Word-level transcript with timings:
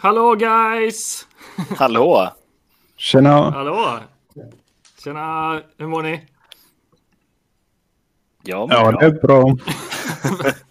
Hallå 0.00 0.34
guys! 0.34 1.26
Hallå! 1.78 2.32
Tjena! 2.96 3.50
Hallå! 3.50 3.98
Tjena, 5.04 5.62
hur 5.78 5.86
mår 5.86 6.02
ni? 6.02 6.26
Ja, 8.42 8.66
men 8.66 8.76
Ja, 8.76 8.92
det 8.92 9.06
är 9.06 9.10
bra. 9.10 9.56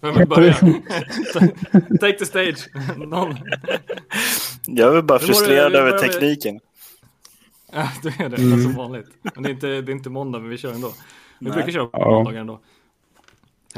Vem 0.00 0.14
vill 0.14 0.28
börja? 0.28 0.54
Take 2.00 2.18
the 2.18 2.26
stage. 2.26 2.68
Någon? 2.96 3.36
Jag 4.66 4.96
är 4.96 5.02
bara 5.02 5.18
du? 5.18 5.26
frustrerad 5.26 5.74
över 5.74 5.90
med- 5.90 6.00
tekniken. 6.00 6.60
Ja, 7.72 7.88
det 8.02 8.08
är 8.24 8.28
det. 8.28 8.36
Mm. 8.42 8.62
Som 8.62 8.74
vanligt. 8.74 9.06
Men 9.34 9.42
det 9.42 9.48
är, 9.48 9.52
inte, 9.52 9.66
det 9.66 9.92
är 9.92 9.94
inte 9.94 10.10
måndag, 10.10 10.38
men 10.38 10.50
vi 10.50 10.58
kör 10.58 10.72
ändå. 10.72 10.88
Vi 11.38 11.46
Nej. 11.46 11.52
brukar 11.52 11.72
köra 11.72 11.86
på 11.86 12.10
måndagar 12.10 12.40
ändå. 12.40 12.60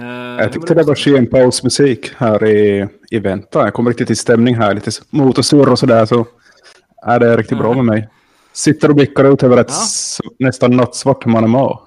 Eh, 0.01 0.43
Jag 0.43 0.53
tyckte 0.53 0.75
det 0.75 0.83
var 0.83 0.95
skön 0.95 1.27
pausmusik 1.27 2.13
här 2.17 2.45
i, 2.47 2.89
i 3.11 3.19
väntan. 3.19 3.65
Jag 3.65 3.75
kom 3.75 3.89
riktigt 3.89 4.11
i 4.11 4.17
stämning 4.17 4.55
här. 4.55 4.75
Lite 4.75 4.91
motorsurr 5.11 5.69
och 5.69 5.79
sådär. 5.79 6.07
Så 6.07 6.27
är 7.07 7.21
det 7.21 7.37
riktigt 7.37 7.59
bra 7.59 7.75
med 7.75 7.85
mig. 7.85 8.09
Sitter 8.53 8.89
och 8.89 8.95
blickar 8.95 9.25
ut 9.33 9.43
över 9.43 9.57
ett 9.57 9.71
Ja. 10.23 10.31
nästan 10.39 10.77
nattsvart 10.77 11.27
Manama. 11.27 11.79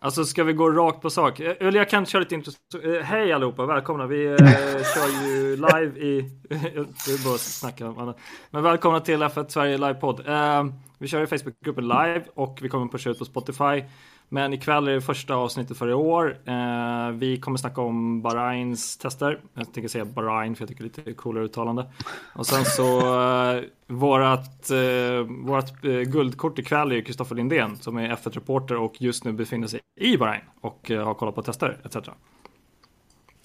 Alltså 0.00 0.24
ska 0.24 0.44
vi 0.44 0.52
gå 0.52 0.70
rakt 0.70 1.02
på 1.02 1.10
sak? 1.10 1.40
Eh, 1.40 1.52
Eller 1.60 1.78
jag 1.78 1.88
kan 1.90 2.06
köra 2.06 2.20
lite 2.20 2.34
intro. 2.34 2.52
Eh, 2.84 3.02
Hej 3.02 3.32
allihopa, 3.32 3.66
välkomna. 3.66 4.06
Vi 4.06 4.26
eh, 4.26 4.36
kör 4.94 5.26
ju 5.26 5.56
live 5.56 5.98
i... 6.00 6.18
är 6.50 7.24
bara 7.28 7.38
snacka 7.38 7.88
om 7.88 7.98
annat. 7.98 8.18
Men 8.50 8.62
välkomna 8.62 9.00
till 9.00 9.22
F1 9.22 9.48
Sverige 9.48 9.78
livepodd. 9.78 10.28
Eh, 10.28 10.64
vi 10.98 11.08
kör 11.08 11.22
i 11.22 11.26
Facebookgruppen 11.26 11.84
live 11.88 12.22
och 12.34 12.58
vi 12.62 12.68
kommer 12.68 12.86
pusha 12.86 13.10
ut 13.10 13.18
på 13.18 13.24
Spotify. 13.24 13.82
Men 14.32 14.52
ikväll 14.52 14.88
är 14.88 14.92
det 14.92 15.00
första 15.00 15.34
avsnittet 15.34 15.78
för 15.78 15.88
i 15.88 15.94
år. 15.94 16.38
Eh, 16.44 17.10
vi 17.10 17.38
kommer 17.40 17.58
snacka 17.58 17.80
om 17.80 18.22
Bahrains 18.22 18.96
tester. 18.96 19.40
Jag 19.54 19.72
tänker 19.72 19.88
säga 19.88 20.04
Bahrain 20.04 20.56
för 20.56 20.62
jag 20.62 20.68
tycker 20.68 20.84
det 20.84 20.98
är 20.98 21.00
lite 21.00 21.12
coolare 21.12 21.44
uttalande. 21.44 21.86
Och 22.34 22.46
sen 22.46 22.64
så 22.64 22.98
eh, 22.98 23.62
vårat, 23.86 24.70
eh, 24.70 25.46
vårat 25.46 25.84
eh, 25.84 25.90
guldkort 25.90 26.58
ikväll 26.58 26.92
är 26.92 26.96
ju 26.96 27.02
Kristoffer 27.02 27.34
Lindén 27.34 27.76
som 27.76 27.96
är 27.96 28.08
F1-reporter 28.08 28.76
och 28.76 29.02
just 29.02 29.24
nu 29.24 29.32
befinner 29.32 29.66
sig 29.66 29.80
i 30.00 30.16
Bahrain 30.16 30.42
och 30.60 30.90
eh, 30.90 31.04
har 31.04 31.14
kollat 31.14 31.34
på 31.34 31.42
tester 31.42 31.78
etc. 31.84 31.96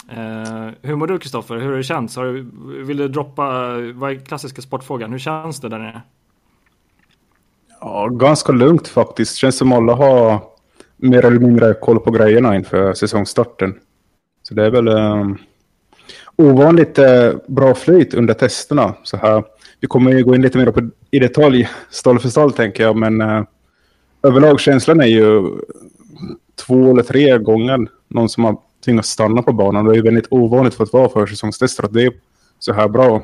Eh, 0.10 0.70
hur 0.82 0.96
mår 0.96 1.08
du 1.08 1.20
Kristoffer? 1.20 1.58
Hur 1.58 1.70
har 1.70 1.78
det 1.78 1.84
känts? 1.84 2.16
Har 2.16 2.26
du, 2.26 2.52
vill 2.84 2.98
du 2.98 3.08
droppa, 3.08 3.46
eh, 3.46 3.94
vad 3.94 4.12
är 4.12 4.26
klassiska 4.26 4.62
sportfrågan? 4.62 5.12
Hur 5.12 5.20
känns 5.20 5.62
det 5.62 5.70
där 5.70 5.80
nere? 5.80 6.02
Ja, 7.82 8.08
ganska 8.08 8.52
lugnt 8.52 8.88
faktiskt. 8.88 9.36
Känns 9.36 9.58
som 9.58 9.72
alla 9.72 9.96
har 9.96 10.57
mer 10.98 11.26
eller 11.26 11.40
mindre 11.40 11.74
koll 11.74 12.00
på 12.00 12.12
grejerna 12.12 12.56
inför 12.56 12.94
säsongstarten. 12.94 13.80
Så 14.44 14.54
det 14.54 14.66
är 14.66 14.72
väl 14.72 14.88
um, 14.88 15.38
ovanligt 16.36 17.00
uh, 17.00 17.36
bra 17.48 17.74
flyt 17.74 18.14
under 18.14 18.34
testerna. 18.34 18.94
Så 19.04 19.18
här. 19.18 19.44
Vi 19.80 19.88
kommer 19.88 20.12
ju 20.12 20.24
gå 20.24 20.36
in 20.36 20.42
lite 20.42 20.58
mer 20.58 20.72
på, 20.72 20.90
i 21.12 21.20
detalj 21.20 21.70
stall 21.90 22.20
för 22.20 22.30
stall 22.30 22.52
tänker 22.52 22.84
jag. 22.84 22.96
Men 22.96 23.22
uh, 23.22 23.44
överlag 24.24 24.60
känslan 24.60 25.00
är 25.00 25.06
ju 25.06 25.44
två 26.56 26.92
eller 26.92 27.04
tre 27.04 27.38
gånger 27.38 27.88
någon 28.08 28.30
som 28.30 28.44
har 28.44 28.58
tvingats 28.86 29.10
stanna 29.10 29.42
på 29.42 29.54
banan. 29.54 29.86
Det 29.86 29.92
är 29.92 29.96
ju 29.96 30.02
väldigt 30.02 30.28
ovanligt 30.30 30.74
för 30.74 30.84
att 30.84 30.94
vara 30.94 31.10
försäsongstester 31.10 31.84
att 31.84 31.94
det 31.94 32.04
är 32.04 32.14
så 32.60 32.74
här 32.74 32.88
bra. 32.88 33.24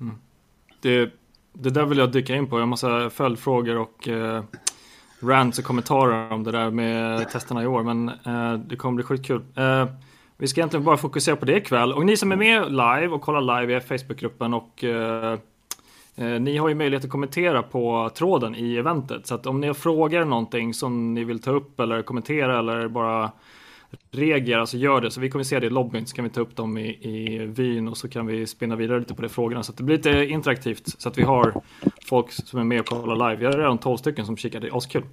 Mm. 0.00 0.14
Det, 0.80 1.10
det 1.52 1.70
där 1.70 1.84
vill 1.84 1.98
jag 1.98 2.12
dyka 2.12 2.34
in 2.34 2.46
på. 2.46 2.56
Jag 2.56 2.60
har 2.60 2.66
massa 2.66 3.10
följdfrågor 3.10 3.76
och 3.76 4.08
eh, 4.08 4.44
rants 5.28 5.58
och 5.58 5.64
kommentarer 5.64 6.32
om 6.32 6.44
det 6.44 6.52
där 6.52 6.70
med 6.70 7.30
testerna 7.30 7.62
i 7.62 7.66
år. 7.66 7.82
Men 7.82 8.08
eh, 8.08 8.58
det 8.58 8.76
kommer 8.76 8.94
bli 8.94 9.04
sjukt 9.04 9.26
kul. 9.26 9.42
Eh, 9.54 9.86
vi 10.38 10.48
ska 10.48 10.60
egentligen 10.60 10.84
bara 10.84 10.96
fokusera 10.96 11.36
på 11.36 11.44
det 11.44 11.56
ikväll. 11.56 11.92
Och 11.92 12.06
ni 12.06 12.16
som 12.16 12.32
är 12.32 12.36
med 12.36 12.70
live 12.70 13.08
och 13.08 13.22
kollar 13.22 13.60
live 13.60 13.76
i 13.76 13.80
Facebookgruppen 13.80 14.54
och 14.54 14.84
eh, 14.84 15.38
eh, 16.16 16.40
ni 16.40 16.56
har 16.56 16.68
ju 16.68 16.74
möjlighet 16.74 17.04
att 17.04 17.10
kommentera 17.10 17.62
på 17.62 18.10
tråden 18.14 18.54
i 18.54 18.76
eventet. 18.76 19.26
Så 19.26 19.34
att 19.34 19.46
om 19.46 19.60
ni 19.60 19.66
har 19.66 19.74
frågor 19.74 20.16
eller 20.16 20.30
någonting 20.30 20.74
som 20.74 21.14
ni 21.14 21.24
vill 21.24 21.42
ta 21.42 21.50
upp 21.50 21.80
eller 21.80 22.02
kommentera 22.02 22.58
eller 22.58 22.88
bara 22.88 23.30
reagerar 24.10 24.64
så 24.64 24.76
gör 24.76 25.00
det. 25.00 25.10
Så 25.10 25.20
vi 25.20 25.30
kommer 25.30 25.44
se 25.44 25.60
det 25.60 25.66
i 25.66 25.70
lobbyn 25.70 26.06
så 26.06 26.16
kan 26.16 26.24
vi 26.24 26.30
ta 26.30 26.40
upp 26.40 26.56
dem 26.56 26.78
i, 26.78 26.88
i 26.88 27.38
vyn 27.46 27.88
och 27.88 27.96
så 27.96 28.08
kan 28.08 28.26
vi 28.26 28.46
spinna 28.46 28.76
vidare 28.76 28.98
lite 28.98 29.14
på 29.14 29.22
de 29.22 29.28
frågorna. 29.28 29.62
Så 29.62 29.72
att 29.72 29.78
det 29.78 29.84
blir 29.84 29.96
lite 29.96 30.24
interaktivt 30.24 31.00
så 31.00 31.08
att 31.08 31.18
vi 31.18 31.22
har 31.22 31.62
folk 32.06 32.32
som 32.32 32.58
är 32.60 32.64
med 32.64 32.80
och 32.80 32.86
kollar 32.86 33.30
live. 33.30 33.44
Jag 33.44 33.52
har 33.52 33.58
redan 33.58 33.78
12 33.78 33.96
stycken 33.96 34.26
som 34.26 34.36
kikar, 34.36 34.60
det 34.60 34.66
är 34.66 34.76
askul. 34.76 35.04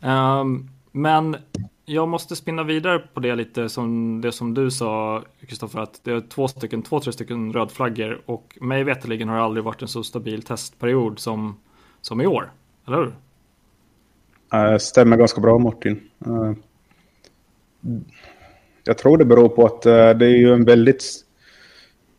Um, 0.00 0.70
men 0.92 1.36
jag 1.84 2.08
måste 2.08 2.36
spinna 2.36 2.62
vidare 2.62 2.98
på 2.98 3.20
det 3.20 3.34
lite 3.34 3.68
som 3.68 4.20
det 4.20 4.32
som 4.32 4.54
du 4.54 4.70
sa 4.70 5.22
Kristoffer 5.46 5.80
att 5.80 6.00
det 6.04 6.12
är 6.12 6.20
två 6.20 6.48
stycken, 6.48 6.82
två, 6.82 7.00
tre 7.00 7.12
stycken 7.12 7.52
rödflaggor 7.52 8.22
och 8.26 8.58
mig 8.60 8.84
veterligen 8.84 9.28
har 9.28 9.36
det 9.36 9.42
aldrig 9.42 9.64
varit 9.64 9.82
en 9.82 9.88
så 9.88 10.02
stabil 10.02 10.42
testperiod 10.42 11.18
som, 11.18 11.56
som 12.00 12.20
i 12.20 12.26
år. 12.26 12.52
Eller 12.86 12.96
hur? 12.96 13.14
Stämmer 14.78 15.16
ganska 15.16 15.40
bra 15.40 15.58
Martin. 15.58 16.00
Ehm, 16.26 16.56
jag 18.84 18.98
tror 18.98 19.18
det 19.18 19.24
beror 19.24 19.48
på 19.48 19.66
att 19.66 19.86
eh, 19.86 20.10
det 20.10 20.26
är 20.26 20.36
ju 20.36 20.52
en 20.52 20.64
väldigt... 20.64 21.04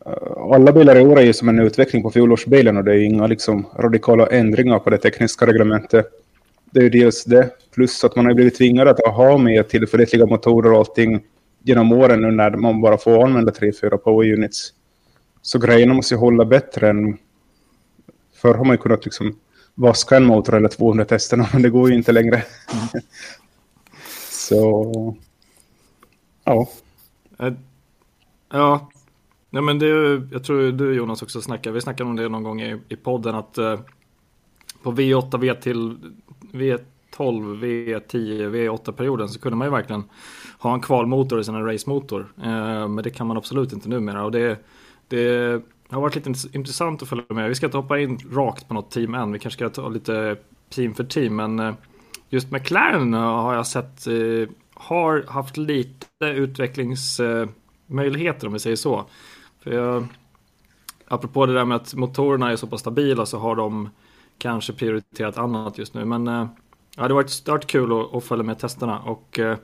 Eh, 0.06 0.52
alla 0.52 0.72
bilar 0.72 0.96
i 0.96 1.04
år 1.04 1.18
är 1.18 1.22
ju 1.22 1.32
som 1.32 1.48
en 1.48 1.58
utveckling 1.58 2.02
på 2.02 2.10
fjolårsbilen 2.10 2.76
och 2.76 2.84
det 2.84 2.92
är 2.92 2.96
ju 2.96 3.04
inga 3.04 3.26
liksom 3.26 3.66
radikala 3.78 4.26
ändringar 4.26 4.78
på 4.78 4.90
det 4.90 4.98
tekniska 4.98 5.46
reglementet. 5.46 6.06
Det 6.70 6.80
är 6.80 6.84
ju 6.84 6.90
dels 6.90 7.24
det, 7.24 7.50
plus 7.74 8.04
att 8.04 8.16
man 8.16 8.26
har 8.26 8.34
blivit 8.34 8.58
tvingad 8.58 8.88
att 8.88 9.06
ha 9.06 9.38
med 9.38 9.68
tillförlitliga 9.68 10.26
motorer 10.26 10.72
och 10.72 10.78
allting 10.78 11.22
genom 11.62 11.92
åren 11.92 12.20
nu 12.20 12.30
när 12.30 12.50
man 12.50 12.80
bara 12.80 12.98
får 12.98 13.24
använda 13.24 13.52
3-4 13.52 13.96
power 13.96 14.32
units. 14.32 14.72
Så 15.42 15.58
grejerna 15.58 15.94
måste 15.94 16.14
ju 16.14 16.18
hålla 16.18 16.44
bättre 16.44 16.88
än... 16.90 17.18
Förr 18.34 18.54
har 18.54 18.64
man 18.64 18.74
ju 18.74 18.82
kunnat 18.82 19.04
liksom 19.04 19.38
vaska 19.74 20.16
en 20.16 20.24
motor 20.24 20.56
eller 20.56 20.68
200 20.68 21.04
testerna, 21.04 21.48
men 21.52 21.62
det 21.62 21.70
går 21.70 21.90
ju 21.90 21.96
inte 21.96 22.12
längre. 22.12 22.42
Så... 24.30 25.16
Ja. 26.46 26.68
Eh, 27.38 27.52
ja, 28.50 28.90
nej 29.50 29.62
men 29.62 29.78
det, 29.78 29.86
jag 30.32 30.44
tror 30.44 30.72
du 30.72 30.94
Jonas 30.94 31.22
också 31.22 31.40
snackar, 31.40 31.72
vi 31.72 31.80
snackade 31.80 32.10
om 32.10 32.16
det 32.16 32.28
någon 32.28 32.42
gång 32.42 32.62
i, 32.62 32.80
i 32.88 32.96
podden 32.96 33.34
att 33.34 33.58
eh, 33.58 33.80
på 34.82 34.92
V8, 34.92 35.38
V 35.38 35.54
till 35.54 35.98
V12, 36.52 37.60
V10, 37.60 38.50
V8-perioden 38.50 39.28
så 39.28 39.40
kunde 39.40 39.56
man 39.56 39.66
ju 39.66 39.70
verkligen 39.70 40.04
ha 40.58 40.74
en 40.74 40.80
kvalmotor 40.80 41.40
i 41.40 41.44
sin 41.44 41.64
racemotor. 41.64 42.32
Eh, 42.42 42.88
men 42.88 42.96
det 42.96 43.10
kan 43.10 43.26
man 43.26 43.36
absolut 43.36 43.72
inte 43.72 43.88
numera 43.88 44.24
och 44.24 44.32
det, 44.32 44.58
det 45.08 45.62
har 45.90 46.00
varit 46.00 46.14
lite 46.14 46.32
intressant 46.52 47.02
att 47.02 47.08
följa 47.08 47.24
med. 47.28 47.48
Vi 47.48 47.54
ska 47.54 47.66
inte 47.66 47.78
hoppa 47.78 47.98
in 47.98 48.18
rakt 48.32 48.68
på 48.68 48.74
något 48.74 48.90
team 48.90 49.14
än, 49.14 49.32
vi 49.32 49.38
kanske 49.38 49.58
ska 49.58 49.82
ta 49.82 49.88
lite 49.88 50.36
team 50.70 50.94
för 50.94 51.04
team, 51.04 51.36
men 51.36 51.58
eh, 51.58 51.74
just 52.28 52.50
McLaren 52.50 53.12
har 53.14 53.54
jag 53.54 53.66
sett 53.66 54.06
eh, 54.06 54.48
har 54.76 55.24
haft 55.28 55.56
lite 55.56 56.26
utvecklingsmöjligheter 56.26 58.46
om 58.46 58.52
vi 58.52 58.58
säger 58.58 58.76
så. 58.76 59.04
För 59.62 59.72
jag, 59.72 60.06
apropå 61.08 61.46
det 61.46 61.54
där 61.54 61.64
med 61.64 61.76
att 61.76 61.94
motorerna 61.94 62.52
är 62.52 62.56
så 62.56 62.66
pass 62.66 62.80
stabila 62.80 63.26
så 63.26 63.38
har 63.38 63.56
de 63.56 63.88
kanske 64.38 64.72
prioriterat 64.72 65.38
annat 65.38 65.78
just 65.78 65.94
nu. 65.94 66.04
Men 66.04 66.28
eh, 66.28 66.46
ja, 66.96 67.02
det 67.02 67.02
har 67.02 67.14
varit, 67.14 67.30
stört 67.30 67.66
kul 67.66 68.00
att, 68.00 68.14
att 68.14 68.24
följa 68.24 68.44
med 68.44 68.58
testerna 68.58 68.98
och 68.98 69.38
eh, 69.38 69.58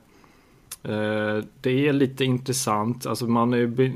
eh 0.82 1.44
det 1.60 1.88
är 1.88 1.92
lite 1.92 2.24
intressant. 2.24 3.06
Alltså 3.06 3.26
man 3.26 3.54
är, 3.54 3.92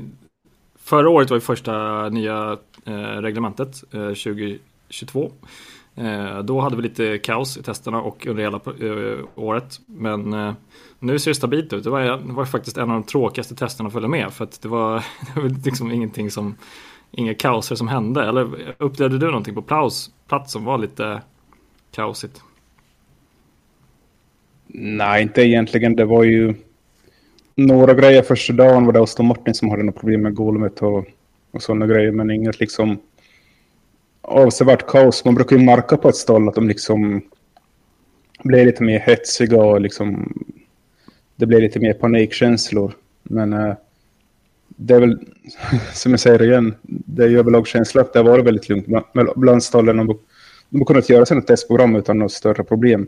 förra 0.75 1.09
året 1.09 1.29
var 1.29 1.37
ju 1.37 1.41
första 1.41 2.09
nya 2.09 2.57
eh, 2.85 2.93
reglementet 2.93 3.83
eh, 3.93 4.07
2022. 4.07 5.31
Eh, 5.97 6.39
då 6.39 6.59
hade 6.59 6.75
vi 6.75 6.81
lite 6.81 7.17
kaos 7.17 7.57
i 7.57 7.63
testerna 7.63 8.01
och 8.01 8.27
under 8.27 8.43
hela 8.43 8.57
eh, 8.57 9.25
året. 9.35 9.79
Men 9.85 10.33
eh, 10.33 10.53
nu 10.99 11.19
ser 11.19 11.31
det 11.31 11.35
stabilt 11.35 11.73
ut. 11.73 11.83
Det 11.83 11.89
var, 11.89 12.01
det 12.01 12.33
var 12.33 12.45
faktiskt 12.45 12.77
en 12.77 12.89
av 12.89 12.95
de 12.95 13.03
tråkigaste 13.03 13.55
testerna 13.55 13.87
att 13.87 13.93
följa 13.93 14.09
med. 14.09 14.33
För 14.33 14.43
att 14.43 14.61
det 14.61 14.67
var, 14.67 14.95
det 15.33 15.41
var 15.41 15.65
liksom 15.65 15.91
ingenting 15.91 16.31
som, 16.31 16.55
inga 17.11 17.33
kaoser 17.33 17.75
som 17.75 17.87
hände. 17.87 18.23
Eller 18.23 18.73
upplevde 18.77 19.17
du 19.17 19.25
någonting 19.25 19.55
på 19.55 19.61
plats, 19.61 20.11
plats 20.27 20.51
som 20.51 20.65
var 20.65 20.77
lite 20.77 21.21
kaosigt? 21.91 22.41
Nej, 24.67 25.23
inte 25.23 25.41
egentligen. 25.41 25.95
Det 25.95 26.05
var 26.05 26.23
ju 26.23 26.55
några 27.55 27.93
grejer 27.93 28.21
första 28.21 28.53
dagen 28.53 28.85
var 28.85 28.93
det 28.93 29.01
Aston 29.01 29.27
Martin 29.27 29.53
som 29.53 29.69
hade 29.69 29.83
några 29.83 29.99
problem 29.99 30.21
med 30.21 30.35
golvet 30.35 30.81
och, 30.81 31.05
och 31.51 31.61
sådana 31.61 31.87
grejer. 31.87 32.11
Men 32.11 32.31
inget 32.31 32.59
liksom 32.59 32.97
avsevärt 34.27 34.87
kaos. 34.87 35.25
Man 35.25 35.35
brukar 35.35 35.55
ju 35.55 35.65
märka 35.65 35.97
på 35.97 36.09
ett 36.09 36.15
stall 36.15 36.49
att 36.49 36.55
de 36.55 36.67
liksom 36.67 37.21
blir 38.43 38.65
lite 38.65 38.83
mer 38.83 38.99
hetsiga 38.99 39.57
och 39.57 39.81
liksom 39.81 40.33
det 41.35 41.45
blir 41.45 41.61
lite 41.61 41.79
mer 41.79 41.93
panikkänslor. 41.93 42.93
Men 43.23 43.53
eh, 43.53 43.73
det 44.67 44.93
är 44.93 44.99
väl, 44.99 45.19
som 45.93 46.11
jag 46.11 46.19
säger 46.19 46.43
igen, 46.43 46.75
det 46.81 47.23
är 47.23 47.27
ju 47.27 47.39
överlag 47.39 47.67
känsla 47.67 48.01
att 48.01 48.13
det 48.13 48.19
har 48.19 48.23
varit 48.29 48.45
väldigt 48.45 48.69
lugnt 48.69 48.87
bland- 49.35 49.63
stallen. 49.63 49.97
De, 49.97 50.19
de 50.69 50.77
har 50.77 50.85
kunnat 50.85 51.09
göra 51.09 51.25
sina 51.25 51.41
testprogram 51.41 51.95
utan 51.95 52.19
något 52.19 52.31
större 52.31 52.63
problem. 52.63 53.07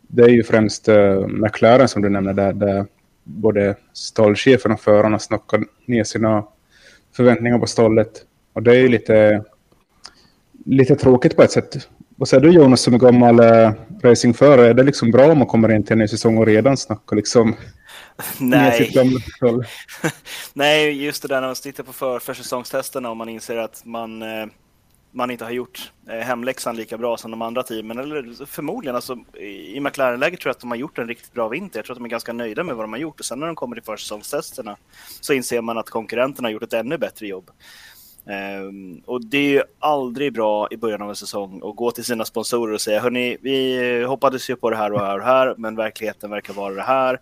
Det 0.00 0.22
är 0.22 0.28
ju 0.28 0.44
främst 0.44 0.88
uh, 0.88 1.26
McLaren 1.26 1.88
som 1.88 2.02
du 2.02 2.08
nämner 2.08 2.32
där, 2.32 2.52
där 2.52 2.86
både 3.24 3.74
stallchefen 3.92 4.72
och 4.72 4.80
förarna 4.80 5.18
snackar 5.18 5.64
ner 5.86 6.04
sina 6.04 6.44
förväntningar 7.16 7.58
på 7.58 7.66
stallet. 7.66 8.24
Och 8.52 8.62
det 8.62 8.70
är 8.70 8.80
ju 8.80 8.88
lite, 8.88 9.44
lite 10.68 10.96
tråkigt 10.96 11.36
på 11.36 11.42
ett 11.42 11.52
sätt. 11.52 11.88
Vad 12.16 12.28
säger 12.28 12.42
du 12.42 12.50
Jonas 12.50 12.80
som 12.80 12.94
är 12.94 12.98
gammal 12.98 13.40
äh, 13.40 13.72
racingförare? 14.02 14.68
Är 14.68 14.74
det 14.74 14.82
liksom 14.82 15.10
bra 15.10 15.32
om 15.32 15.38
man 15.38 15.46
kommer 15.46 15.74
in 15.74 15.84
till 15.84 15.92
en 15.92 15.98
ny 15.98 16.08
säsong 16.08 16.38
och 16.38 16.46
redan 16.46 16.76
snackar 16.76 17.16
liksom 17.16 17.56
Nej. 18.38 18.90
Nej, 20.52 21.04
just 21.04 21.22
det 21.22 21.28
där 21.28 21.40
när 21.40 21.48
man 21.48 21.56
tittar 21.56 21.84
på 21.84 21.92
för, 21.92 22.18
försäsongstesterna 22.18 23.10
och 23.10 23.16
man 23.16 23.28
inser 23.28 23.56
att 23.56 23.84
man, 23.84 24.22
eh, 24.22 24.46
man 25.10 25.30
inte 25.30 25.44
har 25.44 25.52
gjort 25.52 25.92
eh, 26.08 26.18
hemläxan 26.18 26.76
lika 26.76 26.98
bra 26.98 27.16
som 27.16 27.30
de 27.30 27.42
andra 27.42 27.62
teamen. 27.62 27.98
Eller 27.98 28.46
förmodligen, 28.46 28.96
alltså, 28.96 29.18
i 29.40 29.80
McLaren-läget 29.80 30.40
tror 30.40 30.50
jag 30.50 30.54
att 30.54 30.60
de 30.60 30.70
har 30.70 30.78
gjort 30.78 30.98
en 30.98 31.08
riktigt 31.08 31.32
bra 31.32 31.48
vinter. 31.48 31.78
Jag 31.78 31.84
tror 31.84 31.94
att 31.94 31.98
de 31.98 32.04
är 32.04 32.08
ganska 32.08 32.32
nöjda 32.32 32.64
med 32.64 32.76
vad 32.76 32.84
de 32.84 32.92
har 32.92 33.00
gjort. 33.00 33.20
Och 33.20 33.26
sen 33.26 33.40
när 33.40 33.46
de 33.46 33.56
kommer 33.56 33.76
till 33.76 33.84
försäsongstesterna 33.84 34.76
så 35.20 35.32
inser 35.32 35.60
man 35.60 35.78
att 35.78 35.90
konkurrenterna 35.90 36.48
har 36.48 36.52
gjort 36.52 36.62
ett 36.62 36.72
ännu 36.72 36.98
bättre 36.98 37.26
jobb. 37.26 37.50
Um, 38.28 39.02
och 39.06 39.24
det 39.24 39.38
är 39.38 39.50
ju 39.50 39.62
aldrig 39.78 40.32
bra 40.32 40.68
i 40.70 40.76
början 40.76 41.02
av 41.02 41.08
en 41.08 41.16
säsong 41.16 41.60
att 41.64 41.76
gå 41.76 41.90
till 41.90 42.04
sina 42.04 42.24
sponsorer 42.24 42.74
och 42.74 42.80
säga 42.80 43.00
hörni, 43.00 43.36
vi 43.40 44.04
hoppades 44.04 44.50
ju 44.50 44.56
på 44.56 44.70
det 44.70 44.76
här 44.76 44.92
och 44.92 45.00
här 45.00 45.18
och 45.18 45.24
här, 45.24 45.54
men 45.58 45.76
verkligheten 45.76 46.30
verkar 46.30 46.54
vara 46.54 46.74
det 46.74 46.82
här. 46.82 47.20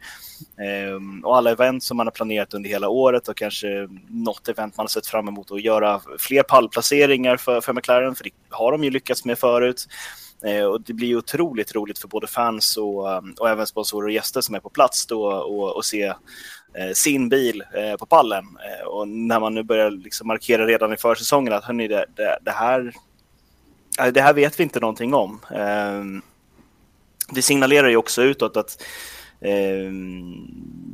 Um, 0.94 1.24
och 1.24 1.36
alla 1.36 1.50
event 1.50 1.82
som 1.82 1.96
man 1.96 2.06
har 2.06 2.12
planerat 2.12 2.54
under 2.54 2.70
hela 2.70 2.88
året 2.88 3.28
och 3.28 3.36
kanske 3.36 3.88
något 4.08 4.48
event 4.48 4.76
man 4.76 4.84
har 4.84 4.88
sett 4.88 5.06
fram 5.06 5.28
emot 5.28 5.50
att 5.50 5.62
göra 5.62 6.00
fler 6.18 6.42
pallplaceringar 6.42 7.36
för, 7.36 7.60
för 7.60 7.72
McLaren, 7.72 8.14
för 8.14 8.24
det 8.24 8.30
har 8.50 8.72
de 8.72 8.84
ju 8.84 8.90
lyckats 8.90 9.24
med 9.24 9.38
förut. 9.38 9.86
Ehm, 10.44 10.70
och 10.70 10.80
det 10.80 10.92
blir 10.92 11.16
otroligt 11.16 11.74
roligt 11.74 11.98
för 11.98 12.08
både 12.08 12.26
fans 12.26 12.76
och, 12.76 13.04
och 13.40 13.48
även 13.48 13.66
sponsorer 13.66 14.06
och 14.06 14.12
gäster 14.12 14.40
som 14.40 14.54
är 14.54 14.60
på 14.60 14.70
plats 14.70 15.06
då 15.06 15.26
och, 15.26 15.76
och 15.76 15.84
se 15.84 16.14
Eh, 16.78 16.92
sin 16.92 17.28
bil 17.28 17.62
eh, 17.74 17.96
på 17.96 18.06
pallen. 18.06 18.44
Eh, 18.44 18.86
och 18.86 19.08
när 19.08 19.40
man 19.40 19.54
nu 19.54 19.62
börjar 19.62 19.90
liksom 19.90 20.26
markera 20.26 20.66
redan 20.66 20.92
i 20.92 20.96
försäsongen 20.96 21.52
att 21.52 21.64
hörni, 21.64 21.88
det, 21.88 22.06
det, 22.16 22.38
det, 22.42 22.50
här, 22.50 22.92
eh, 24.00 24.12
det 24.12 24.20
här 24.20 24.34
vet 24.34 24.60
vi 24.60 24.62
inte 24.62 24.80
någonting 24.80 25.14
om. 25.14 25.40
Ehm, 25.50 26.22
det 27.30 27.42
signalerar 27.42 27.88
ju 27.88 27.96
också 27.96 28.22
utåt 28.22 28.56
att 28.56 28.82
ehm, 29.40 30.46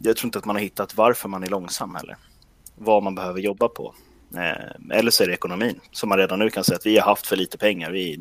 jag 0.02 0.17
tror 0.17 0.29
inte 0.29 0.38
att 0.38 0.44
man 0.44 0.56
har 0.56 0.61
hittat 0.61 0.96
varför 0.96 1.29
man 1.29 1.43
är 1.43 1.49
långsam 1.49 1.94
heller. 1.94 2.17
Vad 2.76 3.02
man 3.02 3.14
behöver 3.14 3.40
jobba 3.40 3.69
på. 3.69 3.94
Ehm, 4.37 4.90
eller 4.90 5.11
så 5.11 5.23
är 5.23 5.26
det 5.26 5.34
ekonomin 5.34 5.81
som 5.90 6.08
man 6.08 6.19
redan 6.19 6.38
nu 6.38 6.50
kan 6.50 6.64
säga 6.64 6.76
att 6.76 6.87
vi 6.87 6.99
har 6.99 7.06
haft 7.06 7.26
för 7.26 7.37
lite 7.37 7.58
pengar. 7.58 7.90
Vi... 7.90 8.20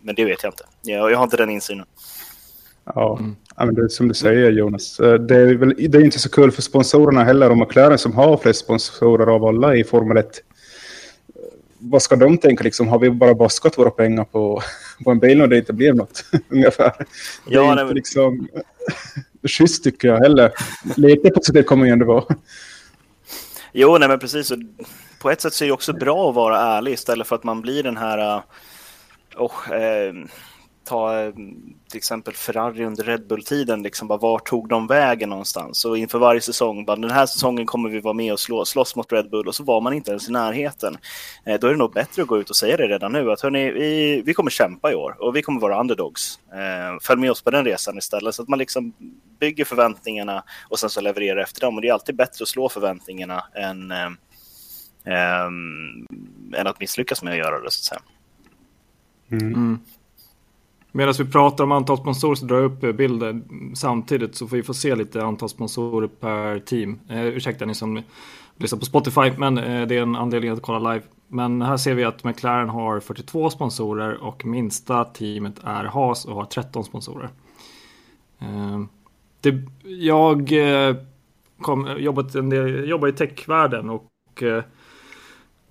Men 0.00 0.14
det 0.14 0.24
vet 0.24 0.42
jag 0.42 0.52
inte. 0.52 0.64
Jag, 0.82 1.10
jag 1.10 1.16
har 1.16 1.24
inte 1.24 1.36
den 1.36 1.50
insynen. 1.50 1.86
Ja, 2.84 3.18
mm. 3.18 3.36
ja 3.56 3.64
men 3.64 3.74
det 3.74 3.82
är 3.82 3.88
som 3.88 4.08
du 4.08 4.14
säger 4.14 4.50
Jonas. 4.50 5.00
Eh, 5.00 5.14
det 5.14 5.36
är, 5.36 5.54
väl, 5.54 5.74
det 5.88 5.98
är 5.98 6.04
inte 6.04 6.18
så 6.18 6.30
kul 6.30 6.50
för 6.50 6.62
sponsorerna 6.62 7.24
heller. 7.24 7.50
Och 7.50 7.58
McLaren 7.58 7.98
som 7.98 8.12
har 8.12 8.36
flest 8.36 8.60
sponsorer 8.60 9.26
av 9.26 9.44
alla 9.44 9.76
i 9.76 9.84
Formel 9.84 10.16
1. 10.16 10.40
Vad 11.78 12.02
ska 12.02 12.16
de 12.16 12.38
tänka 12.38 12.64
liksom? 12.64 12.88
Har 12.88 12.98
vi 12.98 13.10
bara 13.10 13.34
baskat 13.34 13.78
våra 13.78 13.90
pengar 13.90 14.24
på, 14.24 14.62
på 15.04 15.10
en 15.10 15.18
bil 15.18 15.42
och 15.42 15.48
det 15.48 15.58
inte 15.58 15.72
blev 15.72 15.96
något? 15.96 16.24
Ungefär. 16.48 16.92
Det 17.46 17.54
är 17.54 17.58
ja, 17.58 17.82
inte 17.82 17.94
liksom 17.94 18.48
schysst 19.48 19.84
tycker 19.84 20.08
jag 20.08 20.18
heller. 20.18 20.52
Lite 20.96 21.30
positivt 21.30 21.66
kommer 21.66 21.86
ju 21.86 21.92
ändå 21.92 22.06
vara. 22.06 22.24
Jo, 23.72 23.98
nej 23.98 24.08
men 24.08 24.18
precis. 24.18 24.52
På 25.18 25.30
ett 25.30 25.40
sätt 25.40 25.52
så 25.52 25.64
är 25.64 25.66
det 25.66 25.72
också 25.72 25.92
bra 25.92 26.28
att 26.28 26.34
vara 26.34 26.60
ärlig 26.60 26.92
istället 26.92 27.26
för 27.26 27.36
att 27.36 27.44
man 27.44 27.60
blir 27.60 27.82
den 27.82 27.96
här... 27.96 28.42
Oh, 29.36 29.72
eh, 29.72 30.14
ta 30.84 31.20
eh, 31.20 31.32
till 31.88 31.98
exempel 31.98 32.34
Ferrari 32.34 32.84
under 32.84 33.04
Red 33.04 33.26
Bull-tiden, 33.26 33.82
liksom 33.82 34.08
bara 34.08 34.18
var 34.18 34.38
tog 34.38 34.68
de 34.68 34.86
vägen 34.86 35.28
någonstans? 35.28 35.84
Och 35.84 35.98
inför 35.98 36.18
varje 36.18 36.40
säsong, 36.40 36.84
bara, 36.84 36.96
den 36.96 37.10
här 37.10 37.26
säsongen 37.26 37.66
kommer 37.66 37.88
vi 37.88 38.00
vara 38.00 38.14
med 38.14 38.32
och 38.32 38.40
slå, 38.40 38.64
slåss 38.64 38.96
mot 38.96 39.12
Red 39.12 39.30
Bull 39.30 39.48
och 39.48 39.54
så 39.54 39.64
var 39.64 39.80
man 39.80 39.92
inte 39.92 40.10
ens 40.10 40.28
i 40.28 40.32
närheten. 40.32 40.96
Eh, 41.44 41.60
då 41.60 41.66
är 41.66 41.70
det 41.70 41.76
nog 41.76 41.92
bättre 41.92 42.22
att 42.22 42.28
gå 42.28 42.38
ut 42.38 42.50
och 42.50 42.56
säga 42.56 42.76
det 42.76 42.86
redan 42.86 43.12
nu, 43.12 43.32
att 43.32 43.40
hörni, 43.40 43.70
vi, 43.70 44.22
vi 44.26 44.34
kommer 44.34 44.50
kämpa 44.50 44.92
i 44.92 44.94
år 44.94 45.16
och 45.18 45.36
vi 45.36 45.42
kommer 45.42 45.60
vara 45.60 45.80
underdogs. 45.80 46.38
Eh, 46.52 46.98
följ 47.02 47.20
med 47.20 47.30
oss 47.30 47.42
på 47.42 47.50
den 47.50 47.64
resan 47.64 47.98
istället, 47.98 48.34
så 48.34 48.42
att 48.42 48.48
man 48.48 48.58
liksom 48.58 48.92
bygger 49.40 49.64
förväntningarna 49.64 50.44
och 50.68 50.78
sen 50.78 50.90
så 50.90 51.00
levererar 51.00 51.40
efter 51.42 51.60
dem. 51.60 51.74
Och 51.74 51.82
det 51.82 51.88
är 51.88 51.92
alltid 51.92 52.16
bättre 52.16 52.42
att 52.42 52.48
slå 52.48 52.68
förväntningarna 52.68 53.44
än, 53.54 53.90
eh, 53.90 54.06
eh 55.04 55.46
än 56.56 56.66
att 56.66 56.80
misslyckas 56.80 57.22
med 57.22 57.32
att 57.32 57.38
göra 57.38 57.60
det, 57.60 57.70
så 57.70 57.80
att 57.80 57.84
säga. 57.84 58.00
Mm. 59.30 59.54
Mm. 59.54 59.78
Medan 60.96 61.14
vi 61.18 61.24
pratar 61.24 61.64
om 61.64 61.72
antal 61.72 61.96
sponsorer 61.96 62.34
så 62.34 62.46
drar 62.46 62.56
jag 62.56 62.64
upp 62.64 62.96
bilder 62.96 63.42
samtidigt 63.74 64.34
så 64.34 64.46
får 64.46 64.56
vi 64.56 64.62
få 64.62 64.74
se 64.74 64.94
lite 64.94 65.24
antal 65.24 65.48
sponsorer 65.48 66.06
per 66.06 66.58
team. 66.58 67.00
Eh, 67.08 67.24
ursäkta 67.24 67.64
ni 67.64 67.74
som 67.74 68.02
lyssnar 68.56 68.78
på 68.78 68.84
Spotify, 68.84 69.32
men 69.38 69.58
eh, 69.58 69.86
det 69.86 69.96
är 69.96 70.02
en 70.02 70.16
anledning 70.16 70.50
att 70.50 70.62
kolla 70.62 70.92
live. 70.92 71.04
Men 71.28 71.62
här 71.62 71.76
ser 71.76 71.94
vi 71.94 72.04
att 72.04 72.24
McLaren 72.24 72.68
har 72.68 73.00
42 73.00 73.50
sponsorer 73.50 74.24
och 74.24 74.44
minsta 74.44 75.04
teamet 75.04 75.60
är 75.64 75.84
Haas 75.84 76.24
och 76.24 76.34
har 76.34 76.44
13 76.44 76.84
sponsorer. 76.84 77.30
Eh, 78.38 78.80
det, 79.40 79.62
jag 79.82 80.52
eh, 80.52 80.96
kom, 81.60 81.88
jobbat 81.98 82.34
en 82.34 82.50
del, 82.50 82.88
jobbar 82.88 83.08
i 83.08 83.12
techvärlden 83.12 83.90
och 83.90 84.42
eh, 84.42 84.64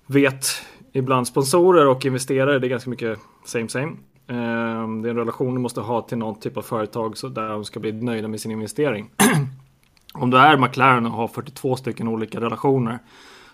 vet 0.06 0.46
ibland 0.92 1.26
sponsorer 1.26 1.86
och 1.86 2.06
investerare, 2.06 2.58
det 2.58 2.66
är 2.66 2.68
ganska 2.68 2.90
mycket 2.90 3.18
same 3.44 3.68
same. 3.68 3.92
Ehm, 4.26 5.02
det 5.02 5.08
är 5.08 5.10
en 5.10 5.16
relation 5.16 5.54
du 5.54 5.60
måste 5.60 5.80
ha 5.80 6.02
till 6.02 6.18
någon 6.18 6.40
typ 6.40 6.56
av 6.56 6.62
företag 6.62 7.16
så 7.16 7.28
där 7.28 7.48
de 7.48 7.64
ska 7.64 7.80
bli 7.80 7.92
nöjda 7.92 8.28
med 8.28 8.40
sin 8.40 8.50
investering. 8.50 9.10
Om 10.14 10.30
du 10.30 10.38
är 10.38 10.56
McLaren 10.56 11.06
och 11.06 11.12
har 11.12 11.28
42 11.28 11.76
stycken 11.76 12.08
olika 12.08 12.40
relationer 12.40 12.98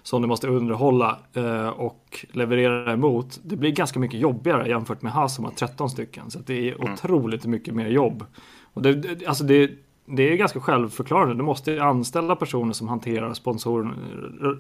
som 0.02 0.22
du 0.22 0.28
måste 0.28 0.48
underhålla 0.48 1.18
eh, 1.32 1.68
och 1.68 2.26
leverera 2.32 2.92
emot. 2.92 3.40
Det 3.42 3.56
blir 3.56 3.70
ganska 3.70 4.00
mycket 4.00 4.20
jobbigare 4.20 4.68
jämfört 4.68 5.02
med 5.02 5.12
Haas 5.12 5.34
som 5.34 5.44
har 5.44 5.52
13 5.52 5.90
stycken. 5.90 6.30
Så 6.30 6.38
det 6.38 6.68
är 6.68 6.74
mm. 6.74 6.92
otroligt 6.92 7.46
mycket 7.46 7.74
mer 7.74 7.88
jobb. 7.88 8.24
Och 8.72 8.82
det, 8.82 9.26
alltså 9.26 9.44
det, 9.44 9.70
det 10.06 10.32
är 10.32 10.36
ganska 10.36 10.60
självförklarande. 10.60 11.34
Du 11.34 11.42
måste 11.42 11.82
anställa 11.82 12.36
personer 12.36 12.72
som 12.72 12.88
hanterar 12.88 13.34
sponsor, 13.34 13.94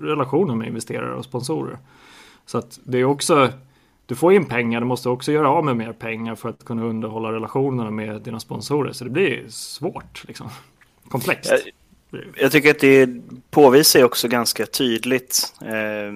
relationer 0.00 0.54
med 0.54 0.68
investerare 0.68 1.14
och 1.14 1.24
sponsorer. 1.24 1.78
Så 2.46 2.58
att 2.58 2.80
det 2.84 2.98
är 2.98 3.04
också 3.04 3.48
du 4.10 4.16
får 4.16 4.32
in 4.32 4.44
pengar, 4.44 4.80
du 4.80 4.86
måste 4.86 5.08
också 5.08 5.32
göra 5.32 5.50
av 5.50 5.64
med 5.64 5.76
mer 5.76 5.92
pengar 5.92 6.34
för 6.34 6.48
att 6.48 6.64
kunna 6.64 6.84
underhålla 6.84 7.32
relationerna 7.32 7.90
med 7.90 8.22
dina 8.22 8.40
sponsorer. 8.40 8.92
Så 8.92 9.04
det 9.04 9.10
blir 9.10 9.48
svårt, 9.48 10.24
liksom. 10.28 10.48
komplext. 11.08 11.50
Jag, 12.10 12.22
jag 12.36 12.52
tycker 12.52 12.70
att 12.70 12.78
det 12.78 13.08
påvisar 13.50 14.04
också 14.04 14.28
ganska 14.28 14.66
tydligt. 14.66 15.54
Eh, 15.60 16.12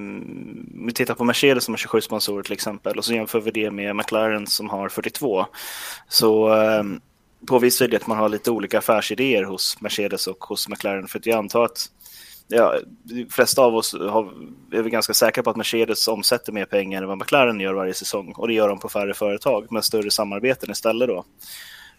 vi 0.86 0.92
tittar 0.94 1.14
på 1.14 1.24
Mercedes 1.24 1.64
som 1.64 1.74
har 1.74 1.78
27 1.78 2.00
sponsorer 2.00 2.42
till 2.42 2.52
exempel 2.52 2.98
och 2.98 3.04
så 3.04 3.14
jämför 3.14 3.40
vi 3.40 3.50
det 3.50 3.70
med 3.70 3.96
McLaren 3.96 4.46
som 4.46 4.70
har 4.70 4.88
42. 4.88 5.46
Så 6.08 6.62
eh, 6.62 6.84
påvisar 7.46 7.88
det 7.88 7.96
att 7.96 8.06
man 8.06 8.18
har 8.18 8.28
lite 8.28 8.50
olika 8.50 8.78
affärsidéer 8.78 9.42
hos 9.42 9.80
Mercedes 9.80 10.26
och 10.26 10.44
hos 10.44 10.68
McLaren. 10.68 11.08
För 11.08 11.18
att 11.18 11.26
jag 11.26 11.38
antar 11.38 11.64
att 11.64 11.90
ja, 12.48 12.78
de 13.02 13.26
flesta 13.30 13.62
av 13.62 13.76
oss 13.76 13.92
har, 13.92 14.32
är 14.72 14.82
vi 14.82 14.90
ganska 14.90 15.14
säkra 15.14 15.42
på 15.42 15.50
att 15.50 15.56
Mercedes 15.56 16.08
omsätter 16.08 16.52
mer 16.52 16.64
pengar 16.64 17.02
än 17.02 17.08
vad 17.08 17.18
McLaren 17.18 17.60
gör 17.60 17.74
varje 17.74 17.94
säsong. 17.94 18.32
Och 18.36 18.48
det 18.48 18.54
gör 18.54 18.68
de 18.68 18.78
på 18.78 18.88
färre 18.88 19.14
företag 19.14 19.72
med 19.72 19.84
större 19.84 20.10
samarbeten 20.10 20.70
istället 20.70 21.08
då. 21.08 21.24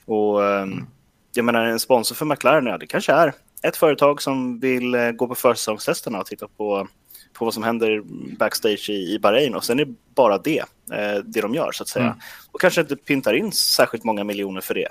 Och 0.06 0.46
mm. 0.46 0.86
jag 1.34 1.46
menar 1.46 1.66
en 1.66 1.80
sponsor 1.80 2.16
för 2.16 2.25
McLaren, 2.25 2.66
ja 2.66 2.78
det 2.78 2.88
kanske 2.88 3.14
är 3.14 3.34
ett 3.64 3.78
företag 3.78 4.22
som 4.22 4.60
vill 4.60 4.96
eh, 4.96 5.12
gå 5.12 5.28
på 5.28 5.36
försäsongstesterna 5.36 6.20
och 6.20 6.25
titta 6.25 6.48
på, 6.48 6.88
på 7.34 7.46
vad 7.46 7.54
som 7.54 7.64
händer 7.64 8.02
backstage 8.38 8.90
i, 8.90 9.14
i 9.14 9.20
Bahrain 9.20 9.56
och 9.56 9.64
sen 9.64 9.80
är 9.80 9.86
det 9.86 9.94
bara 10.16 10.38
det, 10.38 10.60
eh, 10.92 11.24
det 11.25 11.42
de 11.42 11.54
gör 11.54 11.72
så 11.72 11.84
att 11.84 11.90
säga. 11.90 12.06
Mm. 12.06 12.18
Och 12.52 12.62
kanske 12.62 12.82
inte 12.82 12.96
pyntar 12.96 13.34
in 13.34 13.52
särskilt 13.52 14.04
många 14.04 14.24
miljoner 14.24 14.62
för 14.62 14.74
det. 14.74 14.90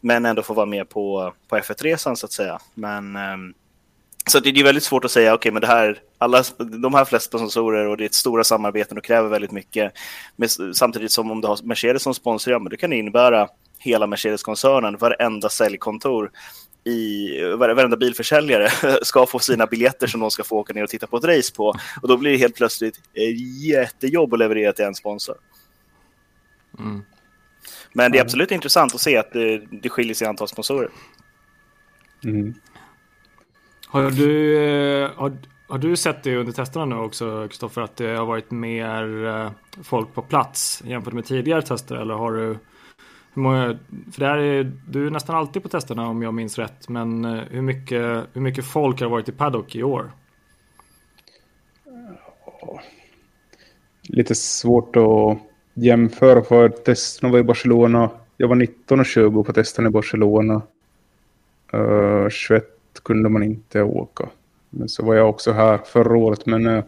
Men 0.00 0.26
ändå 0.26 0.42
får 0.42 0.54
vara 0.54 0.66
med 0.66 0.88
på, 0.88 1.34
på 1.48 1.56
F1-resan 1.56 2.16
så 2.16 2.26
att 2.26 2.32
säga. 2.32 2.58
Men 2.74 3.16
eh, 3.16 3.36
så 4.30 4.40
det 4.40 4.50
är 4.50 4.64
väldigt 4.64 4.84
svårt 4.84 5.04
att 5.04 5.10
säga, 5.10 5.34
okej, 5.34 5.36
okay, 5.36 5.52
men 5.52 5.60
det 5.60 5.66
här, 5.66 5.98
alla, 6.18 6.44
de 6.58 6.94
här 6.94 7.04
flesta 7.04 7.38
sponsorer 7.38 7.86
och 7.86 7.96
det 7.96 8.04
är 8.04 8.06
ett 8.06 8.14
stora 8.14 8.44
samarbeten 8.44 8.98
och 8.98 9.04
kräver 9.04 9.28
väldigt 9.28 9.52
mycket. 9.52 9.92
Men 10.36 10.48
samtidigt 10.74 11.12
som 11.12 11.30
om 11.30 11.40
du 11.40 11.48
har 11.48 11.58
Mercedes 11.62 12.02
som 12.02 12.14
sponsor, 12.14 12.52
ja, 12.52 12.58
men 12.58 12.70
det 12.70 12.76
kan 12.76 12.92
innebära 12.92 13.48
hela 13.78 14.06
Mercedes-koncernen, 14.06 14.96
varenda 14.96 15.48
säljkontor 15.48 16.30
i 16.84 17.28
varenda 17.58 17.96
bilförsäljare 17.96 18.70
ska 19.02 19.26
få 19.26 19.38
sina 19.38 19.66
biljetter 19.66 20.06
som 20.06 20.20
de 20.20 20.30
ska 20.30 20.44
få 20.44 20.56
åka 20.56 20.72
ner 20.72 20.82
och 20.82 20.90
titta 20.90 21.06
på 21.06 21.16
ett 21.16 21.24
race 21.24 21.54
på. 21.54 21.74
Och 22.02 22.08
då 22.08 22.16
blir 22.16 22.30
det 22.30 22.36
helt 22.36 22.56
plötsligt 22.56 22.96
ett 22.96 23.62
jättejobb 23.62 24.32
att 24.32 24.38
leverera 24.38 24.72
till 24.72 24.84
en 24.84 24.94
sponsor. 24.94 25.36
Mm. 26.78 27.02
Men 27.92 28.12
det 28.12 28.18
är 28.18 28.22
absolut 28.22 28.50
intressant 28.50 28.94
att 28.94 29.00
se 29.00 29.16
att 29.16 29.32
det, 29.32 29.58
det 29.82 29.88
skiljer 29.88 30.14
sig 30.14 30.24
i 30.24 30.28
antal 30.28 30.48
sponsorer. 30.48 30.90
Mm. 32.24 32.54
Har 33.90 34.10
du, 34.10 34.58
eh, 34.58 35.10
har, 35.16 35.32
har 35.68 35.78
du 35.78 35.96
sett 35.96 36.22
det 36.22 36.36
under 36.36 36.52
testerna 36.52 36.84
nu 36.84 36.94
också, 36.94 37.48
Kristoffer, 37.48 37.82
att 37.82 37.96
det 37.96 38.16
har 38.16 38.26
varit 38.26 38.50
mer 38.50 39.26
eh, 39.26 39.50
folk 39.82 40.14
på 40.14 40.22
plats 40.22 40.82
jämfört 40.86 41.14
med 41.14 41.24
tidigare 41.24 41.62
tester? 41.62 41.96
Eller 41.96 42.14
har 42.14 42.32
du, 42.32 42.46
hur 43.32 43.42
många, 43.42 43.78
för 44.12 44.20
där 44.20 44.38
är, 44.38 44.72
du 44.88 45.06
är 45.06 45.10
nästan 45.10 45.36
alltid 45.36 45.62
på 45.62 45.68
testerna 45.68 46.08
om 46.08 46.22
jag 46.22 46.34
minns 46.34 46.58
rätt, 46.58 46.88
men 46.88 47.24
eh, 47.24 47.42
hur 47.50 47.62
mycket, 47.62 48.26
hur 48.32 48.40
mycket 48.40 48.64
folk 48.64 49.00
har 49.00 49.08
varit 49.08 49.28
i 49.28 49.32
paddock 49.32 49.76
i 49.76 49.82
år? 49.82 50.10
lite 54.02 54.34
svårt 54.34 54.96
att 54.96 55.38
jämföra 55.74 56.42
för 56.42 56.68
testerna 56.68 57.32
var 57.32 57.38
i 57.38 57.42
Barcelona. 57.42 58.10
Jag 58.36 58.48
var 58.48 58.56
19 58.56 59.00
och 59.00 59.06
20 59.06 59.44
på 59.44 59.52
testerna 59.52 59.88
i 59.88 59.92
Barcelona. 59.92 60.62
Uh, 61.74 62.28
21 62.28 62.79
kunde 63.02 63.28
man 63.28 63.42
inte 63.42 63.82
åka. 63.82 64.28
Men 64.70 64.88
så 64.88 65.04
var 65.04 65.14
jag 65.14 65.30
också 65.30 65.52
här 65.52 65.78
förra 65.78 66.16
året. 66.16 66.46
Men 66.46 66.66
uh, 66.66 66.84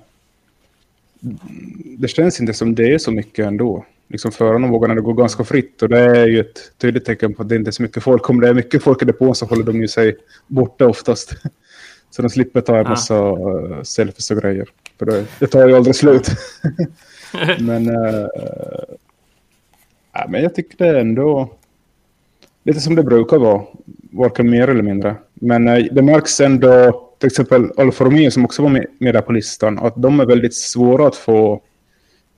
det 1.99 2.09
känns 2.09 2.41
inte 2.41 2.55
som 2.55 2.75
det 2.75 2.95
är 2.95 2.99
så 2.99 3.11
mycket 3.11 3.47
ändå. 3.47 3.85
Liksom 4.09 4.33
förarna 4.33 4.69
vågar 4.69 4.95
det 4.95 5.01
går 5.01 5.15
ganska 5.15 5.45
fritt 5.45 5.83
och 5.83 5.89
det 5.89 6.01
är 6.01 6.27
ju 6.27 6.41
ett 6.41 6.73
tydligt 6.79 7.05
tecken 7.05 7.35
på 7.35 7.43
att 7.43 7.49
det 7.49 7.57
inte 7.57 7.71
är 7.71 7.73
så 7.73 7.83
mycket 7.83 8.03
folk. 8.03 8.31
Om 8.31 8.41
det 8.41 8.49
är 8.49 8.55
mycket 8.55 8.83
folk 8.83 9.03
i 9.03 9.05
depån 9.05 9.35
så 9.35 9.47
håller 9.47 9.65
de 9.65 9.81
ju 9.81 9.89
sig 9.89 10.17
borta 10.47 10.87
oftast. 10.87 11.35
Så 12.11 12.23
de 12.23 12.31
slipper 12.31 12.61
ta 12.61 12.79
en 12.79 12.89
massa 12.89 13.31
uh, 13.31 13.83
selfies 13.83 14.31
och 14.31 14.37
grejer. 14.37 14.69
För 14.99 15.07
det, 15.07 15.27
det 15.39 15.47
tar 15.47 15.69
ju 15.69 15.77
aldrig 15.77 15.97
slut. 15.97 16.29
men, 17.61 17.89
uh, 17.89 18.27
ja, 20.13 20.27
men 20.29 20.43
jag 20.43 20.55
tycker 20.55 20.79
det 20.79 20.89
är 20.89 20.95
ändå 20.95 21.51
lite 22.65 22.81
som 22.81 22.95
det 22.95 23.03
brukar 23.03 23.39
vara. 23.39 23.63
Varken 24.13 24.51
mer 24.51 24.69
eller 24.69 24.83
mindre. 24.83 25.17
Men 25.35 25.69
eh, 25.69 25.85
det 25.93 26.03
märks 26.03 26.41
ändå, 26.41 27.03
till 27.19 27.27
exempel 27.27 27.71
Alfa 27.77 28.05
Romeo 28.05 28.31
som 28.31 28.45
också 28.45 28.63
var 28.63 28.71
med, 28.71 28.87
med 28.99 29.15
där 29.15 29.21
på 29.21 29.33
listan, 29.33 29.79
att 29.79 29.95
de 29.97 30.21
är 30.21 30.27
väldigt 30.27 30.55
svåra 30.55 31.07
att 31.07 31.17
få 31.17 31.63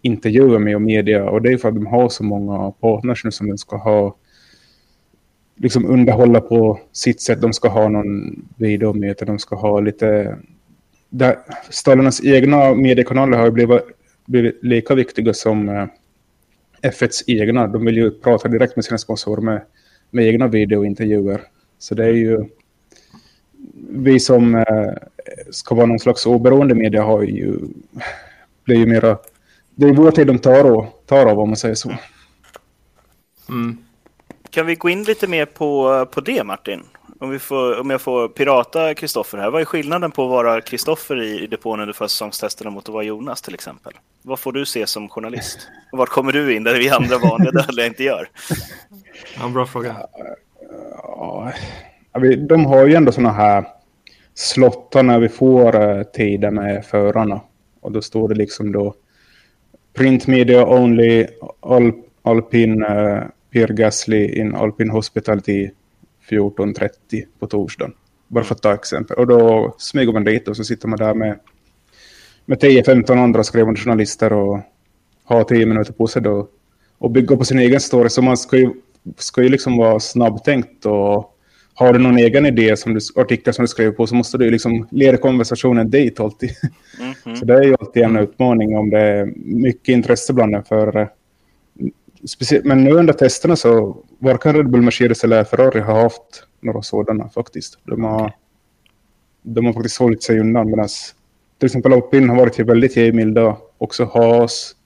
intervjuer 0.03 0.59
med 0.59 0.75
och 0.75 0.83
media. 0.83 1.31
Och 1.31 1.43
det 1.43 1.53
är 1.53 1.57
för 1.57 1.69
att 1.69 1.75
de 1.75 1.87
har 1.87 2.09
så 2.09 2.25
många 2.25 2.71
partners 2.71 3.25
nu 3.25 3.31
som 3.31 3.49
de 3.49 3.59
ska 3.59 3.77
ha 3.77 4.17
liksom 5.57 5.87
underhålla 5.87 6.41
på 6.41 6.81
sitt 6.93 7.21
sätt. 7.21 7.41
De 7.41 7.53
ska 7.53 7.69
ha 7.69 7.89
någon 7.89 8.43
videomöte, 8.57 9.25
de 9.25 9.39
ska 9.39 9.57
ha 9.57 9.81
lite... 9.81 10.37
Där, 11.11 11.39
stallarnas 11.71 12.25
egna 12.25 12.75
mediekanaler 12.75 13.39
har 13.39 13.51
blivit, 13.51 13.83
blivit 14.27 14.65
lika 14.65 14.95
viktiga 14.95 15.35
som 15.35 15.69
eh, 15.69 15.87
F1s 16.83 17.25
egna. 17.27 17.67
De 17.67 17.85
vill 17.85 17.97
ju 17.97 18.11
prata 18.11 18.49
direkt 18.49 18.77
med 18.77 18.85
sina 18.85 18.99
sponsorer 18.99 19.43
med, 19.43 19.63
med 20.11 20.27
egna 20.27 20.49
videointervjuer. 20.49 21.41
Så 21.79 21.95
det 21.95 22.05
är 22.05 22.13
ju... 22.13 22.45
Vi 23.89 24.21
som 24.21 24.55
eh, 24.55 24.93
ska 25.51 25.75
vara 25.75 25.87
någon 25.87 25.99
slags 25.99 26.27
oberoende 26.27 26.75
media 26.75 27.03
har 27.03 27.23
ju... 27.23 27.59
blir 28.65 28.77
ju 28.77 28.87
mera... 28.87 29.19
Det 29.75 29.87
är 29.87 29.93
vår 29.93 30.11
tid 30.11 30.27
de 30.27 30.39
tar, 30.39 30.65
av, 30.65 30.87
tar 31.07 31.27
av 31.27 31.41
om 31.41 31.49
man 31.49 31.57
säger 31.57 31.75
så. 31.75 31.93
Mm. 33.49 33.79
Kan 34.51 34.67
vi 34.67 34.75
gå 34.75 34.89
in 34.89 35.03
lite 35.03 35.27
mer 35.27 35.47
på, 35.47 36.07
på 36.07 36.21
det 36.21 36.45
Martin? 36.45 36.83
Om, 37.21 37.31
vi 37.31 37.39
får, 37.39 37.81
om 37.81 37.91
jag 37.91 38.01
får 38.01 38.29
pirata 38.29 38.95
Kristoffer 38.95 39.39
här. 39.39 39.51
Vad 39.51 39.61
är 39.61 39.65
skillnaden 39.65 40.11
på 40.11 40.25
att 40.25 40.31
vara 40.31 40.61
Kristoffer 40.61 41.23
i, 41.23 41.41
i 41.41 41.47
depån 41.47 41.81
under 41.81 41.93
försäsongstesterna 41.93 42.71
mot 42.71 42.89
att 42.89 42.93
vara 42.93 43.05
Jonas 43.05 43.43
till 43.43 43.55
exempel? 43.55 43.93
Vad 44.23 44.39
får 44.39 44.53
du 44.53 44.67
se 44.67 44.87
som 44.87 45.09
journalist? 45.09 45.69
Och 45.93 45.99
vart 45.99 46.09
kommer 46.09 46.33
du 46.33 46.55
in 46.57 46.65
där 46.65 46.79
vi 46.79 46.91
andra 46.91 47.19
vanliga 47.19 47.51
dödliga 47.51 47.87
inte 47.87 48.05
gör? 48.05 48.29
Ja, 49.41 49.49
bra 49.49 49.67
fråga. 49.67 49.97
Ja, 51.03 51.53
de 52.49 52.67
har 52.67 52.87
ju 52.87 52.95
ändå 52.95 53.13
sådana 53.13 53.33
här 53.33 53.65
slottar 54.35 55.03
när 55.03 55.19
vi 55.19 55.29
får 55.29 55.83
eh, 55.83 56.03
tider 56.03 56.51
med 56.51 56.85
förarna. 56.87 57.41
Och 57.81 57.93
då 57.93 58.03
står 58.03 58.29
det 58.29 58.35
liksom 58.35 58.73
då 58.73 58.95
print 59.95 60.27
media 60.27 60.67
only, 60.67 61.27
all, 61.61 61.93
alpin 62.23 62.83
uh, 62.83 63.23
Pierre 63.51 63.75
Gasly 63.75 64.41
in 64.41 64.55
Alpin 64.55 64.91
Hospitality 64.91 65.71
14.30 66.31 66.89
på 67.39 67.47
torsdagen. 67.47 67.95
Bara 68.29 68.45
för 68.45 68.55
att 68.55 68.63
ta 68.63 68.75
exempel. 68.75 69.17
Och 69.17 69.27
då 69.27 69.75
smyger 69.79 70.13
man 70.13 70.25
dit 70.25 70.49
och 70.49 70.57
så 70.57 70.65
sitter 70.65 70.89
man 70.89 70.99
där 70.99 71.15
med, 71.15 71.39
med 72.45 72.59
10-15 72.59 73.19
andra 73.19 73.45
skrivande 73.45 73.81
journalister 73.81 74.33
och 74.33 74.61
har 75.25 75.45
10 75.45 75.67
minuter 75.67 75.93
på 75.93 76.07
sig 76.07 76.23
då 76.23 76.49
och 76.99 77.11
bygga 77.11 77.37
på 77.37 77.45
sin 77.45 77.59
egen 77.59 77.81
story. 77.81 78.09
Så 78.09 78.23
man 78.23 78.37
ska 78.37 78.57
ju, 78.57 78.71
ska 79.17 79.43
ju 79.43 79.49
liksom 79.49 79.77
vara 79.77 80.01
snabbtänkt 80.01 80.87
och 80.87 81.31
har 81.75 81.93
du 81.93 81.99
någon 81.99 82.19
egen 82.19 82.47
idé, 82.47 82.77
som 82.77 82.95
du, 82.95 83.01
artikel 83.17 83.55
som 83.55 83.63
du 83.63 83.69
skriver 83.69 83.93
på, 83.93 84.07
så 84.07 84.15
måste 84.15 84.39
du 84.39 84.51
liksom 84.51 84.89
leda 84.91 85.17
konversationen 85.17 85.91
dit 85.91 86.21
alltid. 86.21 86.51
Mm 87.01 87.13
-hmm. 87.13 87.35
Så 87.39 87.45
det 87.45 87.55
är 87.55 87.63
ju 87.63 87.77
alltid 87.81 88.03
en 88.03 88.17
utmaning 88.17 88.77
om 88.77 88.91
det 88.91 89.01
är 89.01 89.33
mycket 89.37 89.89
intresse 89.89 90.33
bland 90.33 90.55
en 90.55 90.65
förare 90.65 91.09
speciellt, 92.27 92.65
men 92.65 92.85
nu 92.85 92.91
under 92.91 93.13
testerna 93.13 93.57
så 93.57 93.97
varken 94.19 94.55
Red 94.55 94.71
Bull, 94.71 94.83
Mercedes 94.83 95.25
eller 95.25 95.45
Ferrari 95.45 95.81
har 95.81 96.03
haft 96.03 96.47
några 96.61 96.83
sådana 96.83 97.29
faktiskt. 97.29 97.79
De 97.85 98.05
har, 98.05 98.33
de 99.43 99.67
har 99.67 99.73
faktiskt 99.73 99.99
hållit 99.99 100.23
sig 100.23 100.41
undan 100.41 100.71
medan 100.71 100.89
till 101.59 101.67
exempel 101.67 101.93
Alpin 101.93 102.29
har 102.29 102.37
varit 102.37 102.59
väldigt 102.59 102.97
givmilda. 102.97 103.57
Också 103.79 104.05
Haas. 104.05 104.77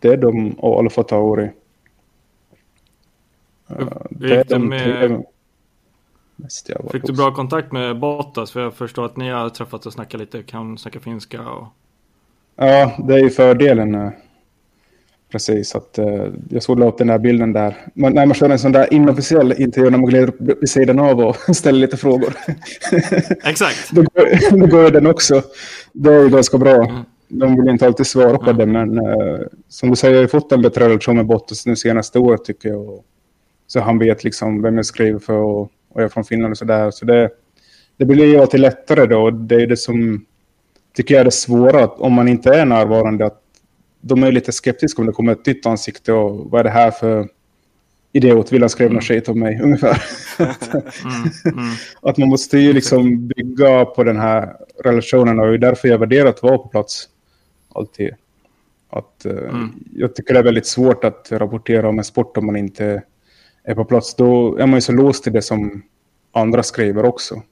Det 0.00 0.08
är 0.08 0.16
de 0.16 0.52
och 0.52 0.78
Alfa 0.78 1.02
Tauri. 1.02 1.50
Det 4.10 4.36
är 4.36 4.44
de 4.44 4.68
med... 4.68 5.24
Fick 6.92 7.02
du 7.06 7.12
bra 7.12 7.34
kontakt 7.34 7.72
med 7.72 7.98
Bottas? 7.98 8.50
För 8.50 8.60
jag 8.60 8.74
förstår 8.74 9.06
att 9.06 9.16
ni 9.16 9.30
har 9.30 9.48
träffats 9.48 9.86
och 9.86 9.92
snackat 9.92 10.20
lite, 10.20 10.42
kan 10.42 10.78
snacka 10.78 11.00
finska 11.00 11.50
och... 11.50 11.66
Ja, 12.56 12.96
det 12.98 13.14
är 13.14 13.18
ju 13.18 13.30
fördelen 13.30 14.12
Precis, 15.30 15.74
att, 15.74 15.98
uh, 15.98 16.26
jag 16.50 16.62
såg 16.62 16.80
upp 16.80 16.98
den 16.98 17.06
där 17.06 17.18
bilden 17.18 17.52
där. 17.52 17.76
Man, 17.94 18.14
när 18.14 18.26
man 18.26 18.34
kör 18.34 18.50
en 18.50 18.58
sån 18.58 18.72
där 18.72 18.94
inofficiell 18.94 19.54
intervju 19.62 19.90
när 19.90 19.98
man 19.98 20.10
glider 20.10 20.32
vid 20.60 20.70
sidan 20.70 20.98
av 20.98 21.20
och 21.20 21.36
ställer 21.56 21.78
lite 21.78 21.96
frågor. 21.96 22.34
Exakt. 23.44 23.90
då, 23.90 24.02
går, 24.02 24.58
då 24.58 24.66
går 24.66 24.90
den 24.90 25.06
också. 25.06 25.42
Det 25.92 26.14
är 26.14 26.28
ganska 26.28 26.58
bra. 26.58 26.74
Mm. 26.74 27.02
De 27.28 27.60
vill 27.60 27.68
inte 27.68 27.86
alltid 27.86 28.06
svara 28.06 28.38
på 28.38 28.50
mm. 28.50 28.56
det, 28.56 28.66
men 28.66 29.00
som 29.68 29.90
du 29.90 29.96
säger, 29.96 30.14
jag 30.14 30.22
har 30.22 30.28
fått 30.28 30.52
en 30.52 30.62
bättre 30.62 30.88
relation 30.88 31.16
med 31.16 31.26
Bottas 31.26 31.66
nu 31.66 31.76
senaste 31.76 32.18
året 32.18 32.44
tycker 32.44 32.68
jag. 32.68 32.88
Och, 32.88 33.04
så 33.68 33.80
han 33.80 33.98
vet 33.98 34.24
liksom 34.24 34.62
vem 34.62 34.76
jag 34.76 34.86
skriver 34.86 35.18
för 35.18 35.34
och, 35.34 35.60
och 35.60 35.70
jag 35.94 36.02
är 36.02 36.08
från 36.08 36.24
Finland 36.24 36.52
och 36.52 36.58
sådär. 36.58 36.90
Så 36.90 37.04
det, 37.04 37.30
det 37.96 38.04
blir 38.04 38.24
ju 38.24 38.38
alltid 38.38 38.60
lättare 38.60 39.06
då. 39.06 39.30
Det 39.30 39.54
är 39.54 39.66
det 39.66 39.76
som 39.76 40.24
tycker 40.94 41.14
jag 41.14 41.20
är 41.20 41.24
det 41.24 41.30
svåra, 41.30 41.88
om 41.88 42.12
man 42.12 42.28
inte 42.28 42.54
är 42.54 42.64
närvarande, 42.64 43.26
att 43.26 43.42
de 44.00 44.22
är 44.22 44.32
lite 44.32 44.52
skeptiska 44.52 45.02
om 45.02 45.06
det 45.06 45.12
kommer 45.12 45.32
ett 45.32 45.46
nytt 45.46 45.66
ansikte 45.66 46.12
och 46.12 46.50
vad 46.50 46.60
är 46.60 46.64
det 46.64 46.70
här 46.70 46.90
för 46.90 47.28
idiot, 48.12 48.52
vill 48.52 48.62
han 48.62 48.70
skriva 48.70 48.92
något 48.92 49.04
skit 49.04 49.28
om 49.28 49.38
mig 49.40 49.60
ungefär. 49.62 50.02
mm, 50.38 51.58
mm. 51.58 51.74
Att 52.02 52.18
man 52.18 52.28
måste 52.28 52.58
ju 52.58 52.72
liksom 52.72 53.28
bygga 53.28 53.84
på 53.84 54.04
den 54.04 54.16
här 54.16 54.56
relationen 54.84 55.38
och 55.38 55.46
det 55.46 55.54
är 55.54 55.58
därför 55.58 55.88
jag 55.88 55.98
värderar 55.98 56.28
att 56.28 56.42
vara 56.42 56.58
på 56.58 56.68
plats 56.68 57.08
alltid. 57.74 58.10
Att, 58.90 59.26
uh, 59.26 59.32
mm. 59.32 59.72
Jag 59.94 60.14
tycker 60.14 60.34
det 60.34 60.40
är 60.40 60.44
väldigt 60.44 60.66
svårt 60.66 61.04
att 61.04 61.28
rapportera 61.32 61.88
om 61.88 61.98
en 61.98 62.04
sport 62.04 62.36
om 62.36 62.46
man 62.46 62.56
inte 62.56 63.02
är 63.68 63.74
på 63.74 63.84
plats. 63.84 64.14
Då 64.14 64.56
är 64.56 64.66
man 64.66 64.74
ju 64.74 64.80
så 64.80 64.92
låst 64.92 65.24
till 65.24 65.32
det 65.32 65.42
som 65.42 65.82
andra 66.32 66.62
skriver 66.62 67.04
också. 67.04 67.42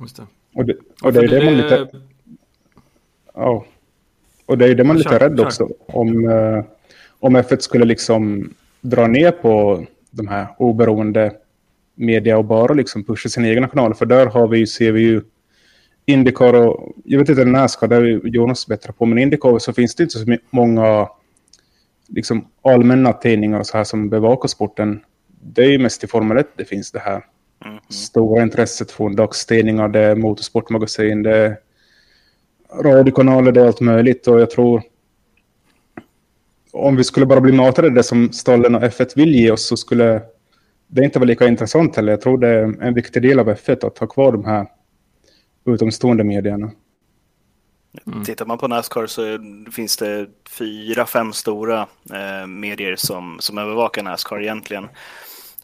Just 0.00 0.16
det. 0.16 0.26
Och 0.54 0.64
det, 0.64 0.76
och 1.02 1.12
det 1.12 1.18
är 1.18 1.28
det, 1.28 1.38
det 1.38 1.44
man 1.44 1.56
lite... 1.56 1.88
Ja. 3.34 3.64
Och 4.46 4.58
det 4.58 4.66
är 4.66 4.74
det 4.74 4.84
man 4.84 4.96
är 4.96 4.98
lite 4.98 5.18
rädd 5.18 5.40
också. 5.40 5.68
Om, 5.86 6.28
eh, 6.28 6.64
om 7.18 7.36
F1 7.36 7.58
skulle 7.58 7.84
liksom 7.84 8.54
dra 8.80 9.06
ner 9.06 9.30
på 9.30 9.84
de 10.10 10.28
här 10.28 10.46
oberoende 10.58 11.32
media 11.94 12.38
och 12.38 12.44
bara 12.44 12.74
liksom 12.74 13.04
pusha 13.04 13.28
sina 13.28 13.48
egna 13.48 13.68
kanaler. 13.68 13.94
För 13.94 14.06
där 14.06 14.26
har 14.26 14.48
vi, 14.48 14.66
ser 14.66 14.92
vi 14.92 15.00
ju 15.00 15.22
Indycar 16.04 16.54
och 16.54 16.92
jag 17.04 17.18
vet 17.18 17.28
inte 17.28 17.44
Nascar, 17.44 17.88
där 17.88 18.02
är 18.02 18.26
Jonas 18.26 18.66
bättre 18.66 18.92
på, 18.92 19.06
men 19.06 19.18
Indycar 19.18 19.58
så 19.58 19.72
finns 19.72 19.94
det 19.94 20.02
inte 20.02 20.18
så 20.18 20.36
många 20.50 21.08
liksom 22.08 22.48
allmänna 22.62 23.12
tidningar 23.12 23.58
och 23.58 23.66
så 23.66 23.76
här 23.76 23.84
som 23.84 24.08
bevakar 24.08 24.48
sporten. 24.48 25.00
Det 25.40 25.62
är 25.62 25.70
ju 25.70 25.78
mest 25.78 26.04
i 26.04 26.06
Formel 26.06 26.38
1 26.38 26.46
det 26.56 26.64
finns 26.64 26.92
det 26.92 26.98
här 26.98 27.24
mm 27.64 27.78
stora 27.88 28.42
intresset 28.42 28.90
från 28.90 29.16
dagstidningar, 29.16 29.88
det 29.88 30.00
är 30.00 30.16
motorsportmagasin, 30.16 31.22
det 31.22 31.36
är 31.36 31.56
radiokanaler, 32.82 33.52
det 33.52 33.60
är 33.60 33.66
allt 33.66 33.80
möjligt 33.80 34.28
och 34.28 34.40
jag 34.40 34.50
tror 34.50 34.82
om 36.72 36.96
vi 36.96 37.04
skulle 37.04 37.26
bara 37.26 37.40
bli 37.40 37.52
matade 37.52 37.90
det 37.90 38.02
som 38.02 38.32
Stallen 38.32 38.74
och 38.74 38.82
F1 38.82 39.16
vill 39.16 39.34
ge 39.34 39.50
oss 39.50 39.66
så 39.66 39.76
skulle 39.76 40.22
det 40.86 41.04
inte 41.04 41.18
vara 41.18 41.26
lika 41.26 41.48
intressant 41.48 41.96
heller. 41.96 42.12
Jag 42.12 42.20
tror 42.20 42.38
det 42.38 42.48
är 42.48 42.82
en 42.82 42.94
viktig 42.94 43.22
del 43.22 43.38
av 43.38 43.48
F1 43.48 43.86
att 43.86 43.98
ha 43.98 44.06
kvar 44.06 44.32
de 44.32 44.44
här 44.44 44.66
utomstående 45.66 46.24
medierna. 46.24 46.70
Mm. 48.06 48.24
Tittar 48.24 48.46
man 48.46 48.58
på 48.58 48.68
Nascar 48.68 49.06
så 49.06 49.38
finns 49.72 49.96
det 49.96 50.26
fyra, 50.48 51.06
fem 51.06 51.32
stora 51.32 51.86
eh, 52.12 52.46
medier 52.46 52.96
som, 52.96 53.36
som 53.40 53.58
övervakar 53.58 54.02
Nascar 54.02 54.42
egentligen. 54.42 54.88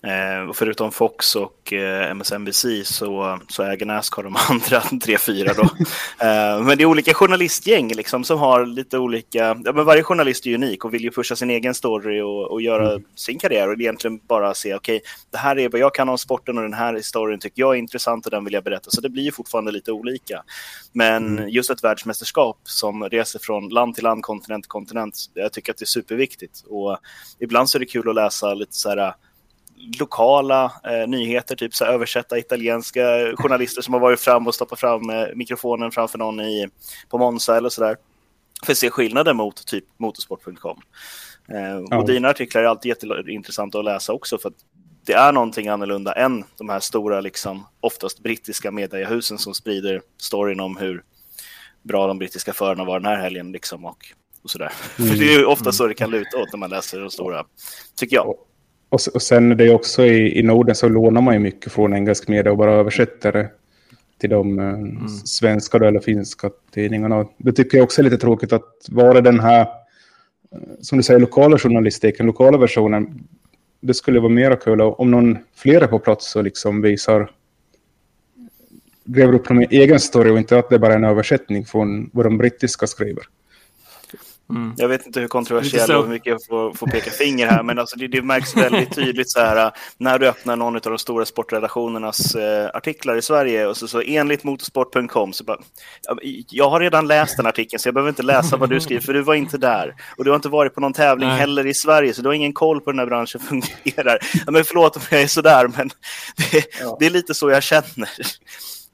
Eh, 0.06 0.48
och 0.48 0.56
förutom 0.56 0.92
Fox 0.92 1.36
och 1.36 1.72
eh, 1.72 2.10
MSNBC 2.10 2.64
så, 2.84 3.38
så 3.48 3.62
äger 3.62 3.86
Nascar 3.86 4.22
de 4.22 4.36
andra 4.48 4.80
tre, 4.80 5.18
fyra 5.18 5.52
då. 5.56 5.62
eh, 6.26 6.62
men 6.62 6.78
det 6.78 6.84
är 6.84 6.86
olika 6.86 7.14
journalistgäng 7.14 7.94
liksom 7.94 8.24
som 8.24 8.38
har 8.38 8.66
lite 8.66 8.98
olika, 8.98 9.38
ja, 9.64 9.72
men 9.72 9.84
varje 9.84 10.02
journalist 10.02 10.46
är 10.46 10.54
unik 10.54 10.84
och 10.84 10.94
vill 10.94 11.04
ju 11.04 11.10
pusha 11.10 11.36
sin 11.36 11.50
egen 11.50 11.74
story 11.74 12.20
och, 12.20 12.50
och 12.50 12.62
göra 12.62 12.90
mm. 12.90 13.04
sin 13.14 13.38
karriär 13.38 13.68
och 13.68 13.80
egentligen 13.80 14.20
bara 14.28 14.54
se 14.54 14.74
okej, 14.74 14.96
okay, 14.96 15.08
det 15.30 15.38
här 15.38 15.58
är 15.58 15.68
vad 15.68 15.80
jag 15.80 15.94
kan 15.94 16.08
om 16.08 16.18
sporten 16.18 16.58
och 16.58 16.62
den 16.62 16.74
här 16.74 16.94
historien 16.94 17.40
tycker 17.40 17.62
jag 17.62 17.74
är 17.74 17.78
intressant 17.78 18.26
och 18.26 18.30
den 18.30 18.44
vill 18.44 18.54
jag 18.54 18.64
berätta. 18.64 18.90
Så 18.90 19.00
det 19.00 19.08
blir 19.08 19.22
ju 19.22 19.32
fortfarande 19.32 19.72
lite 19.72 19.92
olika. 19.92 20.42
Men 20.92 21.38
mm. 21.38 21.48
just 21.48 21.70
ett 21.70 21.84
världsmästerskap 21.84 22.58
som 22.64 23.04
reser 23.04 23.38
från 23.38 23.68
land 23.68 23.94
till 23.94 24.04
land, 24.04 24.22
kontinent 24.22 24.64
till 24.64 24.70
kontinent, 24.70 25.16
jag 25.34 25.52
tycker 25.52 25.72
att 25.72 25.78
det 25.78 25.84
är 25.84 25.86
superviktigt. 25.86 26.64
Och 26.68 26.98
ibland 27.38 27.70
så 27.70 27.78
är 27.78 27.80
det 27.80 27.86
kul 27.86 28.08
att 28.08 28.14
läsa 28.14 28.54
lite 28.54 28.76
så 28.76 28.88
här 28.88 29.14
lokala 29.98 30.72
eh, 30.84 31.08
nyheter, 31.08 31.56
typ 31.56 31.74
så 31.74 31.84
här, 31.84 31.92
översätta 31.92 32.38
italienska 32.38 33.02
journalister 33.36 33.82
som 33.82 33.94
har 33.94 34.00
varit 34.00 34.20
fram 34.20 34.46
och 34.46 34.54
stoppat 34.54 34.80
fram 34.80 35.10
eh, 35.10 35.26
mikrofonen 35.34 35.90
framför 35.90 36.18
någon 36.18 36.40
i, 36.40 36.68
på 37.08 37.18
Monza 37.18 37.56
eller 37.56 37.68
sådär. 37.68 37.96
För 38.64 38.72
att 38.72 38.78
se 38.78 38.90
skillnaden 38.90 39.36
mot 39.36 39.66
typ 39.66 39.84
motorsport.com. 39.96 40.80
Eh, 41.48 41.80
ja. 41.90 41.98
Och 41.98 42.06
dina 42.06 42.28
artiklar 42.28 42.62
är 42.62 42.66
alltid 42.66 42.88
jätteintressanta 42.88 43.78
att 43.78 43.84
läsa 43.84 44.12
också 44.12 44.38
för 44.38 44.48
att 44.48 44.56
det 45.06 45.12
är 45.12 45.32
någonting 45.32 45.68
annorlunda 45.68 46.12
än 46.12 46.44
de 46.58 46.68
här 46.68 46.80
stora, 46.80 47.20
liksom, 47.20 47.66
oftast 47.80 48.18
brittiska 48.18 48.70
mediehusen 48.70 49.38
som 49.38 49.54
sprider 49.54 50.02
storyn 50.20 50.60
om 50.60 50.76
hur 50.76 51.02
bra 51.82 52.06
de 52.06 52.18
brittiska 52.18 52.52
förarna 52.52 52.84
var 52.84 53.00
den 53.00 53.06
här 53.06 53.22
helgen. 53.22 53.52
Liksom, 53.52 53.84
och, 53.84 54.06
och 54.42 54.50
sådär. 54.50 54.72
Mm. 54.98 55.10
För 55.10 55.18
det 55.20 55.34
är 55.34 55.38
ju 55.38 55.44
ofta 55.44 55.72
så 55.72 55.86
det 55.86 55.94
kan 55.94 56.10
luta 56.10 56.38
åt 56.38 56.52
när 56.52 56.58
man 56.58 56.70
läser 56.70 57.00
de 57.00 57.10
stora, 57.10 57.44
tycker 57.96 58.16
jag. 58.16 58.34
Och, 58.94 59.00
och 59.14 59.22
sen 59.22 59.52
är 59.52 59.54
det 59.54 59.70
också 59.70 60.04
i, 60.04 60.38
i 60.38 60.42
Norden 60.42 60.74
så 60.74 60.88
lånar 60.88 61.20
man 61.20 61.34
ju 61.34 61.40
mycket 61.40 61.72
från 61.72 61.94
engelsk 61.94 62.28
media 62.28 62.52
och 62.52 62.58
bara 62.58 62.72
översätter 62.72 63.32
det 63.32 63.50
till 64.18 64.30
de 64.30 64.58
eh, 64.58 64.68
mm. 64.68 65.08
svenska 65.08 65.78
eller 65.78 66.00
finska 66.00 66.50
tidningarna. 66.70 67.26
Det 67.36 67.52
tycker 67.52 67.78
jag 67.78 67.84
också 67.84 68.00
är 68.00 68.04
lite 68.04 68.18
tråkigt 68.18 68.52
att 68.52 68.86
vara 68.88 69.20
den 69.20 69.40
här, 69.40 69.60
eh, 69.60 70.58
som 70.80 70.98
du 70.98 71.02
säger, 71.04 71.20
lokala 71.20 71.58
journalistiken, 71.58 72.26
lokala 72.26 72.58
versionen. 72.58 73.24
Det 73.80 73.94
skulle 73.94 74.20
vara 74.20 74.32
mer 74.32 74.56
kul 74.56 74.80
om 74.80 75.10
någon 75.10 75.38
fler 75.54 75.80
är 75.80 75.86
på 75.86 75.98
plats 75.98 76.36
och 76.36 76.44
liksom 76.44 76.82
visar 76.82 77.30
gräver 79.04 79.34
upp 79.34 79.50
en 79.50 79.66
egen 79.70 80.00
story 80.00 80.30
och 80.30 80.38
inte 80.38 80.58
att 80.58 80.70
det 80.70 80.78
bara 80.78 80.92
är 80.92 80.96
en 80.96 81.04
översättning 81.04 81.64
från 81.64 82.10
vad 82.12 82.26
de 82.26 82.38
brittiska 82.38 82.86
skriver. 82.86 83.24
Mm. 84.50 84.74
Jag 84.76 84.88
vet 84.88 85.06
inte 85.06 85.20
hur 85.20 85.28
kontroversiell 85.28 85.90
och 85.90 86.02
hur 86.02 86.10
mycket 86.10 86.26
jag 86.26 86.44
får, 86.44 86.74
får 86.74 86.86
peka 86.86 87.10
finger 87.10 87.46
här, 87.46 87.62
men 87.62 87.78
alltså 87.78 87.98
det, 87.98 88.08
det, 88.08 88.22
märks 88.22 88.56
väldigt 88.56 88.94
tydligt 88.94 89.30
så 89.30 89.40
här 89.40 89.72
när 89.98 90.18
du 90.18 90.28
öppnar 90.28 90.56
någon 90.56 90.76
av 90.76 90.80
de 90.82 90.98
stora 90.98 91.24
sportrelationernas 91.24 92.34
eh, 92.34 92.70
artiklar 92.74 93.16
i 93.16 93.22
Sverige 93.22 93.66
och 93.66 93.76
så, 93.76 93.88
så 93.88 94.00
enligt 94.00 94.44
motorsport.com 94.44 95.32
så 95.32 95.44
bara, 95.44 95.58
jag 96.50 96.70
har 96.70 96.80
redan 96.80 97.06
läst 97.06 97.36
den 97.36 97.46
artikeln 97.46 97.80
så 97.80 97.88
jag 97.88 97.94
behöver 97.94 98.08
inte 98.08 98.22
läsa 98.22 98.56
vad 98.56 98.70
du 98.70 98.80
skriver 98.80 99.02
för 99.02 99.12
du 99.12 99.22
var 99.22 99.34
inte 99.34 99.58
där 99.58 99.94
och 100.16 100.24
du 100.24 100.30
har 100.30 100.36
inte 100.36 100.48
varit 100.48 100.74
på 100.74 100.80
någon 100.80 100.92
tävling 100.92 101.28
Nej. 101.28 101.38
heller 101.38 101.66
i 101.66 101.74
Sverige 101.74 102.14
så 102.14 102.22
du 102.22 102.28
har 102.28 102.34
ingen 102.34 102.52
koll 102.52 102.80
på 102.80 102.90
hur 102.90 102.92
den 102.92 102.98
här 102.98 103.06
branschen 103.06 103.40
fungerar. 103.40 104.18
Ja, 104.46 104.52
men 104.52 104.64
förlåt 104.64 104.96
om 104.96 105.02
jag 105.10 105.22
är 105.22 105.26
sådär, 105.26 105.68
men 105.76 105.90
det, 106.36 106.64
ja. 106.80 106.96
det 107.00 107.06
är 107.06 107.10
lite 107.10 107.34
så 107.34 107.50
jag 107.50 107.62
känner. 107.62 108.08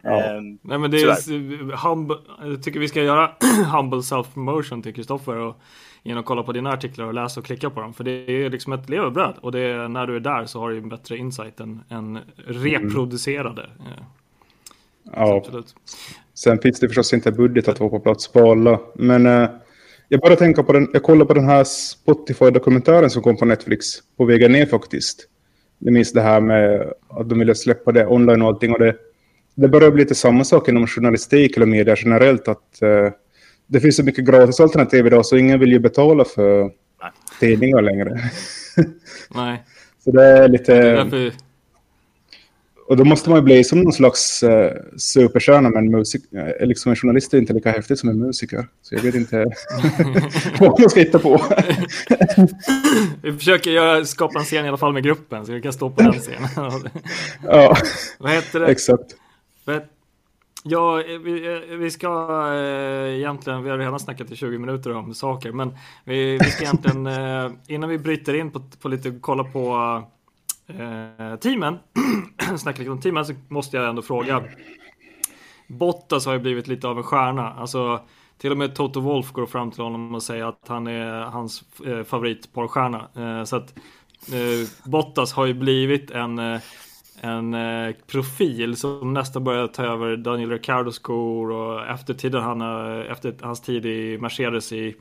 Ja. 0.02 0.36
Um, 0.36 0.58
Nej 0.62 0.78
men 0.78 0.90
det 0.90 1.02
är 1.02 1.86
humble, 1.88 2.16
jag 2.42 2.62
tycker 2.62 2.80
vi 2.80 2.88
ska 2.88 3.02
göra 3.02 3.30
humble 3.72 3.98
self-promotion 3.98 4.82
till 4.82 4.94
Kristoffer 4.94 5.36
och 5.36 5.60
genom 6.02 6.20
att 6.20 6.26
kolla 6.26 6.42
på 6.42 6.52
dina 6.52 6.70
artiklar 6.72 7.06
och 7.06 7.14
läsa 7.14 7.40
och 7.40 7.46
klicka 7.46 7.70
på 7.70 7.80
dem. 7.80 7.94
För 7.94 8.04
det 8.04 8.10
är 8.10 8.50
liksom 8.50 8.72
ett 8.72 8.88
levebröd 8.88 9.34
och 9.40 9.52
det 9.52 9.60
är, 9.60 9.88
när 9.88 10.06
du 10.06 10.16
är 10.16 10.20
där 10.20 10.46
så 10.46 10.60
har 10.60 10.70
du 10.70 10.78
en 10.78 10.88
bättre 10.88 11.16
insight 11.16 11.60
än, 11.60 11.80
än 11.88 12.18
reproducerade. 12.36 13.62
Mm. 13.62 13.92
Ja, 15.12 15.36
absolut. 15.36 15.74
Sen 16.34 16.58
finns 16.58 16.80
det 16.80 16.88
förstås 16.88 17.12
inte 17.12 17.32
budget 17.32 17.68
att 17.68 17.80
vara 17.80 17.90
på 17.90 18.00
plats 18.00 18.28
på 18.32 18.50
alla. 18.50 18.80
Men 18.94 19.26
eh, 19.26 19.48
jag 20.08 20.20
bara 20.20 20.36
tänker 20.36 20.62
på 20.62 20.72
den, 20.72 20.88
jag 20.92 21.02
kollar 21.02 21.24
på 21.24 21.34
den 21.34 21.44
här 21.44 21.64
Spotify-dokumentären 21.64 23.10
som 23.10 23.22
kom 23.22 23.36
på 23.36 23.44
Netflix 23.44 23.86
på 24.16 24.24
vägen 24.24 24.52
ner 24.52 24.66
faktiskt. 24.66 25.28
Jag 25.78 25.92
minns 25.92 26.12
det 26.12 26.20
här 26.20 26.40
med 26.40 26.92
att 27.08 27.28
de 27.28 27.38
ville 27.38 27.54
släppa 27.54 27.92
det 27.92 28.06
online 28.06 28.42
och 28.42 28.48
allting 28.48 28.72
och 28.72 28.78
det 28.78 28.96
det 29.60 29.68
börjar 29.68 29.90
bli 29.90 30.02
lite 30.02 30.14
samma 30.14 30.44
sak 30.44 30.68
inom 30.68 30.86
journalistik 30.86 31.56
eller 31.56 31.66
media 31.66 31.96
generellt. 31.98 32.48
att 32.48 32.78
uh, 32.82 33.10
Det 33.66 33.80
finns 33.80 33.96
så 33.96 34.04
mycket 34.04 34.24
gratisalternativ 34.24 35.06
idag 35.06 35.26
så 35.26 35.36
ingen 35.36 35.60
vill 35.60 35.72
ju 35.72 35.78
betala 35.78 36.24
för 36.24 36.62
Nej. 36.62 36.72
tidningar 37.40 37.82
längre. 37.82 38.20
Nej. 39.34 39.64
Så 40.04 40.10
det 40.10 40.24
är 40.24 40.48
lite... 40.48 40.74
Det 40.74 40.88
är 40.88 40.96
därför... 40.96 41.32
Och 42.88 42.96
då 42.96 43.04
måste 43.04 43.30
man 43.30 43.38
ju 43.38 43.42
bli 43.42 43.64
som 43.64 43.80
någon 43.80 43.92
slags 43.92 44.42
uh, 44.42 44.70
superstjärna, 44.96 45.70
men 45.70 45.90
musik, 45.90 46.22
uh, 46.34 46.66
liksom 46.66 46.90
en 46.90 46.96
journalist 46.96 47.34
är 47.34 47.38
inte 47.38 47.52
lika 47.52 47.70
häftigt 47.70 47.98
som 47.98 48.08
en 48.08 48.18
musiker. 48.18 48.66
Så 48.82 48.94
jag 48.94 49.02
vet 49.02 49.14
inte 49.14 49.36
vad 50.60 50.80
man 50.80 50.90
ska 50.90 51.00
hitta 51.00 51.18
på. 51.18 51.42
vi 53.22 53.32
försöker 53.32 53.70
göra, 53.70 54.04
skapa 54.04 54.38
en 54.38 54.44
scen 54.44 54.64
i 54.64 54.68
alla 54.68 54.76
fall 54.76 54.92
med 54.92 55.02
gruppen, 55.02 55.46
så 55.46 55.52
vi 55.52 55.60
kan 55.60 55.72
stå 55.72 55.90
på 55.90 56.02
den 56.02 56.12
scenen. 56.12 56.48
ja, 57.46 57.76
vad 58.18 58.32
heter 58.32 58.60
det? 58.60 58.66
Exakt. 58.66 59.16
Ja, 60.62 60.96
vi, 60.96 61.64
vi 61.78 61.90
ska 61.90 62.08
äh, 62.52 63.18
egentligen, 63.18 63.62
vi 63.62 63.70
har 63.70 63.78
redan 63.78 64.00
snackat 64.00 64.30
i 64.30 64.36
20 64.36 64.58
minuter 64.58 64.92
om 64.92 65.14
saker, 65.14 65.52
men 65.52 65.76
vi, 66.04 66.38
vi 66.38 66.50
ska 66.50 66.62
egentligen, 66.62 67.06
äh, 67.06 67.52
innan 67.74 67.90
vi 67.90 67.98
bryter 67.98 68.34
in 68.34 68.50
på, 68.50 68.62
på 68.82 68.88
lite, 68.88 69.18
kolla 69.20 69.44
på 69.44 69.76
äh, 70.66 71.36
teamen, 71.36 71.78
snacka 72.58 72.78
lite 72.78 72.90
om 72.90 73.00
teamen, 73.00 73.24
så 73.26 73.34
måste 73.48 73.76
jag 73.76 73.88
ändå 73.88 74.02
fråga. 74.02 74.44
Bottas 75.66 76.26
har 76.26 76.32
ju 76.32 76.38
blivit 76.38 76.68
lite 76.68 76.88
av 76.88 76.98
en 76.98 77.04
stjärna, 77.04 77.52
alltså 77.52 78.00
till 78.38 78.50
och 78.50 78.58
med 78.58 78.74
Toto 78.74 79.00
Wolf 79.00 79.32
går 79.32 79.46
fram 79.46 79.70
till 79.70 79.82
honom 79.82 80.14
och 80.14 80.22
säger 80.22 80.44
att 80.44 80.64
han 80.68 80.86
är 80.86 81.20
hans 81.20 81.64
eh, 81.86 82.02
favoritporrstjärna. 82.02 83.08
Eh, 83.16 83.44
så 83.44 83.56
att 83.56 83.74
eh, 84.32 84.90
Bottas 84.90 85.32
har 85.32 85.46
ju 85.46 85.54
blivit 85.54 86.10
en 86.10 86.60
en 87.22 87.54
eh, 87.54 87.94
profil 88.06 88.76
som 88.76 89.14
nästan 89.14 89.44
börjar 89.44 89.66
ta 89.66 89.84
över 89.84 90.16
Daniel 90.16 90.50
Ricciardos 90.50 90.94
skor 90.94 91.50
och 91.50 91.86
efter 91.86 92.14
tiden 92.14 92.42
han, 92.42 92.60
eh, 92.60 93.12
efter 93.12 93.34
hans 93.40 93.60
tid 93.60 93.86
i 93.86 94.18
Mercedes 94.18 94.72
i, 94.72 94.94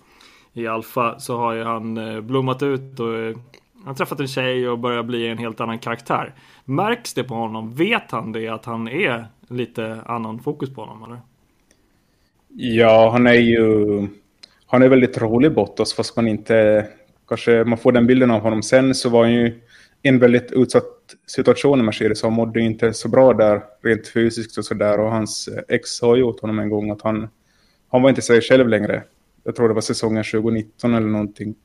i 0.54 0.68
Alfa 0.68 1.20
så 1.20 1.38
har 1.38 1.54
ju 1.54 1.64
han 1.64 1.98
eh, 1.98 2.22
blommat 2.22 2.64
ut 2.64 3.00
och 3.00 3.18
eh, 3.18 3.38
han 3.86 3.96
träffat 3.96 4.20
en 4.20 4.28
tjej 4.28 4.70
och 4.70 4.80
börjar 4.80 5.04
bli 5.04 5.28
en 5.28 5.38
helt 5.38 5.62
annan 5.62 5.80
karaktär. 5.80 6.34
Märks 6.66 7.14
det 7.14 7.24
på 7.24 7.34
honom? 7.34 7.74
Vet 7.74 8.12
han 8.12 8.32
det 8.32 8.48
att 8.48 8.66
han 8.66 8.88
är 8.88 9.28
lite 9.48 10.02
annan 10.06 10.40
fokus 10.40 10.76
på 10.76 10.82
honom 10.82 11.04
eller? 11.04 11.20
Ja, 12.48 13.10
han 13.12 13.28
är 13.28 13.34
ju 13.34 14.08
han 14.66 14.82
är 14.82 14.90
väldigt 14.90 15.18
rolig 15.18 15.54
Bottas 15.54 15.94
fast 15.94 16.16
man 16.16 16.28
inte 16.28 16.88
kanske 17.28 17.64
man 17.64 17.78
får 17.78 17.92
den 17.92 18.08
bilden 18.08 18.32
av 18.32 18.42
honom. 18.42 18.64
Sen 18.64 18.96
så 18.96 19.10
var 19.10 19.24
han 19.24 19.34
ju 19.34 19.62
en 20.02 20.20
väldigt 20.20 20.52
utsatt 20.52 20.99
situation 21.28 21.80
i 21.80 21.84
Mercedes. 21.84 22.24
Han 22.24 22.34
mådde 22.34 22.62
inte 22.62 22.93
så 22.93 23.10
bra 23.10 23.34
där 23.34 23.62
rent 23.84 24.08
fysiskt 24.08 24.58
och 24.58 24.65
sådär. 24.65 25.00
Och 25.00 25.12
hans 25.12 25.50
ex 25.67 25.89
sa 25.89 26.15
ju 26.15 26.24
åt 26.24 26.39
honom 26.39 26.60
en 26.60 26.69
gång 26.69 26.91
att 26.91 27.02
han, 27.02 27.30
han 27.91 28.02
var 28.02 28.10
inte 28.10 28.22
sig 28.22 28.41
själv 28.41 28.67
längre. 28.67 29.04
Jag 29.43 29.56
tror 29.56 29.67
det 29.67 29.74
var 29.74 29.82
säsongen 29.82 30.24
2019 30.24 30.93
eller 30.93 31.08
någonting. 31.08 31.56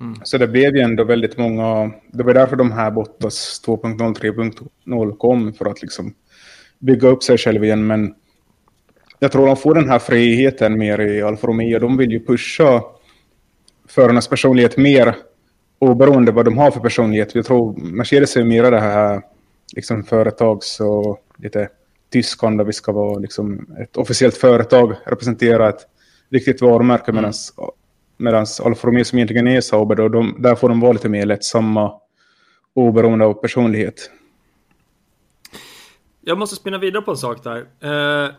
Mm. 0.00 0.14
Så 0.22 0.38
det 0.38 0.48
blev 0.48 0.76
ju 0.76 0.82
ändå 0.82 1.04
väldigt 1.04 1.38
många... 1.38 1.92
Det 2.12 2.22
var 2.22 2.34
därför 2.34 2.56
de 2.56 2.72
här 2.72 2.90
Bottas 2.90 3.62
2.0, 3.66 4.14
3.0 4.14 5.16
kom. 5.16 5.52
För 5.52 5.66
att 5.66 5.82
liksom 5.82 6.14
bygga 6.78 7.08
upp 7.08 7.22
sig 7.22 7.38
själv 7.38 7.64
igen. 7.64 7.86
Men 7.86 8.14
jag 9.18 9.32
tror 9.32 9.46
de 9.46 9.56
får 9.56 9.74
den 9.74 9.88
här 9.88 9.98
friheten 9.98 10.78
mer 10.78 11.00
i 11.00 11.22
Alfa 11.22 11.46
Romeo. 11.46 11.78
De 11.78 11.96
vill 11.96 12.10
ju 12.10 12.26
pusha 12.26 12.82
förarnas 13.88 14.28
personlighet 14.28 14.76
mer 14.76 15.14
oberoende 15.78 16.32
vad 16.32 16.44
de 16.44 16.58
har 16.58 16.70
för 16.70 16.80
personlighet. 16.80 17.34
Jag 17.34 17.44
tror 17.44 17.76
Mercedes 17.76 18.36
är 18.36 18.44
mer 18.44 18.70
det 18.70 18.80
här 18.80 19.22
liksom 19.76 20.04
företags 20.04 20.80
och 20.80 21.24
lite 21.36 21.68
Tyskland 22.10 22.58
där 22.58 22.64
vi 22.64 22.72
ska 22.72 22.92
vara 22.92 23.18
liksom 23.18 23.66
ett 23.82 23.96
officiellt 23.96 24.36
företag, 24.36 24.94
representera 25.06 25.68
ett 25.68 25.86
riktigt 26.30 26.62
varumärke 26.62 27.10
mm. 27.10 27.32
medan 28.16 28.46
Alfa 28.64 28.88
Romeo 28.88 29.04
som 29.04 29.18
egentligen 29.18 29.48
är 29.48 29.60
Sauber, 29.60 29.94
då, 29.94 30.08
de, 30.08 30.36
där 30.38 30.54
får 30.54 30.68
de 30.68 30.80
vara 30.80 30.92
lite 30.92 31.08
mer 31.08 31.26
lättsamma 31.26 31.92
oberoende 32.74 33.24
av 33.24 33.34
personlighet. 33.34 34.10
Jag 36.20 36.38
måste 36.38 36.56
spinna 36.56 36.78
vidare 36.78 37.02
på 37.02 37.10
en 37.10 37.16
sak 37.16 37.44
där. 37.44 37.66
Eh, 37.80 38.30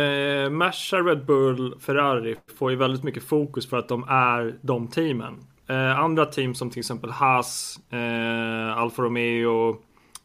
eh, 0.00 0.50
Merca, 0.50 0.96
Red 0.96 1.24
Bull, 1.24 1.74
Ferrari 1.80 2.36
får 2.58 2.70
ju 2.70 2.76
väldigt 2.76 3.02
mycket 3.02 3.22
fokus 3.22 3.68
för 3.68 3.76
att 3.76 3.88
de 3.88 4.04
är 4.08 4.58
de 4.60 4.88
teamen. 4.88 5.34
Eh, 5.70 5.98
andra 5.98 6.26
team 6.26 6.54
som 6.54 6.70
till 6.70 6.80
exempel 6.80 7.10
Haas, 7.10 7.80
eh, 7.90 8.78
Alfa 8.78 9.02
Romeo, 9.02 9.70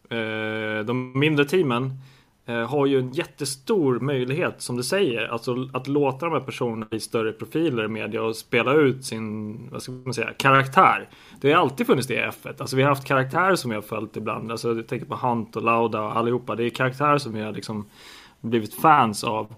eh, 0.09 0.85
de 0.85 1.19
mindre 1.19 1.45
teamen 1.45 1.93
eh, 2.45 2.69
har 2.69 2.85
ju 2.85 2.99
en 2.99 3.11
jättestor 3.11 3.99
möjlighet 3.99 4.61
som 4.61 4.77
du 4.77 4.83
säger, 4.83 5.27
alltså 5.27 5.69
att 5.73 5.87
låta 5.87 6.25
de 6.25 6.33
här 6.33 6.39
personerna 6.39 6.85
bli 6.89 6.99
större 6.99 7.31
profiler 7.31 7.85
i 7.85 7.87
media 7.87 8.23
och 8.23 8.35
spela 8.35 8.73
ut 8.73 9.05
sin, 9.05 9.57
vad 9.71 9.81
ska 9.81 9.91
man 9.91 10.13
säga, 10.13 10.33
karaktär. 10.37 11.09
Det 11.41 11.53
har 11.53 11.61
alltid 11.61 11.87
funnits 11.87 12.07
det 12.07 12.13
i 12.13 12.21
F1. 12.21 12.55
Alltså 12.59 12.75
vi 12.75 12.83
har 12.83 12.89
haft 12.89 13.07
karaktärer 13.07 13.55
som 13.55 13.69
vi 13.69 13.75
har 13.75 13.81
följt 13.81 14.17
ibland. 14.17 14.51
Alltså 14.51 14.75
jag 14.75 14.87
tänker 14.87 15.05
på 15.05 15.15
Hunt 15.15 15.55
och 15.55 15.63
Lauda 15.63 16.01
och 16.01 16.17
allihopa. 16.17 16.55
Det 16.55 16.63
är 16.63 16.69
karaktärer 16.69 17.17
som 17.17 17.33
vi 17.33 17.41
har 17.41 17.51
liksom 17.51 17.85
blivit 18.41 18.73
fans 18.73 19.23
av. 19.23 19.53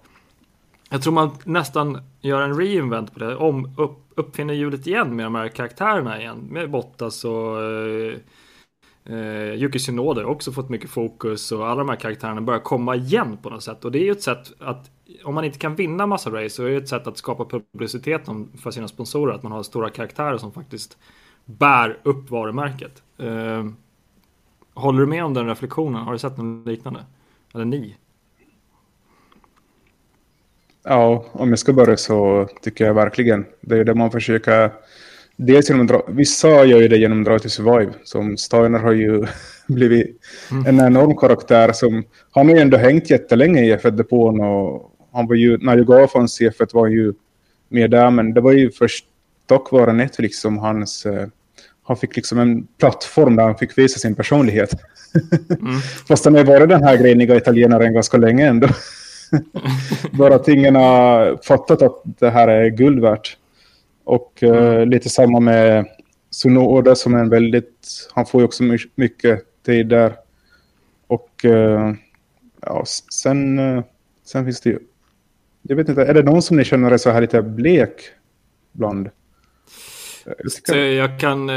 Jag 0.89 1.01
tror 1.01 1.13
man 1.13 1.31
nästan 1.43 2.01
gör 2.21 2.41
en 2.41 2.57
reinvent 2.57 3.13
på 3.13 3.19
det. 3.19 3.35
Om, 3.35 3.71
upp, 3.77 4.06
uppfinner 4.17 4.53
hjulet 4.53 4.87
igen 4.87 5.15
med 5.15 5.25
de 5.25 5.35
här 5.35 5.47
karaktärerna 5.47 6.19
igen. 6.19 6.47
Med 6.49 6.71
Bottas 6.71 7.25
och 7.25 7.63
eh, 7.63 8.17
eh, 9.05 9.53
Yuki 9.53 9.79
Tsunoda 9.79 10.21
har 10.21 10.29
också 10.29 10.51
fått 10.51 10.69
mycket 10.69 10.89
fokus 10.89 11.51
och 11.51 11.67
alla 11.67 11.79
de 11.79 11.89
här 11.89 11.95
karaktärerna 11.95 12.41
börjar 12.41 12.59
komma 12.59 12.95
igen 12.95 13.37
på 13.37 13.49
något 13.49 13.63
sätt. 13.63 13.85
Och 13.85 13.91
det 13.91 13.99
är 13.99 14.03
ju 14.03 14.11
ett 14.11 14.21
sätt 14.21 14.53
att 14.59 14.91
om 15.23 15.35
man 15.35 15.45
inte 15.45 15.59
kan 15.59 15.75
vinna 15.75 16.07
massa 16.07 16.29
race 16.29 16.49
så 16.49 16.63
är 16.63 16.69
det 16.69 16.77
ett 16.77 16.89
sätt 16.89 17.07
att 17.07 17.17
skapa 17.17 17.45
publicitet 17.45 18.21
för 18.61 18.71
sina 18.71 18.87
sponsorer. 18.87 19.33
Att 19.33 19.43
man 19.43 19.51
har 19.51 19.63
stora 19.63 19.89
karaktärer 19.89 20.37
som 20.37 20.51
faktiskt 20.51 20.97
bär 21.45 21.99
upp 22.03 22.29
varumärket. 22.29 23.03
Eh, 23.17 23.65
håller 24.73 24.99
du 24.99 25.05
med 25.05 25.25
om 25.25 25.33
den 25.33 25.47
reflektionen? 25.47 26.03
Har 26.03 26.11
du 26.11 26.19
sett 26.19 26.37
något 26.37 26.67
liknande? 26.67 27.05
Eller 27.53 27.65
ni? 27.65 27.95
Ja, 30.89 31.25
om 31.31 31.49
jag 31.49 31.59
ska 31.59 31.73
börja 31.73 31.97
så 31.97 32.47
tycker 32.61 32.85
jag 32.85 32.93
verkligen 32.93 33.45
det 33.61 33.77
är 33.77 33.83
det 33.83 33.95
man 33.95 34.11
försöker. 34.11 34.71
Dels 35.35 35.69
genom 35.69 35.87
dra, 35.87 36.05
vissa 36.07 36.65
gör 36.65 36.81
ju 36.81 36.87
det 36.87 36.97
genom 36.97 37.23
Drive 37.23 37.39
to 37.39 37.49
Survive. 37.49 37.91
Som 38.03 38.37
Steiner 38.37 38.79
har 38.79 38.91
ju 38.91 39.25
blivit 39.67 40.17
mm. 40.51 40.65
en 40.65 40.87
enorm 40.87 41.17
karaktär. 41.17 41.71
som 41.71 42.03
Han 42.31 42.47
har 42.47 42.55
ju 42.55 42.61
ändå 42.61 42.77
hängt 42.77 43.09
jättelänge 43.09 43.63
i 43.63 43.75
F1-depån 43.75 44.39
och 44.39 44.91
han 45.13 45.27
var 45.27 45.35
ju, 45.35 45.57
när 45.57 45.77
jag 45.77 46.11
fanns 46.11 46.41
i 46.41 46.49
F1 46.49 46.69
var 46.73 46.87
ju 46.87 47.13
med 47.69 47.91
där. 47.91 48.11
Men 48.11 48.33
det 48.33 48.41
var 48.41 48.51
ju 48.51 48.71
först 48.71 49.05
tack 49.45 49.71
vare 49.71 49.93
Netflix 49.93 50.39
som 50.39 50.57
hans... 50.57 51.05
Eh, 51.05 51.27
han 51.83 51.97
fick 51.97 52.15
liksom 52.15 52.39
en 52.39 52.67
plattform 52.79 53.35
där 53.35 53.43
han 53.43 53.57
fick 53.57 53.77
visa 53.77 53.99
sin 53.99 54.15
personlighet. 54.15 54.73
Mm. 55.49 55.79
Fast 56.07 56.25
han 56.25 56.35
har 56.35 56.43
varit 56.43 56.69
den 56.69 56.83
här 56.83 56.97
greniga 56.97 57.35
italienaren 57.35 57.93
ganska 57.93 58.17
länge 58.17 58.47
ändå. 58.47 58.67
Bara 60.11 60.35
att 60.35 60.47
ingen 60.47 60.75
har 60.75 61.39
fattat 61.43 61.81
att 61.81 62.01
det 62.03 62.29
här 62.29 62.47
är 62.47 62.69
guld 62.69 62.99
värt. 62.99 63.37
Och 64.03 64.39
uh, 64.43 64.49
mm. 64.49 64.89
lite 64.89 65.09
samma 65.09 65.39
med 65.39 65.85
Sunoda 66.29 66.95
som 66.95 67.13
är 67.13 67.19
en 67.19 67.29
väldigt... 67.29 68.09
Han 68.13 68.25
får 68.25 68.41
ju 68.41 68.45
också 68.45 68.63
mycket 68.95 69.63
tid 69.65 69.87
där. 69.87 70.15
Och 71.07 71.45
uh, 71.45 71.93
ja, 72.61 72.83
sen, 73.13 73.59
uh, 73.59 73.83
sen 74.25 74.45
finns 74.45 74.61
det 74.61 74.69
ju... 74.69 74.79
Jag 75.61 75.75
vet 75.75 75.89
inte, 75.89 76.05
är 76.05 76.13
det 76.13 76.23
någon 76.23 76.41
som 76.41 76.57
ni 76.57 76.63
känner 76.63 76.91
är 76.91 76.97
så 76.97 77.09
här 77.09 77.21
lite 77.21 77.41
blek 77.41 78.01
bland? 78.71 79.09
Jag 80.73 81.19
kan, 81.19 81.49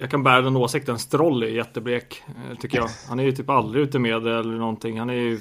jag 0.00 0.10
kan 0.10 0.22
bära 0.22 0.40
den 0.40 0.56
åsikten. 0.56 0.98
Stroll 0.98 1.42
är 1.42 1.46
jätteblek, 1.46 2.22
eh, 2.26 2.58
tycker 2.58 2.78
jag. 2.78 2.88
Han 3.08 3.20
är 3.20 3.24
ju 3.24 3.32
typ 3.32 3.50
aldrig 3.50 3.82
ute 3.82 3.98
med 3.98 4.22
det 4.22 4.38
eller 4.38 4.56
någonting. 4.56 4.98
Han 4.98 5.10
är 5.10 5.14
ju, 5.14 5.40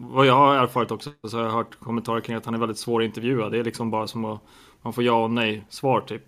vad 0.00 0.26
jag 0.26 0.34
har 0.34 0.56
erfarit 0.56 0.90
också, 0.90 1.10
så 1.28 1.36
har 1.36 1.44
jag 1.44 1.52
hört 1.52 1.78
kommentarer 1.80 2.20
kring 2.20 2.36
att 2.36 2.44
han 2.44 2.54
är 2.54 2.58
väldigt 2.58 2.78
svår 2.78 3.02
att 3.02 3.06
intervjua. 3.06 3.48
Det 3.48 3.58
är 3.58 3.64
liksom 3.64 3.90
bara 3.90 4.06
som 4.06 4.24
att 4.24 4.40
man 4.82 4.92
får 4.92 5.04
ja 5.04 5.24
och 5.24 5.30
nej 5.30 5.64
svar 5.68 6.00
typ. 6.00 6.22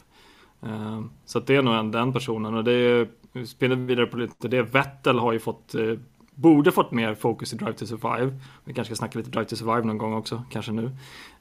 Eh, 0.62 1.00
så 1.24 1.38
att 1.38 1.46
det 1.46 1.56
är 1.56 1.62
nog 1.62 1.92
den 1.92 2.12
personen. 2.12 2.54
Och 2.54 2.64
det 2.64 2.72
är, 2.72 3.08
spinner 3.44 3.76
vidare 3.76 4.06
på 4.06 4.16
lite 4.16 4.48
det. 4.48 4.62
Vettel 4.62 5.18
har 5.18 5.32
ju 5.32 5.38
fått, 5.38 5.74
eh, 5.74 5.94
borde 6.36 6.72
fått 6.72 6.92
mer 6.92 7.14
fokus 7.14 7.52
i 7.52 7.56
Drive 7.56 7.72
to 7.72 7.86
Survive. 7.86 8.38
Vi 8.64 8.74
kanske 8.74 8.94
ska 8.94 8.98
snacka 8.98 9.18
lite 9.18 9.30
Drive 9.30 9.44
to 9.44 9.56
Survive 9.56 9.82
någon 9.82 9.98
gång 9.98 10.14
också, 10.14 10.42
kanske 10.50 10.72
nu. 10.72 10.82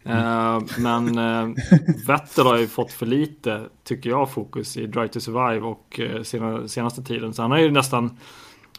Uh, 0.06 0.62
men 0.80 1.18
uh, 1.18 1.56
Vettel 2.08 2.46
har 2.46 2.58
ju 2.58 2.68
fått 2.68 2.92
för 2.92 3.06
lite, 3.06 3.62
tycker 3.84 4.10
jag, 4.10 4.32
fokus 4.32 4.78
i 4.78 4.88
Drive 4.88 5.08
to 5.08 5.20
Survive 5.20 5.68
och 5.68 6.00
uh, 6.00 6.24
sena, 6.24 6.68
senaste 6.68 7.04
tiden. 7.04 7.34
Så 7.34 7.42
han 7.42 7.52
har 7.52 7.58
ju 7.58 7.72
nästan, 7.72 8.18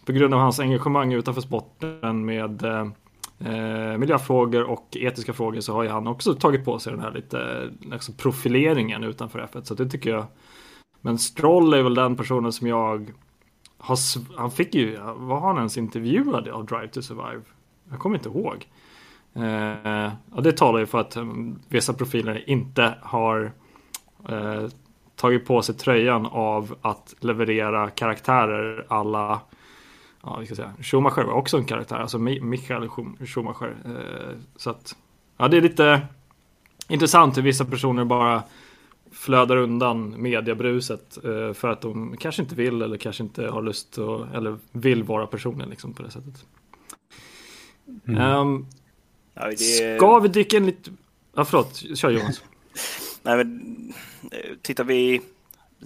på 0.05 0.13
grund 0.13 0.35
av 0.35 0.41
hans 0.41 0.61
engagemang 0.61 1.13
utanför 1.13 1.41
sporten 1.41 2.25
med 2.25 2.65
uh, 2.65 3.99
miljöfrågor 3.99 4.63
och 4.63 4.89
etiska 4.93 5.33
frågor 5.33 5.61
så 5.61 5.73
har 5.73 5.83
ju 5.83 5.89
han 5.89 6.07
också 6.07 6.35
tagit 6.35 6.65
på 6.65 6.79
sig 6.79 6.93
den 6.93 7.03
här 7.03 7.13
lite 7.13 7.71
liksom 7.81 8.15
profileringen 8.15 9.05
utanför 9.05 9.49
F1. 9.53 9.63
Så 9.65 9.75
det 9.75 9.89
tycker 9.89 10.11
jag. 10.11 10.27
Men 11.01 11.19
Stroll 11.19 11.75
är 11.75 11.83
väl 11.83 11.95
den 11.95 12.17
personen 12.17 12.53
som 12.53 12.67
jag 12.67 13.13
har, 13.79 13.99
han 14.37 14.51
fick 14.51 14.75
ju, 14.75 14.99
var 15.17 15.41
han 15.41 15.57
ens 15.57 15.77
intervjuad 15.77 16.49
av 16.49 16.67
Drive 16.67 16.89
to 16.89 17.03
Survive? 17.03 17.43
Jag 17.91 17.99
kommer 17.99 18.17
inte 18.17 18.29
ihåg. 18.29 18.67
Eh, 19.35 20.13
och 20.31 20.43
det 20.43 20.53
talar 20.53 20.79
ju 20.79 20.87
för 20.87 20.99
att 20.99 21.17
um, 21.17 21.61
vissa 21.69 21.93
profiler 21.93 22.51
inte 22.51 22.95
har 23.03 23.53
eh, 24.29 24.67
tagit 25.17 25.47
på 25.47 25.63
sig 25.63 25.75
tröjan 25.75 26.27
av 26.27 26.77
att 26.83 27.15
leverera 27.21 27.91
karaktärer 27.91 28.87
alla 28.89 29.41
ja, 30.27 30.37
vi 30.41 30.47
ska 30.47 30.55
säga, 30.55 30.73
Schumacher 30.81 31.25
var 31.25 31.33
också 31.33 31.57
en 31.57 31.65
karaktär, 31.65 31.97
alltså 31.97 32.19
Michael 32.19 32.89
Schumacher. 33.27 33.77
Eh, 33.85 34.37
så 34.57 34.71
att, 34.71 34.97
ja, 35.37 35.49
det 35.49 35.57
är 35.57 35.61
lite 35.61 36.01
intressant 36.89 37.37
hur 37.37 37.43
vissa 37.43 37.65
personer 37.65 38.05
bara 38.05 38.43
flödar 39.17 39.57
undan 39.57 40.23
mediebruset 40.23 41.25
eh, 41.25 41.53
för 41.53 41.69
att 41.69 41.81
de 41.81 42.17
kanske 42.17 42.43
inte 42.43 42.55
vill 42.55 42.83
eller 42.83 42.97
kanske 42.97 43.23
inte 43.23 43.47
har 43.47 43.63
lust 43.63 43.99
att, 43.99 44.35
eller 44.35 44.59
vill 44.73 45.03
vara 45.03 45.27
personer 45.27 45.67
liksom 45.67 45.95
på 45.95 46.03
det 46.03 46.11
sättet. 46.11 46.45
Mm. 48.07 48.37
Um, 48.37 48.67
Ja, 49.41 49.51
det... 49.51 49.97
Ska 49.97 50.19
vi 50.19 50.29
dyka 50.29 50.57
in 50.57 50.67
lite... 50.67 50.91
Ja, 51.35 51.45
förlåt. 51.45 51.99
Kör 51.99 52.11
Jonas. 52.11 52.43
Nej, 53.23 53.37
men 53.37 53.93
eh, 54.33 54.57
tittar 54.63 54.85
vi... 54.85 55.21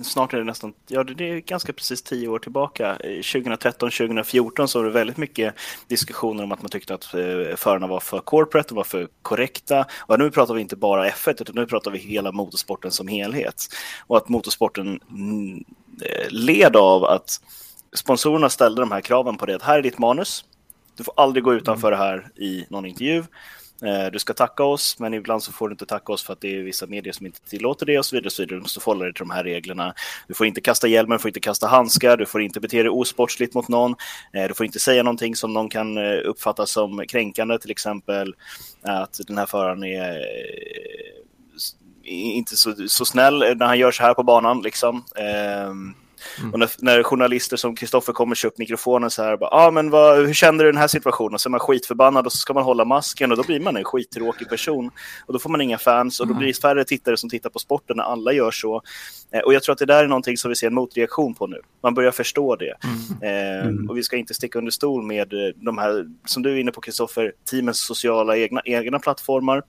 Snart 0.03 0.35
är 0.35 0.39
det 0.39 0.45
nästan, 0.45 0.73
ja 0.87 1.05
det 1.05 1.31
är 1.31 1.39
ganska 1.39 1.73
precis 1.73 2.03
tio 2.03 2.29
år 2.29 2.39
tillbaka. 2.39 2.97
2013-2014 3.03 4.67
så 4.67 4.79
var 4.79 4.87
det 4.87 4.93
väldigt 4.93 5.17
mycket 5.17 5.55
diskussioner 5.89 6.45
om 6.45 6.53
att 6.53 6.63
man 6.63 6.71
tyckte 6.71 6.95
att 6.95 7.15
eh, 7.15 7.57
förarna 7.57 7.87
var 7.87 8.01
för 8.01 8.21
corporate, 8.21 8.75
var 8.75 8.85
för 8.85 9.09
korrekta. 9.23 9.87
Och 10.01 10.19
nu 10.19 10.31
pratar 10.31 10.55
vi 10.55 10.61
inte 10.61 10.77
bara 10.77 11.09
F1 11.09 11.43
utan 11.43 11.55
nu 11.55 11.67
pratar 11.67 11.91
vi 11.91 11.99
hela 11.99 12.33
motorsporten 12.33 12.91
som 12.91 13.09
helhet. 13.09 13.67
Och 14.07 14.17
att 14.17 14.29
motorsporten 14.29 15.01
mm, 15.11 15.65
eh, 16.03 16.31
led 16.31 16.77
av 16.77 17.05
att 17.05 17.41
sponsorerna 17.93 18.51
ställde 18.51 18.83
de 18.83 18.93
här 18.93 19.01
kraven 19.01 19.37
på 19.37 19.47
det. 19.47 19.57
Att 19.57 19.63
här 19.63 19.79
är 19.79 19.83
ditt 19.83 19.99
manus, 19.99 20.45
du 20.97 21.05
får 21.05 21.15
aldrig 21.17 21.45
gå 21.45 21.55
utanför 21.55 21.91
det 21.91 21.97
här 21.97 22.29
i 22.37 22.67
någon 22.69 22.87
intervju. 22.87 23.25
Eh, 23.83 24.11
du 24.13 24.19
ska 24.19 24.35
tacka 24.35 24.65
oss, 24.65 24.99
men 24.99 25.15
ibland 25.15 25.43
så 25.43 25.53
får 25.53 25.69
du 25.69 25.73
inte 25.73 25.87
tacka 25.87 26.13
oss 26.13 26.23
för 26.23 26.33
att 26.33 26.41
det 26.41 26.57
är 26.57 26.63
vissa 26.63 26.87
medier 26.87 27.13
som 27.13 27.27
inte 27.27 27.41
tillåter 27.41 27.87
det 27.87 27.99
och 27.99 28.07
så 28.07 28.17
vidare. 28.17 28.27
Och 28.27 28.33
så 28.33 28.43
vidare. 28.43 28.57
Du 28.57 28.63
måste 28.63 28.81
hålla 28.85 29.05
dig 29.05 29.15
till 29.15 29.27
de 29.29 29.31
här 29.31 29.45
reglerna. 29.45 29.95
Du 30.29 30.35
får 30.35 30.47
inte 30.47 30.61
kasta 30.61 30.89
hjälmen, 30.89 31.19
du 31.19 31.23
får 31.23 31.29
inte 31.29 31.41
kasta 31.41 31.67
handskar, 31.67 32.17
du 32.17 32.27
får 32.27 32.43
inte 32.43 32.61
bete 32.61 32.83
dig 32.83 32.91
osportsligt 32.91 33.55
mot 33.55 33.69
någon. 33.69 33.95
Eh, 34.33 34.49
du 34.49 34.55
får 34.55 34.67
inte 34.67 34.79
säga 34.79 35.03
någonting 35.03 35.37
som 35.37 35.53
någon 35.53 35.69
kan 35.69 35.99
eh, 35.99 36.21
uppfatta 36.25 36.67
som 36.67 37.07
kränkande, 37.09 37.59
till 37.59 37.71
exempel 37.71 38.35
att 38.83 39.21
den 39.27 39.39
här 39.39 39.47
föraren 39.47 39.85
är 39.85 40.21
inte 42.05 42.57
så, 42.57 42.75
så 42.89 43.05
snäll 43.05 43.39
när 43.39 43.67
han 43.67 43.79
gör 43.79 43.91
så 43.91 44.03
här 44.03 44.15
på 44.15 44.23
banan. 44.23 44.63
Liksom. 44.63 45.05
Ehm, 45.17 45.95
Mm. 46.39 46.53
Och 46.53 46.59
när, 46.59 46.71
när, 46.79 47.03
journalister 47.03 47.57
som 47.57 47.77
Kristoffer 47.77 48.13
kommer 48.13 48.35
köpa 48.35 48.55
mikrofonen 48.59 49.11
så 49.11 49.23
här, 49.23 49.39
ja 49.41 49.49
ah, 49.53 49.71
men 49.71 49.91
vad, 49.91 50.27
hur 50.27 50.35
känner 50.35 50.65
du 50.65 50.73
den 50.73 50.81
här 50.81 50.89
situationen? 50.89 51.35
Och 51.35 51.41
så 51.41 51.49
är 51.49 51.51
man 51.51 51.61
skitförbannad 51.61 52.27
och 52.27 52.33
så 52.33 52.39
ska 52.39 52.55
man 52.55 52.63
hålla 52.63 52.85
masken 52.85 53.31
och 53.31 53.37
då 53.37 53.43
blir 53.43 53.61
man 53.61 53.77
en 53.77 53.85
skittråkig 53.85 54.49
person. 54.49 54.91
Och 55.27 55.33
då 55.33 55.39
får 55.39 55.51
man 55.51 55.61
inga 55.61 55.79
fans 55.79 56.21
och 56.21 56.27
då 56.27 56.35
blir 56.35 56.47
det 56.47 56.61
färre 56.61 56.85
tittare 56.85 57.17
som 57.17 57.31
tittar 57.31 57.51
på 57.51 57.59
sporten 57.59 57.97
när 57.97 58.05
alla 58.05 58.33
gör 58.33 58.51
så. 58.51 58.83
Eh, 59.33 59.41
och 59.41 59.55
jag 59.55 59.63
tror 59.63 59.73
att 59.73 59.79
det 59.79 59.87
där 59.87 60.05
är 60.05 60.09
någonting 60.09 60.37
som 60.37 60.49
vi 60.49 60.57
ser 60.57 60.67
en 60.67 60.75
motreaktion 60.75 61.35
på 61.35 61.47
nu. 61.47 61.61
Man 61.83 61.95
börjar 61.95 62.11
förstå 62.11 62.57
det. 62.57 62.75
Mm. 62.85 63.23
Eh, 63.23 63.67
mm. 63.67 63.91
och 63.91 63.97
vi 63.97 64.03
ska 64.03 64.17
inte 64.17 64.35
sticka 64.35 64.59
under 64.59 64.73
stol 64.73 65.03
med 65.03 65.33
eh, 65.33 65.55
de 65.57 65.79
här, 65.79 66.07
som 66.25 66.43
du 66.43 66.53
är 66.53 66.57
inne 66.57 66.73
på 66.73 66.81
Kristoffer, 66.81 67.33
teamens 67.51 67.81
sociala 67.81 68.37
egna, 68.37 68.63
egna 68.65 68.99
plattformar 68.99 69.63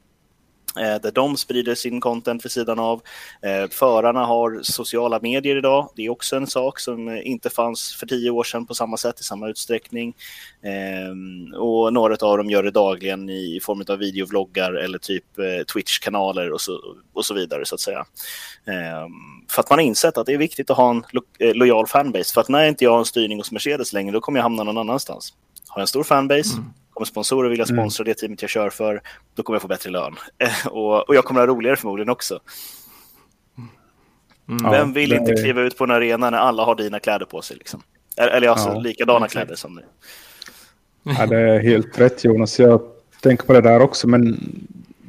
Eh, 0.80 1.02
där 1.02 1.12
de 1.12 1.38
sprider 1.38 1.76
sin 1.76 2.02
content 2.02 2.46
vid 2.46 2.52
sidan 2.52 2.80
av. 2.80 3.02
Eh, 3.42 3.70
förarna 3.70 4.26
har 4.26 4.60
sociala 4.64 5.20
medier 5.20 5.56
idag. 5.56 5.90
Det 5.96 6.06
är 6.06 6.10
också 6.10 6.36
en 6.36 6.48
sak 6.48 6.80
som 6.80 7.10
inte 7.10 7.50
fanns 7.50 7.96
för 7.96 8.08
tio 8.08 8.30
år 8.30 8.44
sedan 8.44 8.66
på 8.66 8.74
samma 8.74 8.98
sätt 8.98 9.20
i 9.20 9.24
samma 9.24 9.50
utsträckning. 9.50 10.16
Eh, 10.62 11.60
och 11.60 11.94
några 11.94 12.16
av 12.28 12.38
dem 12.38 12.50
gör 12.50 12.64
det 12.64 12.72
dagligen 12.72 13.30
i 13.30 13.60
form 13.64 13.84
av 13.90 13.98
videovloggar 13.98 14.74
eller 14.74 14.98
typ 14.98 15.26
Twitch-kanaler 15.74 16.52
och 16.52 16.62
så, 16.62 16.80
och 17.14 17.26
så 17.26 17.34
vidare 17.34 17.66
så 17.66 17.76
att 17.76 17.82
säga. 17.82 18.06
För 19.50 19.62
att 19.62 19.70
man 19.70 19.80
har 19.80 19.84
insett 19.84 20.18
att 20.18 20.26
det 20.26 20.34
är 20.34 20.38
viktigt 20.38 20.70
att 20.70 20.78
ha 20.78 20.90
en 20.90 21.04
lo 21.12 21.22
lojal 21.40 21.88
fanbase. 21.88 22.34
För 22.34 22.42
att 22.42 22.50
när 22.50 22.68
inte 22.68 22.84
jag 22.84 22.92
har 22.92 23.00
en 23.00 23.06
styrning 23.06 23.38
hos 23.38 23.52
Mercedes 23.52 23.94
längre, 23.94 24.12
då 24.12 24.22
kommer 24.22 24.40
jag 24.40 24.44
hamna 24.44 24.64
någon 24.64 24.78
annanstans. 24.78 25.34
Har 25.68 25.80
jag 25.80 25.84
en 25.84 25.88
stor 25.88 26.04
fanbase, 26.04 26.58
mm 26.58 26.74
Kommer 27.02 27.06
sponsorer 27.06 27.50
vilja 27.50 27.66
mm. 27.66 27.78
sponsra 27.78 28.04
mm. 28.04 28.14
det 28.14 28.20
teamet 28.20 28.42
jag 28.42 28.50
kör 28.50 28.70
för, 28.70 29.02
då 29.36 29.44
kommer 29.44 29.56
jag 29.56 29.62
få 29.62 29.68
bättre 29.68 29.90
lön. 29.90 30.16
och, 30.66 31.10
och 31.10 31.16
jag 31.16 31.26
kommer 31.26 31.40
ha 31.40 31.48
roligare 31.48 31.76
förmodligen 31.76 32.10
också. 32.10 32.40
Mm. 34.50 34.72
Vem 34.72 34.94
vill 34.94 35.12
ja, 35.12 35.18
inte 35.18 35.34
kliva 35.34 35.62
ut 35.62 35.78
på 35.78 35.84
en 35.84 35.92
arena 35.92 36.30
när 36.30 36.38
alla 36.38 36.64
har 36.64 36.76
dina 36.76 37.00
kläder 37.00 37.26
på 37.26 37.42
sig? 37.42 37.58
Liksom? 37.58 37.84
Eller 38.18 38.48
alltså 38.48 38.70
ja, 38.70 38.80
likadana 38.80 39.28
kläder 39.28 39.56
som 39.56 39.76
du. 39.76 39.82
Ja, 41.04 41.26
det 41.26 41.40
är 41.40 41.60
helt 41.60 42.00
rätt 42.00 42.24
Jonas. 42.24 42.60
Jag 42.60 42.82
tänker 43.22 43.46
på 43.46 43.54
det 43.54 43.62
där 43.62 43.82
också. 43.82 44.08
Men 44.08 44.40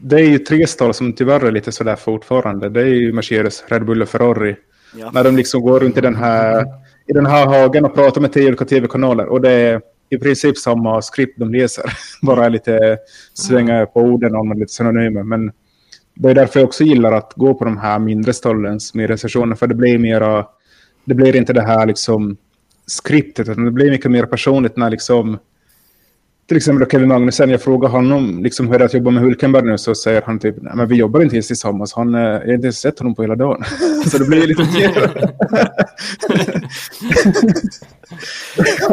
det 0.02 0.16
är 0.16 0.26
ju 0.26 0.38
tre 0.38 0.66
stall 0.66 0.94
som 0.94 1.12
tyvärr 1.12 1.44
är 1.44 1.50
lite 1.50 1.72
sådär 1.72 1.96
fortfarande. 1.96 2.68
Det 2.68 2.80
är 2.80 2.86
ju 2.86 3.12
Mercedes, 3.12 3.64
Red 3.68 3.84
Bull 3.84 4.02
och 4.02 4.08
Ferrari. 4.08 4.56
Ja. 4.96 5.10
När 5.10 5.24
de 5.24 5.36
liksom 5.36 5.62
går 5.62 5.80
runt 5.80 5.96
i 5.96 6.00
den 6.00 6.16
här, 6.16 6.64
i 7.06 7.12
den 7.12 7.26
här 7.26 7.46
hagen 7.46 7.84
och 7.84 7.94
pratar 7.94 8.20
med 8.20 8.32
tio 8.32 8.48
olika 8.48 8.64
tv-kanaler. 8.64 9.26
Och 9.26 9.40
det 9.40 9.50
är 9.50 9.91
i 10.12 10.18
princip 10.18 10.58
samma 10.58 11.02
skript 11.02 11.38
de 11.38 11.54
läser. 11.54 11.84
Bara 12.22 12.48
lite 12.48 12.98
svänga 13.34 13.86
på 13.86 14.00
orden 14.00 14.36
och 14.36 14.56
lite 14.56 14.72
synonymer. 14.72 15.22
Men 15.22 15.52
det 16.14 16.30
är 16.30 16.34
därför 16.34 16.60
jag 16.60 16.66
också 16.66 16.84
gillar 16.84 17.12
att 17.12 17.32
gå 17.36 17.54
på 17.54 17.64
de 17.64 17.78
här 17.78 17.98
mindre 17.98 18.32
stallens 18.32 18.94
med 18.94 19.10
recensioner. 19.10 19.56
För 19.56 19.66
det 19.66 19.74
blir 19.74 19.98
mera, 19.98 20.46
det 21.04 21.14
blir 21.14 21.36
inte 21.36 21.52
det 21.52 21.62
här 21.62 21.86
liksom 21.86 22.36
skriptet. 22.86 23.48
Utan 23.48 23.64
det 23.64 23.70
blir 23.70 23.90
mycket 23.90 24.10
mer 24.10 24.26
personligt 24.26 24.76
när 24.76 24.90
liksom 24.90 25.38
till 26.52 26.56
exempel 26.56 26.90
Kevin 26.90 27.08
Magnussen, 27.08 27.50
jag 27.50 27.62
frågar 27.62 27.88
honom 27.88 28.42
liksom 28.42 28.68
hur 28.68 28.78
det 28.78 28.84
är 28.84 28.86
att 28.86 28.94
jobba 28.94 29.10
med 29.10 29.22
Hulkenberg 29.22 29.64
nu 29.64 29.78
så 29.78 29.94
säger 29.94 30.22
han 30.22 30.38
typ, 30.38 30.56
nej 30.62 30.72
men 30.76 30.88
vi 30.88 30.96
jobbar 30.96 31.22
inte 31.22 31.34
ens 31.34 31.46
tillsammans, 31.46 31.94
han, 31.94 32.14
eh, 32.14 32.20
jag 32.20 32.30
har 32.30 32.52
inte 32.52 32.66
ens 32.66 32.78
sett 32.78 32.98
honom 32.98 33.14
på 33.14 33.22
hela 33.22 33.34
dagen. 33.34 33.64
så 34.10 34.18
det 34.18 34.24
blir 34.24 34.46
lite 34.46 34.62
mer. 34.62 34.92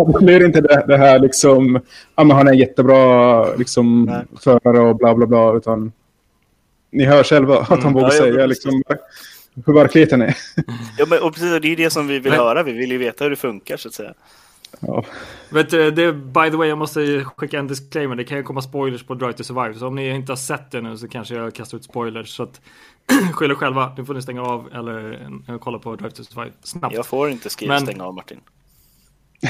det 0.13 0.25
blir 0.25 0.45
inte 0.45 0.61
det, 0.61 0.85
det, 0.87 0.97
här 0.97 1.19
liksom, 1.19 1.81
ja 2.15 2.23
men 2.23 2.37
han 2.37 2.47
är 2.47 2.51
en 2.51 2.57
jättebra 2.57 3.55
liksom, 3.55 4.15
förare 4.43 4.79
och 4.79 4.97
bla 4.97 5.15
bla 5.15 5.25
bla, 5.25 5.57
utan 5.57 5.91
ni 6.91 7.05
hör 7.05 7.23
själva 7.23 7.59
att 7.59 7.69
han 7.69 7.79
mm, 7.79 7.93
vågar 7.93 8.07
ja, 8.07 8.13
säga 8.13 8.45
liksom, 8.45 8.83
hur 9.65 9.73
verkligheten 9.73 10.21
är. 10.21 10.37
ja 10.97 11.05
men 11.09 11.21
och 11.21 11.33
precis, 11.33 11.61
det 11.61 11.67
är 11.67 11.75
det 11.75 11.89
som 11.89 12.07
vi 12.07 12.19
vill 12.19 12.33
höra, 12.33 12.63
vi 12.63 12.71
vill 12.71 12.91
ju 12.91 12.97
veta 12.97 13.23
hur 13.23 13.31
det 13.31 13.35
funkar 13.35 13.77
så 13.77 13.87
att 13.87 13.93
säga. 13.93 14.13
Ja. 14.79 15.05
Vet 15.49 15.69
du, 15.69 15.91
det, 15.91 16.13
by 16.13 16.49
the 16.51 16.57
way, 16.57 16.69
jag 16.69 16.77
måste 16.77 17.23
skicka 17.23 17.59
en 17.59 17.67
disclaimer. 17.67 18.15
Det 18.15 18.23
kan 18.23 18.37
ju 18.37 18.43
komma 18.43 18.61
spoilers 18.61 19.03
på 19.03 19.15
Drive 19.15 19.33
to 19.33 19.43
Survive. 19.43 19.73
Så 19.73 19.87
om 19.87 19.95
ni 19.95 20.09
inte 20.09 20.31
har 20.31 20.37
sett 20.37 20.71
det 20.71 20.81
nu 20.81 20.97
så 20.97 21.07
kanske 21.07 21.35
jag 21.35 21.55
kastar 21.55 21.77
ut 21.77 21.83
spoilers. 21.83 22.29
Så 22.29 22.43
att 22.43 22.61
skyll 23.33 23.51
er 23.51 23.55
själva. 23.55 23.93
Nu 23.97 24.05
får 24.05 24.13
ni 24.13 24.21
stänga 24.21 24.41
av 24.41 24.69
eller 24.73 25.13
uh, 25.49 25.57
kolla 25.57 25.79
på 25.79 25.95
Drive 25.95 26.11
to 26.11 26.23
Survive 26.23 26.51
snabbt. 26.63 26.95
Jag 26.95 27.05
får 27.05 27.29
inte 27.29 27.49
skriva 27.49 27.73
Men... 27.73 27.81
stänga 27.85 28.03
av 28.03 28.13
Martin. 28.13 28.39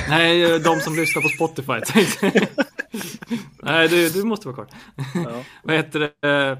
Nej, 0.09 0.43
eh, 0.43 0.59
de 0.59 0.79
som 0.79 0.95
lyssnar 0.95 1.21
på 1.21 1.29
Spotify. 1.29 2.01
Nej, 3.63 3.87
du, 3.87 4.09
du 4.09 4.23
måste 4.23 4.47
vara 4.47 4.55
kvar. 4.55 4.67
Ja. 5.15 5.43
Vad 5.63 5.75
heter 5.75 6.11
det? 6.21 6.57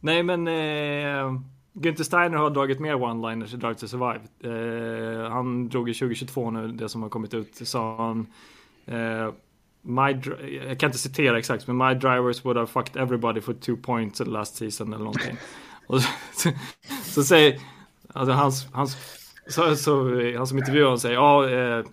Nej, 0.00 0.22
men... 0.22 0.48
Eh... 0.48 1.51
Günther 1.74 2.04
Steiner 2.04 2.38
har 2.38 2.50
dragit 2.50 2.80
mer 2.80 2.94
one-liners 2.94 3.54
i 3.54 3.56
Drive 3.56 3.74
to 3.74 3.88
Survive. 3.88 4.20
Eh, 4.44 5.30
han 5.30 5.68
drog 5.68 5.88
i 5.88 5.94
2022 5.94 6.50
nu, 6.50 6.68
det 6.72 6.88
som 6.88 7.02
har 7.02 7.08
kommit 7.08 7.34
ut, 7.34 7.68
sa 7.68 7.96
han 7.96 8.26
eh, 8.86 9.32
my, 9.82 10.20
jag 10.68 10.80
kan 10.80 10.88
inte 10.88 10.98
citera 10.98 11.38
exakt, 11.38 11.66
men 11.66 11.76
my 11.76 11.94
drivers 11.94 12.44
would 12.44 12.56
have 12.56 12.66
fucked 12.66 12.96
everybody 12.96 13.40
for 13.40 13.52
two 13.54 13.76
points 13.76 14.20
last 14.20 14.56
season 14.56 14.92
eller 14.92 15.04
någonting. 15.04 15.36
Och 15.86 16.02
så, 16.02 16.08
så, 16.32 16.50
så 17.02 17.24
säger, 17.24 17.60
alltså 18.12 18.32
hans, 18.32 18.66
hans 18.72 19.21
så, 19.46 19.76
så 19.76 20.20
eh, 20.20 20.38
han 20.38 20.46
som 20.46 20.58
intervjuar 20.58 20.84
honom 20.84 20.98
säger 20.98 21.14
ja, 21.14 21.44
oh, 21.44 21.84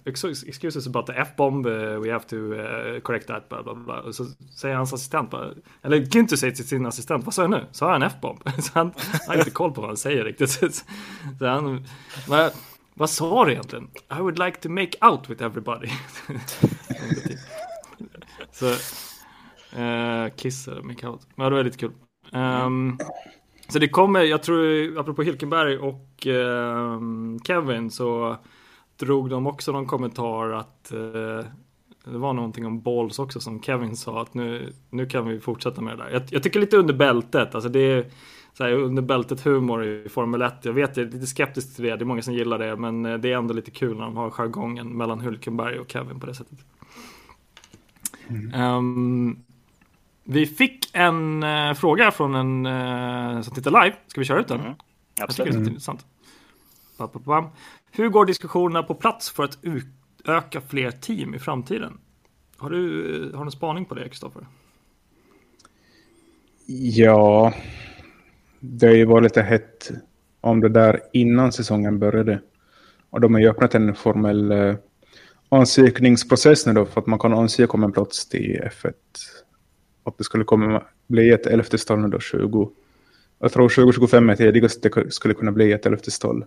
excuses 0.47 0.87
about 0.87 1.07
the 1.07 1.13
F-bomb, 1.13 1.65
uh, 1.65 1.99
we 1.99 2.11
have 2.11 2.23
to 2.23 2.35
uh, 2.35 2.99
correct 2.99 3.27
that, 3.27 3.49
bla 3.49 3.63
bla 3.63 3.75
bla. 3.75 3.99
Och 3.99 4.15
så 4.15 4.25
säger 4.57 4.75
hans 4.75 4.93
assistent 4.93 5.31
bara, 5.31 5.53
eller 5.81 5.97
Günther 5.97 6.35
säger 6.35 6.55
till 6.55 6.67
sin 6.67 6.85
assistent, 6.85 7.25
vad 7.25 7.33
sa 7.33 7.41
jag 7.41 7.51
nu? 7.51 7.65
Sa 7.71 7.85
jag 7.87 7.95
en 7.95 8.03
F-bomb? 8.03 8.39
Så 8.59 8.71
han, 8.73 8.91
han 9.11 9.19
har 9.27 9.37
inte 9.37 9.51
koll 9.51 9.71
på 9.71 9.81
vad 9.81 9.89
han 9.89 9.97
säger 9.97 10.25
riktigt. 10.25 10.49
Så 11.39 11.45
han, 11.45 11.85
vad, 12.27 12.51
vad 12.93 13.09
sa 13.09 13.45
du 13.45 13.51
egentligen? 13.51 13.87
I 14.17 14.21
would 14.21 14.39
like 14.39 14.59
to 14.59 14.69
make 14.69 14.97
out 15.01 15.29
with 15.29 15.43
everybody. 15.43 15.89
så, 18.51 18.65
uh, 19.79 20.29
kiss 20.35 20.67
eller 20.67 20.81
make 20.81 21.07
out. 21.07 21.21
Ja, 21.35 21.49
det 21.49 21.55
var 21.55 21.63
lite 21.63 21.77
kul. 21.77 21.91
Um, 22.31 22.99
så 23.69 23.79
det 23.79 23.89
kommer, 23.89 24.23
jag 24.23 24.43
tror, 24.43 24.99
apropå 24.99 25.23
Hilkenberg 25.23 25.77
och 25.77 26.27
eh, 26.27 26.99
Kevin 27.43 27.91
så 27.91 28.37
drog 28.97 29.29
de 29.29 29.47
också 29.47 29.71
någon 29.71 29.85
kommentar 29.85 30.49
att 30.49 30.91
eh, 30.91 31.45
det 32.05 32.17
var 32.17 32.33
någonting 32.33 32.65
om 32.65 32.81
balls 32.81 33.19
också 33.19 33.39
som 33.39 33.61
Kevin 33.61 33.95
sa 33.95 34.21
att 34.21 34.33
nu, 34.33 34.73
nu 34.89 35.05
kan 35.05 35.27
vi 35.27 35.39
fortsätta 35.39 35.81
med 35.81 35.97
det 35.97 36.03
där. 36.03 36.09
Jag, 36.11 36.23
jag 36.29 36.43
tycker 36.43 36.59
lite 36.59 36.77
under 36.77 36.93
bältet, 36.93 37.55
alltså 37.55 37.69
det 37.69 37.79
är 37.79 38.05
så 38.53 38.63
här, 38.63 38.71
under 38.71 39.01
bältet 39.01 39.41
humor 39.41 39.85
i 39.85 40.09
Formel 40.09 40.41
1. 40.41 40.53
Jag 40.61 40.73
vet, 40.73 40.97
jag 40.97 41.07
är 41.07 41.11
lite 41.11 41.27
skeptisk 41.27 41.75
till 41.75 41.85
det, 41.85 41.95
det 41.95 42.03
är 42.03 42.05
många 42.05 42.21
som 42.21 42.33
gillar 42.33 42.59
det, 42.59 42.75
men 42.75 43.05
eh, 43.05 43.17
det 43.17 43.31
är 43.31 43.37
ändå 43.37 43.53
lite 43.53 43.71
kul 43.71 43.97
när 43.97 44.03
de 44.03 44.17
har 44.17 44.29
jargongen 44.29 44.97
mellan 44.97 45.19
Hulkenberg 45.19 45.79
och 45.79 45.91
Kevin 45.91 46.19
på 46.19 46.25
det 46.25 46.33
sättet. 46.33 46.59
Mm. 48.27 48.61
Um, 48.61 49.43
vi 50.31 50.45
fick 50.45 50.89
en 50.93 51.43
uh, 51.43 51.73
fråga 51.73 52.11
från 52.11 52.35
en 52.35 52.65
uh, 52.65 53.41
som 53.41 53.55
tittar 53.55 53.83
live. 53.83 53.95
Ska 54.07 54.21
vi 54.21 54.25
köra 54.25 54.39
ut 54.39 54.47
den? 54.47 54.59
Mm. 54.59 54.73
Absolut. 55.21 55.53
Det 55.53 55.59
är 55.59 55.67
intressant. 55.67 56.05
Bam, 56.97 57.09
bam, 57.13 57.23
bam. 57.23 57.45
Hur 57.91 58.09
går 58.09 58.25
diskussionerna 58.25 58.83
på 58.83 58.95
plats 58.95 59.29
för 59.29 59.43
att 59.43 59.57
utöka 59.61 60.61
fler 60.61 60.91
team 60.91 61.35
i 61.35 61.39
framtiden? 61.39 61.97
Har 62.57 62.69
du, 62.69 63.31
har 63.33 63.39
du 63.39 63.47
en 63.47 63.51
spaning 63.51 63.85
på 63.85 63.95
det, 63.95 64.09
Kristoffer? 64.09 64.47
Ja, 66.65 67.53
det 68.59 68.87
har 68.87 68.93
ju 68.93 69.05
varit 69.05 69.23
lite 69.23 69.41
hett 69.41 69.91
om 70.41 70.59
det 70.59 70.69
där 70.69 70.99
innan 71.13 71.51
säsongen 71.51 71.99
började. 71.99 72.41
Och 73.09 73.21
de 73.21 73.33
har 73.33 73.41
ju 73.41 73.49
öppnat 73.49 73.75
en 73.75 73.95
formell 73.95 74.51
eh, 74.51 74.75
ansökningsprocess 75.49 76.65
nu 76.65 76.73
då 76.73 76.85
för 76.85 77.01
att 77.01 77.07
man 77.07 77.19
kan 77.19 77.33
ansöka 77.33 77.73
om 77.73 77.83
en 77.83 77.91
plats 77.91 78.29
till 78.29 78.61
F1 78.63 78.93
att 80.09 80.17
det 80.17 80.23
skulle 80.23 80.43
komma, 80.43 80.83
bli 81.07 81.29
ett 81.29 81.45
elfte 81.45 81.77
stall 81.77 81.99
nu 81.99 82.07
då 82.07 82.19
20. 82.19 82.71
Jag 83.39 83.51
tror 83.51 83.69
2025 83.69 84.29
är 84.29 84.35
tidigast 84.35 84.83
det 84.83 85.13
skulle 85.13 85.33
kunna 85.33 85.51
bli 85.51 85.71
ett 85.71 85.85
elfte 85.85 86.11
stall. 86.11 86.45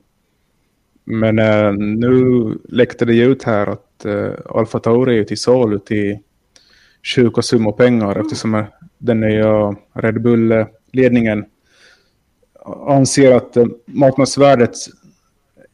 Men 1.05 1.39
eh, 1.39 1.73
nu 1.73 2.59
läckte 2.69 3.05
det 3.05 3.15
ju 3.15 3.25
ut 3.25 3.43
här 3.43 3.67
att 3.67 4.05
eh, 4.05 4.33
Alfa 4.47 4.79
Tauri 4.79 5.19
är 5.19 5.25
till 5.25 5.39
salu 5.39 5.79
till 5.79 6.19
sjuka 7.03 7.43
summor 7.43 7.73
pengar 7.73 8.13
mm. 8.13 8.21
eftersom 8.21 8.65
den 8.99 9.21
nya 9.21 9.77
Red 9.93 10.23
Bull-ledningen 10.23 11.45
anser 12.87 13.33
att 13.33 13.57
eh, 13.57 13.67
marknadsvärdet 13.85 14.75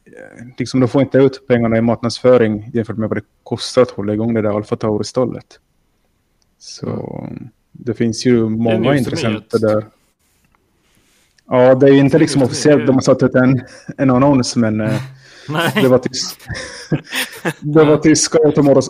eh, 0.05 0.45
liksom 0.57 0.79
de 0.79 0.87
får 0.87 1.01
inte 1.01 1.17
ut 1.17 1.47
pengarna 1.47 1.77
i 1.77 1.81
marknadsföring 1.81 2.71
jämfört 2.73 2.97
med 2.97 3.09
vad 3.09 3.17
det 3.17 3.25
kostar 3.43 3.81
att 3.81 3.91
hålla 3.91 4.13
igång 4.13 4.33
det 4.33 4.41
där 4.41 4.55
Alfa 4.55 4.75
Tauri-stallet. 4.75 5.59
Så 6.57 6.87
mm. 7.29 7.49
Det 7.81 7.93
finns 7.93 8.25
ju 8.25 8.49
många 8.49 8.95
intressenter 8.95 9.59
där. 9.59 9.85
Ja, 11.47 11.75
det 11.75 11.89
är 11.89 11.93
inte 11.93 12.19
liksom 12.19 12.43
officiellt. 12.43 12.87
De 12.87 12.95
har 12.95 13.01
satt 13.01 13.23
ut 13.23 13.35
en, 13.35 13.61
en 13.97 14.09
annons, 14.09 14.55
men 14.55 14.81
eh, 14.81 15.01
det 15.81 15.87
var 15.87 15.97
tysk. 15.97 16.39
det 17.59 17.83
var 17.83 17.97
tyska 17.97 18.37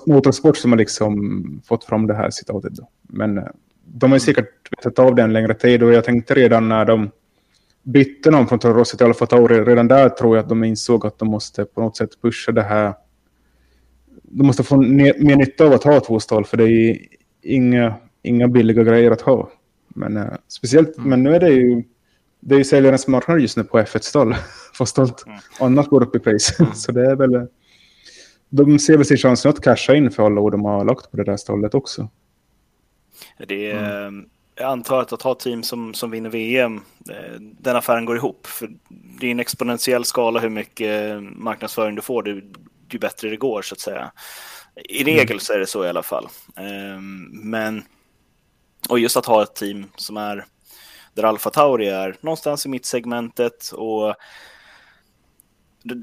Motorsport 0.06 0.58
som 0.58 0.72
har 0.72 0.78
liksom 0.78 1.62
fått 1.68 1.84
fram 1.84 2.08
det 2.08 2.14
här 2.14 2.30
citatet. 2.30 2.74
Då. 2.74 2.90
Men 3.02 3.38
eh, 3.38 3.44
de 3.86 4.12
har 4.12 4.16
ju 4.16 4.20
säkert 4.20 4.50
vetat 4.72 5.00
av 5.00 5.16
det 5.16 5.22
en 5.22 5.34
längre 5.34 5.54
tid 5.54 5.84
och 5.84 5.94
jag 5.94 6.04
tänkte 6.04 6.34
redan 6.34 6.70
när 6.70 6.86
de 6.86 7.12
bytte 7.84 8.32
någon 8.32 8.48
från 8.48 8.60
Toro 8.60 8.74
Rosso 8.74 8.98
till 8.98 9.06
Alfa 9.06 9.26
Tauri, 9.26 9.60
redan 9.60 9.88
där 9.88 10.10
tror 10.10 10.36
jag 10.36 10.44
att 10.44 10.50
de 10.50 10.64
insåg 10.64 11.06
att 11.06 11.20
de 11.20 11.28
måste 11.28 11.66
på 11.66 11.82
något 11.82 11.98
sätt 11.98 12.22
pusha 12.22 12.52
det 12.52 12.64
här. 12.64 12.94
De 14.24 14.48
måste 14.48 14.64
få 14.64 14.78
mer 14.78 15.36
nytta 15.36 15.66
av 15.66 15.74
att 15.74 15.84
ha 15.84 16.00
två 16.00 16.20
stall, 16.20 16.46
för 16.46 16.58
det 16.58 16.64
är 16.64 16.98
inga 17.42 17.96
inga 18.22 18.48
billiga 18.48 18.84
grejer 18.84 19.12
att 19.12 19.22
ha. 19.22 19.52
Men 19.88 20.18
uh, 20.18 20.34
speciellt, 20.48 20.98
mm. 20.98 21.10
men 21.10 21.24
nu 21.24 21.36
är 21.36 21.40
det 21.40 21.50
ju 21.50 21.84
det 22.40 22.56
är 22.56 22.58
ju 22.58 22.64
säljarens 22.64 23.08
marknad 23.08 23.40
just 23.40 23.58
nu 23.58 23.64
på 23.64 23.80
F1-stall. 23.80 24.36
Fast 24.74 25.00
allt 25.00 25.26
mm. 25.26 25.40
annat 25.60 25.88
går 25.88 26.04
upp 26.04 26.16
i 26.16 26.20
pris. 26.20 26.60
Mm. 26.60 26.74
så 26.76 26.92
det 26.92 27.12
är 27.12 27.16
väl... 27.16 27.48
De 28.50 28.80
ser 28.80 28.98
väl 28.98 29.06
sin 29.06 29.18
chans 29.18 29.46
att 29.46 29.62
casha 29.62 29.96
in 29.96 30.12
för 30.12 30.26
alla 30.26 30.42
år 30.42 30.52
de 30.52 30.66
har 30.66 30.86
lagt 30.86 31.12
på 31.12 31.18
det 31.18 31.24
där 31.24 31.38
stallet 31.38 31.74
också. 31.74 32.10
Det 33.48 33.72
är, 33.72 34.08
mm. 34.08 34.26
Jag 34.56 34.72
antar 34.72 35.02
att 35.02 35.14
att 35.14 35.22
ha 35.22 35.36
team 35.36 35.64
som, 35.64 35.94
som 35.94 36.12
vinner 36.12 36.30
VM, 36.30 36.82
eh, 37.10 37.40
den 37.40 37.76
affären 37.76 38.06
går 38.06 38.16
ihop. 38.16 38.48
För 38.48 38.70
det 39.20 39.28
är 39.28 39.32
en 39.32 39.40
exponentiell 39.40 40.06
skala 40.06 40.40
hur 40.40 40.50
mycket 40.50 41.24
marknadsföring 41.24 41.96
du 41.96 42.02
får, 42.02 42.28
ju, 42.28 42.42
ju 42.92 43.00
bättre 43.00 43.30
det 43.30 43.38
går 43.38 43.62
så 43.62 43.76
att 43.76 43.80
säga. 43.80 44.12
I 44.90 45.04
regel 45.04 45.32
mm. 45.32 45.40
så 45.40 45.54
är 45.54 45.60
det 45.60 45.66
så 45.66 45.86
i 45.86 45.90
alla 45.90 46.04
fall. 46.04 46.28
Men 47.32 47.84
och 48.90 49.00
just 49.00 49.18
att 49.18 49.26
ha 49.26 49.44
ett 49.44 49.56
team 49.56 49.86
som 49.96 50.18
är 50.18 50.46
där 51.14 51.24
Alfa 51.24 51.50
Tauri 51.50 51.90
är 51.90 52.16
någonstans 52.22 52.66
i 52.66 52.70
mittsegmentet 52.70 53.72
och 53.72 54.16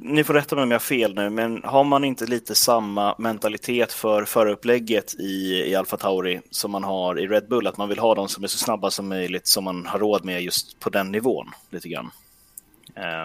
ni 0.03 0.25
får 0.25 0.35
rätta 0.35 0.55
mig 0.55 0.62
om 0.62 0.71
jag 0.71 0.79
har 0.79 0.81
fel 0.81 1.15
nu, 1.15 1.31
men 1.31 1.62
har 1.65 1.85
man 1.85 2.05
inte 2.05 2.27
lite 2.27 2.55
samma 2.55 3.15
mentalitet 3.19 3.93
för 3.93 4.25
förupplägget 4.25 5.15
i, 5.15 5.65
i 5.71 5.75
Alfa 5.75 5.97
Tauri 5.97 6.41
som 6.51 6.71
man 6.71 6.85
har 6.85 7.19
i 7.19 7.27
Red 7.27 7.49
Bull, 7.49 7.67
att 7.67 7.77
man 7.77 7.89
vill 7.89 7.99
ha 7.99 8.15
dem 8.15 8.29
som 8.29 8.45
är 8.45 8.49
så 8.49 8.59
snabba 8.59 8.91
som 8.91 9.09
möjligt 9.09 9.47
som 9.47 9.65
man 9.65 9.87
har 9.87 9.99
råd 9.99 10.25
med 10.25 10.43
just 10.43 10.81
på 10.81 10.91
den 10.91 11.12
nivån 11.12 11.47
lite 11.71 11.89
grann. 11.89 12.11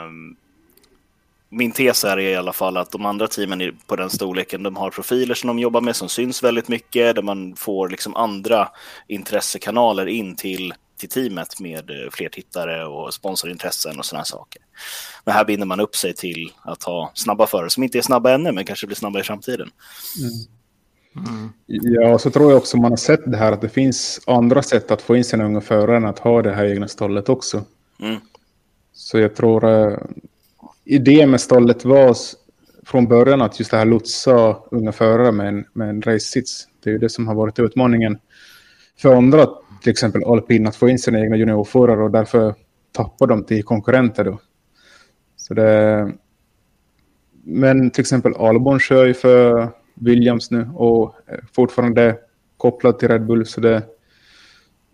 Um, 0.06 0.38
min 1.54 1.72
tes 1.72 2.04
är 2.04 2.20
i 2.20 2.36
alla 2.36 2.54
fall 2.54 2.78
att 2.78 2.92
de 2.92 3.06
andra 3.06 3.28
teamen 3.28 3.78
på 3.88 3.96
den 3.96 4.10
storleken, 4.10 4.64
de 4.64 4.76
har 4.76 4.90
profiler 4.90 5.36
som 5.36 5.48
de 5.48 5.60
jobbar 5.60 5.82
med 5.82 5.96
som 5.96 6.10
syns 6.10 6.44
väldigt 6.44 6.68
mycket, 6.68 7.16
där 7.16 7.22
man 7.22 7.56
får 7.56 7.90
liksom 7.90 8.16
andra 8.16 8.70
intressekanaler 9.08 10.06
in 10.06 10.36
till, 10.36 10.74
till 11.00 11.10
teamet 11.10 11.60
med 11.60 11.90
eh, 11.90 12.10
fler 12.12 12.30
tittare 12.30 12.86
och 12.86 13.14
sponsorintressen 13.14 14.00
och 14.00 14.06
sådana 14.06 14.26
saker. 14.26 14.62
Men 15.26 15.34
här 15.34 15.46
binder 15.46 15.66
man 15.66 15.80
upp 15.80 15.96
sig 15.96 16.14
till 16.14 16.54
att 16.62 16.84
ha 16.84 17.12
snabba 17.14 17.48
förare 17.48 17.70
som 17.70 17.84
inte 17.84 17.98
är 17.98 18.02
snabba 18.02 18.32
ännu, 18.32 18.52
men 18.52 18.66
kanske 18.66 18.88
blir 18.88 18.98
snabba 18.98 19.20
i 19.20 19.24
framtiden. 19.24 19.70
Mm. 20.20 20.32
Mm. 21.28 21.50
Ja, 21.66 22.20
så 22.20 22.32
tror 22.32 22.52
jag 22.52 22.58
också 22.58 22.78
man 22.78 22.92
har 22.92 22.98
sett 22.98 23.32
det 23.32 23.38
här 23.38 23.52
att 23.52 23.62
det 23.62 23.70
finns 23.70 24.22
andra 24.28 24.64
sätt 24.64 24.92
att 24.92 25.02
få 25.02 25.16
in 25.16 25.24
sina 25.24 25.46
unga 25.46 25.62
förare 25.62 25.98
än 25.98 26.06
att 26.06 26.20
ha 26.20 26.42
det 26.42 26.54
här 26.54 26.66
egna 26.66 26.88
stallet 26.88 27.30
också. 27.30 27.64
Mm. 28.00 28.20
Så 28.94 29.20
jag 29.20 29.36
tror 29.36 29.66
idé 30.86 31.12
idén 31.12 31.32
med 31.32 31.42
stallet 31.42 31.86
var 31.86 32.16
från 32.86 33.08
början 33.08 33.42
att 33.42 33.60
just 33.60 33.72
det 33.72 33.78
här 33.78 33.86
lotsa 33.86 34.58
unga 34.72 34.92
förare 34.92 35.32
med 35.32 35.48
en, 35.48 35.66
med 35.74 35.90
en 35.90 36.02
race-sits. 36.02 36.68
Det 36.84 36.90
är 36.90 36.92
ju 36.92 37.00
det 37.00 37.10
som 37.10 37.28
har 37.28 37.36
varit 37.36 37.60
utmaningen 37.60 38.18
för 38.98 39.16
andra, 39.16 39.48
till 39.84 39.92
exempel 39.92 40.24
alpin, 40.24 40.68
att 40.68 40.76
få 40.76 40.90
in 40.90 41.00
sina 41.00 41.20
egna 41.20 41.36
juniorförare 41.36 42.04
och 42.04 42.12
därför 42.12 42.56
tappar 42.92 43.28
de 43.28 43.44
till 43.44 43.64
konkurrenter 43.64 44.24
då. 44.24 44.40
Så 45.36 45.54
det... 45.54 46.12
Men 47.44 47.92
till 47.92 48.02
exempel 48.02 48.34
Albon 48.36 48.80
kör 48.80 49.06
ju 49.06 49.14
för 49.14 49.70
Williams 49.96 50.52
nu 50.52 50.70
och 50.76 51.16
fortfarande 51.54 52.18
kopplad 52.58 53.00
till 53.00 53.08
Red 53.08 53.26
Bull. 53.26 53.46
Så 53.46 53.62
det, 53.62 53.84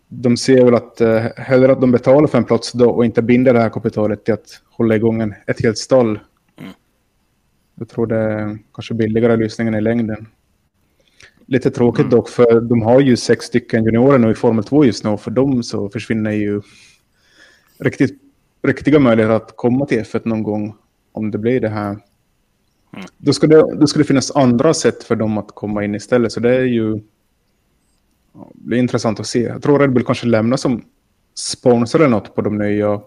de 0.08 0.38
ser 0.38 0.66
väl 0.66 0.76
att 0.76 1.02
eh, 1.02 1.26
hellre 1.36 1.72
att 1.72 1.82
de 1.82 1.92
betalar 1.92 2.28
för 2.28 2.38
en 2.38 2.44
plats 2.44 2.72
då 2.72 2.90
och 2.90 3.06
inte 3.06 3.22
binder 3.22 3.54
det 3.54 3.60
här 3.60 3.70
kapitalet 3.70 4.26
till 4.26 4.34
att 4.34 4.62
hålla 4.70 4.96
igång 4.96 5.22
en, 5.22 5.34
ett 5.48 5.64
helt 5.64 5.78
stall. 5.78 6.20
Mm. 6.60 6.72
Jag 7.76 7.90
tror 7.90 8.08
det 8.08 8.18
är 8.18 8.58
kanske 8.74 8.94
billigare 8.94 9.36
lösningen 9.36 9.76
i 9.76 9.82
längden. 9.82 10.28
Lite 11.46 11.72
tråkigt 11.72 12.00
mm. 12.00 12.10
dock, 12.10 12.30
för 12.30 12.62
de 12.62 12.82
har 12.82 13.00
ju 13.00 13.18
sex 13.18 13.46
stycken 13.46 13.84
juniorer 13.84 14.18
nu 14.18 14.32
i 14.32 14.36
Formel 14.36 14.64
2 14.64 14.86
just 14.86 15.04
nu. 15.04 15.10
Och 15.10 15.22
för 15.22 15.32
dem 15.32 15.64
så 15.64 15.90
försvinner 15.90 16.32
ju 16.32 16.62
riktigt, 17.80 18.22
riktiga 18.64 19.00
möjligheter 19.00 19.36
att 19.36 19.54
komma 19.56 19.86
till 19.86 20.04
F1 20.04 20.22
någon 20.24 20.44
gång 20.44 20.76
om 21.12 21.32
det 21.32 21.38
blir 21.38 21.62
det 21.62 21.70
här. 21.70 21.90
Mm. 21.90 23.06
Då, 23.18 23.34
ska 23.34 23.48
det, 23.48 23.76
då 23.76 23.88
ska 23.88 24.00
det 24.00 24.06
finnas 24.06 24.36
andra 24.36 24.74
sätt 24.74 25.04
för 25.04 25.16
dem 25.16 25.38
att 25.38 25.48
komma 25.48 25.84
in 25.84 25.96
istället. 25.96 26.32
Så 26.32 26.40
det 26.40 26.56
är 26.56 26.64
ju 26.64 27.02
det 28.54 28.64
blir 28.64 28.78
intressant 28.78 29.20
att 29.20 29.28
se. 29.28 29.42
Jag 29.42 29.62
tror 29.62 29.80
Red 29.80 29.94
Bull 29.94 30.04
kanske 30.04 30.28
lämnar 30.28 30.58
som 30.58 30.86
sponsor 31.36 32.00
eller 32.00 32.10
något 32.10 32.36
på 32.36 32.42
de 32.42 32.58
nya 32.58 33.02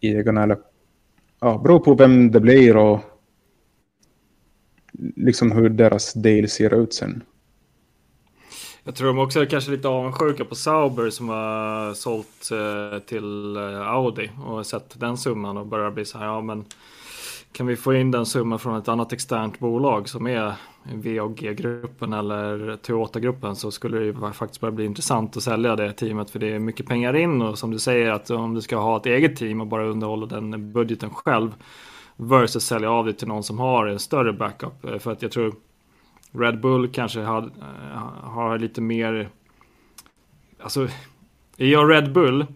ägarna. 0.00 0.42
Eller, 0.42 0.58
ja, 1.40 1.60
beror 1.64 1.78
på 1.78 1.94
vem 1.94 2.30
det 2.30 2.40
blir 2.40 2.76
och 2.76 3.00
liksom 5.16 5.52
hur 5.52 5.68
deras 5.68 6.12
deal 6.12 6.48
ser 6.48 6.82
ut 6.82 6.94
sen. 6.94 7.22
Jag 8.84 8.94
tror 8.94 9.06
de 9.06 9.18
också 9.18 9.40
är 9.40 9.46
kanske 9.46 9.70
lite 9.70 9.88
avundsjuka 9.88 10.44
på 10.44 10.54
Sauber 10.54 11.10
som 11.10 11.28
har 11.28 11.94
sålt 11.94 12.50
eh, 12.52 12.98
till 12.98 13.56
eh, 13.56 13.88
Audi 13.88 14.30
och 14.46 14.66
sett 14.66 15.00
den 15.00 15.16
summan 15.16 15.56
och 15.56 15.66
börjar 15.66 15.90
bli 15.90 16.04
så 16.04 16.18
här, 16.18 16.26
ja 16.26 16.40
men 16.40 16.64
kan 17.56 17.66
vi 17.66 17.76
få 17.76 17.94
in 17.94 18.10
den 18.10 18.26
summan 18.26 18.58
från 18.58 18.76
ett 18.76 18.88
annat 18.88 19.12
externt 19.12 19.58
bolag 19.58 20.08
som 20.08 20.26
är 20.26 20.54
VAG-gruppen 20.94 22.12
eller 22.12 22.76
Toyota-gruppen 22.76 23.56
så 23.56 23.70
skulle 23.70 23.98
det 23.98 24.04
ju 24.04 24.32
faktiskt 24.32 24.60
börja 24.60 24.72
bli 24.72 24.84
intressant 24.84 25.36
att 25.36 25.42
sälja 25.42 25.76
det 25.76 25.92
teamet 25.92 26.30
för 26.30 26.38
det 26.38 26.54
är 26.54 26.58
mycket 26.58 26.86
pengar 26.86 27.16
in 27.16 27.42
och 27.42 27.58
som 27.58 27.70
du 27.70 27.78
säger 27.78 28.10
att 28.10 28.30
om 28.30 28.54
du 28.54 28.62
ska 28.62 28.76
ha 28.76 28.96
ett 28.96 29.06
eget 29.06 29.36
team 29.36 29.60
och 29.60 29.66
bara 29.66 29.86
underhålla 29.86 30.26
den 30.26 30.72
budgeten 30.72 31.10
själv 31.10 31.54
versus 32.16 32.64
sälja 32.64 32.90
av 32.90 33.06
det 33.06 33.12
till 33.12 33.28
någon 33.28 33.42
som 33.42 33.58
har 33.58 33.86
en 33.86 33.98
större 33.98 34.32
backup. 34.32 34.84
Eh, 34.84 34.98
för 34.98 35.12
att 35.12 35.22
jag 35.22 35.32
tror 35.32 35.54
Red 36.32 36.60
Bull 36.60 36.88
kanske 36.88 37.20
har, 37.20 37.42
eh, 37.42 37.98
har 38.22 38.58
lite 38.58 38.80
mer 38.80 39.28
alltså 40.60 40.88
är 41.56 41.66
jag 41.66 41.90
Red 41.90 42.12
Bull 42.12 42.46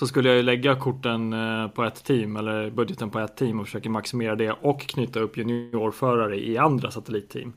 så 0.00 0.06
skulle 0.06 0.28
jag 0.28 0.36
ju 0.36 0.42
lägga 0.42 0.76
korten 0.76 1.32
eh, 1.32 1.68
på 1.68 1.84
ett 1.84 2.04
team 2.04 2.36
eller 2.36 2.70
budgeten 2.70 3.10
på 3.10 3.18
ett 3.18 3.36
team 3.36 3.60
och 3.60 3.66
försöka 3.66 3.90
maximera 3.90 4.36
det 4.36 4.50
och 4.50 4.80
knyta 4.80 5.20
upp 5.20 5.36
juniorförare 5.36 6.46
i 6.46 6.58
andra 6.58 6.90
satellitteam. 6.90 7.52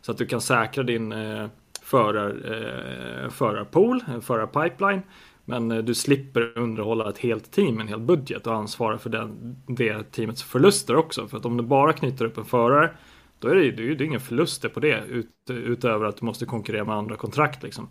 Så 0.00 0.12
att 0.12 0.18
du 0.18 0.26
kan 0.26 0.40
säkra 0.40 0.82
din 0.82 1.12
eh, 1.12 1.46
förar, 1.82 2.30
eh, 2.30 3.30
förarpool, 3.30 4.04
förarpipeline. 4.22 5.02
Men 5.44 5.68
du 5.68 5.94
slipper 5.94 6.58
underhålla 6.58 7.08
ett 7.08 7.18
helt 7.18 7.50
team, 7.52 7.80
en 7.80 7.88
hel 7.88 8.00
budget 8.00 8.46
och 8.46 8.54
ansvara 8.54 8.98
för 8.98 9.10
den, 9.10 9.56
det 9.66 10.12
teamets 10.12 10.42
förluster 10.42 10.96
också. 10.96 11.28
För 11.28 11.36
att 11.36 11.44
om 11.44 11.56
du 11.56 11.62
bara 11.62 11.92
knyter 11.92 12.24
upp 12.24 12.38
en 12.38 12.44
förare 12.44 12.90
då 13.38 13.48
är 13.48 13.54
det, 13.54 13.70
det 13.70 13.82
är 13.82 14.02
ingen 14.02 14.20
förluster 14.20 14.68
på 14.68 14.80
det 14.80 15.04
ut, 15.08 15.28
utöver 15.50 16.06
att 16.06 16.16
du 16.16 16.26
måste 16.26 16.46
konkurrera 16.46 16.84
med 16.84 16.94
andra 16.94 17.16
kontrakt. 17.16 17.62
Liksom. 17.62 17.88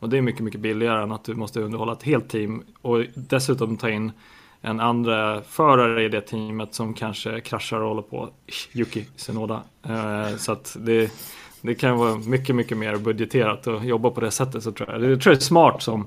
Och 0.00 0.08
det 0.08 0.18
är 0.18 0.22
mycket, 0.22 0.44
mycket 0.44 0.60
billigare 0.60 1.02
än 1.02 1.12
att 1.12 1.24
du 1.24 1.34
måste 1.34 1.60
underhålla 1.60 1.92
ett 1.92 2.02
helt 2.02 2.28
team 2.28 2.62
och 2.82 3.04
dessutom 3.14 3.76
ta 3.76 3.90
in 3.90 4.12
en 4.60 4.80
andra 4.80 5.42
förare 5.42 6.04
i 6.04 6.08
det 6.08 6.20
teamet 6.20 6.74
som 6.74 6.94
kanske 6.94 7.40
kraschar 7.40 7.80
och 7.80 7.88
håller 7.88 8.02
på. 8.02 8.28
Yuki 8.74 9.06
Senoda. 9.16 9.62
Eh, 9.82 10.36
så 10.36 10.52
att 10.52 10.76
det, 10.80 11.12
det 11.60 11.74
kan 11.74 11.96
vara 11.96 12.16
mycket, 12.16 12.56
mycket 12.56 12.78
mer 12.78 12.96
budgeterat 12.96 13.66
att 13.66 13.84
jobba 13.84 14.10
på 14.10 14.20
det 14.20 14.30
sättet. 14.30 14.62
Så 14.62 14.72
tror 14.72 14.90
jag. 14.90 15.00
Det 15.00 15.16
tror 15.16 15.32
jag 15.32 15.40
är 15.40 15.44
smart 15.44 15.82
som 15.82 16.06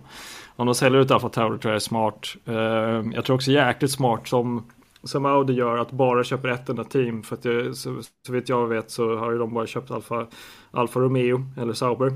om 0.55 0.65
de 0.65 0.75
säljer 0.75 1.01
ut 1.01 1.11
Alfa 1.11 1.29
Tauri 1.29 1.59
tror 1.59 1.71
jag 1.71 1.75
är 1.75 1.79
smart. 1.79 2.35
Eh, 2.45 3.13
jag 3.15 3.25
tror 3.25 3.35
också 3.35 3.51
jäkligt 3.51 3.91
smart 3.91 4.27
som 4.27 4.63
som 5.03 5.25
Audi 5.25 5.53
gör 5.53 5.77
att 5.77 5.91
bara 5.91 6.23
köpa 6.23 6.51
ett 6.51 6.69
enda 6.69 6.83
team. 6.83 7.23
För 7.23 7.35
att 7.35 7.41
det, 7.41 7.75
så, 7.75 8.01
så 8.27 8.33
vitt 8.33 8.49
jag 8.49 8.67
vet 8.67 8.91
så 8.91 9.17
har 9.17 9.31
ju 9.31 9.37
de 9.37 9.53
bara 9.53 9.67
köpt 9.67 9.91
Alfa, 9.91 10.27
Alfa 10.71 10.99
Romeo 10.99 11.45
eller 11.57 11.73
Sauber. 11.73 12.11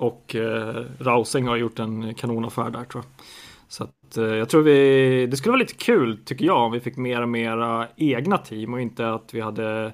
Och 0.00 0.34
eh, 0.34 0.84
Rausing 0.98 1.46
har 1.46 1.56
gjort 1.56 1.78
en 1.78 2.14
kanonaffär 2.14 2.70
där 2.70 2.84
tror 2.84 3.04
jag. 3.04 3.24
Så 3.68 3.84
att, 3.84 4.16
eh, 4.16 4.24
jag 4.24 4.48
tror 4.48 4.62
vi, 4.62 5.26
det 5.26 5.36
skulle 5.36 5.50
vara 5.50 5.60
lite 5.60 5.74
kul 5.74 6.18
tycker 6.24 6.44
jag 6.44 6.56
om 6.62 6.72
vi 6.72 6.80
fick 6.80 6.96
mer 6.96 7.22
och 7.22 7.28
mera 7.28 7.88
egna 7.96 8.38
team 8.38 8.74
och 8.74 8.80
inte 8.80 9.10
att 9.12 9.34
vi 9.34 9.40
hade 9.40 9.92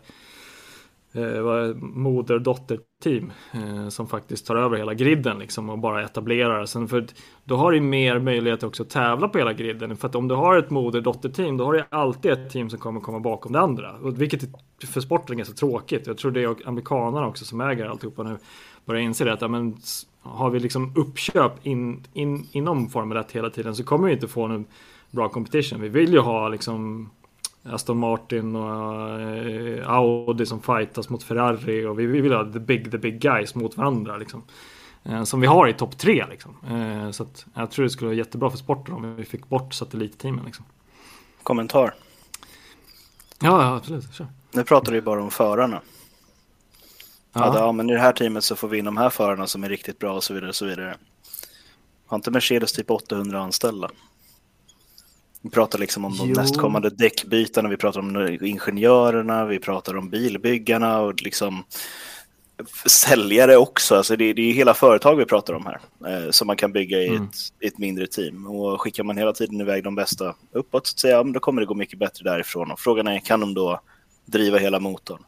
eh, 1.13 1.75
moder 1.77 2.39
dotter 2.39 2.79
team 3.03 3.33
eh, 3.53 3.89
som 3.89 4.07
faktiskt 4.07 4.47
tar 4.47 4.57
över 4.57 4.77
hela 4.77 4.95
griden 4.95 5.39
liksom 5.39 5.71
och 5.71 5.79
bara 5.79 6.05
etablerar. 6.05 6.67
Sen 6.67 6.89
för 6.89 7.07
då 7.45 7.57
har 7.57 7.73
du 7.73 7.81
mer 7.81 8.19
möjlighet 8.19 8.63
också 8.63 8.83
att 8.83 8.91
tävla 8.91 9.29
på 9.29 9.39
hela 9.39 9.53
griden. 9.53 9.97
För 9.97 10.09
att 10.09 10.15
om 10.15 10.29
du 10.29 10.35
har 10.35 10.59
ett 10.59 10.71
moder 10.71 11.01
dotter 11.01 11.29
team 11.29 11.57
då 11.57 11.65
har 11.65 11.73
du 11.73 11.85
alltid 11.91 12.31
ett 12.31 12.51
team 12.51 12.71
som 12.71 12.79
kommer 12.79 13.01
komma 13.01 13.21
bakom 13.21 13.53
det 13.53 13.61
andra. 13.61 13.97
Vilket 14.03 14.43
för 14.87 15.01
sporten 15.01 15.33
är 15.33 15.37
ganska 15.37 15.55
tråkigt. 15.55 16.07
Jag 16.07 16.19
tror 16.19 16.31
det 16.31 16.43
är 16.43 16.69
amerikanerna 16.69 17.27
också 17.27 17.45
som 17.45 17.61
äger 17.61 17.87
alltihopa 17.87 18.23
nu 18.23 18.39
börjar 18.87 19.03
inse 19.03 19.25
det 19.25 19.33
att 19.33 19.41
ja, 19.41 19.49
men, 19.49 19.77
har 20.23 20.51
vi 20.51 20.61
liksom 20.61 20.93
uppköp 20.97 21.67
in, 21.67 22.05
in, 22.13 22.49
inom 22.53 22.89
Formel 22.89 23.19
1 23.19 23.33
hela 23.33 23.51
tiden 23.51 23.77
så 23.77 23.85
kommer 23.85 24.07
vi 24.07 24.15
inte 24.15 24.29
få 24.29 24.45
en 24.45 24.65
bra 25.11 25.29
competition. 25.29 25.81
Vi 25.81 25.89
vill 25.89 26.13
ju 26.13 26.19
ha 26.19 26.49
liksom 26.49 27.11
Aston 27.63 27.99
Martin 27.99 28.57
och 28.57 29.21
eh, 29.21 29.91
Audi 29.91 30.47
som 30.47 30.63
fightas 30.63 31.09
mot 31.09 31.23
Ferrari 31.23 31.87
och 31.87 31.99
vi 31.99 32.07
vill 32.07 32.33
ha 32.33 32.53
the 32.53 32.61
big, 32.61 32.91
the 32.91 32.99
big 32.99 33.21
guys 33.21 33.55
mot 33.55 33.77
varandra 33.77 34.17
liksom. 34.17 34.43
Eh, 35.05 35.25
som 35.25 35.41
vi 35.41 35.47
har 35.47 35.69
i 35.69 35.73
topp 35.73 35.99
tre 35.99 36.27
liksom. 36.31 36.55
Eh, 36.69 37.11
så 37.11 37.23
att 37.23 37.47
jag 37.55 37.71
tror 37.71 37.83
det 37.85 37.91
skulle 37.91 38.09
vara 38.09 38.17
jättebra 38.17 38.51
för 38.51 38.59
sporten 38.59 38.95
om 38.95 39.17
vi 39.17 39.25
fick 39.25 39.49
bort 39.49 39.75
satellitteamen 39.75 40.45
liksom. 40.45 40.65
Kommentar? 41.43 41.95
Ja, 43.41 43.63
ja 43.63 43.77
absolut. 43.77 44.15
Kör. 44.15 44.27
Nu 44.53 44.65
pratar 44.65 44.93
du 44.93 44.99
ju 44.99 45.03
bara 45.03 45.23
om 45.23 45.31
förarna. 45.31 45.81
Ja. 47.39 47.59
ja, 47.59 47.73
men 47.73 47.91
i 47.91 47.93
det 47.93 48.01
här 48.01 48.13
teamet 48.13 48.45
så 48.45 48.57
får 48.57 48.69
vi 48.69 48.79
in 48.79 48.85
de 48.85 48.97
här 48.97 49.11
förarna 49.11 49.47
som 49.47 49.65
är 49.65 49.69
riktigt 49.69 49.99
bra 49.99 50.13
och 50.13 50.25
så 50.25 50.35
vidare. 50.35 50.49
Och 50.49 50.57
så 50.57 50.67
vidare. 50.67 50.97
Har 52.07 52.17
inte 52.17 52.31
Mercedes 52.31 52.73
typ 52.73 52.91
800 52.91 53.41
anställda? 53.41 53.91
Vi 55.43 55.51
pratar 55.51 55.79
liksom 55.79 56.05
om 56.05 56.17
de 56.17 56.29
jo. 56.29 56.35
nästkommande 56.35 56.91
däckbytarna, 56.91 57.69
vi 57.69 57.77
pratar 57.77 58.01
om 58.01 58.39
ingenjörerna, 58.43 59.45
vi 59.45 59.59
pratar 59.59 59.97
om 59.97 60.11
bilbyggarna 60.11 61.01
och 61.01 61.23
liksom 61.23 61.65
säljare 62.87 63.57
också. 63.57 63.97
Alltså 63.97 64.17
det, 64.17 64.33
det 64.33 64.43
är 64.43 64.53
hela 64.53 64.75
företag 64.75 65.17
vi 65.17 65.25
pratar 65.25 65.55
om 65.55 65.67
här 65.67 65.81
eh, 66.07 66.31
som 66.31 66.47
man 66.47 66.57
kan 66.57 66.73
bygga 66.73 66.99
i, 66.99 67.09
mm. 67.09 67.25
ett, 67.25 67.35
i 67.61 67.67
ett 67.67 67.79
mindre 67.79 68.07
team. 68.07 68.47
Och 68.47 68.81
skickar 68.81 69.05
man 69.05 69.17
hela 69.17 69.33
tiden 69.33 69.61
iväg 69.61 69.85
de 69.85 69.95
bästa 69.95 70.35
uppåt 70.53 70.87
så 70.87 70.99
säga, 70.99 71.23
då 71.23 71.41
kommer 71.41 71.61
det 71.61 71.67
gå 71.67 71.75
mycket 71.75 71.99
bättre 71.99 72.25
därifrån. 72.25 72.71
Och 72.71 72.81
frågan 72.81 73.07
är, 73.07 73.19
kan 73.19 73.41
de 73.41 73.55
då 73.55 73.81
driva 74.25 74.59
hela 74.59 74.81
motorn? 74.81 75.23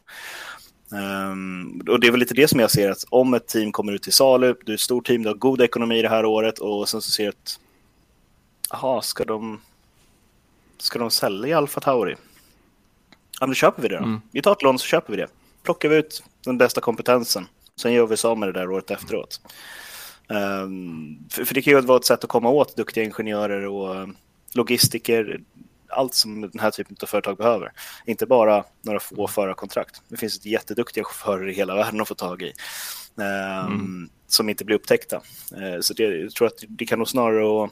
Um, 0.91 1.83
och 1.89 1.99
det 1.99 2.07
är 2.07 2.11
väl 2.11 2.19
lite 2.19 2.33
det 2.33 2.47
som 2.47 2.59
jag 2.59 2.71
ser 2.71 2.91
att 2.91 3.03
om 3.09 3.33
ett 3.33 3.47
team 3.47 3.71
kommer 3.71 3.93
ut 3.93 4.03
till 4.03 4.13
salu, 4.13 4.55
du 4.65 4.71
är 4.71 4.75
ett 4.75 4.81
stort 4.81 5.07
team, 5.07 5.23
du 5.23 5.29
har 5.29 5.35
god 5.35 5.61
ekonomi 5.61 6.01
det 6.01 6.09
här 6.09 6.25
året 6.25 6.59
och 6.59 6.89
sen 6.89 7.01
så 7.01 7.11
ser 7.11 7.23
du 7.23 7.29
att 7.29 7.59
jaha, 8.69 9.01
ska 9.01 9.25
de 9.25 9.61
ska 10.77 10.99
de 10.99 11.11
sälja 11.11 11.57
Alfa 11.57 11.81
Tauri? 11.81 12.15
Ja, 13.39 13.47
då 13.47 13.53
köper 13.53 13.81
vi 13.81 13.87
det 13.87 13.97
då. 13.97 14.03
Mm. 14.03 14.21
Vi 14.31 14.41
tar 14.41 14.51
ett 14.51 14.61
lån 14.61 14.79
så 14.79 14.85
köper 14.85 15.13
vi 15.13 15.17
det. 15.17 15.27
Plockar 15.63 15.89
vi 15.89 15.95
ut 15.95 16.23
den 16.45 16.57
bästa 16.57 16.81
kompetensen. 16.81 17.47
Sen 17.75 17.93
gör 17.93 18.07
vi 18.07 18.17
så 18.17 18.35
med 18.35 18.49
det 18.49 18.53
där 18.59 18.71
året 18.71 18.91
efteråt. 18.91 19.41
Um, 20.27 21.25
för, 21.29 21.45
för, 21.45 21.55
det 21.55 21.61
kan 21.61 21.73
ju 21.73 21.81
vara 21.81 21.97
ett 21.97 22.05
sätt 22.05 22.23
att 22.23 22.29
komma 22.29 22.49
åt 22.49 22.75
duktiga 22.75 23.03
ingenjörer 23.03 23.67
och 23.67 24.09
logistiker. 24.53 25.41
Allt 25.89 26.13
som 26.13 26.41
den 26.41 26.59
här 26.59 26.71
typen 26.71 26.97
av 27.01 27.07
företag 27.07 27.37
behöver. 27.37 27.71
Inte 28.05 28.25
bara 28.25 28.63
några 28.81 28.99
få 28.99 29.27
förarkontrakt. 29.27 30.01
Det 30.07 30.17
finns 30.17 30.37
ett 30.37 30.45
jätteduktiga 30.45 31.03
chaufförer 31.03 31.49
i 31.49 31.53
hela 31.53 31.75
världen 31.75 32.01
att 32.01 32.07
få 32.07 32.15
tag 32.15 32.41
i. 32.41 32.53
Um, 33.15 33.25
mm. 33.25 34.09
Som 34.27 34.49
inte 34.49 34.65
blir 34.65 34.75
upptäckta. 34.75 35.15
Uh, 35.61 35.79
så 35.81 35.93
det, 35.93 36.03
jag 36.03 36.31
tror 36.31 36.47
att 36.47 36.63
det 36.67 36.85
kan 36.85 36.99
nog 36.99 37.07
snarare... 37.07 37.69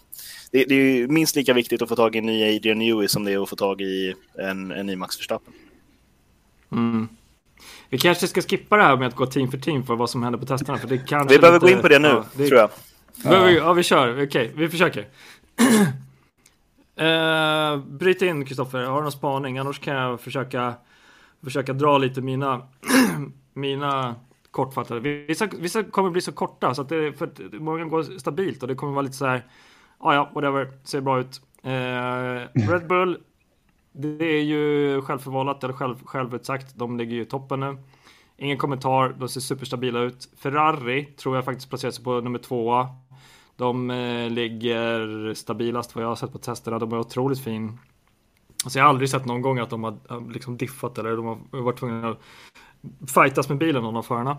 det, 0.51 0.65
det, 0.65 0.75
är 0.75 1.07
minst 1.07 1.35
lika 1.35 1.53
viktigt 1.53 1.81
att 1.81 1.89
få 1.89 1.95
tag 1.95 2.15
i 2.15 2.19
en 2.19 2.25
ny 2.25 2.55
Adrian 2.55 2.79
Newey 2.79 3.07
som 3.07 3.23
det 3.23 3.31
är 3.31 3.43
att 3.43 3.49
få 3.49 3.55
tag 3.55 3.81
i 3.81 4.15
en, 4.39 4.71
en 4.71 4.85
ny 4.85 4.95
Max 4.95 5.19
Verstappen. 5.19 5.53
Mm. 6.71 7.07
Vi 7.89 7.97
kanske 7.97 8.27
ska 8.27 8.41
skippa 8.41 8.77
det 8.77 8.83
här 8.83 8.97
med 8.97 9.07
att 9.07 9.15
gå 9.15 9.25
team 9.25 9.51
för 9.51 9.57
team 9.57 9.85
för 9.85 9.95
vad 9.95 10.09
som 10.09 10.23
händer 10.23 10.39
på 10.39 10.45
testerna. 10.45 10.77
För 10.77 10.87
det 10.87 10.97
kanske 10.97 11.35
vi 11.35 11.39
behöver 11.39 11.59
lite, 11.59 11.71
gå 11.71 11.77
in 11.77 11.81
på 11.81 11.87
det 11.87 11.99
nu, 11.99 12.07
ja, 12.07 12.25
det, 12.33 12.47
tror 12.47 12.59
jag. 12.59 12.69
Ja. 13.23 13.49
ja, 13.49 13.73
vi 13.73 13.83
kör. 13.83 14.13
Okej, 14.13 14.25
okay, 14.25 14.51
vi 14.55 14.69
försöker. 14.69 15.07
Eh, 16.97 17.77
bryt 17.77 18.21
in, 18.21 18.45
Kristoffer. 18.45 18.83
Har 18.83 18.95
du 18.95 19.01
någon 19.01 19.11
spaning? 19.11 19.57
Annars 19.57 19.79
kan 19.79 19.95
jag 19.95 20.21
försöka, 20.21 20.73
försöka 21.43 21.73
dra 21.73 21.97
lite 21.97 22.21
mina, 22.21 22.61
mina 23.53 24.15
kortfattade. 24.51 24.99
Vissa, 24.99 25.47
vissa 25.59 25.83
kommer 25.83 26.09
bli 26.09 26.21
så 26.21 26.31
korta 26.31 26.73
så 26.73 26.81
att 26.81 26.89
det, 26.89 27.13
för 27.13 27.25
att 27.25 27.39
många 27.53 27.85
går 27.85 28.19
stabilt 28.19 28.61
och 28.61 28.67
det 28.67 28.75
kommer 28.75 28.93
vara 28.93 29.01
lite 29.01 29.17
så 29.17 29.25
här. 29.25 29.45
Ja, 29.99 30.13
ja, 30.13 30.31
whatever, 30.33 30.71
ser 30.83 31.01
bra 31.01 31.19
ut. 31.19 31.41
Eh, 31.63 32.71
Red 32.71 32.87
Bull 32.87 33.17
det 33.99 34.25
är 34.25 34.43
ju 34.43 35.01
självförvållat 35.01 35.63
eller 35.63 35.73
själv, 35.73 35.95
självutsagt. 36.05 36.75
De 36.75 36.97
ligger 36.97 37.15
ju 37.15 37.21
i 37.21 37.25
toppen 37.25 37.59
nu. 37.59 37.77
Ingen 38.37 38.57
kommentar, 38.57 39.15
de 39.19 39.29
ser 39.29 39.41
superstabila 39.41 39.99
ut. 39.99 40.29
Ferrari 40.37 41.05
tror 41.05 41.35
jag 41.35 41.45
faktiskt 41.45 41.69
placerar 41.69 41.91
sig 41.91 42.03
på 42.03 42.21
nummer 42.21 42.39
tvåa. 42.39 42.87
De 43.57 43.91
eh, 43.91 44.29
ligger 44.29 45.33
stabilast 45.33 45.95
vad 45.95 46.03
jag 46.03 46.09
har 46.09 46.15
sett 46.15 46.31
på 46.31 46.37
testerna. 46.37 46.79
De 46.79 46.91
är 46.91 46.99
otroligt 46.99 47.43
fin. 47.43 47.79
Alltså 48.63 48.79
jag 48.79 48.85
har 48.85 48.89
aldrig 48.89 49.09
sett 49.09 49.25
någon 49.25 49.41
gång 49.41 49.59
att 49.59 49.69
de 49.69 49.83
har 49.83 49.97
eh, 50.09 50.29
liksom 50.29 50.57
diffat 50.57 50.97
eller 50.97 51.15
de 51.15 51.25
har 51.25 51.37
varit 51.51 51.79
tvungna 51.79 52.09
att 52.09 52.19
fightas 53.13 53.49
med 53.49 53.57
bilen, 53.57 53.83
någon 53.83 53.95
av 53.95 54.03
förarna. 54.03 54.37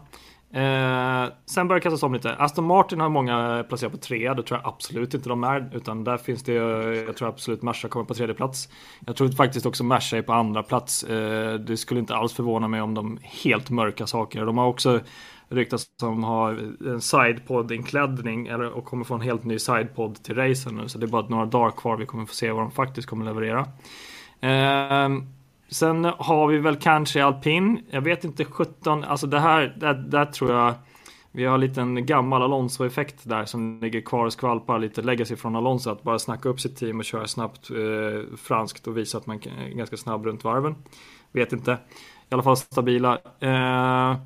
Eh, 0.51 1.33
sen 1.47 1.69
börjar 1.69 1.81
det 1.81 1.83
kastas 1.83 2.03
om 2.03 2.15
lite. 2.15 2.35
Aston 2.35 2.65
Martin 2.65 3.01
har 3.01 3.09
många 3.09 3.65
placerat 3.69 3.93
på 3.93 3.99
trea. 3.99 4.35
Det 4.35 4.43
tror 4.43 4.61
jag 4.61 4.69
absolut 4.69 5.15
inte 5.15 5.29
de 5.29 5.45
är. 5.45 5.71
Utan 5.73 6.05
där 6.05 6.17
finns 6.17 6.43
det, 6.43 6.53
jag 6.53 7.17
tror 7.17 7.29
absolut 7.29 7.63
Merca 7.63 7.89
kommer 7.89 8.07
på 8.07 8.15
tredje 8.15 8.35
plats. 8.35 8.69
Jag 9.07 9.17
tror 9.17 9.29
faktiskt 9.29 9.67
också 9.67 9.85
Merca 9.85 10.17
är 10.17 10.23
på 10.23 10.33
andra 10.33 10.63
plats. 10.63 11.05
Eh, 11.05 11.55
det 11.55 11.77
skulle 11.77 12.01
inte 12.01 12.17
alls 12.17 12.33
förvåna 12.33 12.69
mig 12.69 12.81
om 12.81 12.95
de 12.95 13.19
helt 13.23 13.71
mörka 13.71 14.07
saker. 14.07 14.47
De 14.47 14.59
har 14.59 14.67
också 14.67 15.01
ryktas 15.49 15.87
som 16.01 16.25
har 16.25 16.53
en 16.87 17.01
sidepod-inklädning 17.01 18.55
och 18.55 18.85
kommer 18.85 19.05
få 19.05 19.15
en 19.15 19.21
helt 19.21 19.45
ny 19.45 19.59
sidepod 19.59 20.23
till 20.23 20.35
racen 20.35 20.75
nu. 20.77 20.89
Så 20.89 20.99
det 20.99 21.07
är 21.07 21.09
bara 21.09 21.29
några 21.29 21.47
dagar 21.47 21.71
kvar. 21.71 21.97
Vi 21.97 22.07
kommer 22.07 22.27
få 22.27 22.35
se 22.35 22.51
vad 22.51 22.63
de 22.63 22.71
faktiskt 22.71 23.09
kommer 23.09 23.25
leverera. 23.25 23.61
Eh, 24.41 25.09
Sen 25.71 26.05
har 26.05 26.47
vi 26.47 26.59
väl 26.59 26.77
kanske 26.77 27.25
alpin. 27.25 27.85
Jag 27.91 28.01
vet 28.01 28.25
inte 28.25 28.45
17, 28.45 29.05
alltså 29.05 29.27
det 29.27 29.41
här, 29.41 29.77
där, 29.77 29.95
där 29.95 30.25
tror 30.27 30.53
jag 30.53 30.75
vi 31.33 31.45
har 31.45 31.55
en 31.55 31.61
liten 31.61 32.07
gammal 32.07 32.43
Alonso-effekt 32.43 33.17
där 33.23 33.45
som 33.45 33.81
ligger 33.81 34.01
kvar 34.01 34.27
och 34.27 34.33
skvalpar 34.33 34.79
lite 34.79 35.03
legacy 35.03 35.37
från 35.37 35.57
Alonso. 35.57 35.91
Att 35.91 36.03
bara 36.03 36.19
snacka 36.19 36.49
upp 36.49 36.61
sitt 36.61 36.77
team 36.77 36.99
och 36.99 37.05
köra 37.05 37.27
snabbt 37.27 37.71
eh, 37.71 38.37
franskt 38.37 38.87
och 38.87 38.97
visa 38.97 39.19
att 39.19 39.27
man 39.27 39.37
är 39.37 39.69
ganska 39.69 39.97
snabb 39.97 40.27
runt 40.27 40.45
varven. 40.45 40.75
Vet 41.33 41.53
inte. 41.53 41.79
I 42.31 42.35
alla 42.35 42.43
fall 42.43 42.57
stabila. 42.57 43.19
Eh, 43.41 44.17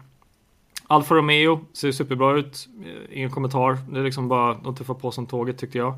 Alfa 0.92 1.14
Romeo 1.14 1.60
ser 1.72 1.92
superbra 1.92 2.36
ut. 2.38 2.68
Eh, 2.84 3.18
ingen 3.18 3.30
kommentar. 3.30 3.78
Det 3.90 3.98
är 4.00 4.04
liksom 4.04 4.28
bara, 4.28 4.54
de 4.54 4.74
tuffar 4.74 4.94
på 4.94 5.10
som 5.10 5.26
tåget 5.26 5.58
tyckte 5.58 5.78
jag. 5.78 5.94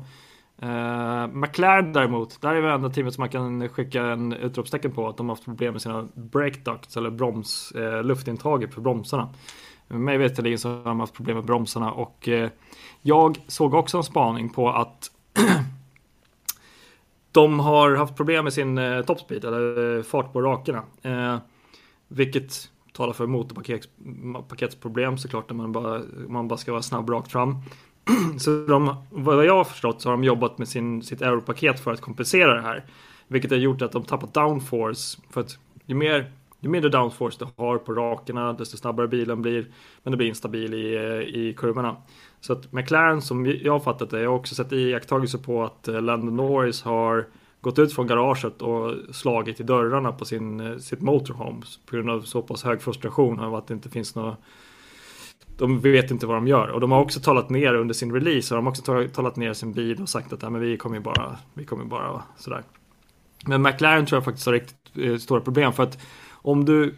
Uh, 0.63 1.27
McLaren 1.27 1.93
däremot, 1.93 2.41
där 2.41 2.55
är 2.55 2.61
det 2.61 2.71
enda 2.71 2.89
teamet 2.89 3.13
som 3.13 3.21
man 3.21 3.29
kan 3.29 3.69
skicka 3.69 4.03
en 4.03 4.33
utropstecken 4.33 4.91
på 4.91 5.07
att 5.07 5.17
de 5.17 5.29
har 5.29 5.35
haft 5.35 5.45
problem 5.45 5.73
med 5.73 5.81
sina 5.81 6.07
brake 6.13 6.59
ducts 6.59 6.97
eller 6.97 7.09
broms, 7.09 7.73
uh, 7.75 8.03
luftintaget 8.03 8.73
för 8.73 8.81
bromsarna. 8.81 9.29
Mig 9.87 10.17
veterligen 10.17 10.59
så 10.59 10.69
har 10.69 10.83
de 10.83 10.99
haft 10.99 11.13
problem 11.13 11.35
med 11.35 11.45
bromsarna 11.45 11.91
och 11.91 12.27
uh, 12.27 12.47
jag 13.01 13.37
såg 13.47 13.73
också 13.73 13.97
en 13.97 14.03
spaning 14.03 14.49
på 14.49 14.69
att 14.69 15.11
de 17.31 17.59
har 17.59 17.95
haft 17.95 18.15
problem 18.15 18.43
med 18.43 18.53
sin 18.53 18.77
uh, 18.77 19.05
topspeed 19.05 19.45
eller 19.45 20.03
fart 20.03 20.33
på 20.33 20.41
rakerna. 20.41 20.83
vilket 22.07 22.69
talar 22.95 23.13
för 23.13 23.27
motorpaketsproblem 23.27 25.17
såklart 25.17 25.49
när 25.49 25.55
man 25.55 25.71
bara, 25.71 26.01
man 26.27 26.47
bara 26.47 26.57
ska 26.57 26.71
vara 26.71 26.81
snabb 26.81 27.09
rakt 27.09 27.31
fram. 27.31 27.55
Så 28.39 28.65
de, 28.65 28.95
vad 29.09 29.45
jag 29.45 29.55
har 29.55 29.63
förstått 29.63 30.01
så 30.01 30.09
har 30.09 30.13
de 30.13 30.23
jobbat 30.23 30.57
med 30.57 30.67
sin, 30.67 31.01
sitt 31.01 31.21
aeropaket 31.21 31.79
för 31.79 31.93
att 31.93 32.01
kompensera 32.01 32.53
det 32.53 32.61
här. 32.61 32.85
Vilket 33.27 33.51
har 33.51 33.57
gjort 33.57 33.81
att 33.81 33.91
de 33.91 34.03
tappat 34.03 34.33
downforce. 34.33 35.17
För 35.29 35.41
att 35.41 35.57
ju 35.85 35.95
mer 35.95 36.31
ju 36.59 36.69
mindre 36.69 36.89
downforce 36.89 37.37
du 37.39 37.63
har 37.63 37.77
på 37.77 37.93
rakerna, 37.93 38.53
desto 38.53 38.77
snabbare 38.77 39.07
bilen 39.07 39.41
blir. 39.41 39.67
Men 40.03 40.11
det 40.11 40.17
blir 40.17 40.27
instabil 40.27 40.73
i, 40.73 40.95
i 41.35 41.53
kurvorna. 41.57 41.95
Så 42.41 42.53
att 42.53 42.71
McLaren, 42.71 43.21
som 43.21 43.45
jag 43.45 43.73
har 43.73 43.79
fattat 43.79 44.09
det, 44.09 44.21
jag 44.21 44.29
har 44.29 44.37
också 44.37 44.55
sett 44.55 44.71
iakttagelser 44.71 45.37
på 45.37 45.63
att 45.63 45.87
eh, 45.87 45.93
Lando 45.93 46.07
Landon 46.07 46.35
Norris 46.35 46.83
har 46.83 47.25
gått 47.65 47.79
ut 47.79 47.93
från 47.93 48.07
garaget 48.07 48.61
och 48.61 49.15
slagit 49.15 49.59
i 49.59 49.63
dörrarna 49.63 50.11
på 50.11 50.25
sin, 50.25 50.59
eh, 50.59 50.77
sitt 50.77 51.01
motorhome 51.01 51.61
på 51.85 51.95
grund 51.95 52.09
av 52.09 52.21
så 52.21 52.41
pass 52.41 52.63
hög 52.63 52.81
frustration 52.81 53.39
av 53.39 53.55
att 53.55 53.67
det 53.67 53.73
inte 53.73 53.89
finns 53.89 54.15
några 54.15 54.37
de 55.57 55.79
vet 55.79 56.11
inte 56.11 56.25
vad 56.25 56.37
de 56.37 56.47
gör. 56.47 56.67
Och 56.67 56.81
de 56.81 56.91
har 56.91 57.01
också 57.01 57.19
talat 57.19 57.49
ner 57.49 57.73
under 57.73 57.93
sin 57.93 58.13
release. 58.13 58.53
Och 58.53 58.57
de 58.57 58.65
har 58.65 58.71
också 58.71 59.07
talat 59.13 59.35
ner 59.35 59.53
sin 59.53 59.73
bil 59.73 60.01
och 60.01 60.09
sagt 60.09 60.33
att 60.33 60.41
ja, 60.41 60.49
men 60.49 60.61
vi 60.61 60.77
kommer 60.77 60.99
bara, 60.99 61.37
vi 61.53 61.65
kommer 61.65 61.85
bara 61.85 62.23
sådär. 62.37 62.63
Men 63.45 63.61
McLaren 63.61 64.05
tror 64.05 64.17
jag 64.17 64.25
faktiskt 64.25 64.45
har 64.45 64.53
riktigt 64.53 64.97
eh, 64.97 65.17
stora 65.17 65.41
problem. 65.41 65.73
För 65.73 65.83
att 65.83 65.97
om 66.31 66.65
du, 66.65 66.95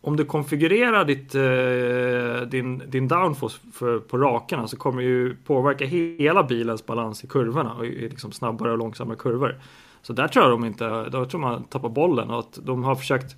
om 0.00 0.16
du 0.16 0.24
konfigurerar 0.24 1.04
ditt, 1.04 1.34
eh, 1.34 2.48
din, 2.48 2.82
din 2.90 3.08
downforce 3.08 3.58
för, 3.72 3.98
på 3.98 4.18
rakarna 4.18 4.68
så 4.68 4.76
kommer 4.76 5.02
det 5.02 5.08
ju 5.08 5.36
påverka 5.36 5.84
hela 5.86 6.42
bilens 6.42 6.86
balans 6.86 7.24
i 7.24 7.26
kurvorna. 7.26 7.74
Och 7.74 7.86
i 7.86 8.08
liksom 8.08 8.32
snabbare 8.32 8.72
och 8.72 8.78
långsammare 8.78 9.16
kurvor. 9.16 9.60
Så 10.08 10.14
där 10.14 10.28
tror 10.28 10.44
jag 10.44 10.52
de 10.52 10.64
inte, 10.64 10.84
där 10.88 11.24
tror 11.24 11.40
man 11.40 11.64
tappar 11.64 11.88
bollen. 11.88 12.30
Och 12.30 12.38
att 12.38 12.58
de 12.62 12.84
har 12.84 12.94
försökt 12.94 13.36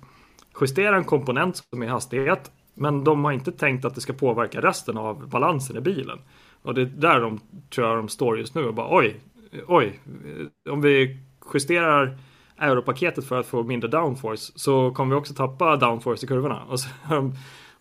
justera 0.61 0.97
en 0.97 1.03
komponent 1.03 1.55
som 1.69 1.83
är 1.83 1.87
hastighet 1.87 2.51
men 2.73 3.03
de 3.03 3.25
har 3.25 3.31
inte 3.31 3.51
tänkt 3.51 3.85
att 3.85 3.95
det 3.95 4.01
ska 4.01 4.13
påverka 4.13 4.61
resten 4.61 4.97
av 4.97 5.29
balansen 5.29 5.77
i 5.77 5.81
bilen. 5.81 6.19
Och 6.61 6.73
det 6.73 6.81
är 6.81 6.85
där 6.85 7.21
de 7.21 7.39
tror 7.69 7.87
jag 7.87 7.97
de 7.97 8.09
står 8.09 8.37
just 8.37 8.55
nu 8.55 8.65
och 8.65 8.73
bara 8.73 8.97
oj, 8.97 9.19
oj, 9.67 9.99
om 10.69 10.81
vi 10.81 11.19
justerar 11.53 12.17
aeropaketet 12.57 13.25
för 13.25 13.39
att 13.39 13.45
få 13.45 13.63
mindre 13.63 13.89
downforce 13.89 14.51
så 14.55 14.91
kommer 14.91 15.15
vi 15.15 15.21
också 15.21 15.33
tappa 15.33 15.77
downforce 15.77 16.25
i 16.25 16.27
kurvorna. 16.27 16.63
Och 16.63 16.79
så 16.79 16.89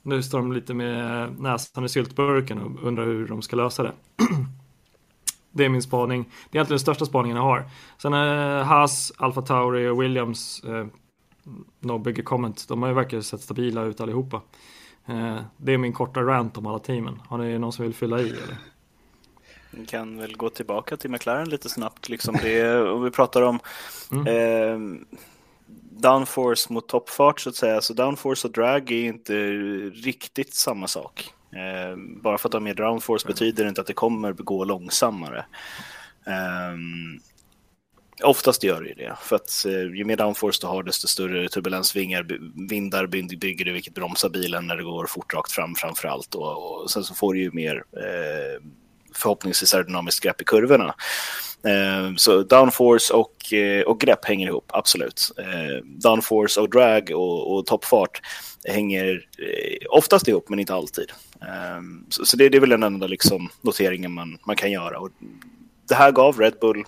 nu 0.03 0.22
står 0.22 0.38
de 0.38 0.53
lite 0.53 0.74
med 0.74 1.28
näsan 1.41 1.84
i 1.84 1.88
syltburken 1.88 2.59
och 2.59 2.82
undrar 2.82 3.05
hur 3.05 3.28
de 3.28 3.43
ska 3.43 3.57
lösa 3.57 3.82
det. 3.82 3.93
Det 5.53 5.64
är 5.64 5.68
min 5.68 5.82
spaning. 5.82 6.22
Det 6.22 6.28
är 6.28 6.59
egentligen 6.59 6.76
den 6.76 6.78
största 6.78 7.07
spaningen 7.07 7.36
jag 7.36 7.44
har. 7.44 7.64
Sen 8.03 8.12
är 8.12 8.62
Haas, 8.62 9.12
Alfa 9.16 9.42
Tauri 9.42 9.88
och 9.88 10.03
Williams 10.03 10.64
eh, 10.64 10.86
No 11.80 11.98
bigger 11.98 12.22
comment. 12.22 12.68
De 12.68 12.82
har 12.82 12.88
ju 12.88 12.94
verkligen 12.94 13.22
sett 13.22 13.40
stabila 13.40 13.82
ut 13.82 14.01
allihopa. 14.01 14.40
Eh, 15.07 15.36
det 15.57 15.72
är 15.72 15.78
min 15.78 15.92
korta 15.92 16.20
rant 16.20 16.59
om 16.59 16.66
alla 16.66 16.78
teamen. 16.78 17.22
Har 17.28 17.38
ni 17.38 17.59
någon 17.59 17.72
som 17.72 17.84
vill 17.84 17.94
fylla 17.94 18.20
i? 18.20 18.28
Eller? 18.28 18.57
Vi 19.70 19.86
kan 19.86 20.18
väl 20.18 20.36
gå 20.36 20.51
tillbaka 20.51 20.96
till 20.96 21.11
McLaren 21.11 21.48
lite 21.48 21.68
snabbt. 21.68 22.09
Liksom 22.09 22.36
det, 22.42 22.80
om 22.80 23.03
vi 23.03 23.11
pratar 23.11 23.42
om 23.42 23.59
mm. 24.12 24.26
eh, 24.26 25.01
downforce 25.90 26.72
mot 26.72 26.88
toppfart 26.88 27.40
så 27.40 27.48
att 27.48 27.57
säga. 27.57 27.80
Så 27.80 27.92
downforce 27.92 28.48
och 28.48 28.53
drag 28.53 28.90
är 28.90 29.05
inte 29.05 29.34
riktigt 29.90 30.55
samma 30.55 30.86
sak. 30.86 31.34
Eh, 31.53 31.96
bara 32.22 32.38
för 32.38 32.48
att 32.48 32.53
de 32.53 32.66
är 32.66 32.74
downforce 32.74 33.26
mm. 33.26 33.32
betyder 33.32 33.68
inte 33.68 33.80
att 33.80 33.86
det 33.86 33.92
kommer 33.92 34.32
gå 34.32 34.64
långsammare. 34.64 35.44
Um, 36.72 37.20
Oftast 38.22 38.64
gör 38.64 38.80
det 38.82 38.88
ju 38.88 38.94
det, 38.94 39.16
för 39.22 39.36
att 39.36 39.64
eh, 39.66 39.72
ju 39.72 40.05
mer 40.05 40.16
downforce 40.16 40.59
du 40.61 40.66
har 40.66 40.82
desto 40.82 41.07
större 41.07 41.48
turbulensvingar, 41.48 42.26
vindar 42.68 43.07
bygger 43.07 43.64
du 43.64 43.72
vilket 43.72 43.94
bromsar 43.94 44.28
bilen 44.28 44.66
när 44.66 44.76
det 44.76 44.82
går 44.82 45.07
fort 45.07 45.34
rakt 45.34 45.53
fram 45.53 45.74
framför 45.74 46.09
allt. 46.09 46.34
Och, 46.34 46.82
och 46.82 46.90
sen 46.90 47.05
så 47.05 47.14
får 47.14 47.34
du 47.34 47.40
ju 47.40 47.51
mer 47.53 47.84
eh, 47.96 48.62
förhoppningsvis 49.14 49.74
aerodynamiskt 49.74 50.24
grepp 50.24 50.40
i 50.40 50.44
kurvorna. 50.44 50.94
Eh, 51.66 52.14
så 52.16 52.42
downforce 52.42 53.14
och, 53.14 53.34
och 53.86 54.01
grepp 54.01 54.24
hänger 54.24 54.46
ihop, 54.48 54.70
absolut. 54.72 55.30
Eh, 55.38 55.84
downforce 55.84 56.61
och 56.61 56.70
drag 56.70 57.11
och, 57.11 57.55
och 57.55 57.66
toppfart 57.66 58.20
hänger 58.64 59.26
eh, 59.38 59.86
oftast 59.90 60.28
ihop, 60.28 60.48
men 60.48 60.58
inte 60.58 60.74
alltid. 60.74 61.12
Eh, 61.40 61.80
så, 62.08 62.26
så 62.26 62.36
det, 62.36 62.48
det, 62.48 62.58
är 62.58 62.61
väl 62.61 62.70
den 62.70 62.82
enda 62.82 63.06
liksom, 63.06 63.48
noteringen 63.61 64.12
man, 64.12 64.38
man 64.46 64.56
kan 64.56 64.70
göra. 64.70 64.98
Och 64.98 65.11
det 65.88 65.94
här 65.94 66.12
gav 66.12 66.38
Red 66.38 66.54
Bull 66.61 66.84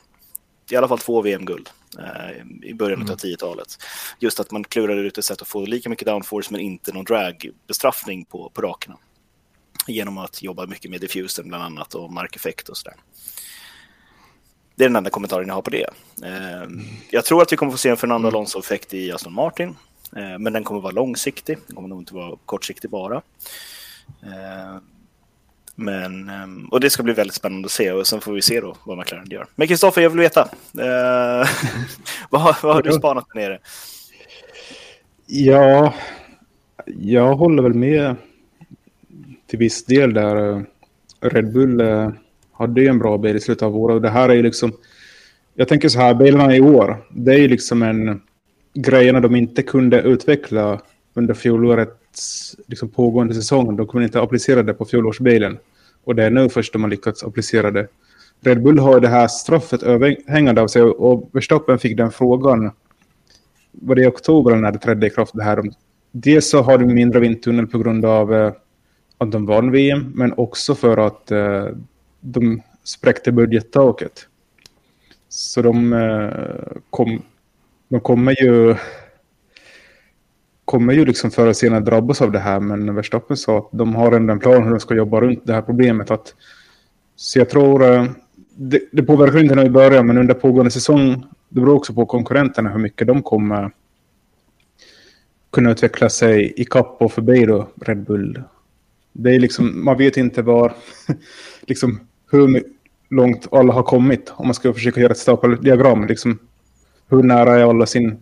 i 0.70 0.76
alla 0.76 0.88
fall 0.88 0.98
två 0.98 1.22
VM-guld 1.22 1.70
eh, 1.98 2.68
i 2.68 2.74
början 2.74 3.00
mm. 3.00 3.12
av 3.12 3.18
10-talet. 3.18 3.78
Just 4.18 4.40
att 4.40 4.50
man 4.50 4.64
klurade 4.64 5.00
ut 5.00 5.18
ett 5.18 5.24
sätt 5.24 5.42
att 5.42 5.48
få 5.48 5.66
lika 5.66 5.88
mycket 5.88 6.06
downforce 6.06 6.48
men 6.50 6.60
inte 6.60 6.92
någon 6.92 7.04
drag-bestraffning 7.04 8.24
på, 8.24 8.50
på 8.54 8.62
rakerna. 8.62 8.96
Genom 9.86 10.18
att 10.18 10.42
jobba 10.42 10.66
mycket 10.66 10.90
med 10.90 11.00
diffusen 11.00 11.48
bland 11.48 11.64
annat 11.64 11.94
och 11.94 12.12
markeffekt 12.12 12.68
och 12.68 12.76
sådär. 12.76 12.96
det 14.76 14.84
är 14.84 14.88
den 14.88 14.96
enda 14.96 15.10
kommentaren 15.10 15.48
jag 15.48 15.54
har 15.54 15.62
på 15.62 15.70
det. 15.70 15.86
Eh, 16.24 16.68
jag 17.10 17.24
tror 17.24 17.42
att 17.42 17.52
vi 17.52 17.56
kommer 17.56 17.72
få 17.72 17.78
se 17.78 17.88
en 17.88 17.96
Fernando 17.96 18.28
Mm. 18.28 18.36
Alonso-effekt 18.36 18.94
i 18.94 19.12
Aston 19.12 19.32
Martin. 19.32 19.76
Eh, 20.16 20.38
men 20.38 20.52
den 20.52 20.64
kommer 20.64 20.80
vara 20.80 20.92
långsiktig. 20.92 21.58
Den 21.66 21.76
kommer 21.76 21.88
nog 21.88 22.00
inte 22.00 22.14
vara 22.14 22.36
kortsiktig 22.46 22.90
bara. 22.90 23.16
Eh, 24.22 24.76
men, 25.74 26.28
ehm, 26.28 26.68
och 26.68 26.80
det 26.80 26.90
ska 26.90 27.02
bli 27.02 27.12
väldigt 27.12 27.34
spännande 27.34 27.66
att 27.66 27.72
se 27.72 27.92
och 27.92 28.06
sen 28.06 28.20
får 28.20 28.32
vi 28.32 28.42
se 28.42 28.60
då 28.60 28.76
vad 28.84 28.98
McLaren 28.98 29.30
gör. 29.30 29.46
Men 29.54 29.68
Kristoffer, 29.68 30.02
jag 30.02 30.10
vill 30.10 30.20
veta. 30.20 30.40
Eh, 30.78 31.48
vad, 32.30 32.40
har- 32.40 32.56
vad 32.62 32.74
har 32.74 32.82
du 32.82 32.92
spanat 32.92 33.26
där 33.34 33.40
nere? 33.40 33.58
Ja, 35.26 35.94
jag 36.86 37.34
håller 37.34 37.62
väl 37.62 37.74
med 37.74 38.16
till 39.46 39.58
viss 39.58 39.84
del 39.84 40.14
där. 40.14 40.64
Red 41.20 41.52
Bull 41.52 41.80
eh, 41.80 42.10
hade 42.52 42.80
ju 42.80 42.86
en 42.88 42.98
bra 42.98 43.18
bil 43.18 43.36
i 43.36 43.40
slutet 43.40 43.62
av 43.62 43.76
året. 43.76 44.02
Det 44.02 44.10
här 44.10 44.28
är 44.28 44.34
ju 44.34 44.42
liksom... 44.42 44.72
Jag 45.54 45.68
tänker 45.68 45.88
så 45.88 45.98
här, 45.98 46.14
bilarna 46.14 46.56
i 46.56 46.60
år, 46.60 47.04
det 47.10 47.34
är 47.34 47.38
ju 47.38 47.48
liksom 47.48 47.82
en 47.82 48.22
grejerna 48.74 49.20
de 49.20 49.36
inte 49.36 49.62
kunde 49.62 50.02
utveckla 50.02 50.80
under 51.14 51.34
fjolårets 51.34 52.56
liksom 52.66 52.88
pågående 52.88 53.34
säsong. 53.34 53.76
De 53.76 53.86
kunde 53.86 54.04
inte 54.04 54.20
applicera 54.20 54.62
det 54.62 54.74
på 54.74 54.84
fjolårsbilen. 54.84 55.58
Och 56.04 56.14
det 56.14 56.24
är 56.24 56.30
nu 56.30 56.48
först 56.48 56.72
de 56.72 56.82
har 56.82 56.90
lyckats 56.90 57.24
applicera 57.24 57.70
det. 57.70 57.88
Red 58.40 58.62
Bull 58.62 58.78
har 58.78 59.00
det 59.00 59.08
här 59.08 59.28
straffet 59.28 59.82
överhängande 59.82 60.62
av 60.62 60.68
sig 60.68 60.82
och 60.82 61.30
Verstappen 61.32 61.78
fick 61.78 61.96
den 61.96 62.10
frågan 62.10 62.70
var 63.72 63.94
det 63.94 64.02
i 64.02 64.06
oktober 64.06 64.56
när 64.56 64.72
det 64.72 64.78
trädde 64.78 65.06
i 65.06 65.10
kraft 65.10 65.32
det 65.34 65.42
här. 65.42 65.62
Dels 66.10 66.50
så 66.50 66.62
har 66.62 66.78
de 66.78 66.86
mindre 66.86 67.20
vindtunnel 67.20 67.66
på 67.66 67.78
grund 67.78 68.04
av 68.04 68.34
eh, 68.34 68.52
att 69.18 69.32
de 69.32 69.46
vann 69.46 69.70
VM, 69.70 70.12
men 70.14 70.32
också 70.32 70.74
för 70.74 71.06
att 71.06 71.30
eh, 71.30 71.66
de 72.20 72.62
spräckte 72.84 73.32
budgettaket. 73.32 74.28
Så 75.28 75.62
de, 75.62 75.92
eh, 75.92 76.78
kom, 76.90 77.22
de 77.92 78.00
kommer 78.00 78.42
ju 78.42 78.76
kommer 80.64 80.92
ju 80.92 81.04
liksom 81.04 81.30
förr 81.30 81.42
eller 81.42 81.52
senare 81.52 81.80
drabbas 81.80 82.22
av 82.22 82.32
det 82.32 82.38
här, 82.38 82.60
men 82.60 82.94
Verstappen 82.94 83.36
sa 83.36 83.58
att 83.58 83.68
de 83.72 83.94
har 83.94 84.12
ändå 84.12 84.32
en 84.32 84.38
plan 84.40 84.62
hur 84.62 84.70
de 84.70 84.80
ska 84.80 84.94
jobba 84.94 85.20
runt 85.20 85.46
det 85.46 85.52
här 85.52 85.62
problemet. 85.62 86.10
Att, 86.10 86.34
så 87.16 87.38
jag 87.38 87.50
tror, 87.50 87.92
eh, 87.92 88.06
det, 88.56 88.80
det 88.92 89.02
påverkar 89.02 89.38
inte 89.38 89.54
när 89.54 89.62
vi 89.62 89.70
börjar, 89.70 90.02
men 90.02 90.18
under 90.18 90.34
pågående 90.34 90.70
säsong, 90.70 91.24
det 91.48 91.60
beror 91.60 91.74
också 91.74 91.94
på 91.94 92.06
konkurrenterna 92.06 92.70
hur 92.70 92.78
mycket 92.78 93.06
de 93.06 93.22
kommer 93.22 93.70
kunna 95.52 95.70
utveckla 95.70 96.08
sig 96.08 96.54
i 96.56 96.64
kapp 96.64 96.96
och 97.00 97.12
förbi 97.12 97.46
då 97.46 97.68
Red 97.80 98.04
Bull. 98.04 98.42
Det 99.12 99.34
är 99.34 99.40
liksom, 99.40 99.84
man 99.84 99.98
vet 99.98 100.16
inte 100.16 100.42
var, 100.42 100.72
liksom 101.66 102.00
hur 102.30 102.62
långt 103.10 103.48
alla 103.52 103.72
har 103.72 103.82
kommit 103.82 104.32
om 104.36 104.46
man 104.46 104.54
ska 104.54 104.72
försöka 104.72 105.00
göra 105.00 105.12
ett 105.12 105.18
stapeldiagram. 105.18 106.06
Liksom, 106.06 106.38
hur 107.12 107.22
nära 107.22 107.58
är 107.58 107.70
alla 107.70 107.86
sin 107.86 108.16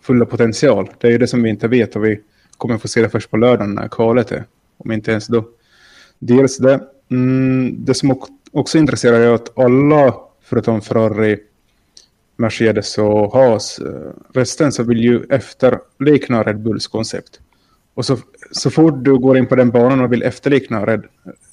fulla 0.00 0.24
potential? 0.26 0.90
Det 0.98 1.06
är 1.06 1.10
ju 1.10 1.18
det 1.18 1.26
som 1.26 1.42
vi 1.42 1.50
inte 1.50 1.68
vet 1.68 1.96
och 1.96 2.04
vi 2.04 2.20
kommer 2.56 2.78
få 2.78 2.88
se 2.88 3.02
det 3.02 3.08
först 3.08 3.30
på 3.30 3.36
lördagen 3.36 3.74
när 3.74 3.88
kvalet 3.88 4.32
är. 4.32 4.44
Om 4.76 4.92
inte 4.92 5.10
ens 5.10 5.26
då. 5.26 5.48
Dels 6.18 6.58
det. 6.58 6.80
Mm, 7.10 7.84
det 7.84 7.94
som 7.94 8.22
också 8.52 8.78
intresserar 8.78 9.20
är 9.20 9.34
att 9.34 9.58
alla, 9.58 10.14
förutom 10.42 10.80
Ferrari, 10.80 11.38
Mercedes 12.36 12.98
och 12.98 13.32
Haas, 13.32 13.78
eh, 13.78 14.12
resten 14.34 14.72
så 14.72 14.82
vill 14.82 15.00
ju 15.00 15.24
efterlikna 15.30 16.42
Red 16.42 16.60
Bulls 16.60 16.86
koncept. 16.86 17.40
Och 17.94 18.04
så, 18.04 18.18
så 18.50 18.70
fort 18.70 19.04
du 19.04 19.18
går 19.18 19.38
in 19.38 19.46
på 19.46 19.56
den 19.56 19.70
banan 19.70 20.00
och 20.00 20.12
vill 20.12 20.22
efterlikna 20.22 20.86
Red, 20.86 21.04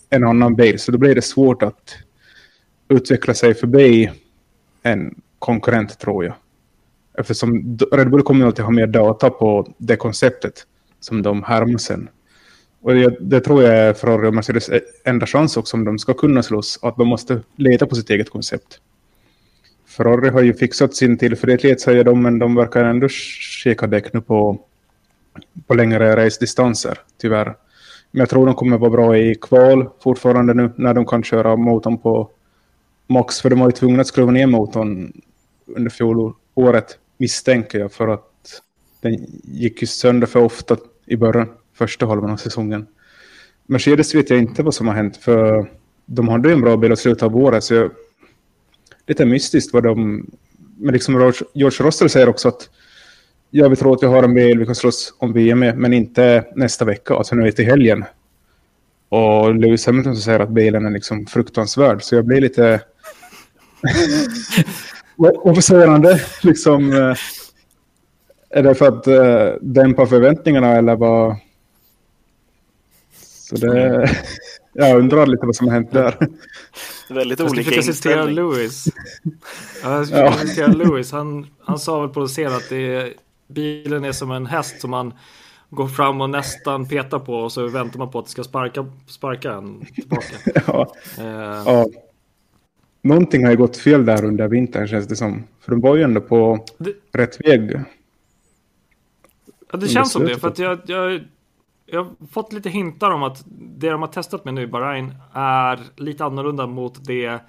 en 0.09 0.23
annan 0.23 0.55
bil 0.55 0.79
så 0.79 0.91
då 0.91 0.97
blir 0.97 1.15
det 1.15 1.21
svårt 1.21 1.63
att 1.63 1.95
utveckla 2.87 3.33
sig 3.33 3.53
förbi 3.53 4.11
en 4.83 5.15
konkurrent 5.39 5.99
tror 5.99 6.25
jag. 6.25 6.33
Eftersom 7.17 7.77
Red 7.91 8.09
Bull 8.09 8.21
kommer 8.21 8.45
alltid 8.45 8.65
ha 8.65 8.71
mer 8.71 8.87
data 8.87 9.29
på 9.29 9.73
det 9.77 9.95
konceptet 9.95 10.67
som 10.99 11.21
de 11.21 11.43
härmar 11.43 11.77
sen. 11.77 12.09
Och 12.81 12.93
det, 12.93 13.17
det 13.19 13.41
tror 13.41 13.63
jag 13.63 13.75
är 13.75 13.93
Ferrari 13.93 14.27
och 14.27 14.33
Mercedes 14.33 14.69
eh, 14.69 14.81
enda 15.03 15.25
chans 15.25 15.57
också 15.57 15.77
om 15.77 15.85
de 15.85 15.99
ska 15.99 16.13
kunna 16.13 16.43
slåss, 16.43 16.79
att 16.81 16.97
de 16.97 17.07
måste 17.07 17.41
leta 17.55 17.85
på 17.85 17.95
sitt 17.95 18.09
eget 18.09 18.29
koncept. 18.29 18.79
Ferrari 19.87 20.29
har 20.29 20.41
ju 20.41 20.53
fixat 20.53 20.95
sin 20.95 21.17
tillförlitlighet 21.17 21.81
säger 21.81 22.03
de, 22.03 22.21
men 22.21 22.39
de 22.39 22.55
verkar 22.55 22.83
ändå 22.83 23.07
skicka 23.09 23.87
däck 23.87 24.13
nu 24.13 24.21
på, 24.21 24.59
på 25.67 25.73
längre 25.73 26.25
race-distanser, 26.25 26.97
tyvärr. 27.21 27.55
Men 28.11 28.19
jag 28.19 28.29
tror 28.29 28.45
de 28.45 28.55
kommer 28.55 28.77
vara 28.77 28.89
bra 28.89 29.17
i 29.17 29.35
kval 29.35 29.89
fortfarande 30.03 30.53
nu, 30.53 30.71
när 30.75 30.93
de 30.93 31.05
kan 31.05 31.23
köra 31.23 31.55
motorn 31.55 31.97
på 31.97 32.29
max, 33.07 33.41
för 33.41 33.49
de 33.49 33.59
var 33.59 33.67
ju 33.67 33.71
tvungna 33.71 34.01
att 34.01 34.07
skruva 34.07 34.31
ner 34.31 34.47
motorn 34.47 35.21
under 35.65 35.89
fjolåret, 35.89 36.97
misstänker 37.17 37.79
jag, 37.79 37.91
för 37.91 38.07
att 38.07 38.61
den 39.01 39.25
gick 39.43 39.81
ju 39.81 39.87
sönder 39.87 40.27
för 40.27 40.39
ofta 40.39 40.77
i 41.05 41.17
början, 41.17 41.49
första 41.73 42.05
halvan 42.05 42.31
av 42.31 42.37
säsongen. 42.37 42.87
Mercedes 43.65 44.15
vet 44.15 44.29
jag 44.29 44.39
inte 44.39 44.63
vad 44.63 44.73
som 44.73 44.87
har 44.87 44.95
hänt, 44.95 45.17
för 45.17 45.71
de 46.05 46.27
hade 46.27 46.49
ju 46.49 46.53
en 46.53 46.61
bra 46.61 46.77
bil 46.77 46.91
i 46.91 46.95
slutet 46.95 47.23
av 47.23 47.37
året, 47.37 47.63
så 47.63 47.73
jag, 47.73 47.91
lite 49.07 49.25
mystiskt 49.25 49.73
vad 49.73 49.83
de... 49.83 50.25
Men 50.77 50.93
liksom 50.93 51.15
George- 51.53 51.83
Russell 51.83 52.09
säger 52.09 52.29
också 52.29 52.47
att 52.47 52.69
ja, 53.49 53.69
vi 53.69 53.75
tror 53.75 53.93
att 53.93 54.03
vi 54.03 54.07
har 54.07 54.23
en 54.23 54.33
bil 54.33 54.59
vi 54.59 54.65
kan 54.65 54.75
slåss 54.75 55.13
om 55.17 55.33
VM 55.33 55.59
med, 55.59 55.77
men 55.77 55.93
inte 55.93 56.45
nästa 56.55 56.85
vecka, 56.85 57.13
alltså 57.13 57.35
nu 57.35 57.51
till 57.51 57.65
helgen. 57.65 58.05
Och 59.09 59.55
Lewis 59.55 59.85
Hamilton 59.85 60.15
säger 60.15 60.39
att 60.39 60.49
bilen 60.49 60.85
är 60.85 60.91
liksom 60.91 61.25
fruktansvärd, 61.25 62.03
så 62.03 62.15
jag 62.15 62.25
blir 62.25 62.41
lite... 62.41 62.81
Varför 65.17 65.61
säger 65.61 65.87
han 65.87 66.01
det? 66.01 66.21
Liksom, 66.43 66.93
eh, 66.93 67.15
är 68.49 68.63
det 68.63 68.75
för 68.75 68.87
att 68.87 69.07
uh, 69.07 69.57
dämpa 69.61 70.05
förväntningarna 70.05 70.71
eller 70.71 70.95
vad? 70.95 71.35
Så 73.49 73.55
det... 73.55 74.09
Jag 74.77 74.99
undrar 74.99 75.25
lite 75.25 75.45
vad 75.45 75.55
som 75.55 75.67
har 75.67 75.73
hänt 75.73 75.91
där. 75.91 76.17
Väldigt 77.09 77.39
Jag 77.39 77.49
ska 77.49 77.55
olika 77.55 77.69
försöka 77.69 77.93
citera 77.93 78.13
inställning. 78.21 78.35
Lewis. 78.35 78.85
Ja, 79.83 79.97
jag 79.97 80.07
ska 80.07 80.17
Ja. 80.17 80.33
citera 80.33 80.67
Lewis. 80.67 81.11
Han, 81.11 81.47
han 81.63 81.79
sa 81.79 82.01
väl 82.01 82.09
på 82.09 82.27
scen 82.27 82.53
att 82.53 82.69
det 82.69 82.95
är, 82.95 83.13
bilen 83.47 84.05
är 84.05 84.11
som 84.11 84.31
en 84.31 84.45
häst 84.45 84.81
som 84.81 84.91
man 84.91 85.13
går 85.69 85.87
fram 85.87 86.21
och 86.21 86.29
nästan 86.29 86.87
petar 86.87 87.19
på 87.19 87.33
och 87.33 87.51
så 87.51 87.67
väntar 87.67 87.99
man 87.99 88.11
på 88.11 88.19
att 88.19 88.25
det 88.25 88.31
ska 88.31 88.43
sparka, 88.43 88.85
sparka 89.07 89.53
en 89.53 89.85
tillbaka. 89.85 90.35
ja. 90.67 90.93
Eh, 91.17 91.63
Ja. 91.65 91.85
Någonting 93.05 93.43
har 93.43 93.51
ju 93.51 93.57
gått 93.57 93.77
fel 93.77 94.05
där 94.05 94.25
under 94.25 94.47
vintern 94.47 94.87
känns 94.87 95.07
det 95.07 95.15
som. 95.15 95.43
För 95.59 95.71
de 95.71 95.81
var 95.81 95.95
ju 95.95 96.03
ändå 96.03 96.21
på 96.21 96.65
det, 96.77 96.93
rätt 97.11 97.47
väg. 97.47 97.79
ja, 99.71 99.77
det 99.77 99.87
känns 99.87 100.11
som 100.11 100.23
det. 100.25 100.39
För 100.39 100.47
att 100.47 100.59
jag, 100.59 100.79
jag, 100.85 101.23
jag 101.85 102.03
har 102.03 102.27
fått 102.31 102.53
lite 102.53 102.69
hintar 102.69 103.11
om 103.11 103.23
att 103.23 103.43
det 103.77 103.89
de 103.89 104.01
har 104.01 104.07
testat 104.09 104.45
med 104.45 104.53
nu 104.53 104.61
i 104.61 104.67
Bahrain 104.67 105.13
är 105.33 105.79
lite 105.95 106.25
annorlunda 106.25 106.67
mot 106.67 107.05
det 107.05 107.39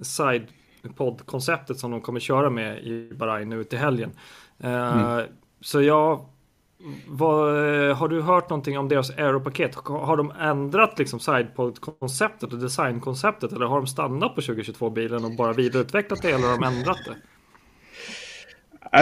sidepod-konceptet 0.00 1.78
som 1.78 1.90
de 1.90 2.00
kommer 2.00 2.20
köra 2.20 2.50
med 2.50 2.78
i 2.78 3.12
Bahrain 3.14 3.48
nu 3.48 3.64
till 3.64 3.78
helgen. 3.78 4.10
Eh, 4.58 5.20
Så 5.60 5.82
jag 5.82 6.26
vad, 7.06 7.48
eh, 7.48 7.96
har 7.96 8.08
du 8.08 8.22
hört 8.22 8.50
någonting 8.50 8.78
om 8.78 8.88
deras 8.88 9.10
Aero-paket? 9.10 9.74
Har 9.74 10.16
de 10.16 10.32
ändrat 10.40 10.98
liksom 10.98 11.20
sidepod-konceptet 11.20 12.52
och 12.52 12.58
designkonceptet 12.58 13.52
eller 13.52 13.66
har 13.66 13.76
de 13.76 13.86
stannat 13.86 14.34
på 14.34 14.40
2022-bilen 14.40 15.24
och 15.24 15.36
bara 15.36 15.52
vidareutvecklat 15.52 16.22
det 16.22 16.30
eller 16.30 16.48
har 16.48 16.58
de 16.58 16.64
ändrat 16.64 16.98
det? 17.04 17.16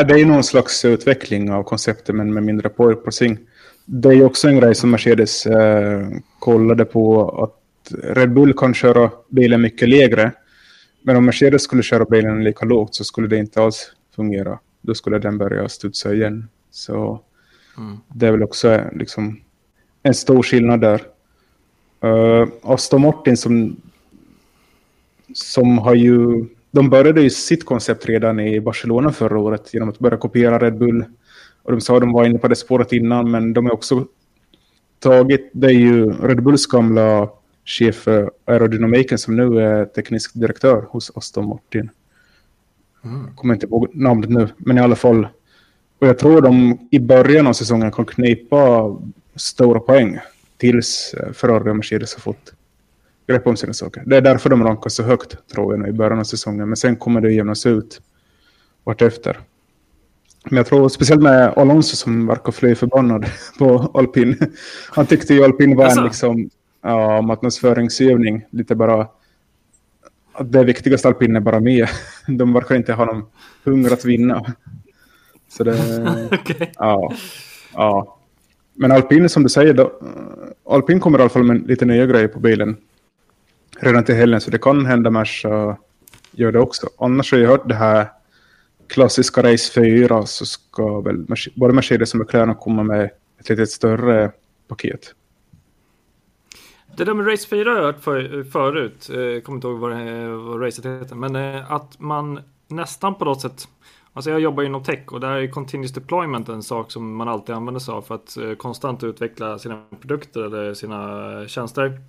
Det 0.05 0.21
är 0.21 0.27
någon 0.27 0.45
slags 0.45 0.85
utveckling 0.85 1.53
av 1.53 1.63
konceptet 1.63 2.15
men 2.15 2.35
med 2.35 2.43
mindre 2.43 2.69
porpoising. 2.69 3.39
Det 3.85 4.09
är 4.09 4.25
också 4.25 4.49
en 4.49 4.61
grej 4.61 4.75
som 4.75 4.91
Mercedes 4.91 5.47
eh, 5.47 6.09
kollade 6.39 6.85
på 6.85 7.29
att 7.43 7.59
Red 8.03 8.33
Bull 8.33 8.55
kan 8.55 8.75
köra 8.75 9.11
bilen 9.29 9.61
mycket 9.61 9.89
lägre. 9.89 10.33
Men 11.03 11.17
om 11.17 11.25
Mercedes 11.25 11.63
skulle 11.63 11.83
köra 11.83 12.05
bilen 12.05 12.45
lika 12.45 12.65
lågt 12.65 12.95
så 12.95 13.05
skulle 13.05 13.29
det 13.29 13.37
inte 13.37 13.63
alls 13.63 13.93
fungera. 14.17 14.59
Då 14.81 14.95
skulle 14.95 15.19
den 15.19 15.39
börja 15.39 15.69
studsa 15.69 16.15
igen. 16.15 16.49
Så 16.71 17.21
Mm. 17.79 17.97
det 18.09 18.27
är 18.27 18.31
väl 18.31 18.43
också 18.43 18.81
liksom 18.93 19.41
en 20.03 20.15
stor 20.15 20.43
skillnad 20.43 20.81
där. 20.81 21.03
Uh, 22.05 22.49
Aston 22.63 23.01
Martin 23.01 23.37
som, 23.37 23.77
som 25.35 25.79
har 25.79 25.95
ju... 25.95 26.47
De 26.71 26.91
började 26.91 27.23
ju 27.23 27.31
sitt 27.31 27.65
koncept 27.65 28.07
redan 28.07 28.41
i 28.41 28.61
Barcelona 28.61 29.13
förra 29.13 29.39
året 29.39 29.75
genom 29.75 29.89
att 29.89 29.99
börja 29.99 30.17
kopiera 30.17 30.59
Red 30.59 30.79
Bull. 30.79 31.05
Och 31.63 31.73
de 31.73 31.81
sa 31.81 31.95
att 31.95 32.03
de 32.03 32.13
var 32.13 32.25
inne 32.25 32.39
på 32.39 32.49
det 32.49 32.57
spåret 32.57 32.93
innan, 32.93 33.31
men 33.31 33.53
de 33.53 33.67
har 33.67 33.73
också 33.73 34.07
tagit... 34.99 35.51
Det 35.53 35.67
är 35.67 35.71
ju 35.71 36.13
Red 36.13 36.43
Bulls 36.43 36.67
gamla 36.67 37.29
chef 37.65 37.97
för 37.97 38.31
aerodynamiken 38.45 39.19
som 39.19 39.37
nu 39.37 39.61
är 39.61 39.85
teknisk 39.85 40.35
direktör 40.35 40.87
hos 40.89 41.13
Aston 41.15 41.49
Martin. 41.49 41.91
Jag 43.03 43.37
kommer 43.37 43.55
inte 43.55 43.67
ihåg 43.67 43.89
namnet 43.95 44.31
nu, 44.31 44.49
men 44.57 44.79
i 44.79 44.81
alla 44.81 44.97
fall. 44.97 45.27
Och 46.03 46.09
jag 46.09 46.19
tror 46.19 46.41
de 46.41 46.79
i 46.91 46.99
början 46.99 47.47
av 47.47 47.53
säsongen 47.53 47.93
kan 47.93 48.05
knipa 48.05 48.97
stora 49.37 49.81
poäng 49.81 50.19
tills 50.57 51.15
eh, 51.15 51.33
Ferrari 51.33 51.71
och 51.71 51.77
Mercedes 51.77 52.15
har 52.15 52.21
fått 52.21 52.53
greppa 53.27 53.51
om 53.51 53.57
sina 53.57 53.73
saker. 53.73 54.03
Det 54.07 54.17
är 54.17 54.21
därför 54.21 54.51
de 54.51 54.65
rankar 54.65 54.91
så 54.91 55.03
högt, 55.03 55.37
tror 55.49 55.77
jag, 55.77 55.89
i 55.89 55.93
början 55.93 56.19
av 56.19 56.25
säsongen. 56.25 56.69
Men 56.69 56.77
sen 56.77 56.97
kommer 56.97 57.21
det 57.21 57.33
jämnas 57.33 57.67
ut 57.67 58.01
vartefter. 58.85 59.39
Men 60.45 60.57
jag 60.57 60.67
tror 60.67 60.89
speciellt 60.89 61.23
med 61.23 61.53
Alonso 61.57 61.97
som 61.97 62.27
verkar 62.27 62.53
fly 62.53 62.75
förbannad 62.75 63.27
på 63.59 63.91
alpin. 63.95 64.39
Han 64.91 65.07
tyckte 65.07 65.35
ju 65.35 65.45
alpin 65.45 65.77
var 65.77 65.99
en 65.99 66.05
liksom, 66.05 66.51
ja, 66.83 67.23
marknadsföringsövning. 67.23 68.45
Lite 68.51 68.75
bara 68.75 69.09
att 70.33 70.53
det 70.53 70.65
viktigaste 70.65 71.09
alpin 71.09 71.37
är 71.37 71.41
bara 71.41 71.61
med. 71.61 71.89
De 72.27 72.53
verkar 72.53 72.75
inte 72.75 72.93
ha 72.93 73.05
någon 73.05 73.25
hunger 73.65 73.93
att 73.93 74.05
vinna. 74.05 74.55
Så 75.53 75.65
det... 75.65 76.29
okay. 76.41 76.67
ja, 76.75 77.13
ja. 77.73 78.19
Men 78.75 78.93
alpin 78.93 79.29
som 79.29 79.43
du 79.43 79.49
säger, 79.49 79.75
då, 79.75 79.93
alpin 80.67 81.01
kommer 81.01 81.19
i 81.19 81.23
alla 81.23 81.31
fall 81.31 81.45
med 81.45 81.67
lite 81.67 81.85
nya 81.85 82.07
grejer 82.07 82.29
på 82.29 82.41
bilen. 82.41 82.77
Redan 83.81 84.05
till 84.05 84.15
helgen, 84.15 84.41
så 84.41 84.51
det 84.51 84.59
kan 84.59 84.87
hända 84.87 85.11
Merca 85.11 85.77
gör 86.31 86.53
det 86.53 86.59
också. 86.59 86.89
Annars 86.99 87.33
har 87.33 87.39
jag 87.39 87.49
hört 87.49 87.69
det 87.69 87.75
här 87.75 88.07
klassiska 88.89 89.43
Race 89.43 89.73
4 89.73 90.27
så 90.27 90.47
ska 90.47 91.01
väl 91.01 91.27
både 91.55 91.75
Mercedes 91.75 92.15
och 92.15 92.21
McLaren 92.21 92.55
komma 92.55 92.83
med 92.83 93.11
ett 93.41 93.49
lite 93.49 93.67
större 93.67 94.33
paket. 94.69 95.15
Det 96.97 97.05
där 97.05 97.15
med 97.15 97.27
Race 97.33 97.49
4 97.49 97.71
har 97.71 97.77
jag 97.77 97.85
hört 97.85 98.01
för, 98.01 98.45
förut, 98.45 99.09
jag 99.13 99.37
eh, 99.37 99.41
kommer 99.41 99.57
inte 99.57 99.67
ihåg 99.67 99.79
vad, 99.79 99.91
det, 99.91 100.29
vad 100.29 100.63
racet 100.63 100.85
heter, 100.85 101.15
men 101.17 101.37
eh, 101.37 101.73
att 101.73 102.01
man 102.01 102.41
nästan 102.69 103.15
på 103.15 103.25
något 103.25 103.41
sätt 103.41 103.69
Alltså 104.15 104.31
jag 104.31 104.41
jobbar 104.41 104.63
inom 104.63 104.83
tech 104.83 105.13
och 105.13 105.21
där 105.21 105.31
är 105.31 105.47
continuous 105.47 105.93
deployment 105.93 106.49
en 106.49 106.63
sak 106.63 106.91
som 106.93 107.17
man 107.17 107.29
alltid 107.29 107.55
använder 107.55 107.81
sig 107.81 107.93
av 107.93 108.03
för 108.03 108.15
att 108.15 108.37
eh, 108.37 108.53
konstant 108.53 109.05
utveckla 109.05 109.59
sina 109.59 109.85
produkter 110.01 110.41
eller 110.43 110.75
sina 110.75 111.49
tjänster. 111.49 112.01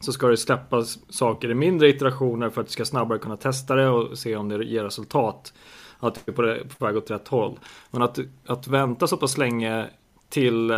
Så 0.00 0.12
ska 0.12 0.26
det 0.26 0.36
släppas 0.36 0.98
saker 1.08 1.50
i 1.50 1.54
mindre 1.54 1.88
iterationer 1.88 2.50
för 2.50 2.60
att 2.60 2.66
du 2.66 2.72
ska 2.72 2.84
snabbare 2.84 3.18
kunna 3.18 3.36
testa 3.36 3.74
det 3.74 3.88
och 3.88 4.18
se 4.18 4.36
om 4.36 4.48
det 4.48 4.64
ger 4.64 4.84
resultat 4.84 5.52
att 5.98 6.26
du 6.26 6.32
är 6.32 6.36
på, 6.36 6.68
på 6.78 6.84
väg 6.84 6.96
åt 6.96 7.10
rätt 7.10 7.28
håll. 7.28 7.58
Men 7.90 8.02
att, 8.02 8.18
att 8.46 8.68
vänta 8.68 9.06
så 9.06 9.16
pass 9.16 9.38
länge 9.38 9.86
till 10.28 10.70
uh, 10.70 10.76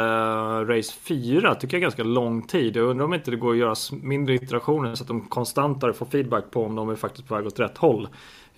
race 0.67 0.93
4 1.01 1.55
tycker 1.55 1.77
jag 1.77 1.81
är 1.81 1.83
ganska 1.83 2.03
lång 2.03 2.43
tid. 2.43 2.77
Jag 2.77 2.87
undrar 2.87 3.05
om 3.05 3.15
inte 3.15 3.31
det 3.31 3.37
går 3.37 3.53
att 3.53 3.59
göra 3.59 3.75
mindre 4.03 4.35
iterationer 4.35 4.95
så 4.95 5.05
att 5.05 5.09
de 5.09 5.21
konstantare 5.21 5.93
får 5.93 6.07
feedback 6.07 6.51
på 6.51 6.65
om 6.65 6.77
de 6.77 6.91
är 6.91 6.97
faktiskt 6.97 7.29
på 7.29 7.35
väg 7.35 7.47
åt 7.47 7.61
rätt 7.61 7.79
håll. 7.79 8.09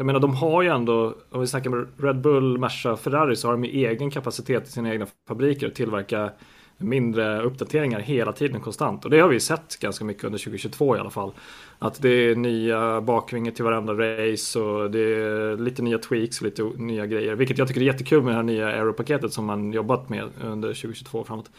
Jag 0.01 0.07
menar 0.07 0.21
de 0.21 0.35
har 0.35 0.63
ju 0.63 0.69
ändå, 0.69 1.15
om 1.31 1.41
vi 1.41 1.47
snackar 1.47 1.71
med 1.71 1.87
Red 1.97 2.21
Bull, 2.21 2.59
Merca, 2.59 2.97
Ferrari 2.97 3.37
så 3.37 3.49
har 3.49 3.53
de 3.53 3.65
ju 3.65 3.87
egen 3.87 4.11
kapacitet 4.11 4.69
i 4.69 4.71
sina 4.71 4.93
egna 4.93 5.07
fabriker 5.29 5.67
att 5.67 5.75
tillverka 5.75 6.31
mindre 6.79 7.43
uppdateringar 7.43 8.01
hela 8.01 8.33
tiden 8.33 8.61
konstant. 8.61 9.05
Och 9.05 9.11
det 9.11 9.21
har 9.21 9.29
vi 9.29 9.41
sett 9.41 9.77
ganska 9.81 10.05
mycket 10.05 10.25
under 10.25 10.39
2022 10.39 10.97
i 10.97 10.99
alla 10.99 11.11
fall. 11.11 11.33
Att 11.79 12.03
det 12.03 12.09
är 12.09 12.35
nya 12.35 13.01
bakvingar 13.01 13.53
till 13.53 13.65
varenda 13.65 13.93
race 13.93 14.61
och 14.61 14.91
det 14.91 15.01
är 15.01 15.57
lite 15.57 15.83
nya 15.83 15.99
tweaks 15.99 16.41
och 16.41 16.45
lite 16.45 16.63
nya 16.63 17.07
grejer. 17.07 17.35
Vilket 17.35 17.59
jag 17.59 17.69
tycker 17.69 17.81
är 17.81 17.85
jättekul 17.85 18.23
med 18.23 18.33
det 18.33 18.37
här 18.37 18.43
nya 18.43 18.67
Aero-paketet 18.69 19.33
som 19.33 19.45
man 19.45 19.73
jobbat 19.73 20.09
med 20.09 20.25
under 20.45 20.69
2022 20.69 21.25
framåt. 21.25 21.51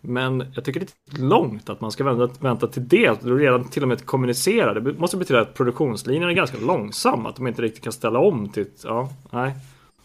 Men 0.00 0.44
jag 0.54 0.64
tycker 0.64 0.80
det 0.80 0.86
är 0.86 1.10
lite 1.12 1.22
långt 1.22 1.70
att 1.70 1.80
man 1.80 1.92
ska 1.92 2.04
vänta, 2.04 2.34
vänta 2.40 2.66
till 2.66 2.88
det. 2.88 3.06
Att 3.06 3.24
redan 3.24 3.68
till 3.68 3.82
och 3.82 3.88
med 3.88 4.06
kommunicera. 4.06 4.80
Det 4.80 4.98
måste 4.98 5.16
betyda 5.16 5.40
att 5.40 5.54
produktionslinjen 5.54 6.28
är 6.28 6.34
ganska 6.34 6.58
långsam. 6.58 7.26
Att 7.26 7.36
de 7.36 7.46
inte 7.46 7.62
riktigt 7.62 7.84
kan 7.84 7.92
ställa 7.92 8.18
om 8.18 8.48
till... 8.48 8.66
Ja, 8.84 9.10
nej. 9.30 9.52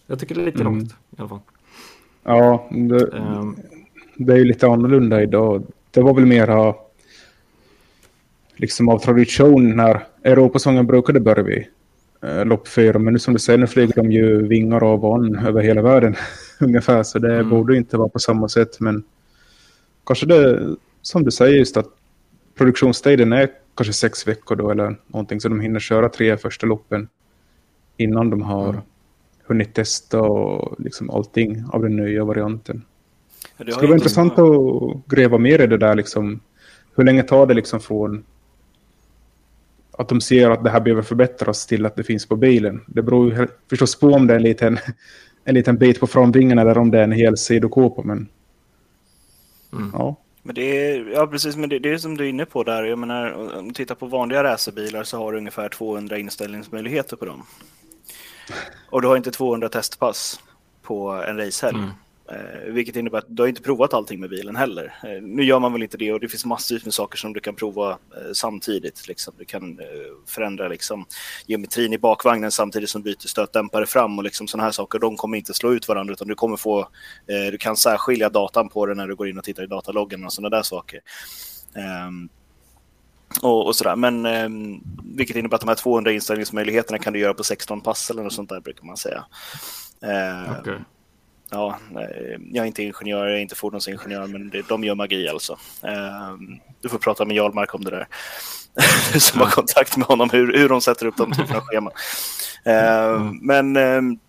Jag 0.08 0.20
tycker 0.20 0.36
det 0.36 0.42
är 0.42 0.46
lite 0.46 0.62
mm. 0.62 0.74
långt 0.74 0.92
i 0.92 1.16
alla 1.18 1.30
fall. 1.30 1.40
Ja, 2.24 2.70
det, 2.72 3.06
um, 3.06 3.58
det 4.16 4.34
är 4.34 4.38
ju 4.38 4.46
lite 4.46 4.68
annorlunda 4.68 5.22
idag. 5.22 5.64
Det 5.92 6.02
var 6.02 6.14
väl 6.14 6.26
mera 6.26 6.76
liksom 8.56 8.90
av 8.90 9.00
tradition 9.00 9.76
när 9.76 10.04
Europasången 10.24 10.88
brukade 10.88 11.20
börja 11.20 11.44
vid 11.44 11.66
eh, 12.22 12.46
lopp 12.46 12.68
fyra. 12.68 13.00
Men 13.00 13.14
nu 13.14 13.20
som 13.20 13.34
du 13.34 13.40
säger, 13.40 13.60
nu 13.60 13.68
flyger 13.68 13.94
de 13.96 14.12
ju 14.12 14.48
vingar 14.48 14.84
av 14.84 15.00
van 15.00 15.36
över 15.36 15.62
hela 15.62 15.82
världen 15.82 16.16
ungefär. 16.60 17.04
Så 17.04 17.20
det 17.20 17.34
mm. 17.34 17.50
borde 17.50 17.78
inte 17.78 17.98
vara 17.98 18.10
på 18.10 18.20
samma 18.20 18.50
sätt. 18.50 18.80
Men 18.80 19.04
kanske 20.06 20.26
det, 20.26 20.76
som 21.02 21.24
du 21.24 21.32
säger, 21.32 21.58
just 21.58 21.78
att 21.78 21.88
produktionstiden 22.58 23.34
är 23.34 23.50
kanske 23.76 23.94
sex 23.94 24.28
veckor 24.28 24.56
då 24.56 24.72
eller 24.72 24.96
någonting. 25.08 25.42
Så 25.42 25.50
de 25.50 25.60
hinner 25.60 25.80
köra 25.80 26.10
tre 26.10 26.38
första 26.38 26.68
loppen 26.68 27.08
innan 27.98 28.30
de 28.30 28.42
har 28.42 28.70
mm. 28.70 28.82
hunnit 29.44 29.74
testa 29.74 30.22
och 30.22 30.76
liksom 30.80 31.10
allting 31.10 31.64
av 31.72 31.82
den 31.82 31.96
nya 31.96 32.24
varianten. 32.24 32.86
Det 33.58 33.72
skulle 33.72 33.88
vara 33.88 33.98
intressant 33.98 34.40
att 34.40 35.08
gräva 35.08 35.38
mer 35.38 35.62
i 35.62 35.68
det 35.68 35.78
där. 35.78 35.96
Liksom. 35.96 36.40
Hur 36.96 37.04
länge 37.04 37.24
tar 37.24 37.46
det 37.46 37.54
liksom 37.54 37.80
från 37.80 38.24
att 39.92 40.10
de 40.10 40.22
ser 40.22 40.50
att 40.50 40.64
det 40.64 40.70
här 40.70 40.80
behöver 40.80 41.02
förbättras 41.02 41.68
till 41.68 41.86
att 41.86 41.96
det 41.96 42.04
finns 42.04 42.26
på 42.26 42.36
bilen? 42.36 42.82
Det 42.88 43.02
beror 43.02 43.34
ju 43.34 43.48
förstås 43.70 44.00
på 44.00 44.08
om 44.08 44.28
det 44.28 44.34
är 44.34 44.38
en 44.38 44.44
liten, 44.44 44.78
en 45.44 45.56
liten 45.56 45.78
bit 45.78 46.00
på 46.00 46.08
framvingen 46.08 46.60
eller 46.60 46.78
om 46.78 46.92
det 46.92 47.00
är 47.00 47.04
en 47.04 47.12
hel 47.12 47.38
sidokåpa. 47.38 48.02
Men, 48.06 48.28
mm. 49.76 49.92
ja. 49.94 50.16
Men 50.46 50.56
det 50.56 50.62
är, 50.62 51.10
ja, 51.14 51.28
precis, 51.28 51.56
men 51.56 51.70
det, 51.70 51.80
det 51.80 51.94
är 51.94 51.98
som 51.98 52.18
du 52.18 52.26
är 52.26 52.30
inne 52.30 52.46
på 52.46 52.64
där. 52.64 52.84
Jag 52.84 53.00
menar, 53.00 53.32
om 53.58 53.68
du 53.68 53.74
tittar 53.74 53.96
på 53.96 54.06
vanliga 54.06 54.44
racerbilar 54.44 55.04
så 55.04 55.18
har 55.18 55.32
du 55.32 55.38
ungefär 55.38 55.70
200 55.70 56.18
inställningsmöjligheter 56.18 57.16
på 57.16 57.26
dem. 57.26 57.44
Och 58.90 59.02
du 59.02 59.08
har 59.08 59.18
inte 59.18 59.32
200 59.32 59.70
testpass 59.70 60.40
på 60.82 61.12
en 61.12 61.38
racehelg. 61.38 61.78
Mm. 61.78 61.90
Eh, 62.32 62.72
vilket 62.72 62.96
innebär 62.96 63.18
att 63.18 63.26
du 63.28 63.42
har 63.44 63.48
inte 63.48 63.62
provat 63.62 63.94
allting 63.94 64.20
med 64.20 64.30
bilen 64.30 64.56
heller. 64.56 64.96
Eh, 65.04 65.22
nu 65.22 65.44
gör 65.44 65.60
man 65.60 65.74
väl 65.74 65.84
inte 65.84 65.98
det 65.98 66.14
och 66.14 66.20
det 66.20 66.28
finns 66.28 66.46
massor 66.46 66.82
med 66.84 66.94
saker 66.94 67.18
som 67.18 67.34
du 67.34 67.40
kan 67.40 67.56
prova 67.56 67.92
eh, 67.92 68.34
samtidigt. 68.34 69.08
Liksom. 69.08 69.34
Du 69.38 69.46
kan 69.46 69.80
eh, 69.80 69.86
förändra 70.28 70.68
liksom, 70.68 71.06
geometrin 71.46 71.94
i 71.94 71.98
bakvagnen 71.98 72.52
samtidigt 72.52 72.90
som 72.90 73.04
du 73.04 73.12
byter 73.12 73.28
stötdämpare 73.28 73.86
fram 73.86 74.18
och 74.18 74.24
liksom, 74.24 74.48
sådana 74.48 74.64
här 74.64 74.72
saker. 74.72 75.00
De 75.00 75.18
kommer 75.18 75.38
inte 75.38 75.54
slå 75.54 75.74
ut 75.74 75.88
varandra 75.88 76.14
utan 76.14 76.28
du 76.28 76.36
kommer 76.36 76.58
få, 76.58 76.80
eh, 77.28 77.52
du 77.52 77.58
kan 77.58 77.78
särskilja 77.78 78.30
datan 78.30 78.70
på 78.70 78.86
det 78.86 78.96
när 78.96 79.08
du 79.08 79.16
går 79.16 79.30
in 79.30 79.38
och 79.38 79.44
tittar 79.44 79.64
i 79.64 79.68
dataloggen 79.68 80.26
och 80.26 80.34
sådana 80.34 80.56
där 80.56 80.64
saker. 80.64 81.00
Ehm, 81.76 82.30
och, 83.42 83.68
och, 83.68 83.76
sådär. 83.76 83.96
Men 83.96 84.26
eh, 84.26 84.50
vilket 85.16 85.36
innebär 85.36 85.56
att 85.56 85.62
de 85.62 85.68
här 85.68 85.76
200 85.76 86.12
inställningsmöjligheterna 86.12 86.98
kan 86.98 87.14
du 87.14 87.20
göra 87.20 87.34
på 87.34 87.44
16 87.44 87.82
pass 87.82 88.10
eller 88.10 88.24
något 88.24 88.34
sånt 88.34 88.50
där 88.50 88.60
brukar 88.60 88.86
man 88.86 88.98
säga. 88.98 89.26
Eh, 90.02 90.60
okay 90.60 90.76
ja, 91.54 91.80
jag 92.52 92.64
är 92.64 92.68
inte 92.68 92.84
ingenjör, 92.84 93.26
jag 93.28 93.38
är 93.38 93.42
inte 93.42 93.56
fordonsingenjör, 93.56 94.28
men 94.28 94.50
det, 94.50 94.68
de 94.68 94.84
gör 94.84 94.96
magi 94.96 95.28
alltså. 95.28 95.58
Ehm, 95.84 96.60
du 96.82 96.90
får 96.90 96.98
prata 96.98 97.26
med 97.26 97.36
Jarlmark 97.36 97.76
om 97.76 97.84
det 97.84 97.92
där. 97.92 98.08
Som 99.20 99.40
har 99.40 99.48
kontakt 99.48 99.98
med 99.98 100.08
honom, 100.08 100.30
hur, 100.30 100.58
hur 100.58 100.70
de 100.70 100.82
sätter 100.82 101.06
upp 101.06 101.18
de 101.18 101.32
typerna 101.32 101.58
av 101.58 101.66
scheman. 101.66 101.94
Mm. 102.66 103.38
Men 103.42 103.76
ehm, 103.76 104.20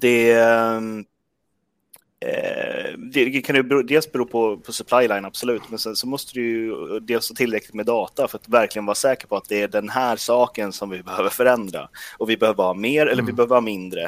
det, 0.00 0.32
ehm, 0.32 1.04
Eh, 2.20 2.77
det 3.12 3.42
kan 3.42 3.56
ju 3.56 3.82
dels 3.82 4.12
bero 4.12 4.24
på, 4.26 4.56
på 4.56 4.72
supply 4.72 5.08
line, 5.08 5.24
absolut, 5.24 5.62
men 5.68 5.78
sen 5.78 5.96
så 5.96 6.06
måste 6.06 6.34
du 6.34 6.42
ju 6.42 7.00
dels 7.00 7.28
ha 7.28 7.36
tillräckligt 7.36 7.74
med 7.74 7.86
data 7.86 8.28
för 8.28 8.38
att 8.38 8.48
verkligen 8.48 8.86
vara 8.86 8.94
säker 8.94 9.26
på 9.26 9.36
att 9.36 9.48
det 9.48 9.62
är 9.62 9.68
den 9.68 9.88
här 9.88 10.16
saken 10.16 10.72
som 10.72 10.90
vi 10.90 11.02
behöver 11.02 11.30
förändra. 11.30 11.88
Och 12.18 12.30
vi 12.30 12.36
behöver 12.36 12.64
ha 12.64 12.74
mer 12.74 13.02
eller 13.02 13.12
mm. 13.12 13.26
vi 13.26 13.32
behöver 13.32 13.54
ha 13.54 13.60
mindre. 13.60 14.04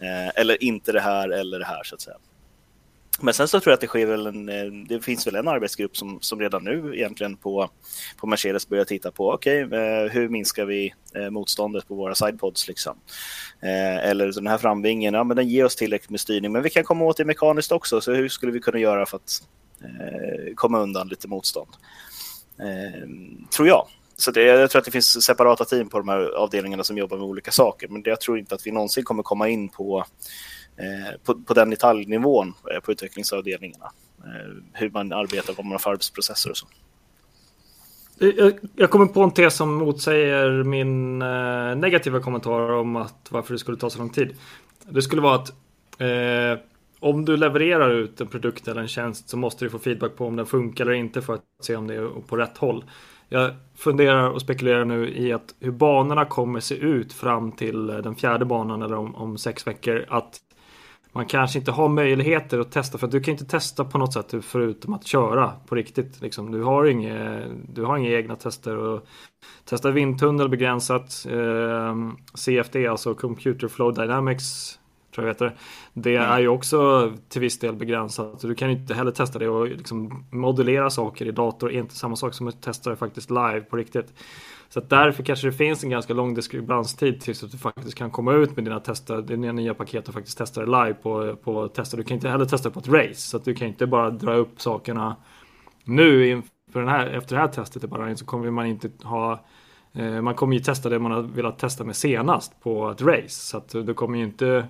Eh, 0.00 0.40
eller 0.40 0.64
inte 0.64 0.92
det 0.92 1.00
här 1.00 1.28
eller 1.28 1.58
det 1.58 1.64
här, 1.64 1.82
så 1.84 1.94
att 1.94 2.00
säga. 2.00 2.16
Men 3.20 3.34
sen 3.34 3.48
så 3.48 3.60
tror 3.60 3.70
jag 3.70 3.74
att 3.74 3.80
det 3.80 3.86
sker 3.86 4.06
väl 4.06 4.26
en, 4.26 4.48
eh, 4.48 4.86
det 4.88 5.00
finns 5.00 5.26
väl 5.26 5.34
en 5.34 5.48
arbetsgrupp 5.48 5.96
som, 5.96 6.18
som 6.20 6.40
redan 6.40 6.64
nu 6.64 6.94
egentligen 6.94 7.36
på, 7.36 7.70
på 8.16 8.26
Mercedes 8.26 8.68
börjar 8.68 8.84
titta 8.84 9.10
på, 9.10 9.32
okej, 9.32 9.64
okay, 9.64 10.08
hur 10.08 10.28
minskar 10.28 10.64
vi 10.64 10.94
eh, 11.14 11.30
motståndet 11.30 11.88
på 11.88 11.94
våra 11.94 12.14
sidepods 12.14 12.68
liksom? 12.68 12.96
eller 14.02 14.32
den 14.32 14.46
här 14.46 14.58
framvingen, 14.58 15.14
ja 15.14 15.24
men 15.24 15.36
den 15.36 15.48
ger 15.48 15.64
oss 15.64 15.76
tillräckligt 15.76 16.10
med 16.10 16.20
styrning, 16.20 16.52
men 16.52 16.62
vi 16.62 16.70
kan 16.70 16.84
komma 16.84 17.04
åt 17.04 17.16
det 17.16 17.24
mekaniskt 17.24 17.72
också, 17.72 18.00
så 18.00 18.12
hur 18.12 18.28
skulle 18.28 18.52
vi 18.52 18.60
kunna 18.60 18.78
göra 18.78 19.06
för 19.06 19.16
att 19.16 19.42
komma 20.54 20.80
undan 20.80 21.08
lite 21.08 21.28
motstånd? 21.28 21.70
tror 23.56 23.68
jag. 23.68 23.86
Så 24.16 24.30
det, 24.30 24.42
jag 24.42 24.70
tror 24.70 24.80
att 24.80 24.84
det 24.84 24.90
finns 24.90 25.24
separata 25.24 25.64
team 25.64 25.88
på 25.88 25.98
de 25.98 26.08
här 26.08 26.36
avdelningarna 26.36 26.84
som 26.84 26.98
jobbar 26.98 27.16
med 27.16 27.26
olika 27.26 27.50
saker, 27.50 27.88
men 27.88 28.02
det, 28.02 28.10
jag 28.10 28.20
tror 28.20 28.38
inte 28.38 28.54
att 28.54 28.66
vi 28.66 28.70
någonsin 28.70 29.04
kommer 29.04 29.22
komma 29.22 29.48
in 29.48 29.68
på 29.68 30.04
Eh, 30.76 31.20
på, 31.24 31.34
på 31.34 31.54
den 31.54 31.70
detaljnivån 31.70 32.54
eh, 32.74 32.80
på 32.80 32.92
utvecklingsavdelningarna. 32.92 33.90
Eh, 34.18 34.52
hur 34.72 34.90
man 34.90 35.12
arbetar, 35.12 35.54
vad 35.54 35.66
man 35.66 35.72
har 35.72 35.78
för 35.78 35.90
arbetsprocesser 35.90 36.50
och 36.50 36.56
så. 36.56 36.66
Jag 38.76 38.90
kommer 38.90 39.06
på 39.06 39.22
en 39.22 39.30
tes 39.30 39.54
som 39.54 39.74
motsäger 39.74 40.62
min 40.62 41.18
negativa 41.80 42.20
kommentar 42.20 42.72
om 42.72 42.96
att 42.96 43.26
varför 43.30 43.52
det 43.52 43.58
skulle 43.58 43.76
ta 43.76 43.90
så 43.90 43.98
lång 43.98 44.10
tid. 44.10 44.36
Det 44.88 45.02
skulle 45.02 45.22
vara 45.22 45.34
att 45.34 45.50
eh, 45.98 46.64
om 47.00 47.24
du 47.24 47.36
levererar 47.36 47.90
ut 47.90 48.20
en 48.20 48.26
produkt 48.26 48.68
eller 48.68 48.80
en 48.80 48.88
tjänst 48.88 49.28
så 49.28 49.36
måste 49.36 49.64
du 49.64 49.70
få 49.70 49.78
feedback 49.78 50.16
på 50.16 50.26
om 50.26 50.36
den 50.36 50.46
funkar 50.46 50.84
eller 50.84 50.94
inte 50.94 51.22
för 51.22 51.34
att 51.34 51.42
se 51.62 51.76
om 51.76 51.86
det 51.86 51.94
är 51.94 52.20
på 52.26 52.36
rätt 52.36 52.58
håll. 52.58 52.84
Jag 53.28 53.54
funderar 53.76 54.30
och 54.30 54.40
spekulerar 54.40 54.84
nu 54.84 55.08
i 55.16 55.32
att 55.32 55.54
hur 55.60 55.70
banorna 55.70 56.24
kommer 56.24 56.60
se 56.60 56.74
ut 56.74 57.12
fram 57.12 57.52
till 57.52 57.86
den 57.86 58.14
fjärde 58.14 58.44
banan 58.44 58.82
eller 58.82 58.96
om, 58.96 59.14
om 59.14 59.38
sex 59.38 59.66
veckor. 59.66 60.04
Att 60.08 60.40
man 61.14 61.26
kanske 61.26 61.58
inte 61.58 61.72
har 61.72 61.88
möjligheter 61.88 62.58
att 62.58 62.72
testa 62.72 62.98
för 62.98 63.06
att 63.06 63.10
du 63.12 63.20
kan 63.20 63.32
inte 63.32 63.44
testa 63.44 63.84
på 63.84 63.98
något 63.98 64.12
sätt 64.12 64.34
förutom 64.44 64.94
att 64.94 65.06
köra 65.06 65.52
på 65.66 65.74
riktigt. 65.74 66.20
Liksom. 66.20 66.52
Du, 66.52 66.62
har 66.62 66.84
inga, 66.84 67.42
du 67.68 67.84
har 67.84 67.96
inga 67.96 68.10
egna 68.10 68.36
tester. 68.36 68.76
Och 68.76 69.06
testa 69.64 69.90
vindtunnel 69.90 70.48
begränsat. 70.48 71.26
Eh, 71.30 71.96
CFD, 72.34 72.86
alltså 72.86 73.14
Computer 73.14 73.68
Flow 73.68 73.94
Dynamics 73.94 74.78
tror 75.14 75.26
jag 75.26 75.34
heter. 75.34 75.56
Det 75.92 76.16
mm. 76.16 76.30
är 76.30 76.38
ju 76.38 76.48
också 76.48 77.12
till 77.28 77.40
viss 77.40 77.58
del 77.58 77.74
begränsat. 77.74 78.40
Du 78.40 78.54
kan 78.54 78.70
inte 78.70 78.94
heller 78.94 79.10
testa 79.10 79.38
det 79.38 79.48
och 79.48 79.68
liksom 79.68 80.24
modellera 80.30 80.90
saker 80.90 81.26
i 81.26 81.32
dator 81.32 81.72
är 81.72 81.78
inte 81.78 81.94
samma 81.94 82.16
sak 82.16 82.34
som 82.34 82.48
att 82.48 82.62
testa 82.62 82.90
det 82.90 82.96
faktiskt 82.96 83.30
live 83.30 83.60
på 83.60 83.76
riktigt. 83.76 84.12
Så 84.68 84.78
att 84.78 84.90
därför 84.90 85.22
kanske 85.22 85.46
det 85.46 85.52
finns 85.52 85.84
en 85.84 85.90
ganska 85.90 86.14
lång 86.14 86.34
diskrepanstid 86.34 87.20
tills 87.20 87.44
att 87.44 87.52
du 87.52 87.58
faktiskt 87.58 87.94
kan 87.94 88.10
komma 88.10 88.32
ut 88.32 88.56
med 88.56 88.64
dina 88.64 88.80
tester, 88.80 89.22
dina 89.22 89.52
nya 89.52 89.74
paket 89.74 90.08
och 90.08 90.14
faktiskt 90.14 90.38
testa 90.38 90.60
det 90.60 90.66
live 90.66 90.94
på, 90.94 91.36
på 91.36 91.68
tester. 91.68 91.96
Du 91.96 92.04
kan 92.04 92.14
inte 92.14 92.28
heller 92.28 92.44
testa 92.44 92.70
på 92.70 92.80
ett 92.80 92.88
race, 92.88 93.20
så 93.20 93.36
att 93.36 93.44
du 93.44 93.54
kan 93.54 93.68
inte 93.68 93.86
bara 93.86 94.10
dra 94.10 94.34
upp 94.34 94.60
sakerna 94.60 95.16
nu 95.84 96.28
inför 96.28 96.80
den 96.80 96.88
här, 96.88 97.06
efter 97.06 97.36
det 97.36 97.40
här 97.40 97.48
testet 97.48 97.90
bara 97.90 98.16
så 98.16 98.24
kommer 98.24 98.50
man 98.50 98.66
inte 98.66 98.90
ha 99.02 99.44
eh, 99.92 100.22
man 100.22 100.34
kommer 100.34 100.54
ju 100.54 100.60
testa 100.60 100.88
det 100.88 100.98
man 100.98 101.12
har 101.12 101.22
velat 101.22 101.58
testa 101.58 101.84
med 101.84 101.96
senast 101.96 102.60
på 102.60 102.90
ett 102.90 103.02
race. 103.02 103.28
Så 103.28 103.56
att 103.56 103.68
du 103.68 103.94
kommer 103.94 104.18
ju 104.18 104.24
inte 104.24 104.66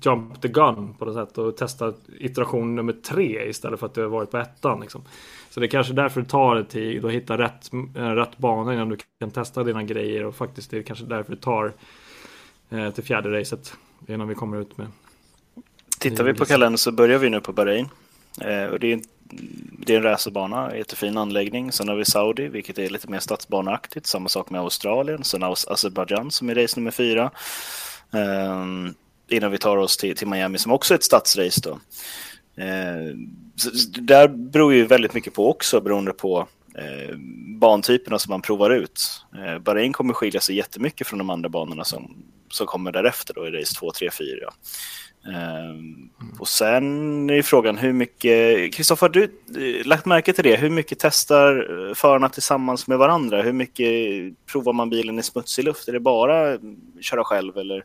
jump 0.00 0.42
the 0.42 0.48
gun 0.48 0.94
på 0.98 1.04
något 1.04 1.14
sätt 1.14 1.38
och 1.38 1.56
testa 1.56 1.92
iteration 2.18 2.74
nummer 2.74 2.92
tre 2.92 3.48
istället 3.48 3.80
för 3.80 3.86
att 3.86 3.94
du 3.94 4.02
har 4.02 4.08
varit 4.08 4.30
på 4.30 4.38
ettan. 4.38 4.80
Liksom. 4.80 5.02
Så 5.50 5.60
det 5.60 5.66
är 5.66 5.68
kanske 5.68 5.92
därför 5.92 6.20
det 6.20 6.28
tar 6.28 6.62
tid 6.62 7.04
att 7.04 7.12
hitta 7.12 7.38
rätt, 7.38 7.70
eh, 7.96 8.02
rätt 8.02 8.38
bana 8.38 8.74
innan 8.74 8.88
du 8.88 8.96
kan 9.20 9.30
testa 9.30 9.64
dina 9.64 9.82
grejer 9.82 10.24
och 10.24 10.34
faktiskt 10.34 10.70
det 10.70 10.78
är 10.78 10.82
kanske 10.82 11.04
därför 11.04 11.34
det 11.34 11.40
tar 11.40 11.72
eh, 12.70 12.90
till 12.90 13.04
fjärde 13.04 13.40
racet 13.40 13.74
innan 14.08 14.28
vi 14.28 14.34
kommer 14.34 14.60
ut 14.60 14.78
med. 14.78 14.86
Tittar 15.98 16.24
vi 16.24 16.34
på 16.34 16.44
kalendern 16.44 16.78
så 16.78 16.92
börjar 16.92 17.18
vi 17.18 17.30
nu 17.30 17.40
på 17.40 17.52
Bahrain. 17.52 17.88
Eh, 18.40 18.64
och 18.64 18.80
det, 18.80 18.86
är 18.86 18.92
en, 18.92 19.02
det 19.86 19.94
är 19.94 19.96
en 19.96 20.02
racerbana, 20.02 20.76
jättefin 20.76 21.16
anläggning. 21.16 21.72
Sen 21.72 21.88
har 21.88 21.96
vi 21.96 22.04
Saudi, 22.04 22.48
vilket 22.48 22.78
är 22.78 22.88
lite 22.88 23.10
mer 23.10 23.18
stadsbaneaktigt. 23.18 24.06
Samma 24.06 24.28
sak 24.28 24.50
med 24.50 24.60
Australien. 24.60 25.24
Sen 25.24 25.42
har 25.42 25.50
Azerbajdzjan 25.50 26.30
som 26.30 26.50
är 26.50 26.54
race 26.54 26.80
nummer 26.80 26.90
fyra. 26.90 27.30
Um, 28.10 28.94
innan 29.28 29.50
vi 29.50 29.58
tar 29.58 29.76
oss 29.76 29.96
till, 29.96 30.16
till 30.16 30.26
Miami 30.26 30.58
som 30.58 30.72
också 30.72 30.94
är 30.94 30.98
ett 30.98 31.04
stadsrace. 31.04 31.60
Då. 31.60 31.70
Eh, 32.62 33.14
där 34.00 34.28
beror 34.28 34.74
ju 34.74 34.86
väldigt 34.86 35.14
mycket 35.14 35.34
på 35.34 35.50
också 35.50 35.80
beroende 35.80 36.12
på 36.12 36.48
eh, 36.74 37.16
bantyperna 37.60 38.18
som 38.18 38.30
man 38.30 38.42
provar 38.42 38.70
ut. 38.70 39.24
Eh, 39.36 39.58
Bahrain 39.58 39.92
kommer 39.92 40.14
skilja 40.14 40.40
sig 40.40 40.56
jättemycket 40.56 41.06
från 41.06 41.18
de 41.18 41.30
andra 41.30 41.48
banorna 41.48 41.84
som, 41.84 42.16
som 42.50 42.66
kommer 42.66 42.92
därefter 42.92 43.34
då 43.34 43.46
i 43.46 43.50
race 43.50 43.74
2, 43.74 43.92
3, 43.92 44.10
4. 44.10 44.50
Mm. 45.26 46.10
Och 46.38 46.48
sen 46.48 47.30
är 47.30 47.42
frågan 47.42 47.76
hur 47.78 47.92
mycket, 47.92 48.74
Kristoffer 48.74 49.06
har 49.06 49.12
du 49.12 49.22
eh, 49.24 49.86
lagt 49.86 50.06
märke 50.06 50.32
till 50.32 50.44
det? 50.44 50.56
Hur 50.56 50.70
mycket 50.70 50.98
testar 50.98 51.56
eh, 51.88 51.94
förarna 51.94 52.28
tillsammans 52.28 52.86
med 52.86 52.98
varandra? 52.98 53.42
Hur 53.42 53.52
mycket 53.52 53.86
provar 54.46 54.72
man 54.72 54.90
bilen 54.90 55.18
i 55.18 55.22
smutsig 55.22 55.64
luft? 55.64 55.88
Är 55.88 55.92
det 55.92 56.00
bara 56.00 56.58
köra 57.00 57.24
själv 57.24 57.58
eller? 57.58 57.84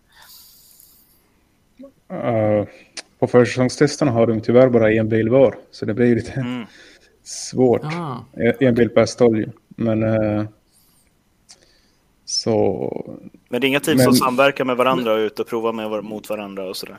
Uh, 2.14 2.66
på 3.20 3.28
försäsongstesterna 3.28 4.12
har 4.12 4.28
de 4.28 4.42
tyvärr 4.42 4.70
bara 4.70 4.92
en 4.92 5.10
bil 5.10 5.30
var. 5.30 5.56
Så 5.72 5.86
det 5.86 5.94
blir 5.94 6.16
lite 6.16 6.32
mm. 6.32 6.66
svårt. 7.24 7.84
Ah. 7.84 8.26
En 8.60 8.76
bil 8.76 8.90
per 8.90 9.06
stolj. 9.06 9.48
Men 9.76 10.04
uh, 10.04 10.46
så... 12.26 13.18
Men 13.50 13.62
det 13.62 13.68
är 13.68 13.70
inga 13.70 13.80
team 13.80 13.98
men, 13.98 14.06
som 14.06 14.14
samverkar 14.14 14.66
med 14.66 14.78
varandra 14.78 15.14
och 15.14 15.20
är 15.20 15.24
ute 15.24 15.42
och 15.42 15.48
provar 15.48 15.74
med, 15.74 16.04
mot 16.04 16.30
varandra 16.30 16.70
och 16.70 16.78
sådär? 16.78 16.98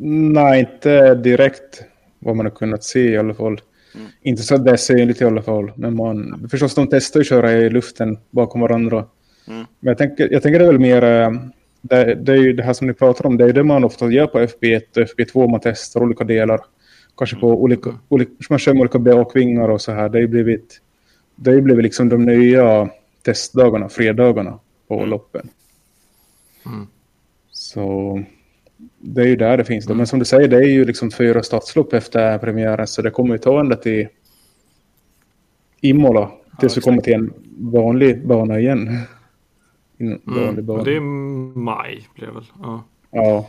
Nej, 0.00 0.60
inte 0.60 1.14
direkt 1.14 1.82
vad 2.18 2.36
man 2.36 2.46
har 2.46 2.50
kunnat 2.50 2.84
se 2.84 3.00
i 3.00 3.18
alla 3.18 3.34
fall. 3.34 3.60
Mm. 3.94 4.06
Inte 4.22 4.42
så 4.42 4.54
att 4.54 4.64
det 4.64 4.70
är 4.70 4.76
synligt 4.76 5.20
i 5.20 5.24
alla 5.24 5.42
fall. 5.42 5.72
Men 5.76 5.96
man, 5.96 6.48
förstås, 6.50 6.74
de 6.74 6.86
testar 6.86 7.20
att 7.20 7.26
köra 7.26 7.52
i 7.52 7.70
luften 7.70 8.18
bakom 8.30 8.60
varandra. 8.60 9.06
Mm. 9.48 9.66
Men 9.80 9.88
jag 9.88 9.98
tänker, 9.98 10.32
jag 10.32 10.42
tänker 10.42 10.58
det 10.58 10.64
är 10.64 10.72
väl 10.72 10.78
mer 10.78 11.04
eh, 11.04 11.30
det, 11.80 12.14
det, 12.14 12.32
är 12.32 12.36
ju 12.36 12.52
det 12.52 12.62
här 12.62 12.72
som 12.72 12.86
ni 12.86 12.92
pratar 12.92 13.26
om, 13.26 13.36
det 13.36 13.44
är 13.44 13.52
det 13.52 13.64
man 13.64 13.84
ofta 13.84 14.10
gör 14.10 14.26
på 14.26 14.38
FB1 14.38 14.82
och 14.90 15.18
FB2, 15.18 15.50
man 15.50 15.60
testar 15.60 16.02
olika 16.02 16.24
delar. 16.24 16.60
Kanske 17.16 17.36
på 17.36 17.46
mm. 17.46 17.58
olika, 17.58 17.98
olika 18.08 18.32
man 18.50 18.58
kör 18.58 18.72
med 18.72 18.80
olika 18.80 18.98
bakvingar 18.98 19.68
och 19.68 19.80
så 19.80 19.92
här. 19.92 20.08
Det 20.08 20.20
har 20.20 20.26
blivit, 20.26 20.80
det 21.36 21.50
har 21.50 21.60
blivit 21.60 21.82
liksom 21.82 22.08
de 22.08 22.24
nya 22.24 22.90
testdagarna, 23.22 23.88
fredagarna 23.88 24.58
på 24.88 24.94
mm. 24.94 25.08
loppen. 25.08 25.48
Mm. 26.66 26.86
Så 27.50 28.22
det 28.98 29.22
är 29.22 29.26
ju 29.26 29.36
där 29.36 29.56
det 29.56 29.64
finns. 29.64 29.86
Mm. 29.86 29.96
Men 29.96 30.06
som 30.06 30.18
du 30.18 30.24
säger, 30.24 30.48
det 30.48 30.56
är 30.56 30.68
ju 30.68 30.84
liksom 30.84 31.10
fyra 31.10 31.42
stadslopp 31.42 31.92
efter 31.92 32.38
premiären, 32.38 32.86
så 32.86 33.02
det 33.02 33.10
kommer 33.10 33.34
ju 33.34 33.38
ta 33.38 33.60
ända 33.60 33.76
till 33.76 34.08
Imola 35.80 36.30
tills 36.60 36.76
ja, 36.76 36.80
vi 36.80 36.84
kommer 36.84 37.02
till 37.02 37.14
en 37.14 37.32
vanlig 37.58 38.26
bana 38.26 38.58
igen. 38.58 38.98
Mm. 40.00 40.68
Och 40.70 40.84
det 40.84 40.96
är 40.96 41.00
maj 41.58 42.08
det 42.16 42.26
väl? 42.26 42.44
Ja. 42.62 42.84
ja. 43.10 43.48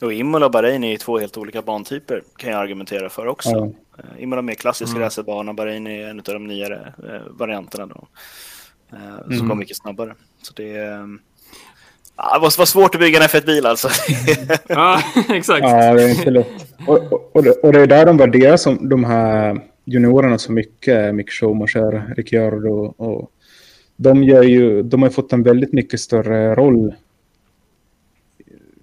Och 0.00 0.12
Imola 0.12 0.46
och 0.46 0.52
Bahrain 0.52 0.84
är 0.84 0.96
två 0.96 1.18
helt 1.18 1.36
olika 1.36 1.62
bantyper 1.62 2.22
kan 2.36 2.50
jag 2.50 2.60
argumentera 2.60 3.08
för 3.08 3.26
också. 3.26 3.50
Ja. 3.50 3.64
Uh, 3.98 4.22
Imola 4.22 4.42
mer 4.42 4.54
klassisk 4.54 4.90
mm. 4.90 5.02
racerbana, 5.02 5.54
Bahrain 5.54 5.86
är 5.86 6.08
en 6.08 6.18
av 6.18 6.24
de 6.24 6.46
nyare 6.46 6.94
uh, 7.04 7.30
varianterna 7.30 7.86
då. 7.86 8.08
Uh, 8.92 9.22
som 9.22 9.32
mm. 9.32 9.38
kommer 9.38 9.54
mycket 9.54 9.76
snabbare. 9.76 10.14
Så 10.42 10.52
det 10.56 10.76
är... 10.76 11.00
Um... 11.00 11.20
Ah, 12.16 12.38
det 12.38 12.58
var 12.58 12.64
svårt 12.64 12.94
att 12.94 13.00
bygga 13.00 13.18
en 13.18 13.28
F1-bil 13.28 13.66
alltså. 13.66 13.88
ja, 14.68 15.02
exakt. 15.28 15.62
Ja, 15.62 15.94
det 15.94 16.02
är 16.02 16.08
inte 16.08 16.30
lätt. 16.30 16.66
Och, 16.86 17.12
och, 17.12 17.36
och, 17.36 17.42
det, 17.42 17.50
och 17.50 17.72
det 17.72 17.80
är 17.80 17.86
där 17.86 18.06
de 18.06 18.16
värderar 18.16 18.56
som 18.56 18.88
de 18.88 19.04
här 19.04 19.60
juniorerna 19.84 20.38
så 20.38 20.52
mycket. 20.52 21.14
Mick 21.14 21.30
Schumacher, 21.30 22.14
Ricciardo 22.16 22.94
och 22.96 23.30
de, 24.00 24.24
gör 24.24 24.42
ju, 24.42 24.82
de 24.82 25.02
har 25.02 25.10
fått 25.10 25.32
en 25.32 25.42
väldigt 25.42 25.72
mycket 25.72 26.00
större 26.00 26.54
roll. 26.54 26.94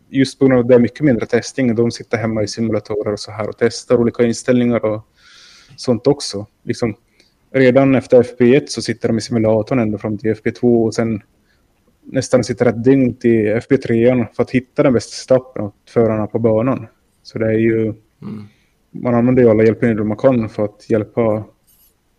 Just 0.09 0.39
på 0.39 0.45
grund 0.45 0.59
av 0.59 0.59
att 0.59 0.68
det 0.68 0.76
är 0.76 0.80
mycket 0.80 1.01
mindre 1.01 1.26
testing. 1.26 1.76
De 1.76 1.91
sitter 1.91 2.18
hemma 2.18 2.43
i 2.43 2.47
simulatorer 2.47 3.13
och 3.13 3.20
så 3.20 3.32
här 3.32 3.49
och 3.49 3.55
testar 3.57 3.97
olika 3.97 4.24
inställningar 4.24 4.86
och 4.86 5.07
sånt 5.76 6.07
också. 6.07 6.45
Liksom, 6.63 6.95
redan 7.51 7.95
efter 7.95 8.24
FP1 8.24 8.63
så 8.68 8.82
sitter 8.82 9.07
de 9.07 9.18
i 9.18 9.22
simulatorn 9.22 9.80
ända 9.80 9.97
fram 9.97 10.18
till 10.18 10.34
FP2 10.34 10.86
och 10.86 10.93
sen 10.93 11.22
nästan 12.03 12.43
sitter 12.43 12.66
ett 12.66 12.84
dygn 12.84 13.16
till 13.16 13.47
FP3 13.47 14.28
för 14.34 14.43
att 14.43 14.51
hitta 14.51 14.84
den 14.84 14.93
bästa 14.93 15.11
stappen 15.11 15.63
åt 15.63 15.76
förarna 15.89 16.28
på 16.28 16.39
banan. 16.39 16.88
Så 17.24 17.39
det 17.39 17.45
är 17.45 17.59
ju... 17.59 17.82
Mm. 17.82 18.47
Man 18.91 19.16
använder 19.16 19.43
ju 19.43 19.49
alla 19.49 19.63
hjälpmedel 19.63 20.03
man 20.03 20.18
kan 20.18 20.49
för 20.49 20.66
att 20.66 20.89
hjälpa 20.89 21.43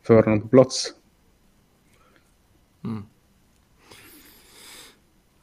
förarna 0.06 0.40
på 0.40 0.48
plats. 0.48 0.92
Mm. 2.86 3.04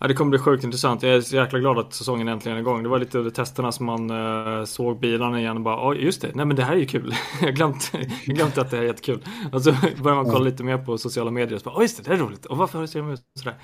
Ja, 0.03 0.07
det 0.07 0.13
kommer 0.13 0.29
bli 0.29 0.39
sjukt 0.39 0.63
intressant. 0.63 1.03
Jag 1.03 1.15
är 1.15 1.21
så 1.21 1.35
jäkla 1.35 1.59
glad 1.59 1.79
att 1.79 1.93
säsongen 1.93 2.27
äntligen 2.27 2.57
är 2.57 2.61
igång. 2.61 2.83
Det 2.83 2.89
var 2.89 2.99
lite 2.99 3.17
under 3.17 3.31
testerna 3.31 3.71
som 3.71 3.85
man 3.85 4.11
uh, 4.11 4.65
såg 4.65 4.99
bilarna 4.99 5.39
igen 5.39 5.57
och 5.57 5.63
bara, 5.63 5.89
oh, 5.89 6.03
just 6.03 6.21
det, 6.21 6.31
nej 6.35 6.45
men 6.45 6.55
det 6.55 6.63
här 6.63 6.73
är 6.73 6.77
ju 6.77 6.85
kul. 6.85 7.15
jag 7.41 7.55
glömt, 7.55 7.91
jag 8.25 8.35
glömt 8.35 8.57
att 8.57 8.71
det 8.71 8.77
här 8.77 8.83
är 8.83 8.87
jättekul. 8.87 9.19
Och 9.51 9.61
så 9.61 9.71
börjar 10.03 10.15
man 10.15 10.25
kolla 10.25 10.39
lite 10.39 10.63
mer 10.63 10.77
på 10.77 10.97
sociala 10.97 11.31
medier 11.31 11.55
och 11.55 11.61
så 11.61 11.69
bara, 11.69 11.77
oh, 11.77 11.81
just 11.81 12.03
det, 12.03 12.09
det 12.09 12.15
är 12.15 12.19
roligt. 12.19 12.45
Och 12.45 12.57
varför 12.57 12.85
ser 12.85 12.99
de 12.99 13.09
ut 13.09 13.21
sådär? 13.39 13.55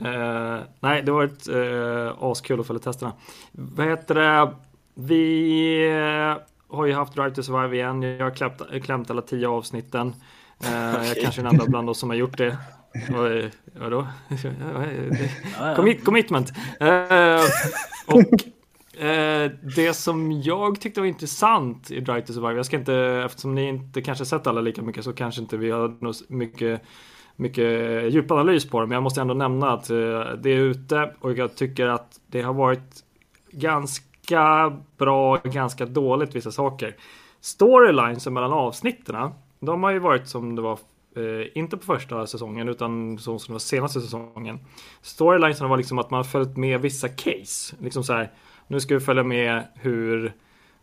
Uh, 0.00 0.62
nej, 0.80 1.02
det 1.02 1.12
har 1.12 1.18
varit 1.18 1.48
uh, 1.48 2.22
askul 2.22 2.60
att 2.60 2.66
följa 2.66 2.82
testerna. 2.82 3.12
Vad 3.52 3.86
heter 3.86 4.14
det? 4.14 4.54
Vi 4.94 5.90
har 6.68 6.86
ju 6.86 6.92
haft 6.92 7.14
Drive 7.14 7.34
to 7.34 7.42
Survive 7.42 7.76
igen. 7.76 8.02
Jag 8.02 8.24
har 8.24 8.30
klämt, 8.30 8.62
klämt 8.84 9.10
alla 9.10 9.22
tio 9.22 9.48
avsnitten. 9.48 10.14
Uh, 10.64 11.08
jag 11.08 11.16
kanske 11.22 11.40
är 11.40 11.44
den 11.44 11.52
enda 11.52 11.66
bland 11.66 11.90
oss 11.90 11.98
som 11.98 12.10
har 12.10 12.16
gjort 12.16 12.38
det. 12.38 12.56
Vadå? 13.72 14.06
Commit, 15.76 16.04
commitment. 16.04 16.52
Och 18.06 18.44
det 19.76 19.94
som 19.94 20.32
jag 20.32 20.80
tyckte 20.80 21.00
var 21.00 21.06
intressant 21.06 21.90
i 21.90 22.00
Drive 22.00 22.20
to 22.20 22.32
Survive, 22.32 22.56
jag 22.56 22.66
ska 22.66 22.76
inte, 22.76 22.94
eftersom 23.26 23.54
ni 23.54 23.68
inte 23.68 24.02
kanske 24.02 24.24
sett 24.24 24.46
alla 24.46 24.60
lika 24.60 24.82
mycket 24.82 25.04
så 25.04 25.12
kanske 25.12 25.40
inte 25.40 25.56
vi 25.56 25.70
har 25.70 26.32
mycket 26.32 26.82
mycket 27.36 28.12
djupanalys 28.12 28.70
på 28.70 28.80
det, 28.80 28.86
men 28.86 28.94
jag 28.94 29.02
måste 29.02 29.20
ändå 29.20 29.34
nämna 29.34 29.72
att 29.72 29.90
uh, 29.90 30.20
det 30.38 30.50
är 30.50 30.58
ute 30.58 31.14
och 31.20 31.32
jag 31.32 31.56
tycker 31.56 31.86
att 31.86 32.20
det 32.26 32.42
har 32.42 32.54
varit 32.54 33.04
ganska 33.50 34.72
bra, 34.98 35.36
ganska 35.36 35.86
dåligt 35.86 36.36
vissa 36.36 36.50
saker. 36.50 36.96
Storylines 37.40 38.26
mellan 38.26 38.52
avsnitten, 38.52 39.30
de 39.60 39.82
har 39.82 39.90
ju 39.90 39.98
varit 39.98 40.28
som 40.28 40.56
det 40.56 40.62
var 40.62 40.78
Eh, 41.16 41.58
inte 41.58 41.76
på 41.76 41.84
första 41.84 42.26
säsongen 42.26 42.68
utan 42.68 43.18
så 43.18 43.38
som 43.38 43.52
det 43.52 43.54
var 43.54 43.58
senaste 43.58 44.00
säsongen. 44.00 44.58
Storylinesen 45.02 45.68
var 45.68 45.76
liksom 45.76 45.98
att 45.98 46.10
man 46.10 46.24
följt 46.24 46.56
med 46.56 46.80
vissa 46.80 47.08
case. 47.08 47.76
Liksom 47.80 48.04
så 48.04 48.12
här, 48.12 48.30
nu 48.66 48.80
ska 48.80 48.94
vi 48.94 49.00
följa 49.00 49.22
med 49.22 49.62
hur 49.74 50.32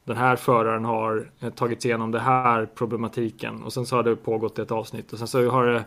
den 0.03 0.17
här 0.17 0.35
föraren 0.35 0.85
har 0.85 1.31
eh, 1.39 1.49
tagit 1.49 1.81
sig 1.81 1.89
igenom 1.91 2.11
den 2.11 2.21
här 2.21 2.65
problematiken. 2.65 3.63
Och 3.63 3.73
sen 3.73 3.85
så 3.85 3.95
har 3.95 4.03
det 4.03 4.15
pågått 4.15 4.59
ett 4.59 4.71
avsnitt 4.71 5.13
och 5.13 5.19
sen 5.19 5.27
så 5.27 5.49
har 5.49 5.65
det 5.65 5.85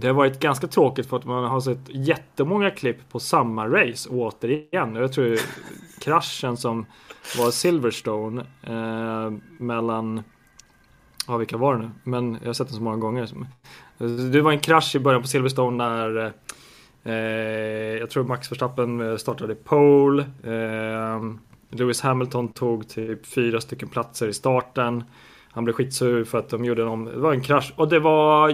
det 0.00 0.06
har 0.06 0.14
varit 0.14 0.40
ganska 0.40 0.66
tråkigt 0.66 1.06
för 1.06 1.16
att 1.16 1.24
man 1.24 1.44
har 1.44 1.60
sett 1.60 1.88
jättemånga 1.88 2.70
klipp 2.70 3.08
på 3.08 3.20
samma 3.20 3.68
race 3.68 4.08
återigen. 4.08 4.94
Jag 4.94 5.12
tror 5.12 5.38
kraschen 6.00 6.56
som 6.56 6.86
var 7.38 7.50
Silverstone 7.50 8.46
eh, 8.62 9.32
mellan 9.58 10.22
Ja, 11.28 11.36
vilka 11.36 11.56
var 11.56 11.74
det 11.74 11.82
nu? 11.82 11.90
Men 12.04 12.38
jag 12.40 12.48
har 12.48 12.52
sett 12.52 12.68
den 12.68 12.76
så 12.76 12.82
många 12.82 12.96
gånger. 12.96 13.28
Det 14.32 14.40
var 14.40 14.52
en 14.52 14.60
krasch 14.60 14.96
i 14.96 14.98
början 14.98 15.22
på 15.22 15.28
Silverstone 15.28 15.76
när 15.76 16.32
eh, 17.04 17.98
jag 17.98 18.10
tror 18.10 18.24
Max 18.24 18.52
Verstappen 18.52 19.00
eh, 19.00 19.16
startade 19.16 19.54
pole. 19.54 20.22
Eh, 20.42 21.22
Lewis 21.70 22.00
Hamilton 22.00 22.48
tog 22.48 22.88
typ 22.88 23.26
fyra 23.26 23.60
stycken 23.60 23.88
platser 23.88 24.28
i 24.28 24.32
starten. 24.32 25.04
Han 25.50 25.64
blev 25.64 25.74
skitsur 25.74 26.24
för 26.24 26.38
att 26.38 26.48
de 26.48 26.64
gjorde 26.64 26.84
någon... 26.84 27.04
Det 27.04 27.18
var 27.18 27.32
en 27.32 27.42
krasch 27.42 27.72
och 27.76 27.88
det 27.88 28.00
var 28.00 28.50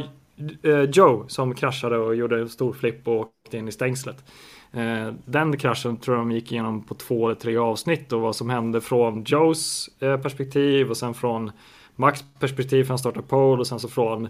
eh, 0.63 0.81
Joe 0.81 1.25
som 1.29 1.55
kraschade 1.55 1.99
och 1.99 2.15
gjorde 2.15 2.41
en 2.41 2.49
stor 2.49 2.73
flipp 2.73 3.09
och 3.09 3.15
åkte 3.15 3.59
in 3.59 3.69
i 3.69 3.73
stängslet. 3.73 4.25
Eh, 4.73 5.13
den 5.25 5.57
kraschen 5.57 5.97
tror 5.97 6.17
jag 6.17 6.27
de 6.27 6.33
gick 6.33 6.53
igenom 6.53 6.83
på 6.83 6.95
två 6.95 7.27
eller 7.27 7.41
tre 7.41 7.57
avsnitt 7.57 8.13
och 8.13 8.21
vad 8.21 8.37
som 8.37 8.51
hände 8.51 8.81
från 8.81 9.25
Joes 9.27 9.89
eh, 10.01 10.17
perspektiv 10.17 10.91
och 10.91 10.97
sen 10.97 11.15
från 11.15 11.51
Max 11.97 12.25
perspektiv 12.39 12.85
för 12.85 12.89
han 12.89 12.99
startar 12.99 13.23
pole 13.23 13.61
och 13.61 13.67
sen 13.67 13.81
så 13.81 13.89
från 13.89 14.29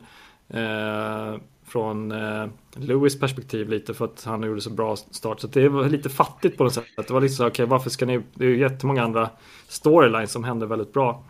eh, 0.48 1.34
från 1.66 2.12
eh, 2.12 2.46
Lewis 2.72 3.20
perspektiv 3.20 3.68
lite 3.68 3.94
för 3.94 4.04
att 4.04 4.24
han 4.24 4.42
gjorde 4.42 4.60
så 4.60 4.70
bra 4.70 4.96
start. 4.96 5.40
Så 5.40 5.46
det 5.46 5.68
var 5.68 5.88
lite 5.88 6.08
fattigt 6.08 6.56
på 6.56 6.64
något 6.64 6.74
sätt. 6.74 6.84
Det 6.96 7.10
var 7.10 7.20
liksom 7.20 7.46
okej 7.46 7.52
okay, 7.52 7.66
varför 7.66 7.90
ska 7.90 8.06
ni, 8.06 8.20
det 8.34 8.44
är 8.44 8.48
ju 8.48 8.58
jättemånga 8.58 9.02
andra 9.02 9.30
storylines 9.68 10.32
som 10.32 10.44
hände 10.44 10.66
väldigt 10.66 10.92
bra. 10.92 11.24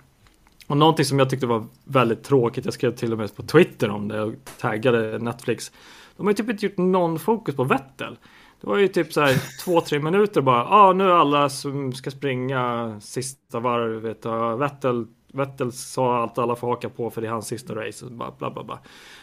Och 0.67 0.77
någonting 0.77 1.05
som 1.05 1.19
jag 1.19 1.31
tyckte 1.31 1.47
var 1.47 1.65
väldigt 1.85 2.23
tråkigt, 2.23 2.65
jag 2.65 2.75
skrev 2.75 2.97
till 2.97 3.13
och 3.13 3.19
med 3.19 3.37
på 3.37 3.43
Twitter 3.43 3.91
om 3.91 4.09
det 4.09 4.23
och 4.23 4.33
taggade 4.59 5.19
Netflix. 5.19 5.73
De 6.17 6.27
har 6.27 6.31
ju 6.31 6.35
typ 6.35 6.51
inte 6.51 6.67
gjort 6.67 6.77
någon 6.77 7.19
fokus 7.19 7.57
på 7.57 7.65
Vettel. 7.65 8.19
Det 8.61 8.67
var 8.67 8.79
ju 8.79 8.89
typ 8.89 9.13
så 9.13 9.21
här 9.21 9.43
två, 9.65 9.81
tre 9.81 9.99
minuter 9.99 10.41
bara. 10.41 10.59
Ja, 10.59 10.69
ah, 10.71 10.93
nu 10.93 11.05
är 11.05 11.09
alla 11.09 11.49
som 11.49 11.93
ska 11.93 12.11
springa 12.11 12.97
sista 13.01 13.61
varvet. 13.61 14.27
Vettel 14.61 15.07
Vettel 15.35 15.73
sa 15.73 16.23
allt 16.23 16.39
alla 16.39 16.57
får 16.57 16.69
haka 16.69 16.89
på 16.89 17.11
för 17.11 17.21
det 17.21 17.27
är 17.27 17.33
hans 17.33 17.47
sista 17.47 17.75
race. 17.75 18.07
Bla, 18.07 18.35
bla, 18.39 18.51
bla, 18.51 18.65
bla. 18.65 18.79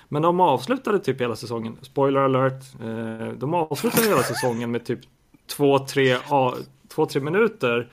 Men 0.09 0.21
de 0.21 0.39
avslutade 0.39 0.99
typ 0.99 1.21
hela 1.21 1.35
säsongen. 1.35 1.77
Spoiler 1.81 2.19
alert. 2.19 2.63
Eh, 2.81 3.27
de 3.27 3.53
avslutade 3.53 4.07
hela 4.07 4.23
säsongen 4.23 4.71
med 4.71 4.85
typ 4.85 4.99
två, 5.47 5.79
tre, 5.79 6.17
två, 6.87 7.05
tre 7.05 7.21
minuter 7.21 7.89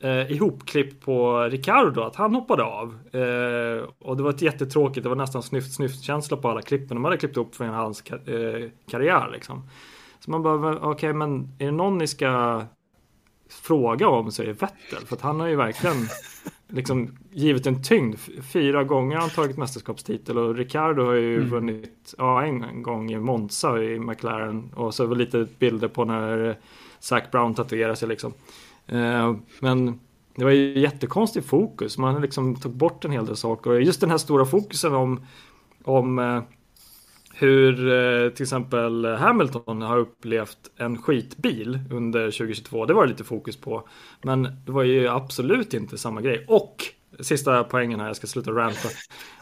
eh, 0.00 0.32
ihopklipp 0.32 1.00
på 1.00 1.42
Ricardo, 1.42 2.02
att 2.02 2.16
han 2.16 2.34
hoppade 2.34 2.64
av. 2.64 2.98
Eh, 3.12 3.84
och 3.98 4.16
det 4.16 4.22
var 4.22 4.30
ett 4.30 4.42
jättetråkigt, 4.42 5.02
det 5.02 5.08
var 5.08 5.16
nästan 5.16 5.42
snyft 5.42 5.74
snyft 5.74 6.02
känsla 6.02 6.36
på 6.36 6.48
alla 6.48 6.62
klippen. 6.62 6.96
De 6.96 7.04
hade 7.04 7.16
klippt 7.16 7.36
upp 7.36 7.54
från 7.54 7.68
hans 7.68 8.02
kar 8.02 8.16
eh, 8.26 8.68
karriär 8.90 9.30
liksom. 9.32 9.68
Så 10.20 10.30
man 10.30 10.42
bara, 10.42 10.76
okej 10.76 10.88
okay, 10.88 11.12
men 11.12 11.56
är 11.58 11.64
det 11.64 11.72
någon 11.72 11.98
ni 11.98 12.06
ska 12.06 12.62
fråga 13.50 14.08
om 14.08 14.32
så 14.32 14.42
är 14.42 14.46
det 14.46 14.52
Vettel. 14.52 15.06
För 15.06 15.16
att 15.16 15.22
han 15.22 15.40
har 15.40 15.46
ju 15.46 15.56
verkligen 15.56 15.96
liksom 16.70 17.18
givit 17.32 17.66
en 17.66 17.82
tyngd. 17.82 18.16
Fyra 18.52 18.84
gånger 18.84 19.14
har 19.14 19.20
han 19.20 19.30
tagit 19.30 19.56
mästerskapstitel 19.56 20.38
och 20.38 20.54
Ricardo 20.54 21.04
har 21.04 21.14
ju 21.14 21.36
mm. 21.36 21.48
vunnit 21.48 22.14
ja, 22.18 22.44
en 22.44 22.82
gång 22.82 23.12
i 23.12 23.18
Monza 23.18 23.82
i 23.82 23.98
McLaren. 23.98 24.70
Och 24.74 24.94
så 24.94 25.06
var 25.06 25.16
lite 25.16 25.46
bilder 25.58 25.88
på 25.88 26.04
när 26.04 26.58
Zac 27.00 27.30
Brown 27.32 27.54
tatuerar 27.54 27.94
sig 27.94 28.08
liksom. 28.08 28.32
Eh, 28.86 29.34
men 29.60 30.00
det 30.34 30.44
var 30.44 30.50
ju 30.50 30.78
jättekonstig 30.78 31.44
fokus. 31.44 31.98
Man 31.98 32.22
liksom 32.22 32.56
tog 32.56 32.72
bort 32.72 33.04
en 33.04 33.10
hel 33.10 33.26
del 33.26 33.36
saker. 33.36 33.70
Och 33.70 33.82
just 33.82 34.00
den 34.00 34.10
här 34.10 34.18
stora 34.18 34.44
fokusen 34.44 34.94
om, 34.94 35.20
om 35.84 36.18
eh, 36.18 36.42
hur 37.42 37.92
eh, 37.92 38.30
till 38.30 38.42
exempel 38.42 39.04
Hamilton 39.04 39.82
har 39.82 39.98
upplevt 39.98 40.58
en 40.76 41.02
skitbil 41.02 41.78
under 41.90 42.30
2022. 42.30 42.86
Det 42.86 42.94
var 42.94 43.02
det 43.02 43.08
lite 43.10 43.24
fokus 43.24 43.60
på. 43.60 43.88
Men 44.22 44.42
det 44.42 44.72
var 44.72 44.82
ju 44.82 45.08
absolut 45.08 45.74
inte 45.74 45.98
samma 45.98 46.20
grej. 46.20 46.44
Och 46.48 46.76
sista 47.20 47.64
poängen 47.64 48.00
här, 48.00 48.06
jag 48.06 48.16
ska 48.16 48.26
sluta 48.26 48.50
ranta. 48.50 48.88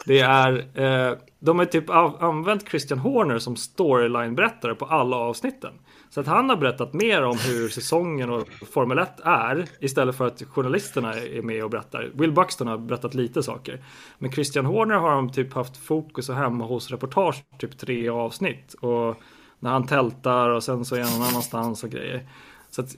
Det 0.05 0.19
är, 0.19 0.57
eh, 0.57 1.17
de 1.39 1.59
har 1.59 1.65
typ 1.65 1.89
använt 2.19 2.69
Christian 2.69 2.99
Horner 2.99 3.39
som 3.39 3.55
storyline-berättare 3.55 4.75
på 4.75 4.85
alla 4.85 5.17
avsnitten. 5.17 5.73
Så 6.09 6.19
att 6.19 6.27
han 6.27 6.49
har 6.49 6.57
berättat 6.57 6.93
mer 6.93 7.23
om 7.23 7.37
hur 7.37 7.69
säsongen 7.69 8.29
och 8.29 8.47
Formel 8.71 8.99
1 8.99 9.19
är 9.23 9.65
istället 9.79 10.15
för 10.15 10.27
att 10.27 10.43
journalisterna 10.43 11.13
är 11.13 11.41
med 11.41 11.63
och 11.63 11.69
berättar. 11.69 12.11
Will 12.13 12.31
Buxton 12.31 12.67
har 12.67 12.77
berättat 12.77 13.13
lite 13.13 13.43
saker. 13.43 13.83
Men 14.17 14.31
Christian 14.31 14.65
Horner 14.65 14.95
har 14.95 15.11
de 15.11 15.31
typ 15.31 15.53
haft 15.53 15.77
fokus 15.77 16.29
och 16.29 16.35
hemma 16.35 16.65
hos 16.65 16.91
reportage 16.91 17.43
typ 17.57 17.77
tre 17.77 18.09
avsnitt. 18.09 18.73
Och 18.73 19.15
när 19.59 19.69
han 19.69 19.87
tältar 19.87 20.49
och 20.49 20.63
sen 20.63 20.85
så 20.85 20.95
är 20.95 21.01
han 21.03 21.19
någon 21.19 21.27
annanstans 21.27 21.83
och 21.83 21.89
grejer. 21.89 22.27
Så 22.69 22.81
att 22.81 22.95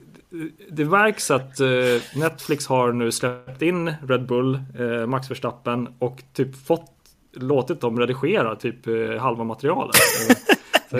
det 0.70 0.84
verks 0.84 1.30
att 1.30 1.60
eh, 1.60 1.68
Netflix 2.16 2.66
har 2.66 2.92
nu 2.92 3.12
släppt 3.12 3.62
in 3.62 3.94
Red 4.08 4.26
Bull, 4.26 4.54
eh, 4.78 5.06
Max 5.06 5.30
Verstappen 5.30 5.94
och 5.98 6.22
typ 6.32 6.66
fått 6.66 6.90
låtit 7.32 7.80
dem 7.80 8.00
redigera 8.00 8.56
typ 8.56 8.86
eh, 8.86 9.18
halva 9.20 9.44
materialet. 9.44 9.96
så, 10.90 10.98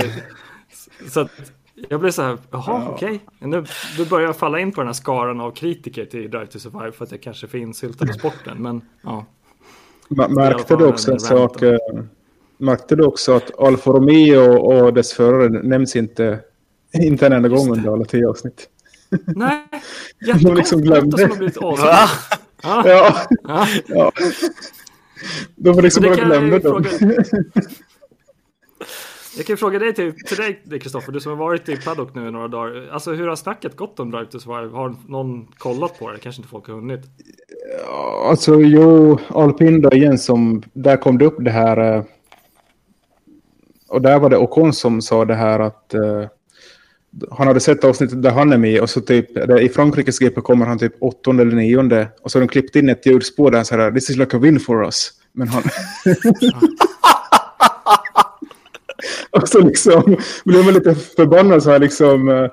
så 1.09 1.21
att 1.21 1.53
jag 1.89 2.01
blev 2.01 2.11
så 2.11 2.23
här, 2.23 2.39
jaha 2.51 2.65
ja. 2.67 2.89
okej. 2.89 3.21
Okay. 3.39 3.49
Nu, 3.49 3.65
nu 3.99 4.05
börjar 4.05 4.27
jag 4.27 4.37
falla 4.37 4.61
in 4.61 4.73
på 4.73 4.81
den 4.81 4.89
här 4.89 4.95
skaran 4.95 5.41
av 5.41 5.51
kritiker 5.51 6.05
till 6.05 6.31
Drive 6.31 6.47
to 6.47 6.59
Survive 6.59 6.93
för 6.93 7.05
att 7.05 7.11
jag 7.11 7.23
kanske 7.23 7.49
finns 7.49 7.85
hyltad 7.85 8.11
i 8.11 8.13
sporten. 8.13 8.63
Men 8.63 8.81
ja. 9.03 9.25
Märkte 10.29 10.77
du 10.77 10.87
också 10.87 11.13
en 11.13 11.21
sak? 11.21 11.57
Märkte 12.59 12.97
du 12.97 13.05
också 13.05 13.33
att 13.33 13.61
Alfa 13.61 13.91
Romeo 13.91 14.59
och 14.59 14.95
dess 14.95 15.13
förare 15.13 15.49
nämns 15.49 15.97
inte, 15.97 16.41
inte 16.93 17.27
en 17.27 17.33
enda 17.33 17.49
gång 17.49 17.71
under 17.73 17.93
alla 17.93 18.05
tio 18.05 18.29
avsnitt? 18.29 18.69
Nej, 19.27 19.63
jättekonstigt. 20.21 20.45
De 20.45 20.55
liksom 20.55 20.81
glömde. 20.81 21.19
Som 21.19 21.31
har 21.31 21.37
blivit 21.37 21.57
ja. 21.61 22.09
Ja. 22.63 23.27
ja. 23.45 23.67
ja. 23.87 24.13
De 25.57 25.75
var 25.75 25.83
liksom 25.83 26.03
bara 26.03 26.15
glömde 26.15 26.59
dem. 26.59 26.85
Jag 29.37 29.47
kan 29.47 29.57
fråga 29.57 29.79
dig 29.79 29.95
till, 29.95 30.15
till 30.15 30.37
dig 30.37 30.81
Kristoffer, 30.81 31.13
du 31.13 31.21
som 31.21 31.31
har 31.31 31.37
varit 31.37 31.69
i 31.69 31.77
paddock 31.77 32.15
nu 32.15 32.29
i 32.29 32.31
några 32.31 32.49
dagar. 32.49 32.89
Alltså 32.93 33.13
hur 33.13 33.29
har 33.29 33.37
snacket 33.37 33.77
gått 33.77 34.01
om 34.01 34.11
Drive 34.11 34.27
to 34.27 34.39
Survive? 34.39 34.77
Har 34.77 34.97
någon 35.09 35.47
kollat 35.59 35.99
på 35.99 36.11
det? 36.11 36.19
Kanske 36.19 36.41
inte 36.41 36.49
folk 36.49 36.67
har 36.67 36.75
hunnit? 36.75 37.01
Ja, 37.87 38.27
alltså 38.29 38.61
jo, 38.61 39.19
Alpinda 39.29 39.93
igen 39.93 40.19
som, 40.19 40.63
där 40.73 40.97
kom 40.97 41.19
det 41.19 41.25
upp 41.25 41.37
det 41.39 41.51
här. 41.51 41.97
Eh, 41.97 42.05
och 43.89 44.03
där 44.03 44.19
var 44.19 44.31
det 44.31 44.37
Ocon 44.37 44.73
som 44.73 45.03
sa 45.03 45.25
det 45.25 45.35
här 45.35 45.61
att 45.61 45.95
uh, 45.95 46.27
han 47.31 47.47
hade 47.47 47.61
sett 47.61 47.85
avsnittet 47.85 48.23
där 48.23 48.31
han 48.31 48.53
är 48.53 48.59
med 48.59 48.81
och 48.81 48.91
så 48.91 49.01
typ 49.01 49.51
i 49.61 49.69
Frankrikes 49.69 50.19
GP 50.19 50.41
kommer 50.41 50.67
han 50.67 50.79
typ 50.79 50.93
åttonde 51.01 51.43
eller 51.43 51.57
nionde 51.57 52.09
och 52.23 52.31
så 52.31 52.39
har 52.39 52.41
de 52.41 52.49
klippt 52.49 52.77
in 52.77 52.89
ett 52.89 53.07
ljudspår 53.07 53.51
där 53.51 53.65
så 53.65 53.77
här 53.77 53.91
this 53.91 54.11
is 54.11 54.17
like 54.17 54.37
a 54.37 54.41
win 54.41 54.61
for 54.61 54.85
us. 54.85 55.11
Men 55.33 55.49
han... 55.49 55.63
och 59.31 59.49
så 59.49 59.61
liksom 59.61 60.17
blev 60.45 60.65
man 60.65 60.75
lite 60.75 60.95
förbannad 60.95 61.63
så 61.63 61.71
här 61.71 61.79
liksom. 61.79 62.29
Eh, 62.29 62.49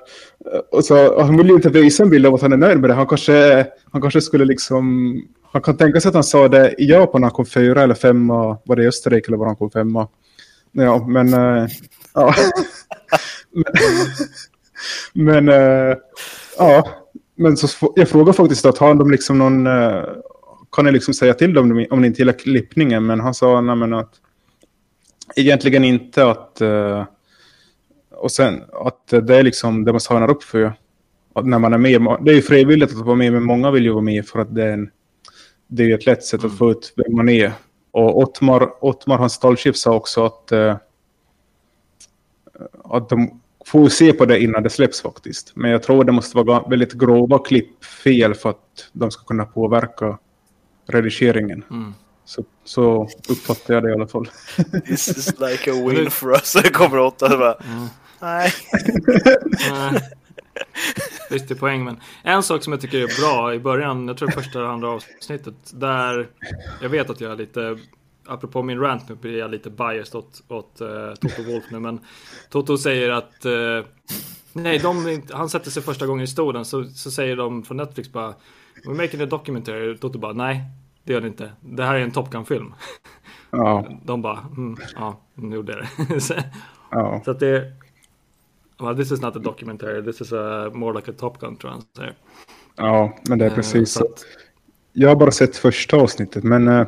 och 0.70 0.84
så, 0.84 1.14
och 1.14 1.24
han 1.24 1.36
vill 1.36 1.48
ju 1.48 1.54
inte 1.54 1.68
visa 1.68 2.02
en 2.02 2.10
bild 2.10 2.26
av 2.26 2.34
att 2.34 2.42
han 2.42 2.52
är 2.52 2.56
nöjd 2.56 2.80
med 2.80 2.90
det. 2.90 2.94
Han 2.94 3.06
kanske, 3.06 3.66
han 3.92 4.00
kanske 4.00 4.20
skulle 4.20 4.44
liksom... 4.44 5.14
Han 5.52 5.62
kan 5.62 5.76
tänka 5.76 6.00
sig 6.00 6.08
att 6.08 6.14
han 6.14 6.24
sa 6.24 6.48
det 6.48 6.74
i 6.78 6.90
Japan 6.90 7.20
när 7.20 7.28
han 7.28 7.34
kom 7.34 7.46
fyra 7.46 7.82
eller 7.82 7.94
femma. 7.94 8.58
Var 8.64 8.76
det 8.76 8.82
i 8.82 8.88
Österrike 8.88 9.28
eller 9.28 9.38
var 9.38 9.46
han 9.46 9.56
kom 9.56 9.70
femma? 9.70 10.08
Ja, 10.72 11.06
men... 11.08 11.34
Äh, 11.34 11.68
ja. 12.14 12.34
men, 13.54 13.64
men 15.24 15.48
äh, 15.48 15.96
ja. 16.58 16.88
Men 17.36 17.56
så, 17.56 17.92
jag 17.96 18.08
frågar 18.08 18.32
faktiskt 18.32 18.66
att 18.66 18.78
har 18.78 18.94
de 18.94 19.10
liksom 19.10 19.38
någon... 19.38 19.68
Kan 20.72 20.86
jag 20.86 20.92
liksom 20.92 21.14
säga 21.14 21.34
till 21.34 21.54
dem 21.54 21.86
om 21.90 22.00
ni 22.00 22.06
inte 22.06 22.20
gillar 22.20 22.38
klippningen? 22.38 23.06
Men 23.06 23.20
han 23.20 23.34
sa 23.34 23.60
nej, 23.60 23.76
men 23.76 23.94
att 23.94 24.19
egentligen 25.36 25.84
inte 25.84 26.30
att... 26.30 26.58
Uh, 26.62 27.04
och 28.10 28.32
sen 28.32 28.62
att 28.72 29.06
det 29.06 29.36
är 29.36 29.42
liksom 29.42 29.84
det 29.84 29.92
man 29.92 30.00
signar 30.00 30.30
upp 30.30 30.42
för. 30.42 30.72
när 31.42 31.58
man 31.58 31.72
är 31.72 31.78
med. 31.78 32.16
Det 32.20 32.30
är 32.30 32.34
ju 32.34 32.42
frivilligt 32.42 32.90
att 32.90 33.06
vara 33.06 33.16
med, 33.16 33.32
men 33.32 33.42
många 33.42 33.70
vill 33.70 33.84
ju 33.84 33.92
vara 33.92 34.02
med 34.02 34.26
för 34.26 34.38
att 34.38 34.54
det 34.54 34.64
är, 34.64 34.72
en, 34.72 34.90
det 35.66 35.82
är 35.82 35.94
ett 35.94 36.06
lätt 36.06 36.24
sätt 36.24 36.40
mm. 36.40 36.52
att 36.52 36.58
få 36.58 36.70
ut 36.70 36.92
vem 36.96 37.16
man 37.16 37.28
är. 37.28 37.52
Och 37.90 38.18
Ottmar, 38.18 38.84
Ottmar 38.84 39.18
hans 39.18 39.32
stallchef 39.32 39.76
sa 39.76 39.94
också 39.94 40.24
att, 40.24 40.52
uh, 40.52 40.76
att 42.84 43.08
de 43.08 43.40
får 43.66 43.88
se 43.88 44.12
på 44.12 44.24
det 44.24 44.40
innan 44.42 44.62
det 44.62 44.70
släpps 44.70 45.02
faktiskt. 45.02 45.52
Men 45.54 45.70
jag 45.70 45.82
tror 45.82 46.04
det 46.04 46.12
måste 46.12 46.36
vara 46.36 46.68
väldigt 46.68 46.92
grova 46.92 47.38
klippfel 47.38 48.34
för 48.34 48.50
att 48.50 48.90
de 48.92 49.10
ska 49.10 49.24
kunna 49.24 49.44
påverka 49.44 50.18
redigeringen. 50.86 51.64
Mm. 51.70 51.94
Så, 52.24 52.44
så 52.64 53.08
uppfattar 53.28 53.74
jag 53.74 53.82
det 53.82 53.90
i 53.90 53.92
alla 53.92 54.06
fall. 54.06 54.28
This 54.86 55.08
is 55.08 55.40
like 55.40 55.70
a 55.70 55.74
win 55.88 56.10
for 56.10 56.32
us. 56.32 56.52
Det 56.62 56.70
kommer 56.70 56.98
åtta 56.98 57.32
och 57.32 57.38
bara, 57.38 57.54
mm. 57.54 57.86
nej. 58.20 58.52
Visst 61.30 61.50
är 61.50 61.54
poäng, 61.54 61.84
men 61.84 62.00
en 62.22 62.42
sak 62.42 62.64
som 62.64 62.72
jag 62.72 62.80
tycker 62.80 62.98
är 62.98 63.20
bra 63.20 63.54
i 63.54 63.58
början, 63.58 64.08
jag 64.08 64.16
tror 64.16 64.30
första 64.30 64.62
och 64.62 64.70
andra 64.70 64.90
avsnittet, 64.90 65.54
där 65.72 66.28
jag 66.82 66.88
vet 66.88 67.10
att 67.10 67.20
jag 67.20 67.32
är 67.32 67.36
lite 67.36 67.78
apropå 68.30 68.62
min 68.62 68.80
rant 68.80 69.08
nu 69.08 69.14
blir 69.14 69.38
jag 69.38 69.50
lite 69.50 69.70
biased 69.70 70.14
åt, 70.14 70.42
åt 70.48 70.80
uh, 70.80 71.14
Toto 71.14 71.42
Wolf 71.42 71.64
nu, 71.70 71.80
men 71.80 72.00
Toto 72.50 72.78
säger 72.78 73.10
att 73.10 73.46
uh, 73.46 73.84
nej, 74.52 74.78
de, 74.78 75.22
han 75.32 75.48
sätter 75.48 75.70
sig 75.70 75.82
första 75.82 76.06
gången 76.06 76.24
i 76.24 76.28
stolen 76.28 76.64
så, 76.64 76.84
så 76.84 77.10
säger 77.10 77.36
de 77.36 77.62
från 77.62 77.76
Netflix 77.76 78.12
bara 78.12 78.34
We're 78.84 78.94
making 78.94 79.20
a 79.20 79.26
documentary. 79.26 79.98
Toto 79.98 80.18
bara 80.18 80.32
nej, 80.32 80.62
det 81.10 81.14
gör 81.14 81.20
det 81.20 81.28
inte. 81.28 81.50
Det 81.60 81.84
här 81.84 81.94
är 81.94 82.00
en 82.00 82.10
Top 82.10 82.30
Gun-film. 82.30 82.74
Ja. 83.50 83.86
De 84.04 84.22
bara, 84.22 84.38
mm, 84.56 84.76
ja, 84.94 85.20
nu 85.34 85.56
gjorde 85.56 85.86
det. 86.08 86.20
så, 86.20 86.34
ja. 86.90 87.22
så 87.24 87.30
att 87.30 87.40
det 87.40 87.72
well, 88.82 88.96
this 88.96 89.12
is 89.12 89.20
not 89.20 89.36
a 89.36 89.38
documentary, 89.38 90.04
this 90.04 90.20
is 90.20 90.32
a, 90.32 90.70
more 90.74 90.98
like 90.98 91.10
a 91.10 91.14
Top 91.18 91.40
Gun 91.40 91.56
tror 91.56 91.72
jag 91.72 91.76
han 91.76 91.84
säger. 91.96 92.14
Ja, 92.76 93.16
men 93.28 93.38
det 93.38 93.46
är 93.46 93.50
precis 93.50 93.92
så. 93.92 94.04
Att... 94.04 94.24
Jag 94.92 95.08
har 95.08 95.16
bara 95.16 95.30
sett 95.30 95.56
första 95.56 95.96
avsnittet, 95.96 96.44
men 96.44 96.68
uh, 96.68 96.86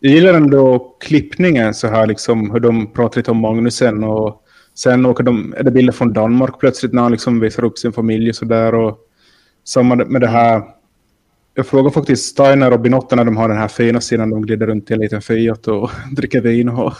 jag 0.00 0.12
gillar 0.12 0.34
ändå 0.34 0.96
klippningen 1.00 1.74
så 1.74 1.88
här, 1.88 2.06
liksom 2.06 2.50
hur 2.50 2.60
de 2.60 2.92
pratar 2.92 3.16
lite 3.20 3.30
om 3.30 3.40
Magnusen 3.40 4.04
och 4.04 4.42
sen 4.74 5.06
åker 5.06 5.24
de, 5.24 5.54
är 5.56 5.62
det 5.62 5.70
bilder 5.70 5.92
från 5.92 6.12
Danmark 6.12 6.60
plötsligt 6.60 6.92
när 6.92 7.02
han 7.02 7.12
liksom 7.12 7.40
visar 7.40 7.64
upp 7.64 7.78
sin 7.78 7.92
familj 7.92 8.28
och 8.28 8.36
sådär 8.36 8.74
och 8.74 8.98
samma 9.64 9.94
med 9.94 10.20
det 10.20 10.28
här. 10.28 10.75
Jag 11.58 11.66
frågar 11.66 11.90
faktiskt 11.90 12.26
Steiner 12.26 12.72
och 12.72 12.80
Binotta 12.80 13.16
när 13.16 13.24
de 13.24 13.36
har 13.36 13.48
den 13.48 13.58
här 13.58 13.68
fina 13.68 14.00
sidan 14.00 14.30
de 14.30 14.42
glider 14.42 14.66
runt 14.66 14.90
i 14.90 14.94
en 14.94 15.00
liten 15.00 15.22
Fiat 15.22 15.68
och 15.68 15.90
dricker 16.12 16.40
vin. 16.40 16.68
Och 16.68 16.92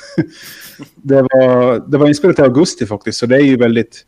det, 0.94 1.22
var, 1.22 1.88
det 1.90 1.98
var 1.98 2.08
inspelat 2.08 2.38
i 2.38 2.42
augusti 2.42 2.86
faktiskt, 2.86 3.18
så 3.18 3.26
det 3.26 3.36
är 3.36 3.40
ju 3.40 3.56
väldigt... 3.56 4.04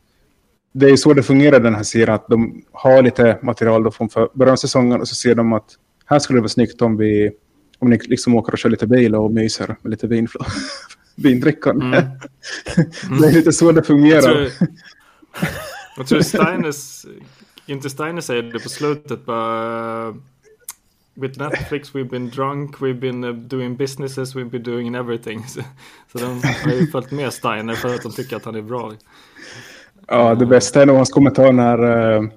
Det 0.73 0.91
är 0.91 0.97
så 0.97 1.13
det 1.13 1.23
fungerar 1.23 1.61
den 1.61 1.75
här 1.75 1.83
serien, 1.83 2.15
att 2.15 2.29
de 2.29 2.63
har 2.73 3.03
lite 3.03 3.39
material 3.43 3.83
då 3.83 3.91
från 3.91 4.09
början 4.35 4.53
av 4.53 4.57
säsongen 4.57 5.01
och 5.01 5.09
så 5.09 5.15
ser 5.15 5.35
de 5.35 5.53
att 5.53 5.71
här 6.07 6.19
skulle 6.19 6.37
det 6.37 6.41
vara 6.41 6.49
snyggt 6.49 6.83
om 6.83 6.97
vi 6.97 7.31
om 7.79 7.91
ni 7.91 7.99
liksom 7.99 8.35
åker 8.35 8.53
och 8.53 8.59
kör 8.59 8.71
lite 8.71 8.87
bil 8.87 9.15
och 9.15 9.33
myser 9.33 9.77
med 9.83 9.91
lite 9.91 10.07
vinfl 10.07 10.39
vindrickande. 11.17 11.87
Mm. 11.87 12.05
Mm. 13.07 13.21
det 13.21 13.29
är 13.29 13.33
lite 13.33 13.53
så 13.53 13.73
det 13.73 13.83
fungerar. 13.83 14.41
Jag 14.41 14.51
tror, 14.53 14.71
jag 15.97 16.07
tror 16.07 16.21
Steiners, 16.21 17.07
inte 17.67 17.91
Steiner 17.91 18.21
säger 18.21 18.43
det 18.43 18.59
på 18.59 18.69
slutet, 18.69 19.27
bara 19.27 20.15
With 21.21 21.39
Netflix 21.39 21.95
we've 21.95 22.11
been 22.11 22.31
drunk, 22.31 22.81
we've 22.81 23.01
been 23.01 23.25
uh, 23.25 23.33
doing 23.33 23.77
businesses, 23.77 24.35
we've 24.35 24.51
been 24.51 24.63
doing 24.63 24.95
everything. 24.95 25.45
Så, 25.49 25.61
så 26.13 26.19
de 26.19 26.43
har 26.65 26.73
ju 26.73 26.87
följt 26.87 27.11
med 27.11 27.33
Steiner 27.33 27.75
för 27.75 27.95
att 27.95 28.03
de 28.03 28.13
tycker 28.13 28.37
att 28.37 28.45
han 28.45 28.55
är 28.55 28.63
bra. 28.63 28.93
Ja, 30.09 30.35
det 30.35 30.47
bästa 30.47 30.83
är 30.83 30.87
nog 30.87 30.97
hans 30.97 31.11
kommentar 31.11 31.53
när 31.53 31.85
uh, 31.85 32.29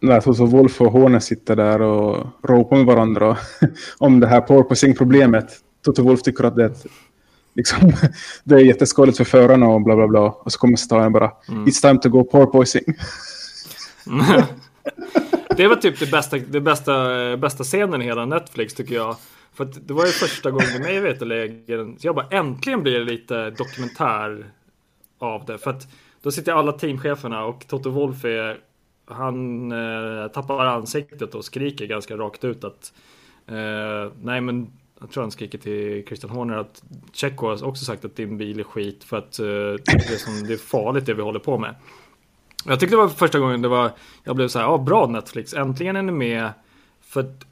när 0.00 0.20
Toto 0.20 0.46
Wolf 0.46 0.80
och 0.80 0.92
Horne 0.92 1.20
sitter 1.20 1.56
där 1.56 1.80
och 1.80 2.26
ropar 2.42 2.76
med 2.76 2.86
varandra 2.86 3.36
om 3.98 4.20
det 4.20 4.26
här 4.26 4.40
porpoising-problemet. 4.40 5.46
Toto 5.84 6.02
Wolf 6.02 6.22
tycker 6.22 6.44
att 6.44 6.56
det 6.56 6.62
är, 6.62 6.66
ett, 6.70 6.86
liksom, 7.54 7.92
det 8.44 8.54
är 8.54 8.58
jätteskadligt 8.58 9.18
för 9.18 9.24
förarna 9.24 9.68
och 9.68 9.82
bla 9.82 9.96
bla 9.96 10.08
bla. 10.08 10.20
Och 10.20 10.52
så 10.52 10.58
kommer 10.58 10.76
Stein 10.76 11.12
bara, 11.12 11.32
mm. 11.48 11.64
it's 11.64 11.80
time 11.80 11.98
to 11.98 12.08
go 12.08 12.24
porpoising 12.24 12.84
det 15.56 15.68
var 15.68 15.76
typ 15.76 15.98
det 15.98 16.10
bästa, 16.10 16.38
det 16.38 16.60
bästa, 16.60 17.22
eh, 17.30 17.36
bästa 17.36 17.64
scenen 17.64 18.02
i 18.02 18.04
hela 18.04 18.26
Netflix 18.26 18.74
tycker 18.74 18.94
jag. 18.94 19.16
För 19.54 19.64
det 19.64 19.94
var 19.94 20.06
ju 20.06 20.12
första 20.12 20.50
gången 20.50 20.82
mig 20.82 21.00
veterligen. 21.00 21.98
Så 21.98 22.06
jag 22.06 22.14
bara 22.14 22.28
äntligen 22.30 22.82
blir 22.82 22.98
det 22.98 23.04
lite 23.04 23.50
dokumentär 23.50 24.46
av 25.18 25.44
det. 25.44 25.58
För 25.58 25.70
att 25.70 25.88
då 26.22 26.30
sitter 26.30 26.52
alla 26.52 26.72
teamcheferna 26.72 27.44
och 27.44 27.66
Toto 27.68 27.90
Wolf 27.90 28.24
är 28.24 28.58
han 29.06 29.72
eh, 29.72 30.28
tappar 30.28 30.66
ansiktet 30.66 31.34
och 31.34 31.44
skriker 31.44 31.86
ganska 31.86 32.16
rakt 32.16 32.44
ut 32.44 32.64
att 32.64 32.92
eh, 33.46 34.12
nej 34.22 34.40
men 34.40 34.72
jag 35.00 35.10
tror 35.10 35.22
han 35.22 35.30
skriker 35.30 35.58
till 35.58 36.04
Christian 36.06 36.30
Horner 36.30 36.56
att 36.56 36.82
Tjecko 37.12 37.46
har 37.46 37.64
också 37.64 37.84
sagt 37.84 38.04
att 38.04 38.16
din 38.16 38.38
bil 38.38 38.60
är 38.60 38.64
skit 38.64 39.04
för 39.04 39.16
att 39.16 39.38
eh, 39.38 39.44
det, 39.46 39.88
är 39.88 40.16
som, 40.16 40.46
det 40.46 40.52
är 40.52 40.56
farligt 40.56 41.06
det 41.06 41.14
vi 41.14 41.22
håller 41.22 41.40
på 41.40 41.58
med. 41.58 41.74
Jag 42.66 42.80
tyckte 42.80 42.96
det 42.96 43.00
var 43.00 43.08
första 43.08 43.38
gången 43.38 43.62
det 43.62 43.68
var, 43.68 43.90
jag 44.24 44.36
blev 44.36 44.48
så 44.48 44.58
här, 44.58 44.66
ja 44.66 44.78
bra 44.78 45.06
Netflix, 45.06 45.54
äntligen 45.54 45.96
är 45.96 46.02
ni 46.02 46.12
med. 46.12 46.52
För 47.00 47.20
att 47.20 47.46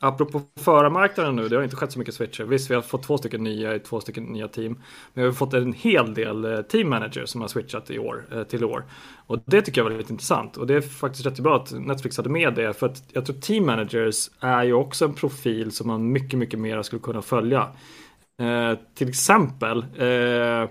Apropå 0.00 0.42
förarmarknaden 0.60 1.36
nu, 1.36 1.48
det 1.48 1.56
har 1.56 1.62
inte 1.62 1.76
skett 1.76 1.92
så 1.92 1.98
mycket 1.98 2.14
switcher. 2.14 2.44
Visst, 2.44 2.70
vi 2.70 2.74
har 2.74 2.82
fått 2.82 3.02
två 3.02 3.18
stycken 3.18 3.44
nya 3.44 3.74
i 3.74 3.80
två 3.80 4.00
stycken 4.00 4.24
nya 4.24 4.48
team. 4.48 4.72
Men 5.14 5.22
vi 5.22 5.28
har 5.28 5.32
fått 5.32 5.54
en 5.54 5.72
hel 5.72 6.14
del 6.14 6.44
eh, 6.44 6.60
team 6.60 6.88
managers 6.88 7.28
som 7.28 7.40
har 7.40 7.48
switchat 7.48 7.90
i 7.90 7.98
år, 7.98 8.26
eh, 8.32 8.42
till 8.42 8.62
i 8.62 8.64
år. 8.64 8.84
Och 9.26 9.38
det 9.44 9.62
tycker 9.62 9.80
jag 9.80 9.90
var 9.90 9.98
lite 9.98 10.12
intressant. 10.12 10.56
Och 10.56 10.66
det 10.66 10.74
är 10.74 10.80
faktiskt 10.80 11.26
rätt 11.26 11.40
bra 11.40 11.56
att 11.56 11.72
Netflix 11.72 12.16
hade 12.16 12.28
med 12.28 12.54
det. 12.54 12.72
För 12.72 12.86
att 12.86 13.02
jag 13.12 13.26
tror 13.26 13.36
team 13.36 13.66
managers 13.66 14.30
är 14.40 14.64
ju 14.64 14.72
också 14.72 15.04
en 15.04 15.14
profil 15.14 15.72
som 15.72 15.86
man 15.86 16.12
mycket, 16.12 16.38
mycket 16.38 16.60
mer 16.60 16.82
skulle 16.82 17.02
kunna 17.02 17.22
följa. 17.22 17.68
Eh, 18.40 18.78
till 18.94 19.08
exempel 19.08 19.78
eh, 19.78 20.68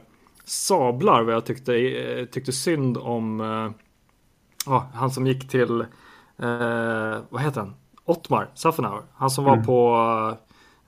Sablar, 0.48 1.24
vad 1.24 1.34
jag 1.34 1.46
tyckte, 1.46 1.76
eh, 1.76 2.26
tyckte 2.26 2.52
synd 2.52 2.98
om 2.98 3.42
eh, 4.66 4.84
han 4.94 5.12
som 5.12 5.28
gick 5.28 5.50
till, 5.50 5.86
vad 7.30 7.42
heter 7.42 7.62
han? 7.62 7.74
Ottmar 8.06 8.50
Safenauer. 8.54 9.02
Han 9.14 9.30
som 9.30 9.48
mm. 9.48 9.58
var 9.58 9.66
på 9.66 10.38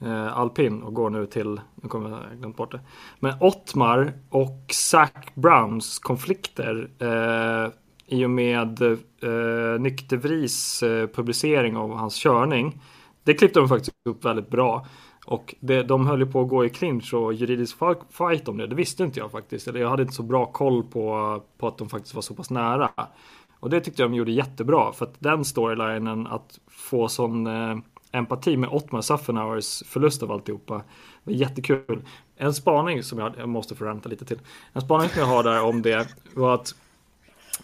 eh, 0.05 0.37
Alpin 0.37 0.83
och 0.83 0.93
går 0.93 1.09
nu 1.09 1.25
till, 1.25 1.61
nu 1.75 1.89
kommer 1.89 2.09
jag 2.09 2.39
glömt 2.39 2.57
bort 2.57 2.71
det. 2.71 2.79
Men 3.19 3.33
Ottmar 3.39 4.13
och 4.29 4.65
Zac 4.71 5.11
Browns 5.33 5.99
konflikter 5.99 6.89
eh, 6.99 7.71
i 8.05 8.25
och 8.25 8.29
med 8.29 8.81
eh, 8.81 9.79
Nyktervris 9.79 10.83
eh, 10.83 11.07
publicering 11.07 11.77
av 11.77 11.95
hans 11.95 12.15
körning. 12.15 12.81
Det 13.23 13.33
klippte 13.33 13.59
de 13.59 13.69
faktiskt 13.69 13.91
upp 14.09 14.25
väldigt 14.25 14.49
bra. 14.49 14.85
Och 15.29 15.55
det, 15.59 15.83
de 15.83 16.07
höll 16.07 16.19
ju 16.19 16.25
på 16.25 16.41
att 16.41 16.47
gå 16.47 16.65
i 16.65 16.69
clinch 16.69 17.13
och 17.13 17.33
juridisk 17.33 17.77
fight 18.09 18.47
om 18.47 18.57
det. 18.57 18.67
Det 18.67 18.75
visste 18.75 19.03
inte 19.03 19.19
jag 19.19 19.31
faktiskt. 19.31 19.67
Eller 19.67 19.79
jag 19.79 19.89
hade 19.89 20.01
inte 20.01 20.15
så 20.15 20.23
bra 20.23 20.45
koll 20.45 20.83
på, 20.83 21.41
på 21.57 21.67
att 21.67 21.77
de 21.77 21.89
faktiskt 21.89 22.15
var 22.15 22.21
så 22.21 22.33
pass 22.33 22.49
nära. 22.49 22.91
Och 23.59 23.69
det 23.69 23.81
tyckte 23.81 24.01
jag 24.01 24.11
de 24.11 24.17
gjorde 24.17 24.31
jättebra. 24.31 24.93
För 24.93 25.05
att 25.05 25.13
den 25.19 25.45
storylinen, 25.45 26.27
att 26.27 26.59
få 26.67 27.07
sån 27.07 27.47
eh, 27.47 27.77
empati 28.11 28.57
med 28.57 28.69
Ottmar 28.69 29.01
Saffenauers 29.01 29.83
förlust 29.85 30.23
av 30.23 30.31
alltihopa. 30.31 30.81
var 31.23 31.33
jättekul. 31.33 32.01
En 32.37 32.53
spaning 32.53 33.03
som 33.03 33.19
jag, 33.19 33.33
jag 33.37 33.49
måste 33.49 33.75
få 33.75 33.85
ränta 33.85 34.09
lite 34.09 34.25
till. 34.25 34.39
En 34.73 34.81
spaning 34.81 35.09
som 35.09 35.19
jag 35.19 35.27
har 35.27 35.43
där 35.43 35.63
om 35.63 35.81
det 35.81 36.07
var 36.33 36.53
att 36.53 36.75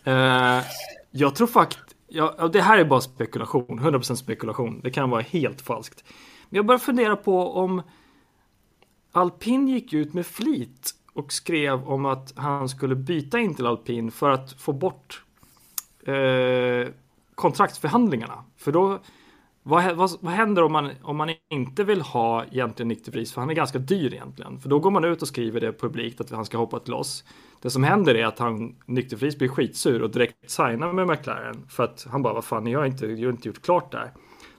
eh, 0.04 0.66
jag 1.12 1.36
tror 1.36 1.48
faktiskt, 1.48 1.96
ja, 2.08 2.50
det 2.54 2.62
här 2.62 2.78
är 2.78 2.86
bara 2.86 3.02
spekulation, 3.02 3.80
100% 3.80 4.16
spekulation. 4.16 4.80
Det 4.84 4.92
kan 4.92 5.10
vara 5.10 5.22
helt 5.22 5.62
falskt. 5.62 6.04
Men 6.50 6.58
jag 6.58 6.66
börjar 6.66 6.80
fundera 6.80 7.16
på 7.16 7.54
om 7.54 7.82
Alpin 9.12 9.68
gick 9.68 9.94
ut 9.94 10.14
med 10.14 10.26
flit 10.26 10.92
och 11.14 11.34
skrev 11.34 11.88
om 11.88 12.06
att 12.06 12.34
han 12.36 12.70
skulle 12.70 12.96
byta 12.96 13.40
in 13.40 13.56
till 13.56 13.66
Alpin 13.66 14.12
för 14.12 14.30
att 14.30 14.54
få 14.54 14.74
bort 14.74 15.24
eh, 16.06 16.88
kontraktsförhandlingarna. 17.36 18.44
För 18.58 18.72
då, 18.72 19.00
vad, 19.64 19.96
vad, 19.96 20.12
vad, 20.20 20.34
händer 20.34 20.64
om 20.64 20.72
man, 20.72 20.92
om 21.04 21.18
man 21.18 21.30
inte 21.50 21.84
vill 21.84 22.02
ha 22.02 22.46
egentligen 22.46 22.88
Nykterpris? 22.88 23.34
För 23.34 23.42
han 23.42 23.50
är 23.50 23.54
ganska 23.54 23.80
dyr 23.80 24.14
egentligen. 24.14 24.60
För 24.60 24.70
då 24.70 24.80
går 24.80 24.92
man 24.92 25.06
ut 25.06 25.22
och 25.22 25.28
skriver 25.28 25.62
det 25.62 25.74
publikt 25.74 26.22
att 26.22 26.32
han 26.32 26.46
ska 26.46 26.58
hoppa 26.58 26.80
till 26.80 26.94
oss. 26.94 27.24
Det 27.62 27.70
som 27.70 27.84
händer 27.84 28.16
är 28.16 28.26
att 28.26 28.40
han, 28.40 28.76
Nykterpris 28.86 29.38
blir 29.38 29.48
skitsur 29.48 30.02
och 30.02 30.10
direkt 30.10 30.52
signar 30.52 30.94
med 30.94 31.08
McLaren. 31.08 31.68
För 31.70 31.84
att 31.84 32.08
han 32.12 32.22
bara, 32.22 32.34
vad 32.34 32.46
fan, 32.46 32.64
ni 32.64 32.74
har 32.74 32.86
inte, 32.86 33.08
ni 33.08 33.24
har 33.24 33.32
inte 33.32 33.48
gjort 33.48 33.62
klart 33.62 33.92
det 33.92 33.98
här. 33.98 34.12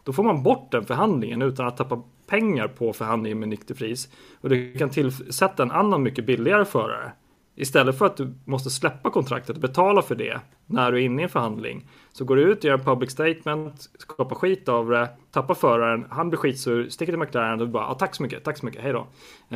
Då 0.07 0.13
får 0.13 0.23
man 0.23 0.43
bort 0.43 0.71
den 0.71 0.85
förhandlingen 0.85 1.43
utan 1.43 1.67
att 1.67 1.77
tappa 1.77 2.03
pengar 2.27 2.69
på 2.69 2.93
förhandlingen 2.93 3.39
med 3.39 3.49
Nykterpris. 3.49 4.09
Och 4.41 4.49
du 4.49 4.73
kan 4.73 4.91
tillsätta 4.91 5.63
en 5.63 5.71
annan 5.71 6.03
mycket 6.03 6.27
billigare 6.27 6.65
förare. 6.65 7.13
Istället 7.57 7.99
för 7.99 8.07
att 8.07 8.17
du 8.17 8.35
måste 8.45 8.71
släppa 8.71 9.11
kontraktet 9.11 9.57
och 9.57 9.63
betala 9.63 10.03
för 10.03 10.15
det 10.15 10.41
när 10.67 10.93
du 10.93 10.99
är 10.99 11.03
inne 11.05 11.23
i 11.23 11.25
en 11.25 11.29
förhandling. 11.29 11.89
Så 12.13 12.25
går 12.25 12.37
du 12.37 12.43
ut, 12.43 12.59
och 12.59 12.65
gör 12.65 12.79
en 12.79 12.85
public 12.85 13.11
statement, 13.11 13.91
skapar 13.99 14.37
skit 14.37 14.69
av 14.69 14.91
det, 14.91 15.09
tappar 15.31 15.55
föraren, 15.55 16.07
han 16.11 16.31
blir 16.31 16.39
skitsur, 16.39 16.89
sticker 16.89 17.13
till 17.13 17.21
McLaren 17.21 17.61
och 17.61 17.67
du 17.67 17.73
bara 17.73 17.87
ah, 17.87 17.95
tack 17.95 18.15
så 18.15 18.23
mycket, 18.23 18.45
tack 18.45 18.59
så 18.59 18.67
mycket, 18.67 18.83
hej 18.83 18.93
då. 18.93 19.07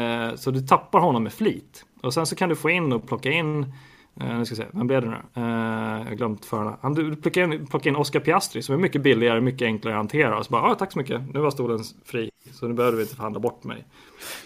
Eh, 0.01 0.34
så 0.34 0.51
du 0.51 0.61
tappar 0.61 1.01
honom 1.01 1.22
med 1.22 1.32
flit. 1.32 1.84
Och 2.03 2.14
sen 2.14 2.26
så 2.26 2.36
kan 2.36 2.48
du 2.48 2.57
få 2.57 2.70
in 2.70 2.92
och 2.92 3.09
plocka 3.09 3.30
in 3.30 3.72
Uh, 4.20 4.38
nu 4.38 4.44
ska 4.44 4.54
se, 4.54 4.66
vem 4.72 4.86
blev 4.86 5.02
det 5.02 5.08
nu? 5.08 5.42
Uh, 5.42 5.98
jag 5.98 6.04
har 6.04 6.14
glömt 6.14 6.44
förarna. 6.44 6.76
Han 6.80 6.94
du 6.94 7.16
plockade 7.16 7.54
in, 7.54 7.66
plocka 7.66 7.88
in 7.88 7.96
Oscar 7.96 8.20
Piastri 8.20 8.62
som 8.62 8.74
är 8.74 8.78
mycket 8.78 9.02
billigare, 9.02 9.40
mycket 9.40 9.66
enklare 9.66 9.94
att 9.94 9.98
hantera. 9.98 10.38
Och 10.38 10.46
så 10.46 10.50
bara, 10.50 10.62
ah, 10.62 10.74
tack 10.74 10.92
så 10.92 10.98
mycket, 10.98 11.34
nu 11.34 11.40
var 11.40 11.50
stolen 11.50 11.78
fri. 12.04 12.30
Så 12.52 12.68
nu 12.68 12.74
behöver 12.74 12.96
vi 12.96 13.02
inte 13.02 13.16
förhandla 13.16 13.40
bort 13.40 13.64
mig. 13.64 13.84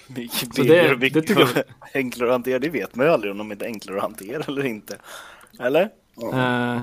Mycket 0.06 0.56
billigare 0.56 0.92
och 0.92 1.00
mycket 1.00 1.26
det 1.26 1.40
jag... 1.40 1.48
enklare 1.94 2.28
att 2.28 2.34
hantera, 2.34 2.58
det 2.58 2.68
vet 2.68 2.94
man 2.94 3.06
ju 3.06 3.12
aldrig 3.12 3.32
om 3.32 3.38
de 3.38 3.50
är 3.50 3.64
enklare 3.64 3.96
att 3.96 4.02
hantera 4.02 4.42
eller 4.48 4.64
inte. 4.64 4.98
Eller? 5.60 5.90
Uh, 6.22 6.82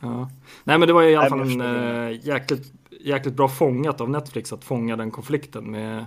ja. 0.00 0.30
Nej 0.64 0.78
men 0.78 0.88
det 0.88 0.92
var 0.92 1.02
i 1.02 1.16
alla 1.16 1.28
fall 1.28 1.40
en 1.40 1.60
uh, 1.60 2.26
jäkligt, 2.26 2.72
jäkligt 3.00 3.34
bra 3.34 3.48
fångat 3.48 4.00
av 4.00 4.10
Netflix 4.10 4.52
att 4.52 4.64
fånga 4.64 4.96
den 4.96 5.10
konflikten 5.10 5.70
med, 5.70 6.06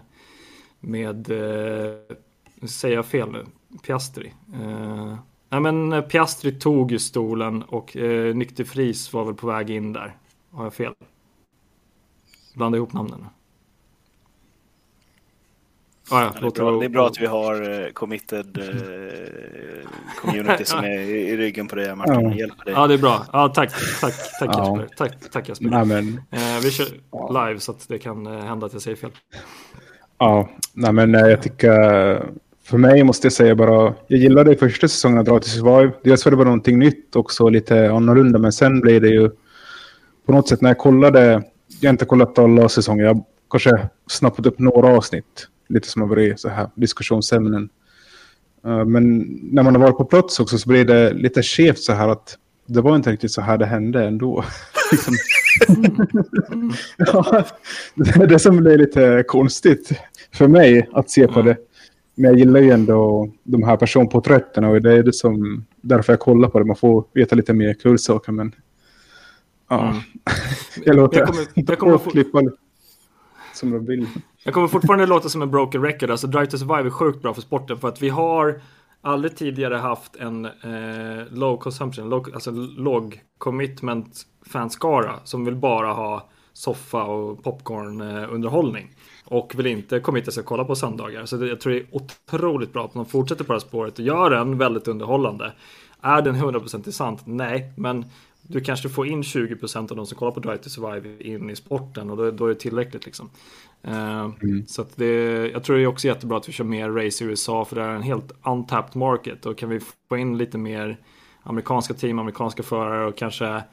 med 0.79 1.31
uh, 1.31 2.67
säger 2.67 2.95
jag 2.95 3.05
fel 3.05 3.31
nu, 3.31 3.45
Piastri. 3.83 4.33
Uh, 4.61 5.15
Nej 5.51 5.59
men 5.59 5.93
eh, 5.93 6.01
Piastri 6.01 6.51
tog 6.51 6.91
ju 6.91 6.99
stolen 6.99 7.63
och 7.63 7.97
eh, 7.97 8.35
Nykter 8.35 8.63
Fris 8.63 9.13
var 9.13 9.25
väl 9.25 9.35
på 9.35 9.47
väg 9.47 9.69
in 9.69 9.93
där. 9.93 10.15
Har 10.51 10.63
jag 10.63 10.73
fel? 10.73 10.93
Blanda 12.55 12.77
ihop 12.77 12.93
namnen. 12.93 13.25
Ah, 16.11 16.21
ja, 16.21 16.33
det, 16.39 16.45
är 16.47 16.51
bra, 16.51 16.79
det, 16.79 16.85
är 16.85 16.89
bra, 16.89 17.07
att 17.07 17.21
vi 17.21 17.25
har 17.25 17.69
uh, 17.69 17.91
committed 17.91 18.57
uh, 18.57 19.87
community 20.21 20.65
som 20.65 20.79
är 20.79 20.99
i, 20.99 21.37
ryggen 21.37 21.67
på 21.67 21.75
det, 21.75 21.95
Martin. 21.95 22.29
Ja. 22.29 22.33
Hjälper 22.33 22.65
dig. 22.65 22.73
Ja, 22.73 22.87
det 22.87 22.93
är 22.93 22.97
bra. 22.97 23.25
Ja, 23.33 23.49
tack, 23.49 23.71
tack, 24.01 24.13
tack 24.39 24.49
ja. 24.53 24.79
Jesper. 24.79 24.95
Tack, 24.97 25.31
tack 25.31 25.49
Jesper. 25.49 25.69
Nej, 25.69 25.85
men... 25.85 26.07
Uh, 26.07 26.59
vi 26.63 26.71
kör 26.71 26.85
live 27.47 27.59
så 27.59 27.71
att 27.71 27.87
det 27.87 27.99
kan 27.99 28.25
hända 28.25 28.65
att 28.65 28.73
jag 28.73 28.81
säger 28.81 28.97
fel. 28.97 29.11
Ja, 30.17 30.49
nej, 30.73 30.93
men 30.93 31.13
jag 31.13 31.41
tycker 31.41 32.31
för 32.71 32.77
mig 32.77 33.03
måste 33.03 33.25
jag 33.25 33.33
säga 33.33 33.55
bara, 33.55 33.93
jag 34.07 34.19
gillade 34.19 34.55
första 34.55 34.87
säsongen 34.87 35.17
av 35.17 35.23
Drive 35.23 35.39
to 35.39 35.47
Survive. 35.47 35.91
Dels 36.03 36.25
var 36.25 36.31
det 36.31 36.37
bara 36.37 36.45
någonting 36.45 36.79
nytt 36.79 37.15
också, 37.15 37.49
lite 37.49 37.91
annorlunda, 37.91 38.39
men 38.39 38.51
sen 38.51 38.79
blev 38.79 39.01
det 39.01 39.07
ju 39.09 39.29
på 40.25 40.31
något 40.31 40.47
sätt 40.47 40.61
när 40.61 40.69
jag 40.69 40.77
kollade, 40.77 41.43
jag 41.79 41.89
har 41.89 41.93
inte 41.93 42.05
kollat 42.05 42.39
alla 42.39 42.69
säsonger, 42.69 43.03
jag 43.03 43.23
kanske 43.49 43.89
snappat 44.07 44.45
upp 44.45 44.59
några 44.59 44.87
avsnitt, 44.87 45.47
lite 45.69 45.87
som 45.87 46.01
har 46.01 46.09
varit 46.09 46.39
så 46.39 46.49
här 46.49 46.69
diskussionsämnen. 46.75 47.69
Uh, 48.65 48.85
men 48.85 49.19
när 49.51 49.63
man 49.63 49.75
har 49.75 49.81
varit 49.81 49.97
på 49.97 50.05
plats 50.05 50.39
också 50.39 50.57
så 50.57 50.69
blir 50.69 50.85
det 50.85 51.13
lite 51.13 51.43
skevt 51.43 51.79
så 51.79 51.93
här 51.93 52.07
att 52.07 52.37
det 52.65 52.81
var 52.81 52.95
inte 52.95 53.11
riktigt 53.11 53.31
så 53.31 53.41
här 53.41 53.57
det 53.57 53.65
hände 53.65 54.05
ändå. 54.05 54.43
Liksom. 54.91 55.13
ja, 56.97 57.45
det 57.95 58.15
är 58.15 58.27
det 58.27 58.39
som 58.39 58.57
blir 58.57 58.77
lite 58.77 59.23
konstigt 59.27 59.91
för 60.33 60.47
mig 60.47 60.89
att 60.93 61.09
se 61.09 61.27
på 61.27 61.41
det. 61.41 61.57
Men 62.21 62.29
jag 62.31 62.39
gillar 62.39 62.59
ju 62.59 62.71
ändå 62.71 63.29
de 63.43 63.63
här 63.63 63.77
personporträtten 63.77 64.63
och 64.63 64.81
det 64.81 64.93
är 64.93 65.03
det 65.03 65.13
som, 65.13 65.65
därför 65.81 66.13
jag 66.13 66.19
kollar 66.19 66.49
på 66.49 66.59
det. 66.59 66.65
Man 66.65 66.75
får 66.75 67.05
veta 67.13 67.35
lite 67.35 67.53
mer 67.53 67.73
kul 67.73 67.99
saker 67.99 68.31
men 68.31 68.55
ja, 69.69 69.89
mm. 69.89 70.01
jag 70.85 70.95
låter 70.95 71.19
jag 71.19 71.27
kommer, 71.27 71.45
jag 71.55 71.79
kommer 71.79 71.97
få... 71.97 72.09
klippa 72.09 72.41
som 73.53 73.71
de 73.71 73.85
vill. 73.85 74.07
Jag 74.43 74.53
kommer 74.53 74.67
fortfarande 74.67 75.05
låta 75.05 75.29
som 75.29 75.41
en 75.41 75.51
broken 75.51 75.81
record. 75.81 76.11
Alltså 76.11 76.27
Drive 76.27 76.45
to 76.45 76.57
Survive 76.57 76.87
är 76.87 76.89
sjukt 76.89 77.21
bra 77.21 77.33
för 77.33 77.41
sporten 77.41 77.77
för 77.77 77.87
att 77.87 78.01
vi 78.01 78.09
har 78.09 78.61
aldrig 79.01 79.35
tidigare 79.35 79.75
haft 79.75 80.15
en 80.15 80.45
eh, 80.45 81.25
low 81.31 81.57
consumption, 81.57 82.09
low, 82.09 82.25
alltså 82.33 82.51
låg 82.77 83.21
commitment 83.37 84.21
fanskara 84.45 85.19
som 85.23 85.45
vill 85.45 85.55
bara 85.55 85.93
ha 85.93 86.29
soffa 86.53 87.03
och 87.03 87.43
popcorn 87.43 88.01
eh, 88.01 88.33
underhållning 88.33 88.95
och 89.25 89.53
vill 89.55 89.67
inte 89.67 89.99
committa 89.99 90.31
sig 90.31 90.41
att 90.41 90.47
kolla 90.47 90.65
på 90.65 90.75
söndagar. 90.75 91.25
Så 91.25 91.45
jag 91.45 91.59
tror 91.59 91.73
det 91.73 91.79
är 91.79 91.87
otroligt 91.91 92.73
bra 92.73 92.85
att 92.85 92.95
man 92.95 93.05
fortsätter 93.05 93.43
på 93.43 93.53
det 93.53 93.59
här 93.59 93.67
spåret 93.67 93.99
och 93.99 94.05
gör 94.05 94.29
den 94.29 94.57
väldigt 94.57 94.87
underhållande. 94.87 95.53
Är 96.01 96.21
den 96.21 96.35
100% 96.35 96.91
sant? 96.91 97.21
Nej, 97.25 97.73
men 97.75 98.05
du 98.41 98.61
kanske 98.61 98.89
får 98.89 99.07
in 99.07 99.21
20% 99.21 99.91
av 99.91 99.97
de 99.97 100.05
som 100.05 100.17
kollar 100.17 100.31
på 100.31 100.39
Drive 100.39 100.57
to 100.57 100.69
Survive 100.69 101.23
in 101.23 101.49
i 101.49 101.55
sporten 101.55 102.09
och 102.09 102.17
då, 102.17 102.31
då 102.31 102.45
är 102.45 102.49
det 102.49 102.55
tillräckligt 102.55 103.05
liksom. 103.05 103.29
Uh, 103.87 103.93
mm. 104.43 104.65
Så 104.67 104.85
det, 104.95 105.47
jag 105.47 105.63
tror 105.63 105.75
det 105.75 105.83
är 105.83 105.87
också 105.87 106.07
jättebra 106.07 106.37
att 106.37 106.49
vi 106.49 106.53
kör 106.53 106.63
mer 106.63 106.89
race 106.89 107.23
i 107.23 107.27
USA 107.27 107.65
för 107.65 107.75
det 107.75 107.81
är 107.81 107.89
en 107.89 108.01
helt 108.01 108.31
untapped 108.45 108.95
market 108.95 109.45
och 109.45 109.57
kan 109.57 109.69
vi 109.69 109.79
få 110.09 110.17
in 110.17 110.37
lite 110.37 110.57
mer 110.57 110.97
amerikanska 111.43 111.93
team, 111.93 112.19
amerikanska 112.19 112.63
förare 112.63 113.07
och 113.07 113.17
kanske 113.17 113.63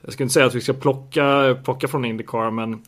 jag 0.00 0.12
ska 0.12 0.22
inte 0.22 0.34
säga 0.34 0.46
att 0.46 0.54
vi 0.54 0.60
ska 0.60 0.72
plocka, 0.72 1.56
plocka 1.64 1.88
från 1.88 2.04
Indycar 2.04 2.50
men 2.50 2.82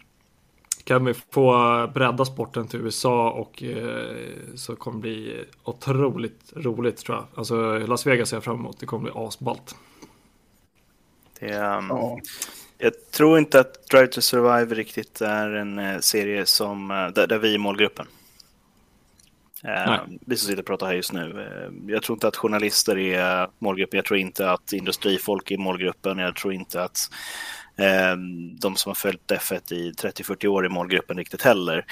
kan 0.84 1.04
vi 1.04 1.14
få 1.14 1.90
bredda 1.94 2.24
sporten 2.24 2.68
till 2.68 2.80
USA 2.80 3.30
och 3.30 3.62
eh, 3.62 4.16
så 4.54 4.76
kommer 4.76 4.96
det 4.96 5.00
bli 5.00 5.44
otroligt 5.64 6.52
roligt 6.56 6.96
tror 6.96 7.16
jag. 7.16 7.24
Alltså 7.34 7.78
Las 7.78 8.06
Vegas 8.06 8.28
ser 8.28 8.36
jag 8.36 8.44
fram 8.44 8.56
emot. 8.56 8.80
Det 8.80 8.86
kommer 8.86 9.02
bli 9.02 9.12
asballt. 9.14 9.76
Det, 11.40 11.46
um, 11.46 11.86
ja. 11.88 12.18
Jag 12.78 13.10
tror 13.10 13.38
inte 13.38 13.60
att 13.60 13.88
Drive 13.88 14.06
to 14.06 14.20
Survive 14.20 14.74
riktigt 14.74 15.20
är 15.20 15.50
en 15.50 15.78
uh, 15.78 15.98
serie 16.00 16.46
som, 16.46 16.90
uh, 16.90 17.08
där, 17.08 17.26
där, 17.26 17.38
vi 17.38 17.54
är 17.54 17.58
målgruppen. 17.58 18.06
Uh, 19.68 19.98
vi 20.26 20.36
som 20.36 20.48
sitter 20.48 20.62
och 20.62 20.66
pratar 20.66 20.86
här 20.86 20.94
just 20.94 21.12
nu. 21.12 21.48
jag 21.86 22.02
tror 22.02 22.16
inte 22.16 22.28
att 22.28 22.36
journalister 22.36 22.98
är 22.98 23.48
målgruppen. 23.58 23.98
Jag 23.98 24.04
tror 24.04 24.18
inte 24.18 24.50
att 24.50 24.72
industrifolk 24.72 25.50
är 25.50 25.58
målgruppen. 25.58 26.18
Jag 26.18 26.36
tror 26.36 26.52
inte 26.52 26.82
att 26.82 27.08
Ehm, 27.76 28.56
de 28.56 28.76
som 28.76 28.90
har 28.90 28.94
följt 28.94 29.30
F1 29.30 29.72
i 29.72 29.92
30-40 29.92 30.46
år 30.46 30.66
i 30.66 30.68
målgruppen 30.68 31.16
riktigt 31.16 31.42
heller. 31.42 31.84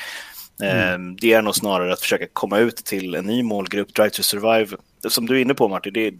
Mm. 0.62 1.16
Det 1.16 1.32
är 1.32 1.42
nog 1.42 1.54
snarare 1.54 1.92
att 1.92 2.00
försöka 2.00 2.26
komma 2.32 2.58
ut 2.58 2.76
till 2.76 3.14
en 3.14 3.24
ny 3.24 3.42
målgrupp, 3.42 3.94
Drive 3.94 4.10
to 4.10 4.22
Survive. 4.22 4.76
Som 5.08 5.26
du 5.26 5.36
är 5.36 5.40
inne 5.40 5.54
på 5.54 5.68
Martin, 5.68 5.96
är, 5.96 6.14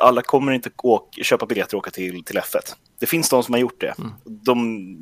alla 0.00 0.22
kommer 0.22 0.52
inte 0.52 0.70
åka, 0.82 1.22
köpa 1.22 1.46
biljetter 1.46 1.76
och 1.76 1.78
åka 1.78 1.90
till, 1.90 2.24
till 2.24 2.38
F1. 2.38 2.74
Det 2.98 3.06
finns 3.06 3.30
de 3.30 3.42
som 3.42 3.54
har 3.54 3.60
gjort 3.60 3.80
det. 3.80 3.94
Mm. 3.98 4.12
De 4.24 4.60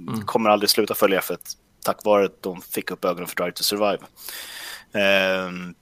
mm. 0.09 0.21
kommer 0.27 0.51
aldrig 0.51 0.71
sluta 0.71 0.95
följa 0.95 1.21
F1 1.21 1.39
tack 1.85 2.05
vare 2.05 2.25
att 2.25 2.43
de 2.43 2.61
fick 2.63 2.91
upp 2.91 3.05
ögonen 3.05 3.27
för 3.27 3.37
Drive 3.37 3.53
to 3.53 3.63
Survive. 3.63 3.99
Um, 5.47 5.75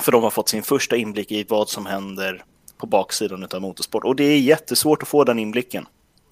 för 0.00 0.12
de 0.12 0.22
har 0.22 0.30
fått 0.30 0.48
sin 0.48 0.62
första 0.62 0.96
inblick 0.96 1.32
i 1.32 1.44
vad 1.48 1.68
som 1.68 1.86
händer 1.86 2.44
på 2.78 2.86
baksidan 2.86 3.46
av 3.54 3.60
motorsport. 3.60 4.04
Och 4.04 4.16
det 4.16 4.24
är 4.24 4.38
jättesvårt 4.38 5.02
att 5.02 5.08
få 5.08 5.24
den 5.24 5.38
inblicken. 5.38 5.86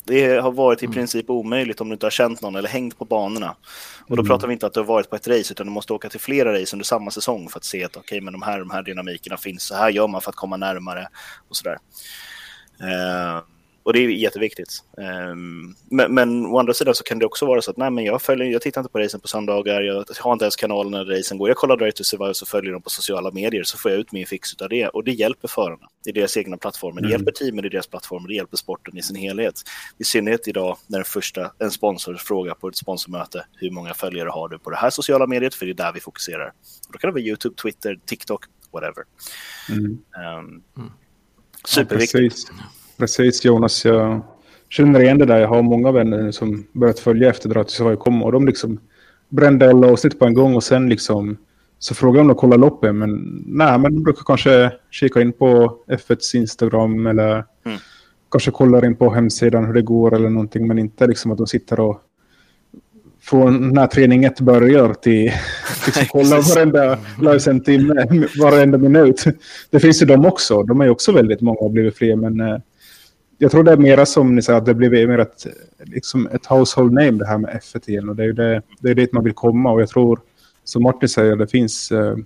Det 0.06 0.40
har 0.40 0.52
varit 0.52 0.82
i 0.82 0.86
mm. 0.86 0.94
princip 0.94 1.30
omöjligt 1.30 1.80
om 1.80 1.88
du 1.88 1.92
inte 1.92 2.06
har 2.06 2.10
känt 2.10 2.40
någon 2.40 2.56
eller 2.56 2.68
hängt 2.68 2.98
på 2.98 3.04
banorna. 3.04 3.56
Och 4.00 4.16
då 4.16 4.22
mm. 4.22 4.26
pratar 4.26 4.46
vi 4.46 4.52
inte 4.52 4.66
att 4.66 4.74
du 4.74 4.80
har 4.80 4.86
varit 4.86 5.10
på 5.10 5.16
ett 5.16 5.28
race, 5.28 5.52
utan 5.52 5.66
du 5.66 5.72
måste 5.72 5.92
åka 5.92 6.08
till 6.08 6.20
flera 6.20 6.60
race 6.60 6.76
under 6.76 6.84
samma 6.84 7.10
säsong 7.10 7.48
för 7.48 7.58
att 7.58 7.64
se 7.64 7.84
att 7.84 7.96
okej, 7.96 8.00
okay, 8.00 8.20
men 8.20 8.32
de 8.32 8.42
här, 8.42 8.58
de 8.58 8.70
här 8.70 8.82
dynamikerna 8.82 9.36
finns, 9.36 9.62
så 9.62 9.74
här 9.74 9.90
gör 9.90 10.08
man 10.08 10.20
för 10.20 10.30
att 10.30 10.36
komma 10.36 10.56
närmare 10.56 11.08
och 11.48 11.56
sådär. 11.56 11.78
Uh, 12.82 13.42
och 13.84 13.92
det 13.92 13.98
är 13.98 14.08
jätteviktigt. 14.08 14.84
Um, 15.30 15.76
men, 15.90 16.14
men 16.14 16.46
å 16.46 16.58
andra 16.58 16.74
sidan 16.74 16.94
så 16.94 17.04
kan 17.04 17.18
det 17.18 17.26
också 17.26 17.46
vara 17.46 17.62
så 17.62 17.70
att 17.70 17.76
nej, 17.76 17.90
men 17.90 18.04
jag, 18.04 18.22
följer, 18.22 18.46
jag 18.46 18.62
tittar 18.62 18.80
inte 18.80 18.92
på 18.92 18.98
racen 18.98 19.20
på 19.20 19.28
söndagar, 19.28 19.80
jag 19.80 20.04
har 20.20 20.32
inte 20.32 20.44
ens 20.44 20.56
kanalen 20.56 20.90
när 20.90 21.04
racen 21.04 21.38
går. 21.38 21.48
Jag 21.48 21.56
kollar 21.56 21.76
Drive 21.76 21.92
to 21.92 22.04
Survive 22.04 22.30
och 22.42 22.48
följer 22.48 22.72
dem 22.72 22.82
på 22.82 22.90
sociala 22.90 23.30
medier 23.30 23.62
så 23.62 23.78
får 23.78 23.90
jag 23.90 24.00
ut 24.00 24.12
min 24.12 24.26
fix 24.26 24.54
av 24.62 24.68
det. 24.68 24.88
Och 24.88 25.04
det 25.04 25.12
hjälper 25.12 25.48
förarna 25.48 25.88
i 26.06 26.12
deras 26.12 26.36
egna 26.36 26.56
plattformar. 26.56 27.00
Det 27.00 27.06
mm. 27.06 27.10
hjälper 27.10 27.32
teamen 27.32 27.64
i 27.64 27.68
deras 27.68 27.86
plattformar, 27.86 28.28
det 28.28 28.34
hjälper 28.34 28.56
sporten 28.56 28.98
i 28.98 29.02
sin 29.02 29.16
helhet. 29.16 29.62
I 29.98 30.04
synnerhet 30.04 30.48
idag 30.48 30.76
när 30.86 30.98
en, 30.98 31.04
första, 31.04 31.52
en 31.58 31.70
sponsor 31.70 32.14
frågar 32.14 32.54
på 32.54 32.68
ett 32.68 32.76
sponsormöte 32.76 33.46
hur 33.52 33.70
många 33.70 33.94
följare 33.94 34.28
har 34.28 34.48
du 34.48 34.58
på 34.58 34.70
det 34.70 34.76
här 34.76 34.90
sociala 34.90 35.26
mediet, 35.26 35.54
för 35.54 35.66
det 35.66 35.72
är 35.72 35.74
där 35.74 35.92
vi 35.92 36.00
fokuserar. 36.00 36.52
Och 36.86 36.92
då 36.92 36.98
kan 36.98 37.08
det 37.08 37.12
vara 37.12 37.22
YouTube, 37.22 37.56
Twitter, 37.56 37.98
TikTok, 38.06 38.44
whatever. 38.72 39.04
Mm. 39.68 39.84
Um, 39.84 40.62
mm. 40.76 40.92
Superviktigt. 41.64 42.36
Ja, 42.48 42.54
Precis 42.96 43.44
Jonas, 43.44 43.84
jag 43.84 44.20
känner 44.68 45.00
igen 45.00 45.18
det 45.18 45.26
där. 45.26 45.38
Jag 45.38 45.48
har 45.48 45.62
många 45.62 45.92
vänner 45.92 46.30
som 46.30 46.66
börjat 46.72 46.98
följa 46.98 47.30
efter 47.30 47.64
Survive 47.64 47.96
kom 47.96 48.22
och 48.22 48.32
de 48.32 48.46
liksom 48.46 48.80
brände 49.28 49.70
alla 49.70 49.92
avsnitt 49.92 50.18
på 50.18 50.24
en 50.24 50.34
gång 50.34 50.54
och 50.54 50.64
sen 50.64 50.88
liksom 50.88 51.36
så 51.78 51.94
frågade 51.94 52.20
om 52.20 52.28
de 52.28 52.36
kollar 52.36 52.58
loppet 52.58 52.94
men 52.94 53.42
nej, 53.46 53.78
men 53.78 53.94
de 53.94 54.02
brukar 54.02 54.22
kanske 54.22 54.72
kika 54.90 55.20
in 55.20 55.32
på 55.32 55.78
F1s 55.88 56.36
Instagram 56.36 57.06
eller 57.06 57.44
mm. 57.64 57.78
kanske 58.30 58.50
kollar 58.50 58.84
in 58.84 58.96
på 58.96 59.10
hemsidan 59.10 59.64
hur 59.64 59.74
det 59.74 59.82
går 59.82 60.14
eller 60.14 60.30
någonting 60.30 60.66
men 60.66 60.78
inte 60.78 61.06
liksom 61.06 61.30
att 61.30 61.38
de 61.38 61.46
sitter 61.46 61.80
och 61.80 62.00
från 63.20 63.68
när 63.68 63.86
träning 63.86 64.24
1 64.24 64.40
börjar 64.40 64.94
till 64.94 65.32
liksom 65.86 66.04
kolla 66.10 66.40
varenda 66.40 66.98
livesänd 67.22 67.64
timme, 67.64 68.06
varenda 68.40 68.78
minut. 68.78 69.24
Det 69.70 69.80
finns 69.80 70.02
ju 70.02 70.06
de 70.06 70.26
också. 70.26 70.62
De 70.62 70.80
är 70.80 70.84
ju 70.84 70.90
också 70.90 71.12
väldigt 71.12 71.40
många 71.40 71.58
och 71.58 71.70
blivit 71.70 71.96
fler 71.96 72.16
men 72.16 72.40
eh, 72.40 72.58
jag 73.38 73.50
tror 73.50 73.62
det 73.62 73.72
är 73.72 73.76
mera 73.76 74.06
som 74.06 74.34
ni 74.34 74.42
säger, 74.42 74.58
att 74.58 74.66
det 74.66 74.74
blir 74.74 75.06
mer 75.06 75.18
ett, 75.18 75.46
liksom 75.78 76.28
ett 76.32 76.46
household 76.46 76.92
name 76.92 77.10
det 77.10 77.26
här 77.26 77.38
med 77.38 77.60
F1 77.62 77.90
igen. 77.90 78.08
Och 78.08 78.16
det 78.16 78.22
är 78.22 78.26
ju 78.26 78.32
det, 78.32 78.62
det 78.80 78.90
är 78.90 78.94
dit 78.94 79.12
man 79.12 79.24
vill 79.24 79.32
komma. 79.32 79.70
Och 79.72 79.80
jag 79.80 79.88
tror, 79.88 80.20
som 80.64 80.82
Martin 80.82 81.08
säger, 81.08 81.36
det 81.36 81.46
finns... 81.46 81.92
Eh, 81.92 82.16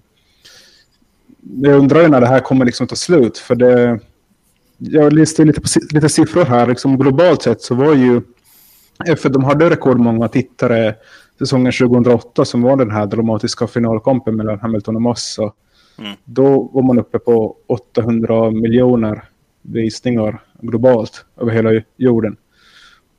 jag 1.62 1.78
undrar 1.78 2.02
ju 2.02 2.09
när 2.09 2.20
det 2.20 2.26
här 2.26 2.40
kommer 2.40 2.64
liksom 2.64 2.86
ta 2.86 2.96
slut. 2.96 3.38
För 3.38 3.54
det... 3.54 4.00
Jag 4.78 5.12
läste 5.12 5.44
lite, 5.44 5.61
på, 5.61 5.68
lite 5.90 6.09
siffror 6.09 6.44
här. 6.44 6.66
Liksom 6.66 6.98
globalt 6.98 7.42
sett 7.42 7.62
så 7.62 7.74
var 7.74 7.94
ju 7.94 8.22
F1, 9.06 9.28
de 9.28 9.44
hade 9.44 9.70
rekordmånga 9.70 10.28
tittare 10.28 10.94
säsongen 11.38 11.72
2008 11.72 12.44
som 12.44 12.62
var 12.62 12.76
den 12.76 12.90
här 12.90 13.06
dramatiska 13.06 13.66
finalkampen 13.66 14.36
mellan 14.36 14.61
Hamilton 14.61 14.96
och 14.96 15.02
Massa. 15.02 15.52
Mm. 15.98 16.16
Då 16.24 16.70
var 16.72 16.82
man 16.82 16.98
uppe 16.98 17.18
på 17.18 17.56
800 17.66 18.50
miljoner 18.50 19.28
visningar 19.62 20.42
globalt 20.61 21.24
över 21.40 21.52
hela 21.52 21.82
jorden. 21.96 22.36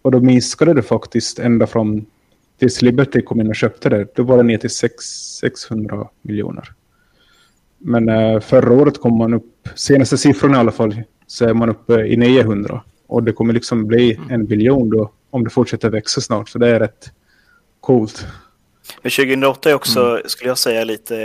Och 0.01 0.11
då 0.11 0.19
minskade 0.19 0.73
det 0.73 0.81
faktiskt 0.81 1.39
ända 1.39 1.67
från 1.67 2.05
tills 2.59 2.81
Liberty 2.81 3.21
kom 3.21 3.41
in 3.41 3.47
och 3.47 3.55
köpte 3.55 3.89
det. 3.89 4.15
Då 4.15 4.23
var 4.23 4.37
det 4.37 4.43
ner 4.43 4.57
till 4.57 4.69
6, 4.69 5.03
600 5.39 6.07
miljoner. 6.21 6.71
Men 7.77 8.09
eh, 8.09 8.39
förra 8.39 8.73
året 8.73 9.01
kom 9.01 9.17
man 9.17 9.33
upp, 9.33 9.69
senaste 9.75 10.17
siffrorna 10.17 10.57
i 10.57 10.59
alla 10.59 10.71
fall, 10.71 11.03
så 11.27 11.45
är 11.45 11.53
man 11.53 11.69
uppe 11.69 12.01
i 12.01 12.17
900. 12.17 12.81
Och 13.07 13.23
det 13.23 13.31
kommer 13.31 13.53
liksom 13.53 13.87
bli 13.87 14.13
mm. 14.13 14.31
en 14.31 14.45
biljon 14.45 14.89
då 14.89 15.11
om 15.29 15.43
det 15.43 15.49
fortsätter 15.49 15.89
växa 15.89 16.21
snart. 16.21 16.49
Så 16.49 16.57
det 16.59 16.67
är 16.67 16.79
rätt 16.79 17.11
coolt. 17.79 18.27
Men 19.01 19.11
2008 19.11 19.69
är 19.69 19.73
också, 19.73 20.05
mm. 20.05 20.21
skulle 20.25 20.49
jag 20.49 20.57
säga, 20.57 20.83
lite 20.83 21.17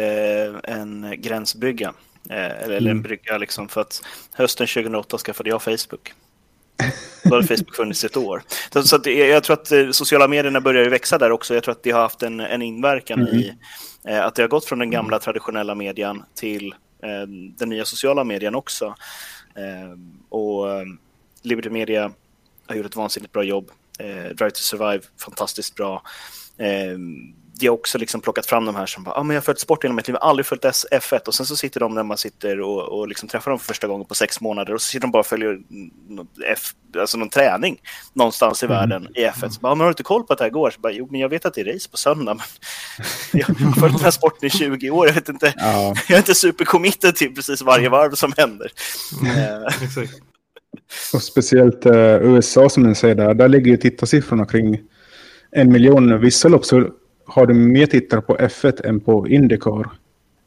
eh, 0.65 0.77
en 0.77 1.15
gränsbrygga. 1.19 1.95
Eh, 2.31 2.37
eller, 2.37 2.63
eller 2.63 2.77
en 2.77 2.87
mm. 2.87 3.03
brygga 3.03 3.39
liksom 3.39 3.69
för 3.69 3.81
att 3.81 4.03
hösten 4.33 4.67
2008 4.67 5.19
skaffade 5.19 5.51
jag 5.51 5.63
Facebook. 5.63 6.13
Då 7.25 7.35
hade 7.35 7.47
Facebook 7.47 7.77
funnits 7.77 8.05
ett 8.05 8.17
år. 8.17 8.43
Så, 8.83 8.97
att, 8.97 9.07
jag 9.07 9.45
tror 9.45 9.55
att 9.55 9.73
eh, 9.73 9.91
sociala 9.91 10.29
medierna 10.29 10.61
börjar 10.61 10.91
växa 10.91 11.19
där 11.19 11.31
också. 11.31 11.55
Jag 11.55 11.63
tror 11.63 11.73
att 11.73 11.83
det 11.83 11.91
har 11.91 12.01
haft 12.01 12.23
en, 12.23 12.41
en 12.41 12.63
inverkan 12.63 13.21
mm. 13.21 13.35
i 13.35 13.55
eh, 14.05 14.25
att 14.25 14.35
det 14.35 14.43
har 14.43 14.49
gått 14.49 14.65
från 14.65 14.79
den 14.79 14.91
gamla 14.91 15.19
traditionella 15.19 15.75
medien 15.75 16.23
till 16.35 16.75
den 17.57 17.69
nya 17.69 17.85
sociala 17.85 18.25
medien 18.25 18.55
också. 18.55 18.95
Och 20.29 20.67
Liberty 21.43 21.71
Media 21.71 22.13
har 22.67 22.77
gjort 22.77 22.87
ett 22.87 22.97
vansinnigt 22.97 23.33
bra 23.33 23.43
jobb. 23.43 23.71
Drive 24.35 24.51
to 24.51 24.61
Survive, 24.61 25.01
fantastiskt 25.19 25.75
bra 25.75 26.03
de 27.61 27.67
har 27.67 27.75
också 27.75 27.99
liksom 27.99 28.21
plockat 28.21 28.47
fram 28.47 28.65
de 28.65 28.77
här 28.77 28.87
som 28.87 29.05
bara, 29.05 29.15
ah, 29.15 29.23
men 29.23 29.35
jag 29.35 29.41
har 29.41 29.45
följt 29.45 29.61
sport 29.61 29.85
genom 29.85 29.97
mitt 29.97 30.09
liv, 30.09 30.17
aldrig 30.21 30.47
följt 30.47 30.65
F1 30.65 31.27
och 31.27 31.35
sen 31.35 31.47
så 31.47 31.57
sitter 31.57 31.81
de 31.81 31.95
när 31.95 32.03
man 32.03 32.19
sitter 32.19 32.61
och, 32.61 32.99
och 32.99 33.09
liksom 33.09 33.29
träffar 33.29 33.51
dem 33.51 33.61
för 33.61 33.67
första 33.67 33.87
gången 33.87 34.07
på 34.07 34.15
sex 34.15 34.41
månader 34.41 34.75
och 34.75 34.83
så 34.83 34.87
sitter 34.87 35.01
de 35.01 35.11
bara 35.11 35.21
och 35.21 35.27
följer 35.27 35.59
F, 36.47 36.61
alltså 36.99 37.19
någon 37.19 37.29
träning 37.29 37.81
någonstans 38.13 38.63
i 38.63 38.67
mm. 38.67 38.79
världen 38.79 39.09
i 39.15 39.27
F1. 39.27 39.49
Så 39.49 39.61
bara, 39.61 39.73
ah, 39.73 39.75
men 39.75 39.81
har 39.81 39.87
du 39.87 39.91
inte 39.91 40.03
koll 40.03 40.25
på 40.25 40.33
att 40.33 40.39
det 40.39 40.45
här 40.45 40.51
går? 40.51 40.71
Så 40.71 40.81
bara, 40.81 40.93
jo, 40.93 41.09
men 41.11 41.21
jag 41.21 41.29
vet 41.29 41.47
att 41.47 41.55
det 41.55 41.61
är 41.61 41.73
race 41.75 41.91
på 41.91 41.97
söndag, 41.97 42.35
men 42.35 42.47
jag 43.41 43.47
har 43.47 43.81
följt 43.81 43.95
den 43.95 44.05
här 44.05 44.11
sporten 44.11 44.47
i 44.47 44.51
20 44.51 44.91
år, 44.91 45.07
jag 45.07 45.15
vet 45.15 45.29
inte, 45.29 45.55
ja. 45.57 45.95
jag 46.09 46.15
är 46.15 46.19
inte 46.19 46.35
supercommitted 46.35 47.17
till 47.17 47.35
precis 47.35 47.63
varje 47.63 47.89
varv 47.89 48.15
som 48.15 48.33
händer. 48.37 48.73
Mm. 49.21 49.63
och 51.15 51.23
speciellt 51.23 51.87
uh, 51.87 51.95
USA 52.23 52.69
som 52.69 52.83
ni 52.83 52.95
säger 52.95 53.15
där, 53.15 53.35
där 53.35 53.49
ligger 53.49 53.71
ju 53.71 53.77
tittarsiffrorna 53.77 54.47
kring 54.47 54.81
en 55.51 55.73
miljon. 55.73 56.21
Vissa 56.21 56.49
lopp 56.49 56.65
så 56.65 56.91
har 57.27 57.47
du 57.47 57.55
mer 57.55 57.87
tittare 57.87 58.21
på 58.21 58.37
F1 58.37 58.87
än 58.87 59.01
på 59.01 59.29
Indycar. 59.29 59.91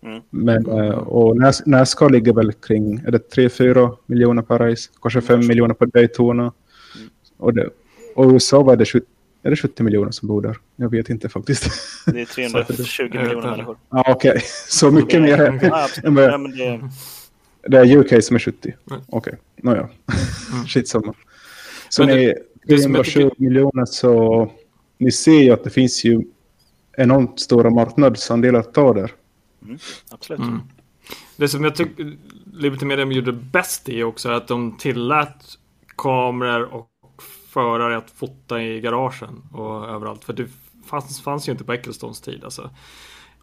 Mm. 0.03 0.21
Men, 0.29 0.65
eh, 0.65 0.97
och 0.97 1.37
Nascar 1.65 2.09
ligger 2.09 2.33
väl 2.33 2.53
kring 2.53 3.01
är 3.05 3.11
det 3.11 3.35
3-4 3.35 3.97
miljoner 4.05 4.41
per 4.41 4.59
race, 4.59 4.89
kanske 5.01 5.21
5 5.21 5.35
mm. 5.35 5.47
miljoner 5.47 5.73
på 5.73 5.85
Daytona. 5.85 6.43
Mm. 6.43 7.09
Och, 7.37 7.53
det, 7.53 7.69
och 8.15 8.31
USA 8.31 8.63
var 8.63 8.75
det 8.75 8.85
70, 8.85 9.05
är 9.43 9.49
det 9.49 9.55
70 9.55 9.83
miljoner 9.83 10.11
som 10.11 10.27
bor 10.27 10.41
där? 10.41 10.57
Jag 10.75 10.89
vet 10.89 11.09
inte 11.09 11.29
faktiskt. 11.29 11.71
Det 12.05 12.21
är 12.21 12.25
320 12.65 13.03
miljoner 13.03 13.51
människor. 13.51 13.77
Ja, 13.89 14.03
ah, 14.07 14.11
okej. 14.11 14.29
Okay. 14.29 14.41
Så 14.69 14.91
mycket 14.91 15.21
mer. 15.21 15.59
Ja, 16.03 16.37
men 16.37 16.51
det... 16.51 16.89
det 17.67 17.77
är 17.77 17.97
UK 17.97 18.23
som 18.23 18.35
är 18.35 18.39
70. 18.39 18.73
Okej, 18.85 19.03
okay. 19.07 19.33
nåja. 19.55 19.79
Mm. 19.79 20.65
Shit 20.67 20.87
samma. 20.87 21.13
Så 21.89 22.05
men 22.05 22.15
det, 22.15 22.37
ni 22.65 22.77
320 22.77 23.31
miljoner 23.37 23.85
så 23.85 24.51
ni 24.97 25.11
ser 25.11 25.39
ju 25.39 25.51
att 25.51 25.63
det 25.63 25.69
finns 25.69 26.03
ju 26.03 26.21
enormt 26.97 27.39
stora 27.39 27.69
marknadsandelar 27.69 28.59
att 28.59 28.73
ta 28.73 28.93
där. 28.93 29.11
Mm, 29.63 29.79
absolut. 30.09 30.39
Mm. 30.39 30.61
Det 31.35 31.47
som 31.47 31.63
jag 31.63 31.75
tycker 31.75 32.17
Liberty 32.53 32.85
Media 32.85 33.05
gjorde 33.05 33.31
bäst 33.31 33.89
i 33.89 34.03
också 34.03 34.29
är 34.29 34.33
att 34.33 34.47
de 34.47 34.77
tillät 34.77 35.57
kameror 35.95 36.73
och 36.73 36.89
förare 37.49 37.97
att 37.97 38.11
fota 38.11 38.61
i 38.61 38.81
garagen 38.81 39.43
och 39.53 39.89
överallt. 39.89 40.23
För 40.23 40.33
det 40.33 40.47
fanns, 40.85 41.21
fanns 41.21 41.47
ju 41.47 41.51
inte 41.51 41.63
på 41.63 41.73
Ecclestones 41.73 42.21
tid. 42.21 42.43
Alltså. 42.43 42.69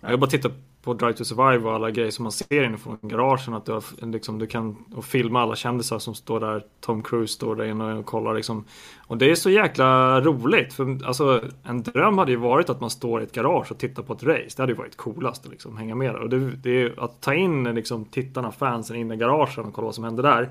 Jag 0.01 0.09
har 0.09 0.17
bara 0.17 0.31
tittat 0.31 0.53
på 0.85 0.95
Drive 0.95 1.13
to 1.13 1.25
Survive 1.25 1.69
och 1.69 1.75
alla 1.75 1.91
grejer 1.91 2.11
som 2.11 2.23
man 2.23 2.33
ser 2.33 2.65
inifrån 2.65 2.99
garagen. 3.03 3.55
Att 3.55 3.67
du, 3.67 3.73
har, 3.73 4.07
liksom, 4.13 4.39
du 4.39 4.47
kan 4.47 4.77
och 4.95 5.05
filma 5.05 5.43
alla 5.43 5.57
kändisar 5.57 5.99
som 5.99 6.15
står 6.15 6.41
där. 6.41 6.65
Tom 6.81 7.03
Cruise 7.03 7.35
står 7.35 7.57
där 7.57 7.65
inne 7.65 7.95
och 7.95 8.07
kollar 8.07 8.35
liksom. 8.35 8.65
Och 9.07 9.19
det 9.19 9.31
är 9.31 9.35
så 9.35 9.51
jäkla 9.51 10.21
roligt. 10.21 10.75
För 10.75 11.07
alltså, 11.07 11.43
en 11.63 11.83
dröm 11.83 12.19
hade 12.19 12.31
ju 12.31 12.37
varit 12.37 12.71
att 12.71 12.81
man 12.81 12.91
står 12.91 13.21
i 13.21 13.25
ett 13.25 13.33
garage 13.33 13.73
och 13.73 13.79
tittar 13.79 14.03
på 14.03 14.13
ett 14.13 14.23
race. 14.23 14.57
Det 14.57 14.63
hade 14.63 14.73
ju 14.73 14.79
varit 14.79 14.97
coolast 14.97 15.45
att 15.45 15.51
liksom, 15.51 15.77
hänga 15.77 15.95
med 15.95 16.15
där. 16.15 16.21
Och 16.21 16.29
det, 16.29 16.51
det 16.51 16.83
är 16.83 17.05
att 17.05 17.21
ta 17.21 17.35
in 17.35 17.65
liksom, 17.65 18.05
tittarna, 18.05 18.53
fansen 18.53 18.97
in 18.97 19.13
i 19.13 19.17
garagen 19.17 19.65
och 19.65 19.75
kolla 19.75 19.85
vad 19.85 19.95
som 19.95 20.05
händer 20.05 20.23
där. 20.23 20.51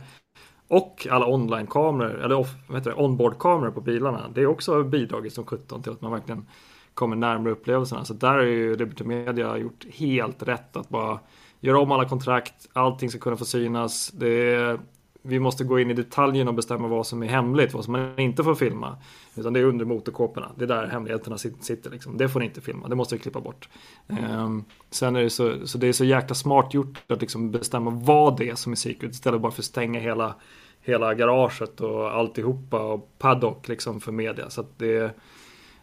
Och 0.67 1.07
alla 1.09 1.27
online-kameror, 1.27 2.23
eller 2.23 2.35
off, 2.35 2.49
onboard-kameror 2.95 3.71
på 3.71 3.81
bilarna. 3.81 4.29
Det 4.33 4.41
är 4.41 4.45
också 4.45 4.83
bidragit 4.83 5.33
som 5.33 5.45
17 5.45 5.83
till 5.83 5.91
att 5.91 6.01
man 6.01 6.11
verkligen 6.11 6.45
kommer 6.93 7.15
närmare 7.15 7.53
upplevelserna. 7.53 8.05
Så 8.05 8.13
där 8.13 8.33
har 8.33 8.41
ju 8.41 8.75
Liberty 8.75 9.03
Media 9.03 9.57
gjort 9.57 9.85
helt 9.93 10.43
rätt 10.43 10.75
att 10.77 10.89
bara 10.89 11.19
göra 11.59 11.79
om 11.79 11.91
alla 11.91 12.09
kontrakt, 12.09 12.69
allting 12.73 13.09
ska 13.09 13.19
kunna 13.19 13.37
få 13.37 13.45
synas. 13.45 14.11
Det 14.11 14.79
vi 15.25 15.39
måste 15.39 15.63
gå 15.63 15.79
in 15.79 15.91
i 15.91 15.93
detaljen 15.93 16.47
och 16.47 16.53
bestämma 16.53 16.87
vad 16.87 17.07
som 17.07 17.23
är 17.23 17.27
hemligt, 17.27 17.73
vad 17.73 17.83
som 17.83 17.91
man 17.91 18.19
inte 18.19 18.43
får 18.43 18.55
filma. 18.55 18.97
Utan 19.35 19.53
det 19.53 19.59
är 19.59 19.63
under 19.63 19.85
motorkåporna, 19.85 20.51
det 20.55 20.63
är 20.63 20.67
där 20.67 20.87
hemligheterna 20.87 21.37
sitter. 21.37 21.89
Liksom. 21.89 22.17
Det 22.17 22.29
får 22.29 22.39
ni 22.39 22.45
inte 22.45 22.61
filma, 22.61 22.87
det 22.87 22.95
måste 22.95 23.15
vi 23.15 23.21
klippa 23.21 23.41
bort. 23.41 23.69
Mm. 24.07 24.39
Um, 24.39 24.65
sen 24.89 25.15
är 25.15 25.23
det 25.23 25.29
så, 25.29 25.67
så 25.67 25.77
det 25.77 25.87
är 25.87 25.93
så 25.93 26.05
jäkla 26.05 26.35
smart 26.35 26.73
gjort 26.73 27.03
att 27.07 27.21
liksom 27.21 27.51
bestämma 27.51 27.91
vad 27.91 28.37
det 28.37 28.49
är 28.49 28.55
som 28.55 28.71
är 28.71 28.75
secret 28.75 29.11
istället 29.11 29.41
bara 29.41 29.51
för 29.51 29.61
att 29.61 29.65
stänga 29.65 29.99
hela, 29.99 30.35
hela 30.81 31.13
garaget 31.13 31.81
och 31.81 32.11
alltihopa 32.11 32.79
och 32.79 33.15
paddock 33.19 33.67
liksom 33.67 34.01
för 34.01 34.11
media. 34.11 34.49
Så 34.49 34.61
att 34.61 34.79
det 34.79 35.15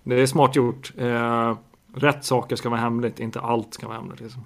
det 0.03 0.23
är 0.23 0.27
smart 0.27 0.57
gjort. 0.57 0.93
Eh, 0.99 1.57
rätt 1.95 2.25
saker 2.25 2.57
ska 2.57 2.69
vara 2.69 2.81
hemligt, 2.81 3.21
inte 3.21 3.41
allt 3.41 3.75
ska 3.75 3.87
vara 3.89 3.99
hemligt. 3.99 4.21
Liksom. 4.21 4.45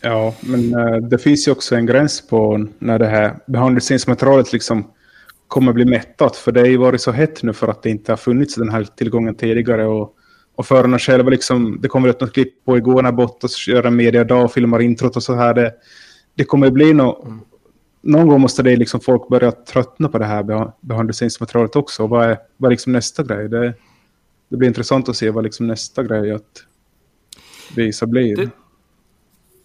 Ja, 0.00 0.34
men 0.40 0.74
eh, 0.74 0.96
det 0.96 1.18
finns 1.18 1.48
ju 1.48 1.52
också 1.52 1.76
en 1.76 1.86
gräns 1.86 2.28
på 2.28 2.66
när 2.78 2.98
det 2.98 3.06
här 3.06 3.38
behandlingsmaterialet 3.46 4.52
liksom 4.52 4.90
kommer 5.48 5.72
bli 5.72 5.84
mättat. 5.84 6.36
För 6.36 6.52
det 6.52 6.60
har 6.60 6.66
ju 6.66 6.76
varit 6.76 7.00
så 7.00 7.12
hett 7.12 7.42
nu 7.42 7.52
för 7.52 7.68
att 7.68 7.82
det 7.82 7.90
inte 7.90 8.12
har 8.12 8.16
funnits 8.16 8.54
den 8.54 8.68
här 8.68 8.84
tillgången 8.84 9.34
tidigare. 9.34 9.86
Och, 9.86 10.14
och 10.54 10.66
förarna 10.66 10.98
själva, 10.98 11.30
liksom, 11.30 11.78
det 11.82 11.88
kommer 11.88 12.08
ut 12.08 12.20
något 12.20 12.32
klipp 12.32 12.64
på 12.64 12.76
igår 12.76 13.02
när 13.02 13.12
Bottas 13.12 13.68
gör 13.68 13.84
en 13.84 13.96
mediadag 13.96 14.44
och 14.44 14.52
filmar 14.52 14.80
introt 14.80 15.16
och 15.16 15.22
så 15.22 15.34
här. 15.34 15.54
Det, 15.54 15.72
det 16.34 16.44
kommer 16.44 16.70
bli 16.70 16.92
något... 16.92 17.24
Mm. 17.24 17.40
Någon 18.02 18.28
gång 18.28 18.40
måste 18.40 18.62
det 18.62 18.76
liksom 18.76 19.00
folk 19.00 19.28
börja 19.28 19.52
tröttna 19.52 20.08
på 20.08 20.18
det 20.18 20.24
här 20.24 20.72
behandlingsmaterialet 20.80 21.76
också. 21.76 22.06
vad 22.06 22.24
är, 22.24 22.38
vad 22.56 22.68
är 22.68 22.70
liksom 22.70 22.92
nästa 22.92 23.22
grej? 23.22 23.48
Det, 23.48 23.74
det 24.48 24.56
blir 24.56 24.68
intressant 24.68 25.08
att 25.08 25.16
se 25.16 25.30
vad 25.30 25.44
liksom 25.44 25.66
nästa 25.66 26.02
grej 26.02 26.32
att 26.32 26.64
visa 27.76 28.06
blir. 28.06 28.36
Det, 28.36 28.50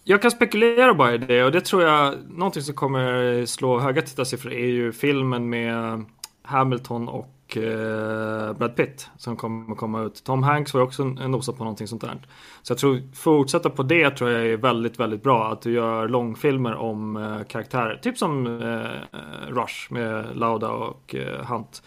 jag 0.04 0.22
kan 0.22 0.30
spekulera 0.30 0.94
bara 0.94 1.14
i 1.14 1.18
det 1.18 1.44
och 1.44 1.52
det 1.52 1.60
tror 1.60 1.82
jag, 1.82 2.14
någonting 2.30 2.62
som 2.62 2.74
kommer 2.74 3.46
slå 3.46 3.78
höga 3.78 4.02
tittarsiffror 4.02 4.52
är 4.52 4.66
ju 4.66 4.92
filmen 4.92 5.48
med 5.48 6.04
Hamilton 6.42 7.08
och 7.08 7.56
eh, 7.56 8.52
Brad 8.52 8.76
Pitt 8.76 9.10
som 9.18 9.36
kommer 9.36 9.74
komma 9.74 10.02
ut. 10.02 10.24
Tom 10.24 10.42
Hanks 10.42 10.74
var 10.74 10.80
ju 10.80 10.86
också 10.86 11.04
nosat 11.04 11.56
på 11.56 11.64
någonting 11.64 11.86
sånt 11.86 12.02
där. 12.02 12.26
Så 12.62 12.72
jag 12.72 12.78
tror 12.78 13.14
fortsätta 13.14 13.70
på 13.70 13.82
det 13.82 14.10
tror 14.10 14.30
jag 14.30 14.46
är 14.46 14.56
väldigt, 14.56 15.00
väldigt 15.00 15.22
bra. 15.22 15.52
Att 15.52 15.62
du 15.62 15.72
gör 15.72 16.08
långfilmer 16.08 16.74
om 16.74 17.16
eh, 17.16 17.42
karaktärer. 17.48 17.96
Typ 17.96 18.18
som 18.18 18.46
eh, 18.46 19.18
Rush 19.48 19.92
med 19.92 20.36
Lauda 20.36 20.70
och 20.70 21.14
eh, 21.14 21.44
Hunt. 21.46 21.82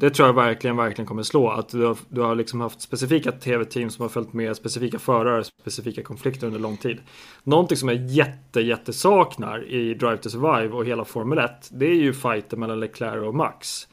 Det 0.00 0.10
tror 0.10 0.28
jag 0.28 0.34
verkligen, 0.34 0.76
verkligen 0.76 1.06
kommer 1.06 1.22
slå. 1.22 1.48
Att 1.50 1.68
du 1.68 1.84
har, 1.84 1.98
du 2.08 2.20
har 2.20 2.34
liksom 2.34 2.60
haft 2.60 2.80
specifika 2.80 3.32
tv-team 3.32 3.90
som 3.90 4.02
har 4.02 4.08
följt 4.08 4.32
med 4.32 4.56
specifika 4.56 4.98
förare, 4.98 5.44
specifika 5.44 6.02
konflikter 6.02 6.46
under 6.46 6.60
lång 6.60 6.76
tid. 6.76 6.98
Någonting 7.44 7.76
som 7.76 7.88
jag 7.88 8.06
jätte, 8.06 8.60
jätte 8.60 8.92
saknar 8.92 9.64
i 9.64 9.94
Drive 9.94 10.16
to 10.16 10.30
Survive 10.30 10.74
och 10.74 10.86
hela 10.86 11.04
Formel 11.04 11.38
1, 11.38 11.50
det 11.70 11.86
är 11.86 11.94
ju 11.94 12.12
fighten 12.12 12.60
mellan 12.60 12.80
Leclerc 12.80 13.26
och 13.26 13.34
Max. 13.34 13.88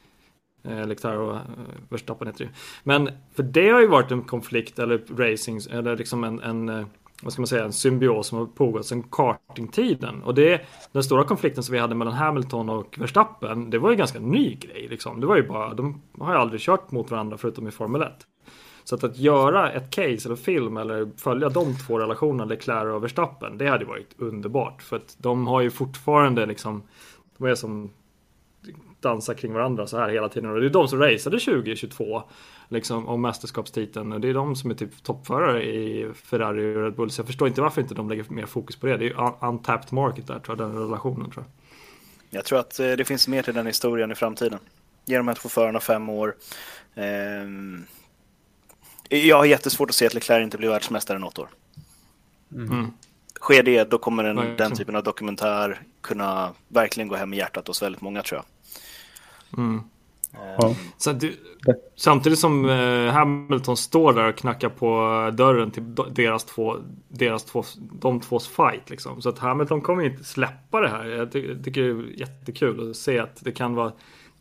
Eh, 0.64 0.88
Leclerc 0.88 1.18
och 1.18 1.36
eh, 1.36 1.42
Verstappen 1.90 2.28
heter 2.28 2.46
det 2.46 2.52
Men 2.84 3.10
för 3.34 3.44
det 3.44 3.70
har 3.70 3.82
ju 3.82 3.88
varit 3.88 4.12
en 4.12 4.22
konflikt 4.22 4.80
eller 4.80 5.02
racing, 5.18 5.62
eller 5.72 5.98
liksom 5.98 6.24
en, 6.24 6.40
en 6.40 6.70
eh, 6.70 6.86
vad 7.24 7.34
ska 7.34 7.42
man 7.42 7.48
säga, 7.48 7.64
en 7.64 7.74
symbios 7.74 8.28
som 8.28 8.38
har 8.38 8.46
pågått 8.46 8.86
sedan 8.86 9.04
kartingtiden. 9.04 10.24
Och 10.24 10.36
det, 10.36 10.62
den 10.92 11.04
stora 11.04 11.24
konflikten 11.24 11.64
som 11.64 11.74
vi 11.74 11.80
hade 11.80 11.96
mellan 11.96 12.14
Hamilton 12.14 12.70
och 12.70 12.96
Verstappen, 13.00 13.70
det 13.70 13.80
var 13.80 13.90
ju 13.90 13.96
ganska 13.96 14.20
ny 14.20 14.56
grej 14.56 14.88
liksom. 14.90 15.22
Det 15.22 15.28
var 15.28 15.36
ju 15.36 15.48
bara, 15.48 15.74
de 15.74 16.02
har 16.20 16.34
ju 16.34 16.40
aldrig 16.40 16.62
kört 16.62 16.92
mot 16.92 17.12
varandra 17.12 17.38
förutom 17.38 17.68
i 17.68 17.72
Formel 17.72 18.02
1. 18.02 18.12
Så 18.84 18.96
att, 18.96 19.04
att 19.04 19.18
göra 19.18 19.72
ett 19.72 19.92
case 19.92 20.28
eller 20.28 20.36
film 20.36 20.78
eller 20.78 21.10
följa 21.18 21.50
de 21.50 21.76
två 21.88 22.00
relationerna, 22.00 22.46
Leclerc 22.46 22.94
och 22.96 23.04
Verstappen, 23.04 23.58
det 23.58 23.68
hade 23.68 23.86
varit 23.86 24.16
underbart. 24.18 24.82
För 24.82 24.96
att 24.96 25.16
de 25.18 25.48
har 25.48 25.62
ju 25.62 25.70
fortfarande 25.70 26.46
liksom, 26.46 26.84
de 27.38 27.48
är 27.48 27.56
som 27.56 27.92
dansar 29.00 29.34
kring 29.34 29.54
varandra 29.54 29.88
så 29.88 29.98
här 29.98 30.10
hela 30.10 30.30
tiden. 30.30 30.50
Och 30.50 30.60
det 30.60 30.66
är 30.66 30.70
de 30.70 30.88
som 30.88 31.00
raceade 31.00 31.40
2022 31.40 32.24
liksom, 32.68 33.08
om 33.08 33.22
mästerskapstiteln. 33.22 34.14
Och 34.14 34.22
det 34.22 34.30
är 34.30 34.34
de 34.34 34.56
som 34.56 34.72
är 34.72 34.76
typ 34.76 35.04
toppförare 35.04 35.64
i 35.64 36.12
Ferrari 36.16 36.76
och 36.76 36.84
Red 36.84 36.96
Bull. 36.96 37.12
Så 37.12 37.20
jag 37.20 37.28
förstår 37.28 37.48
inte 37.48 37.62
varför 37.62 37.82
inte 37.82 37.94
de 37.94 38.10
lägger 38.10 38.26
mer 38.30 38.46
fokus 38.46 38.76
på 38.76 38.88
det. 38.88 38.98
Det 38.98 39.06
är 39.06 39.10
ju 39.10 39.48
untapped 39.48 39.94
market 39.94 40.28
där, 40.28 40.40
tror 40.40 40.58
jag, 40.58 40.68
den 40.68 40.80
relationen 40.80 41.32
tror 41.32 41.46
jag. 41.46 41.52
Jag 42.30 42.46
tror 42.46 42.60
att 42.60 42.80
eh, 42.80 42.92
det 42.92 43.06
finns 43.06 43.28
mer 43.28 43.42
till 43.42 43.54
den 43.54 43.68
historien 43.68 44.12
i 44.12 44.16
framtiden. 44.16 44.60
Ge 45.06 45.18
de 45.18 45.28
här 45.28 45.36
två 45.36 45.50
förarna 45.50 45.80
fem 45.80 46.10
år. 46.10 46.36
Ehm, 46.96 47.86
jag 49.10 49.38
har 49.38 49.46
jättesvårt 49.46 49.90
att 49.90 49.96
se 49.96 50.06
att 50.06 50.14
Leclerc 50.14 50.44
inte 50.44 50.58
blir 50.58 50.70
världsmästare 50.70 51.20
något 51.20 51.40
år. 51.40 51.50
Mm. 52.52 52.92
Sker 53.42 53.64
det, 53.64 53.84
då 53.84 53.98
kommer 53.98 54.24
en, 54.24 54.38
ja, 54.38 54.44
den 54.44 54.76
typen 54.76 54.96
av 54.96 55.04
dokumentär 55.04 55.82
kunna 56.02 56.54
verkligen 56.68 57.08
gå 57.08 57.16
hem 57.16 57.34
i 57.34 57.38
hjärtat 57.38 57.68
hos 57.68 57.82
väldigt 57.82 58.02
många 58.02 58.24
tror 58.24 58.42
jag. 58.42 58.46
Mm. 59.60 59.84
Ja. 60.58 60.76
Så 60.98 61.12
du, 61.12 61.34
samtidigt 61.96 62.40
som 62.40 62.70
eh, 62.70 63.14
Hamilton 63.14 63.78
står 63.78 64.14
där 64.14 64.30
och 64.30 64.36
knackar 64.36 64.70
på 64.70 65.32
dörren 65.34 65.72
till 65.72 65.96
deras 66.12 66.44
två, 66.44 66.78
deras 67.08 67.44
två, 67.44 67.64
de 68.00 68.20
tvås 68.20 68.48
fight 68.48 68.90
liksom. 68.90 69.22
Så 69.22 69.30
att 69.30 69.40
Hamilton 69.40 69.82
kommer 69.82 70.04
inte 70.04 70.24
släppa 70.24 70.82
det 70.82 70.90
här. 70.90 71.06
Jag 71.06 71.32
tycker 71.32 71.84
det 71.84 71.90
är 71.90 72.20
jättekul 72.20 72.90
att 72.90 72.96
se 72.96 73.20
att 73.20 73.44
det 73.44 73.52
kan 73.52 73.76
vara 73.76 73.92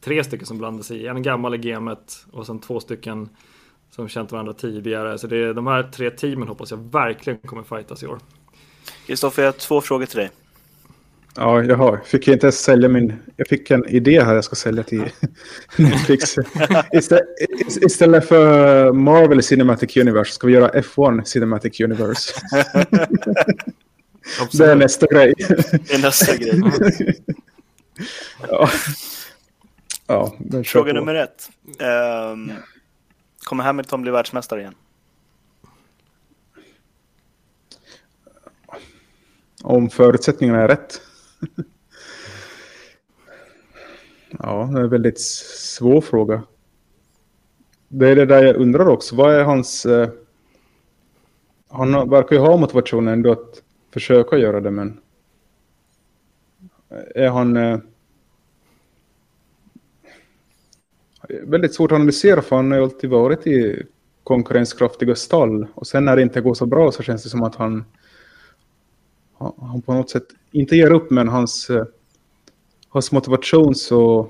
tre 0.01 0.25
stycken 0.25 0.47
som 0.47 0.59
blandar 0.59 0.83
sig 0.83 0.97
i. 1.03 1.07
En 1.07 1.23
gammal 1.23 1.55
i 1.55 1.59
gamet 1.59 2.27
och 2.33 2.47
sen 2.47 2.59
två 2.59 2.81
stycken 2.81 3.29
som 3.91 4.09
känt 4.09 4.33
varandra 4.33 4.53
tidigare. 4.53 5.19
Så 5.19 5.27
det 5.27 5.37
är, 5.37 5.55
de 5.55 5.67
här 5.67 5.83
tre 5.83 6.11
teamen 6.11 6.49
hoppas 6.49 6.71
jag 6.71 6.79
verkligen 6.79 7.39
kommer 7.39 7.63
fightas 7.63 8.03
i 8.03 8.07
år. 8.07 8.19
Kristoffer, 9.07 9.43
jag 9.43 9.53
har 9.53 9.59
två 9.59 9.81
frågor 9.81 10.07
till 10.07 10.19
dig. 10.19 10.31
Ja, 11.37 11.63
jag 11.63 11.77
har. 11.77 12.01
Fick 12.05 12.29
jag 12.29 12.35
inte 12.35 12.47
ens 12.47 12.61
sälja 12.61 12.89
min... 12.89 13.13
Jag 13.37 13.49
fick 13.49 13.71
en 13.71 13.89
idé 13.89 14.25
här 14.25 14.35
jag 14.35 14.45
ska 14.45 14.57
sälja 14.57 14.83
till 14.83 15.05
Netflix. 15.77 16.37
Istället, 16.93 17.25
istället 17.83 18.29
för 18.29 18.93
Marvel 18.93 19.43
Cinematic 19.43 19.97
Universe 19.97 20.33
ska 20.33 20.47
vi 20.47 20.53
göra 20.53 20.69
F1 20.69 21.25
Cinematic 21.25 21.81
Universe. 21.81 22.33
det 24.53 24.67
är 24.67 24.75
nästa 24.75 25.07
grej. 25.07 25.35
Det 25.39 25.95
är 25.95 26.03
nästa 26.03 26.37
grej. 26.37 26.61
ja. 28.49 28.69
Ja, 30.07 30.33
Fråga 30.65 30.93
nummer 30.93 31.15
ett. 31.15 31.51
Um, 32.33 32.53
kommer 33.45 33.65
Hamilton 33.65 34.03
bli 34.03 34.11
världsmästare 34.11 34.61
igen? 34.61 34.75
Om 39.63 39.91
förutsättningarna 39.91 40.63
är 40.63 40.69
rätt 40.69 41.01
ja, 44.39 44.71
det 44.73 44.81
är 44.81 44.85
en 44.85 44.91
väldigt 44.91 45.21
svår 45.21 46.01
fråga. 46.01 46.43
Det 47.89 48.09
är 48.09 48.17
det 48.17 48.27
där 48.27 48.45
jag 48.45 48.57
undrar 48.57 48.89
också. 48.89 49.17
Vad 49.17 49.35
är 49.35 49.45
hans... 49.45 49.87
Eh, 49.87 50.09
han 51.69 52.11
verkar 52.11 52.37
ju 52.37 52.43
ha 52.43 52.57
motivationen 52.57 53.15
ändå 53.15 53.33
att 53.33 53.63
försöka 53.91 54.37
göra 54.37 54.61
det, 54.61 54.71
men... 54.71 55.01
Är 57.15 57.29
han... 57.29 57.57
Eh, 57.57 57.79
väldigt 61.43 61.75
svårt 61.75 61.93
att 61.93 61.97
analysera 61.97 62.43
för 62.43 62.57
han 62.57 62.71
har 62.71 62.79
ju 62.79 62.85
alltid 62.85 63.11
varit 63.11 63.47
i 63.47 63.87
konkurrenskraftiga 64.25 65.15
stall. 65.15 65.67
Och 65.75 65.87
sen 65.87 66.05
när 66.05 66.17
det 66.17 66.23
inte 66.23 66.41
går 66.41 66.55
så 66.55 66.67
bra 66.67 66.93
så 66.93 67.03
känns 67.03 67.23
det 67.23 67.29
som 67.29 67.43
att 67.43 67.55
han, 67.55 67.85
han 69.39 69.83
på 69.87 69.95
något 69.95 70.11
sätt 70.11 70.27
inte 70.53 70.77
ger 70.77 70.93
upp 70.93 71.11
men 71.11 71.29
hans, 71.29 71.71
eh, 71.71 71.85
hans 72.89 73.13
motivation 73.13 73.75
så 73.75 74.29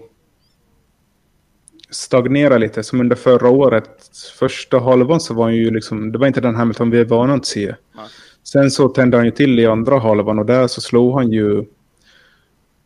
stagnerar 1.90 2.58
lite. 2.58 2.82
Som 2.82 3.00
under 3.00 3.16
förra 3.16 3.48
året, 3.48 3.90
första 4.38 4.78
halvan 4.78 5.20
så 5.20 5.34
var 5.34 5.44
han 5.44 5.56
ju 5.56 5.70
liksom, 5.70 6.12
det 6.12 6.18
var 6.18 6.26
inte 6.26 6.40
den 6.40 6.54
Hamilton 6.54 6.90
vi 6.90 7.00
är 7.00 7.04
vana 7.04 7.34
att 7.34 7.46
se. 7.46 7.66
Nej. 7.66 8.06
Sen 8.42 8.70
så 8.70 8.88
tände 8.88 9.16
han 9.16 9.26
ju 9.26 9.30
till 9.30 9.58
i 9.58 9.66
andra 9.66 9.98
halvan 9.98 10.38
och 10.38 10.46
där 10.46 10.66
så 10.66 10.80
slog 10.80 11.14
han 11.14 11.32
ju 11.32 11.64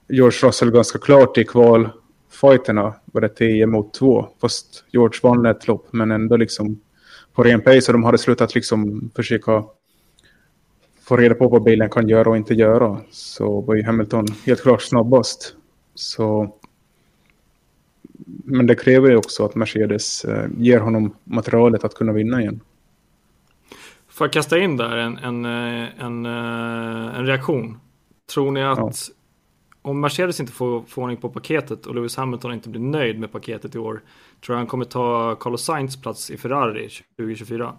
George 0.08 0.48
Russell 0.48 0.70
ganska 0.70 0.98
klart 0.98 1.38
i 1.38 1.44
kval 1.44 1.88
fighterna 2.30 2.94
var 3.04 3.20
det 3.20 3.28
10 3.28 3.66
mot 3.66 3.94
2. 3.94 4.28
Fast 4.40 4.84
George 4.92 5.20
vann 5.22 5.46
ett 5.46 5.68
lopp 5.68 5.86
men 5.90 6.10
ändå 6.10 6.36
liksom 6.36 6.80
på 7.34 7.42
ren 7.42 7.60
pace 7.60 7.92
och 7.92 7.92
de 7.92 8.04
hade 8.04 8.18
slutat 8.18 8.54
liksom 8.54 9.10
försöka 9.16 9.64
få 11.08 11.16
reda 11.16 11.34
på 11.34 11.48
vad 11.48 11.62
bilen 11.62 11.90
kan 11.90 12.08
göra 12.08 12.30
och 12.30 12.36
inte 12.36 12.54
göra. 12.54 13.00
Så 13.10 13.60
var 13.60 13.74
ju 13.74 13.82
Hamilton 13.82 14.26
helt 14.46 14.62
klart 14.62 14.82
snabbast. 14.82 15.54
Så 15.94 16.54
men 18.44 18.66
det 18.66 18.74
kräver 18.74 19.10
ju 19.10 19.16
också 19.16 19.44
att 19.44 19.54
Mercedes 19.54 20.24
eh, 20.24 20.46
ger 20.58 20.80
honom 20.80 21.14
materialet 21.24 21.84
att 21.84 21.94
kunna 21.94 22.12
vinna 22.12 22.40
igen. 22.40 22.60
Får 24.08 24.24
jag 24.26 24.32
kasta 24.32 24.58
in 24.58 24.76
där 24.76 24.96
en, 24.96 25.18
en, 25.18 25.44
eh, 25.44 26.04
en, 26.04 26.26
eh, 26.26 27.18
en 27.18 27.26
reaktion? 27.26 27.78
Tror 28.34 28.50
ni 28.50 28.62
att 28.62 28.78
ja 28.78 29.14
om 29.82 30.00
Mercedes 30.00 30.40
inte 30.40 30.52
får, 30.52 30.82
får 30.82 31.02
ordning 31.02 31.16
på 31.16 31.28
paketet 31.28 31.86
och 31.86 31.94
Lewis 31.94 32.16
Hamilton 32.16 32.52
inte 32.52 32.68
blir 32.68 32.80
nöjd 32.80 33.20
med 33.20 33.32
paketet 33.32 33.74
i 33.74 33.78
år, 33.78 34.02
tror 34.44 34.54
jag 34.54 34.56
han 34.56 34.66
kommer 34.66 34.84
ta 34.84 35.36
Carlos 35.40 35.64
Sainz 35.64 36.02
plats 36.02 36.30
i 36.30 36.36
Ferrari 36.36 36.88
2024? 37.16 37.76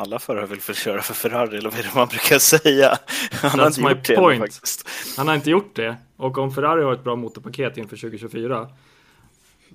Alla 0.00 0.18
förare 0.18 0.46
vill 0.46 0.60
få 0.60 0.72
köra 0.72 1.02
för 1.02 1.14
Ferrari, 1.14 1.58
eller 1.58 1.70
vad 1.70 1.78
är 1.78 1.82
det 1.82 1.94
man 1.94 2.08
brukar 2.08 2.38
säga? 2.38 2.98
Han 3.32 3.60
har 3.60 3.66
inte 3.66 3.80
gjort 3.80 4.06
det 4.06 4.16
point. 4.16 4.40
faktiskt. 4.40 4.88
Han 5.16 5.28
har 5.28 5.34
inte 5.34 5.50
gjort 5.50 5.76
det. 5.76 5.96
Och 6.16 6.38
om 6.38 6.54
Ferrari 6.54 6.82
har 6.82 6.92
ett 6.92 7.04
bra 7.04 7.16
motorpaket 7.16 7.76
inför 7.76 7.96
2024, 7.96 8.68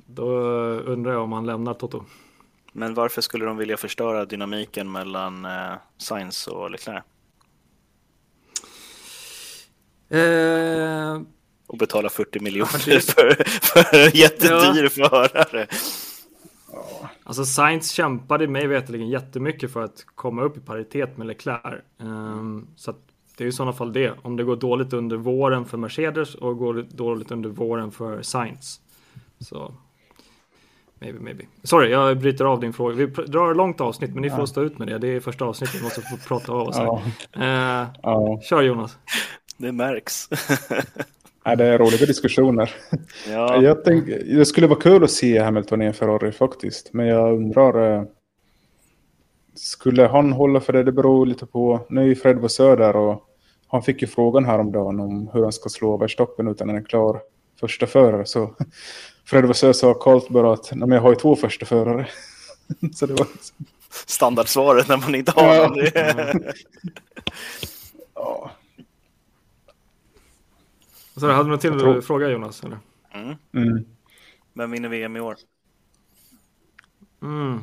då 0.05 0.27
undrar 0.85 1.11
jag 1.11 1.21
om 1.21 1.31
han 1.31 1.45
lämnar 1.45 1.73
Toto. 1.73 2.05
Men 2.73 2.93
varför 2.93 3.21
skulle 3.21 3.45
de 3.45 3.57
vilja 3.57 3.77
förstöra 3.77 4.25
dynamiken 4.25 4.91
mellan 4.91 5.45
eh, 5.45 5.73
Sainz 5.97 6.47
och 6.47 6.71
Leclerc? 6.71 7.03
Eh... 10.09 11.21
Och 11.67 11.77
betala 11.77 12.09
40 12.09 12.39
miljoner 12.39 12.99
för, 12.99 13.43
för 13.61 14.05
en 14.05 14.11
jättedyr 14.13 14.91
ja. 14.95 15.09
förare. 15.09 15.67
Alltså 17.27 17.45
Sainz 17.45 17.91
kämpade 17.91 18.47
mig 18.47 18.67
veterligen 18.67 19.09
jättemycket 19.09 19.73
för 19.73 19.83
att 19.83 20.05
komma 20.15 20.41
upp 20.41 20.57
i 20.57 20.59
paritet 20.59 21.17
med 21.17 21.27
Leclerc. 21.27 21.81
Um, 21.97 22.67
så 22.75 22.93
det 23.37 23.43
är 23.43 23.47
i 23.47 23.51
sådana 23.51 23.73
fall 23.73 23.93
det. 23.93 24.13
Om 24.21 24.35
det 24.35 24.43
går 24.43 24.55
dåligt 24.55 24.93
under 24.93 25.17
våren 25.17 25.65
för 25.65 25.77
Mercedes 25.77 26.35
och 26.35 26.57
går 26.57 26.85
dåligt 26.89 27.31
under 27.31 27.49
våren 27.49 27.91
för 27.91 28.21
Sainz. 28.21 28.81
Så 29.39 29.71
maybe, 30.99 31.19
maybe. 31.19 31.43
Sorry, 31.63 31.91
jag 31.91 32.19
bryter 32.19 32.45
av 32.45 32.59
din 32.59 32.73
fråga. 32.73 32.95
Vi 32.95 33.05
drar 33.05 33.53
långt 33.53 33.81
avsnitt, 33.81 34.13
men 34.13 34.21
ni 34.21 34.29
får 34.29 34.45
stå 34.45 34.63
ut 34.63 34.79
med 34.79 34.87
det. 34.87 34.97
Det 34.97 35.07
är 35.07 35.19
första 35.19 35.45
avsnittet, 35.45 35.75
vi 35.75 35.83
måste 35.83 36.01
få 36.01 36.17
prata 36.27 36.51
av 36.51 36.67
oss. 36.67 36.75
Ja. 36.77 37.01
Uh, 37.37 37.87
ja. 38.03 38.41
Kör 38.43 38.61
Jonas. 38.61 38.97
Det 39.57 39.71
märks. 39.71 40.29
ja, 41.45 41.55
det 41.55 41.65
är 41.65 41.77
roliga 41.77 42.05
diskussioner. 42.05 42.75
Ja. 43.29 43.61
Jag 43.61 43.83
tänk, 43.83 44.05
det 44.07 44.45
skulle 44.45 44.67
vara 44.67 44.79
kul 44.79 45.03
att 45.03 45.11
se 45.11 45.39
Hamilton 45.39 45.81
i 45.81 45.85
en 45.85 45.93
Ferrari 45.93 46.31
faktiskt. 46.31 46.93
Men 46.93 47.07
jag 47.07 47.33
undrar... 47.33 47.97
Eh, 47.97 48.03
skulle 49.55 50.07
han 50.07 50.33
hålla 50.33 50.59
för 50.59 50.73
det? 50.73 50.83
Det 50.83 50.91
beror 50.91 51.25
lite 51.25 51.45
på... 51.45 51.85
Nu 51.89 52.01
är 52.01 52.05
ju 52.05 52.15
Fred 52.15 52.37
Vassör 52.37 52.77
där 52.77 52.95
och 52.95 53.23
han 53.67 53.83
fick 53.83 54.01
ju 54.01 54.07
frågan 54.07 54.45
häromdagen 54.45 54.99
om 54.99 55.29
hur 55.33 55.43
han 55.43 55.53
ska 55.53 55.69
slå 55.69 55.97
Verstappen 55.97 56.47
utan 56.47 56.69
en 56.69 56.85
klar 56.85 57.21
första 57.59 57.87
förare. 57.87 58.25
Så 58.25 58.55
Fred 59.25 59.45
Vassör 59.45 59.73
sa 59.73 59.93
kallt 59.93 60.29
bara 60.29 60.53
att 60.53 60.71
Nej, 60.71 60.89
jag 60.89 61.01
har 61.01 61.09
ju 61.09 61.15
två 61.15 61.35
första 61.35 61.65
förare. 61.65 62.07
så 62.95 63.05
det 63.05 63.13
var... 63.13 63.27
Standardsvaret 64.05 64.87
när 64.87 64.97
man 64.97 65.15
inte 65.15 65.31
har 65.31 65.55
ja. 65.55 65.67
någon. 65.67 66.43
ja. 68.15 68.51
Så 71.17 71.27
hade 71.27 71.43
du 71.43 71.49
någon 71.49 71.59
till 71.59 71.79
tror... 71.79 72.01
fråga 72.01 72.29
Jonas? 72.29 72.63
Eller? 72.63 72.79
Mm. 73.13 73.35
Mm. 73.53 73.85
Vem 74.53 74.71
vinner 74.71 74.89
VM 74.89 75.15
i 75.15 75.19
år? 75.19 75.35
Mm. 77.21 77.59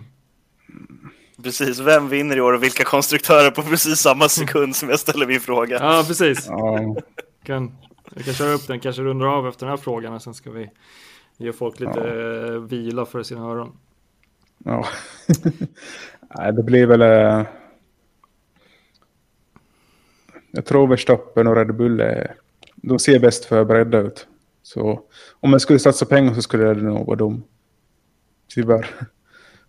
Precis, 1.43 1.79
vem 1.79 2.09
vinner 2.09 2.37
i 2.37 2.41
år 2.41 2.53
och 2.53 2.63
vilka 2.63 2.85
konstruktörer 2.85 3.51
på 3.51 3.63
precis 3.63 3.99
samma 3.99 4.29
sekund 4.29 4.77
som 4.77 4.89
jag 4.89 4.99
ställer 4.99 5.27
min 5.27 5.41
fråga? 5.41 5.79
Ja, 5.81 6.05
precis. 6.07 6.47
Ja. 6.49 6.97
Kan, 7.43 7.77
vi 8.11 8.23
kan 8.23 8.35
köra 8.35 8.53
upp 8.53 8.67
den, 8.67 8.81
kanske 8.81 9.03
runda 9.03 9.27
av 9.27 9.49
efter 9.49 9.67
den 9.67 9.71
här 9.71 9.83
frågan 9.83 10.15
och 10.15 10.23
sen 10.23 10.35
ska 10.35 10.51
vi 10.51 10.71
ge 11.37 11.53
folk 11.53 11.81
lite 11.81 12.01
ja. 12.01 12.59
vila 12.59 13.07
för 13.07 13.23
sina 13.23 13.41
öron. 13.41 13.77
Ja, 14.59 14.87
Nej, 16.37 16.53
det 16.53 16.63
blir 16.63 16.87
väl... 16.87 17.03
Äh... 17.03 17.47
Jag 20.51 20.65
tror 20.65 20.87
Verstappen 20.87 21.47
och 21.47 21.57
Red 21.57 21.75
Bull 21.75 22.01
är 22.01 22.35
de 22.83 22.99
ser 22.99 23.19
bäst 23.19 23.45
förberedda 23.45 23.99
ut. 23.99 24.27
Så 24.63 25.01
om 25.41 25.53
jag 25.53 25.61
skulle 25.61 25.79
satsa 25.79 26.07
pengar 26.07 26.35
så 26.35 26.43
skulle 26.43 26.75
det 26.75 26.83
nog 26.83 27.07
vara 27.07 27.17
dem. 27.17 27.45
Tyvärr. 28.49 28.87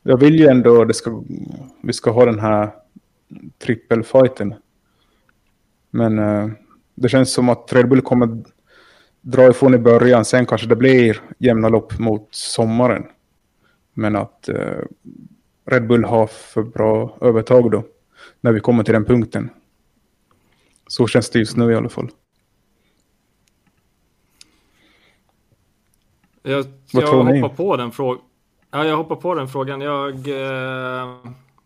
Jag 0.03 0.18
vill 0.18 0.40
ju 0.40 0.48
ändå 0.48 0.81
att 0.81 0.95
ska, 0.95 1.23
vi 1.81 1.94
ska 1.94 2.11
ha 2.11 2.26
den 2.26 2.40
här 2.40 2.72
trippelfighten. 3.57 4.53
Men 5.91 6.19
eh, 6.19 6.49
det 6.95 7.10
känns 7.10 7.34
som 7.34 7.49
att 7.49 7.73
Red 7.73 7.90
Bull 7.90 8.02
kommer 8.02 8.44
dra 9.22 9.49
ifrån 9.49 9.73
i 9.73 9.77
början. 9.77 10.26
Sen 10.26 10.45
kanske 10.45 10.68
det 10.68 10.76
blir 10.76 11.22
jämna 11.38 11.69
lopp 11.69 11.99
mot 11.99 12.27
sommaren. 12.31 13.03
Men 13.94 14.15
att 14.15 14.49
eh, 14.49 14.81
Red 15.65 15.88
Bull 15.88 16.03
har 16.03 16.27
för 16.27 16.64
bra 16.64 17.18
övertag 17.22 17.72
då. 17.72 17.84
När 18.41 18.52
vi 18.52 18.60
kommer 18.60 18.84
till 18.84 18.94
den 18.94 19.06
punkten. 19.06 19.49
Så 20.88 21.07
känns 21.07 21.30
det 21.30 21.40
just 21.40 21.57
nu 21.57 21.72
i 21.72 21.76
alla 21.76 21.90
fall. 21.90 22.10
Jag, 26.44 26.65
jag 26.91 27.24
hoppar 27.24 27.49
på 27.49 27.78
den 27.78 27.91
frågan. 27.91 28.22
Ja, 28.72 28.86
jag 28.86 28.98
hoppar 28.98 29.15
på 29.15 29.36
den 29.36 29.48
frågan. 29.48 29.82
Jag, 29.82 30.28
eh, 30.28 31.07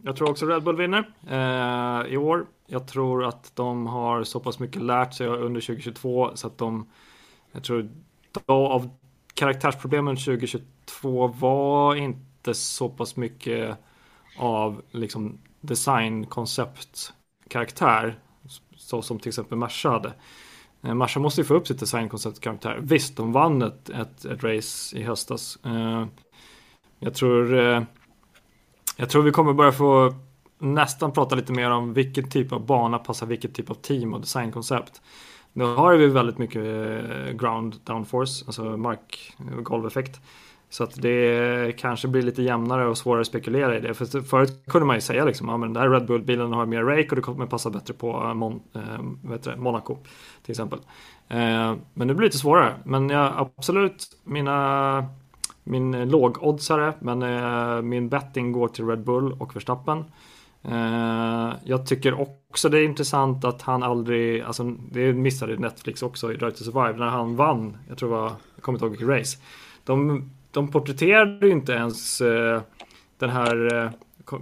jag 0.04 0.16
tror 0.16 0.30
också 0.30 0.46
Red 0.46 0.64
Bull 0.64 0.76
vinner 0.76 1.10
eh, 1.30 2.14
i 2.14 2.18
år. 2.18 2.46
Jag 2.68 2.88
tror 2.88 3.26
att 3.26 3.52
de 3.56 3.88
har 3.88 4.24
så 4.24 4.40
pass 4.40 4.60
mycket 4.60 4.82
lärt 4.82 5.14
sig 5.14 5.28
under 5.28 5.62
2022 5.62 6.32
så 6.36 6.48
att 6.48 6.58
de, 6.58 6.90
jag 7.52 7.64
tror 7.64 7.90
av 8.46 8.90
karaktärsproblemen 9.34 10.16
2022 10.16 11.28
var 11.28 11.96
inte 11.96 12.54
så 12.54 12.90
pass 12.90 13.16
mycket 13.16 13.78
av 14.40 14.82
liksom 14.92 15.38
design, 15.62 16.26
koncept, 16.26 17.14
karaktär 17.50 18.20
så 18.76 19.02
som 19.02 19.20
till 19.20 19.30
exempel 19.30 19.58
Merca 19.58 19.90
hade. 19.90 20.14
Eh, 20.88 20.94
Marsa 20.94 21.20
måste 21.20 21.42
ju 21.42 21.46
få 21.46 21.54
upp 21.54 21.68
sitt 21.68 21.80
designkoncept 21.80 22.40
karaktär. 22.40 22.80
Visst, 22.82 23.18
de 23.18 23.32
vann 23.32 23.62
ett, 23.62 23.90
ett, 23.90 24.26
ett 24.26 24.44
race 24.44 24.98
i 24.98 25.04
höstas. 25.04 25.58
Eh, 25.66 26.06
jag 27.00 27.14
tror, 27.14 27.60
eh, 27.60 27.84
jag 28.98 29.10
tror 29.10 29.24
vi 29.24 29.32
kommer 29.32 29.54
börja 29.54 29.72
få 29.72 30.14
nästan 30.60 31.12
prata 31.12 31.36
lite 31.36 31.52
mer 31.54 31.72
om 31.72 31.94
vilken 31.94 32.30
typ 32.30 32.52
av 32.52 32.66
bana 32.66 33.00
passar 33.00 33.28
vilket 33.28 33.56
typ 33.56 33.70
av 33.70 33.74
team 33.74 34.14
och 34.14 34.22
designkoncept. 34.22 35.02
Nu 35.54 35.64
har 35.64 35.96
vi 35.96 36.08
väldigt 36.08 36.38
mycket 36.38 36.64
ground 37.40 37.76
downforce, 37.84 38.44
alltså 38.48 38.78
mark 38.78 39.36
golveffekt. 39.62 40.22
Så 40.70 40.84
att 40.84 41.02
det 41.02 41.78
kanske 41.78 42.08
blir 42.08 42.22
lite 42.22 42.44
jämnare 42.44 42.88
och 42.88 42.98
svårare 42.98 43.22
att 43.22 43.28
spekulera 43.28 43.78
i 43.78 43.80
det. 43.80 43.94
För 43.94 44.22
förut 44.22 44.64
kunde 44.68 44.86
man 44.88 44.96
ju 44.96 45.02
säga 45.02 45.26
liksom, 45.26 45.50
ja 45.50 45.58
men 45.58 45.74
den 45.74 45.84
här 45.84 45.90
Red 45.90 46.06
Bull-bilen 46.06 46.54
har 46.54 46.66
mer 46.66 46.84
rake 46.84 47.10
och 47.10 47.16
det 47.16 47.22
kommer 47.22 47.46
passa 47.46 47.70
bättre 47.70 47.94
på 47.94 48.24
eh, 48.24 48.34
Mon 48.34 48.60
eh, 48.74 48.94
äh, 48.94 49.00
vet 49.22 49.44
det, 49.44 49.58
Monaco 49.58 49.98
till 50.44 50.52
exempel. 50.52 50.80
Eh, 51.28 51.76
men 51.94 52.08
det 52.08 52.14
blir 52.14 52.26
lite 52.26 52.38
svårare. 52.38 52.74
Men 52.84 53.10
ja, 53.10 53.34
absolut, 53.58 54.06
mina, 54.24 55.06
min 55.64 56.10
lågoddsare, 56.10 56.94
men 57.00 57.22
eh, 57.22 57.82
min 57.82 58.10
betting 58.10 58.52
går 58.52 58.68
till 58.68 58.88
Red 58.88 59.04
Bull 59.04 59.32
och 59.40 59.56
Verstappen. 59.56 60.04
Eh, 60.64 61.54
jag 61.64 61.86
tycker 61.88 62.22
också 62.22 62.70
det 62.70 62.80
är 62.80 62.84
intressant 62.84 63.46
att 63.46 63.62
han 63.62 63.84
aldrig, 63.84 64.42
alltså 64.42 64.64
det 64.92 65.14
missade 65.14 65.58
Netflix 65.58 66.04
också 66.04 66.34
i 66.34 66.36
Drive 66.36 66.52
to 66.52 66.64
Survive, 66.64 67.00
när 67.00 67.10
han 67.10 67.36
vann, 67.36 67.78
jag 67.90 67.98
tror 67.98 68.10
det 68.10 68.16
var, 68.16 68.32
jag 68.56 68.64
kommer 68.64 68.76
inte 68.76 68.86
ihåg 68.86 68.92
vilket 68.92 69.20
race. 69.20 69.38
De 69.84 70.30
de 70.58 70.68
porträtterade 70.68 71.46
ju 71.46 71.52
inte 71.52 71.72
ens 71.72 72.22
eh, 72.22 72.62
den 73.20 73.30
här 73.30 73.76
eh, 73.76 73.92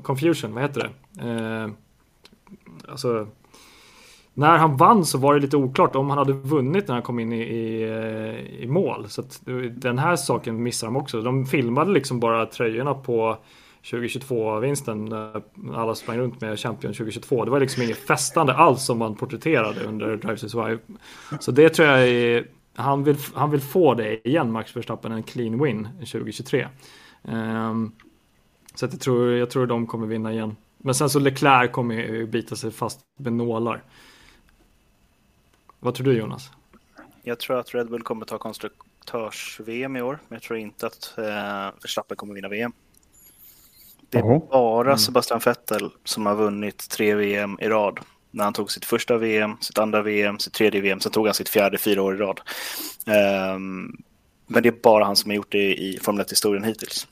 Confusion, 0.02 0.54
vad 0.54 0.64
heter 0.64 0.82
det? 0.82 1.30
Eh, 1.30 1.70
alltså, 2.92 3.28
när 4.34 4.58
han 4.58 4.78
vann 4.78 5.06
så 5.06 5.18
var 5.18 5.34
det 5.34 5.40
lite 5.40 5.58
oklart 5.58 5.96
om 5.96 6.10
han 6.10 6.18
hade 6.18 6.34
vunnit 6.34 6.88
när 6.88 6.96
han 6.96 7.04
kom 7.04 7.20
in 7.20 7.34
i, 7.34 7.42
i, 7.42 7.84
eh, 7.84 8.64
i 8.64 8.68
mål. 8.68 9.10
Så 9.10 9.22
att 9.22 9.48
eh, 9.48 9.56
den 9.56 10.00
här 10.00 10.16
saken 10.16 10.64
missar 10.64 10.88
de 10.88 10.96
också. 10.96 11.22
De 11.22 11.46
filmade 11.46 11.92
liksom 11.92 12.20
bara 12.20 12.46
tröjorna 12.46 12.94
på 12.94 13.38
2022-vinsten. 13.84 15.06
när 15.06 15.42
Alla 15.74 15.96
sprang 15.96 16.18
runt 16.18 16.42
med 16.42 16.60
Champion 16.60 16.94
2022. 16.94 17.46
Det 17.46 17.52
var 17.52 17.60
liksom 17.60 17.84
inget 17.84 18.08
festande 18.08 18.54
alls 18.54 18.86
som 18.86 18.98
man 18.98 19.16
porträtterade 19.16 19.84
under 19.84 20.18
Drive 20.18 20.38
to 20.38 20.50
Survive. 20.50 20.80
Så 21.40 21.52
det 21.52 21.70
tror 21.70 21.88
jag 21.88 22.08
är 22.08 22.46
han 22.76 23.04
vill, 23.04 23.18
han 23.34 23.52
vill 23.52 23.62
få 23.62 23.94
det 23.94 24.28
igen, 24.28 24.52
Max 24.52 24.76
Verstappen, 24.76 25.12
en 25.12 25.24
clean 25.24 25.64
win 25.64 25.88
2023. 26.00 26.68
Um, 27.22 27.34
ehm, 27.34 27.92
så 28.74 28.86
att 28.86 28.94
jag, 28.94 29.02
tror, 29.02 29.32
jag 29.32 29.50
tror 29.50 29.68
de 29.68 29.88
kommer 29.88 30.08
vinna 30.08 30.34
igen. 30.34 30.56
Men 30.78 30.96
sen 30.96 31.10
så 31.10 31.20
Leclerc 31.20 31.72
kommer 31.72 31.96
ju 31.96 32.28
bita 32.28 32.56
sig 32.56 32.72
fast 32.72 33.00
med 33.18 33.34
nålar. 33.34 33.84
Vad 35.80 35.96
tror 35.96 36.06
du 36.06 36.14
Jonas? 36.18 36.52
Jag 37.24 37.40
tror 37.40 37.60
att 37.60 37.76
Red 37.76 37.90
Bull 37.90 38.02
kommer 38.02 38.26
ta 38.26 38.38
konstruktörs-VM 38.38 39.96
i 39.96 40.02
år, 40.02 40.20
men 40.28 40.36
jag 40.36 40.44
tror 40.44 40.60
inte 40.60 40.88
att 40.88 41.18
eh, 41.18 41.24
Verstappen 41.82 42.18
kommer 42.18 42.34
vinna 42.34 42.50
VM. 42.50 42.72
Det 44.10 44.18
är 44.18 44.24
oh. 44.24 44.50
bara 44.50 44.88
mm. 44.88 44.98
Sebastian 44.98 45.40
Vettel 45.46 45.92
som 46.04 46.26
har 46.26 46.36
vunnit 46.36 46.90
tre 46.90 47.16
VM 47.16 47.58
i 47.62 47.68
rad 47.70 48.00
när 48.36 48.44
han 48.44 48.54
tog 48.54 48.72
sitt 48.72 48.86
första 48.86 49.18
VM, 49.18 49.58
sitt 49.62 49.78
andra 49.78 50.02
VM, 50.02 50.40
sitt 50.40 50.54
tredje 50.54 50.82
VM, 50.82 51.00
sen 51.00 51.12
tog 51.12 51.26
han 51.26 51.34
sitt 51.34 51.50
fjärde 51.50 51.78
fyra 51.78 52.02
år 52.02 52.16
i 52.16 52.18
rad. 52.18 52.42
Um, 53.56 53.98
men 54.48 54.64
det 54.64 54.70
är 54.70 54.82
bara 54.84 55.06
han 55.06 55.16
som 55.16 55.32
har 55.32 55.36
gjort 55.36 55.52
det 55.52 55.76
i 55.76 56.00
Formel 56.04 56.26
1-historien 56.26 56.64
hittills. 56.64 57.08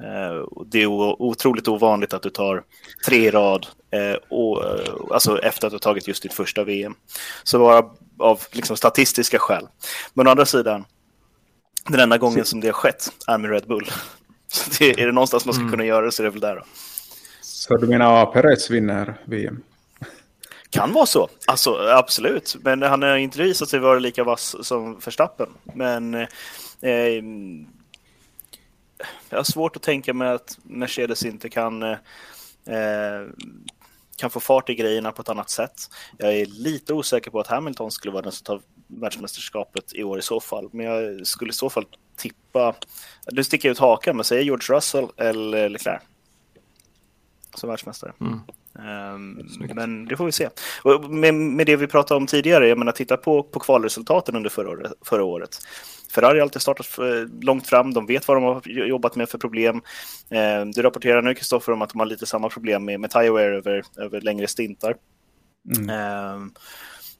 Uh, 0.00 0.64
det 0.66 0.82
är 0.82 0.86
otroligt 1.22 1.68
ovanligt 1.68 2.14
att 2.14 2.22
du 2.22 2.30
tar 2.30 2.64
tre 3.06 3.26
i 3.26 3.30
rad 3.30 3.66
uh, 3.96 4.16
och, 4.28 4.64
uh, 4.64 4.94
alltså 5.10 5.38
efter 5.38 5.66
att 5.66 5.72
du 5.72 5.78
tagit 5.78 6.08
just 6.08 6.22
ditt 6.22 6.34
första 6.34 6.64
VM. 6.64 6.94
Så 7.42 7.58
bara 7.58 7.84
av 8.18 8.40
liksom, 8.52 8.76
statistiska 8.76 9.38
skäl. 9.38 9.66
Men 10.14 10.26
å 10.26 10.30
andra 10.30 10.46
sidan, 10.46 10.84
den 11.88 12.00
enda 12.00 12.18
gången 12.18 12.44
som 12.44 12.60
det 12.60 12.68
har 12.68 12.72
skett 12.72 13.08
är 13.26 13.38
med 13.38 13.50
Red 13.50 13.66
Bull. 13.66 13.90
Så 14.46 14.70
det, 14.78 15.00
är 15.00 15.06
det 15.06 15.12
någonstans 15.12 15.46
man 15.46 15.54
ska 15.54 15.60
mm. 15.60 15.70
kunna 15.70 15.84
göra 15.84 16.04
det 16.04 16.12
så 16.12 16.22
är 16.22 16.24
det 16.24 16.30
väl 16.30 16.40
där 16.40 16.56
då. 16.56 16.62
Så 17.40 17.76
du 17.76 17.86
menar 17.86 18.26
Perez 18.26 18.70
vinner 18.70 19.20
VM? 19.24 19.62
Kan 20.74 20.92
vara 20.92 21.06
så, 21.06 21.28
alltså, 21.46 21.76
absolut. 21.76 22.56
Men 22.60 22.82
han 22.82 23.02
har 23.02 23.16
inte 23.16 23.42
visat 23.42 23.68
sig 23.68 23.80
vara 23.80 23.98
lika 23.98 24.24
vass 24.24 24.56
som 24.60 24.98
Verstappen. 24.98 25.48
Men 25.74 26.14
eh, 26.80 27.22
jag 29.30 29.38
har 29.38 29.44
svårt 29.44 29.76
att 29.76 29.82
tänka 29.82 30.14
mig 30.14 30.28
att 30.28 30.58
Mercedes 30.62 31.24
inte 31.24 31.48
kan, 31.48 31.82
eh, 31.82 31.98
kan 34.16 34.30
få 34.30 34.40
fart 34.40 34.70
i 34.70 34.74
grejerna 34.74 35.12
på 35.12 35.22
ett 35.22 35.28
annat 35.28 35.50
sätt. 35.50 35.90
Jag 36.18 36.34
är 36.34 36.46
lite 36.46 36.92
osäker 36.94 37.30
på 37.30 37.40
att 37.40 37.46
Hamilton 37.46 37.90
skulle 37.90 38.12
vara 38.12 38.22
den 38.22 38.32
som 38.32 38.44
tar 38.44 38.60
världsmästerskapet 38.86 39.94
i 39.94 40.04
år 40.04 40.18
i 40.18 40.22
så 40.22 40.40
fall. 40.40 40.68
Men 40.72 40.86
jag 40.86 41.26
skulle 41.26 41.50
i 41.50 41.54
så 41.54 41.70
fall 41.70 41.86
tippa, 42.16 42.74
du 43.26 43.44
sticker 43.44 43.70
ut 43.70 43.78
hakan, 43.78 44.16
men 44.16 44.24
säger 44.24 44.42
George 44.42 44.76
Russell 44.76 45.08
eller 45.16 45.68
Leclerc 45.68 46.02
som 47.54 47.68
världsmästare. 47.68 48.12
Mm. 48.20 48.40
Um, 48.78 49.48
men 49.74 50.04
det 50.04 50.16
får 50.16 50.24
vi 50.24 50.32
se. 50.32 50.48
Och 50.82 51.10
med, 51.10 51.34
med, 51.34 51.66
det 51.66 51.76
vi 51.76 51.86
pratade 51.86 52.18
om 52.18 52.26
tidigare, 52.26 52.68
jag 52.68 52.78
menar 52.78 52.92
titta 52.92 53.16
på, 53.16 53.42
på 53.42 53.60
kvalresultaten 53.60 54.36
under 54.36 54.50
förra 54.50 54.70
året, 54.70 54.92
förra 55.04 55.24
året. 55.24 55.58
Ferrari 56.14 56.38
har 56.38 56.42
alltid 56.42 56.62
startat 56.62 56.86
långt 57.40 57.66
fram, 57.66 57.94
de 57.94 58.06
vet 58.06 58.28
vad 58.28 58.36
de 58.36 58.44
har 58.44 58.68
jobbat 58.68 59.16
med 59.16 59.28
för 59.28 59.38
problem. 59.38 59.82
Eh, 60.30 60.66
du 60.74 60.82
rapporterar 60.82 61.22
nu, 61.22 61.34
Kristoffer, 61.34 61.72
om 61.72 61.82
att 61.82 61.90
de 61.90 61.98
har 61.98 62.06
lite 62.06 62.26
samma 62.26 62.48
problem 62.48 62.84
med, 62.84 63.00
med 63.00 63.10
Tirewear 63.10 63.50
över, 63.50 63.82
över 63.96 64.20
längre 64.20 64.46
stintar. 64.46 64.96
Mm. 65.76 65.90
Eh, 65.90 66.46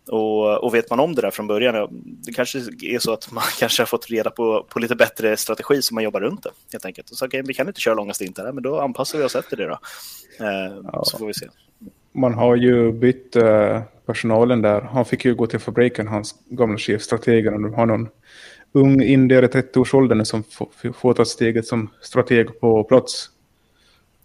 och, 0.09 0.65
och, 0.65 0.75
vet 0.75 0.91
man 0.91 1.01
om 1.01 1.15
det 1.15 1.23
där 1.23 1.31
från 1.31 1.47
början, 1.47 1.89
det 2.27 2.33
kanske 2.33 2.59
är 2.59 2.99
så 2.99 3.13
att 3.13 3.33
man 3.33 3.45
kanske 3.59 3.83
har 3.83 3.87
fått 3.87 4.11
reda 4.11 4.31
på, 4.31 4.67
på 4.69 4.79
lite 4.79 4.97
bättre 4.97 5.37
strategi 5.37 5.83
som 5.83 5.95
man 5.95 6.05
jobbar 6.05 6.21
runt 6.21 6.43
det, 6.43 6.51
helt 6.73 6.85
enkelt. 6.85 7.11
Och 7.11 7.17
så, 7.17 7.27
okay, 7.27 7.43
vi 7.43 7.55
kan 7.55 7.69
inte 7.69 7.81
köra 7.81 7.95
långa 7.95 8.15
stintar, 8.15 8.53
men 8.53 8.63
då 8.63 8.81
anpassar 8.81 9.19
vi 9.19 9.25
oss 9.25 9.37
efter 9.37 9.57
det 9.57 9.67
då. 9.67 9.79
Eh, 10.41 10.79
ja. 10.93 11.05
Så 11.05 11.19
får 11.19 11.27
vi 11.27 11.35
se. 11.35 11.47
Man 12.13 12.35
har 12.35 12.57
ju 12.57 12.93
bytt 12.93 13.37
eh, 13.37 13.83
personalen 14.07 14.63
där. 14.63 14.81
Han 14.81 15.05
fick 15.05 15.25
ju 15.25 15.35
gå 15.35 15.47
till 15.47 15.59
fabriken, 15.61 16.09
hans 16.09 16.35
gamla 16.49 16.79
chefstrategen, 16.79 17.55
och 17.55 17.61
de 17.61 17.75
har 17.75 17.87
någon 17.87 18.09
ung 18.73 19.03
indier 19.03 19.43
i 19.43 19.47
30-årsåldern 19.47 20.25
som 20.25 20.43
får 20.95 21.15
ta 21.15 21.25
steget 21.25 21.67
som 21.67 21.91
strateg 22.01 22.61
på 22.61 22.85
plats. 22.85 23.31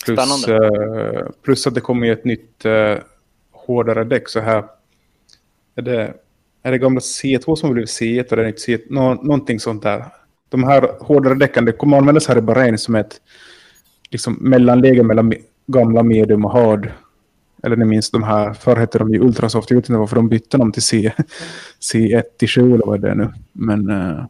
Plus, 0.05 0.47
eh, 0.47 1.27
plus 1.43 1.67
att 1.67 1.75
det 1.75 1.81
kommer 1.81 2.11
ett 2.11 2.25
nytt 2.25 2.65
eh, 2.65 2.95
hårdare 3.51 4.03
däck 4.03 4.29
så 4.29 4.39
här 4.39 4.63
är 5.79 5.81
det, 5.81 6.13
är 6.63 6.71
det 6.71 6.77
gamla 6.77 6.99
C2 6.99 7.55
som 7.55 7.73
blivit 7.73 7.89
C1 7.89 8.29
och 8.29 8.35
det 8.35 8.43
är 8.43 8.47
inte 8.47 8.61
C1, 8.61 8.81
nå, 8.89 9.13
någonting 9.13 9.59
sånt 9.59 9.83
där. 9.83 10.05
De 10.49 10.63
här 10.63 10.89
hårdare 10.99 11.35
däcken, 11.35 11.65
det 11.65 11.71
kommer 11.71 11.97
användas 11.97 12.27
här 12.27 12.37
i 12.37 12.41
Bahrain 12.41 12.77
som 12.77 12.95
ett 12.95 13.21
liksom, 14.09 14.37
mellanläge 14.41 15.03
mellan 15.03 15.33
gamla 15.67 16.03
medium 16.03 16.45
och 16.45 16.51
hard. 16.51 16.91
Eller 17.63 17.75
ni 17.75 17.85
minns 17.85 18.11
de 18.11 18.23
här, 18.23 18.53
förr 18.53 18.75
hette 18.75 18.99
de 18.99 19.13
ju 19.13 19.19
Ultrasoft, 19.19 19.69
jag 19.69 19.77
vet 19.77 19.89
inte 19.89 19.99
varför 19.99 20.15
de 20.15 20.29
bytte 20.29 20.57
dem 20.57 20.71
till 20.71 20.81
C, 20.81 21.13
C1 21.93 22.23
till 22.39 22.49
7 22.49 22.73
eller 22.73 22.85
vad 22.85 23.01
det 23.01 23.09
är 23.09 23.15
nu. 23.15 23.33
Men 23.51 23.89
eh, 23.89 24.25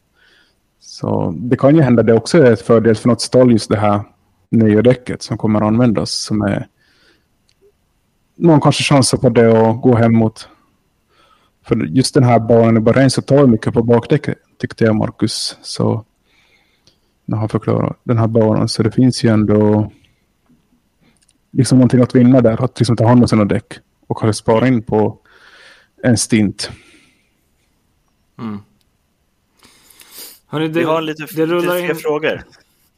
så 0.79 1.33
det 1.37 1.57
kan 1.57 1.75
ju 1.75 1.81
hända 1.81 2.03
det 2.03 2.13
också 2.13 2.37
är 2.37 2.51
ett 2.51 2.61
fördel 2.61 2.95
för 2.95 3.09
något 3.09 3.21
stall 3.21 3.51
just 3.51 3.69
det 3.69 3.77
här 3.77 4.01
nya 4.51 4.81
däcket 4.81 5.21
som 5.21 5.37
kommer 5.37 5.59
att 5.59 5.67
användas 5.67 6.11
som 6.11 6.41
är 6.41 6.67
någon 8.35 8.61
kanske 8.61 8.83
chansar 8.83 9.17
på 9.17 9.29
det 9.29 9.47
och 9.47 9.81
gå 9.81 9.95
hem 9.95 10.13
mot 10.13 10.47
för 11.69 11.75
just 11.75 12.13
den 12.13 12.23
här 12.23 12.39
banan 12.39 12.77
i 12.77 12.79
Bahrain 12.79 13.09
så 13.09 13.21
tar 13.21 13.47
mycket 13.47 13.73
på 13.73 13.83
bakdäcket 13.83 14.37
tyckte 14.57 14.83
jag 14.83 14.95
Marcus. 14.95 15.57
Så 15.61 16.05
när 17.25 17.37
han 17.37 17.49
förklarar 17.49 17.95
den 18.03 18.17
här 18.17 18.27
banan 18.27 18.69
så 18.69 18.83
det 18.83 18.91
finns 18.91 19.23
ju 19.23 19.29
ändå 19.29 19.91
liksom 21.51 21.77
någonting 21.77 22.01
att 22.01 22.15
vinna 22.15 22.41
där. 22.41 22.63
Att 22.63 22.79
liksom 22.79 22.95
ta 22.95 23.07
hand 23.07 23.21
om 23.21 23.27
sina 23.27 23.45
däck 23.45 23.73
och 24.07 24.17
kanske 24.17 24.39
spara 24.39 24.67
in 24.67 24.81
på 24.81 25.19
en 26.03 26.17
stint. 26.17 26.71
Mm. 28.39 28.59
Hörrni, 30.47 30.67
det, 30.67 30.79
Vi 30.79 30.85
har 30.85 31.01
lite, 31.01 31.27
det 31.35 31.45
rullar 31.45 31.75
lite 31.75 31.85
fler 31.85 31.89
in... 31.89 31.95
frågor. 31.95 32.43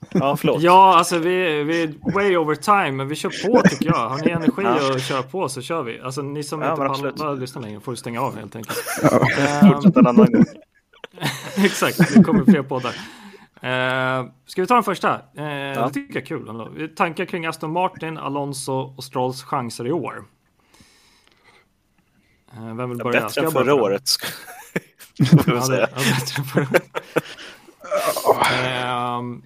Ja, 0.09 0.37
förlåt. 0.37 0.61
ja, 0.61 0.97
alltså 0.97 1.17
vi, 1.17 1.63
vi 1.63 1.83
är 1.83 2.13
way 2.13 2.37
over 2.37 2.55
time, 2.55 2.91
men 2.91 3.07
vi 3.07 3.15
kör 3.15 3.29
på 3.29 3.61
tycker 3.69 3.85
jag. 3.85 4.09
Har 4.09 4.17
ni 4.17 4.31
energi 4.31 4.61
ja. 4.63 4.95
att 4.95 5.03
köra 5.03 5.23
på 5.23 5.49
så 5.49 5.61
kör 5.61 5.83
vi. 5.83 5.99
Alltså 5.99 6.21
ni 6.21 6.43
som 6.43 6.61
ja, 6.61 6.71
inte 6.71 7.11
pallar 7.13 7.35
lyssna 7.35 7.61
längre 7.61 7.79
får 7.79 7.95
stänga 7.95 8.21
av 8.21 8.37
helt 8.37 8.55
enkelt. 8.55 8.77
Ja. 9.01 9.09
Um, 9.61 9.73
Fortsätta 9.73 9.99
en 9.99 10.07
annan 10.07 10.31
gång. 10.31 10.45
exakt, 11.65 12.13
det 12.13 12.23
kommer 12.23 12.43
fler 12.45 12.63
poddar. 12.63 12.95
Uh, 13.63 14.31
ska 14.45 14.61
vi 14.61 14.67
ta 14.67 14.73
den 14.73 14.83
första? 14.83 15.21
Uh, 15.37 15.43
ja. 15.45 15.87
Det 15.87 15.93
tycker 15.93 16.13
jag 16.13 16.21
är 16.21 16.25
kul. 16.25 16.89
Tankar 16.95 17.25
kring 17.25 17.45
Aston 17.45 17.71
Martin, 17.71 18.17
Alonso 18.17 18.73
och 18.73 19.03
Strolls 19.03 19.43
chanser 19.43 19.87
i 19.87 19.91
år? 19.91 20.25
Uh, 22.57 22.75
vem 22.75 22.89
vill 22.89 22.97
börja? 22.97 23.21
Bättre 23.21 23.45
än 23.45 23.51
förra 23.51 23.73
året. 23.73 24.03
ja, 25.17 25.67
det, 25.67 25.79
ja, 25.79 25.87
bättre 25.95 26.41
än 26.41 26.43
förra 26.43 26.63
året. 26.63 26.83
Uh, 28.41 29.37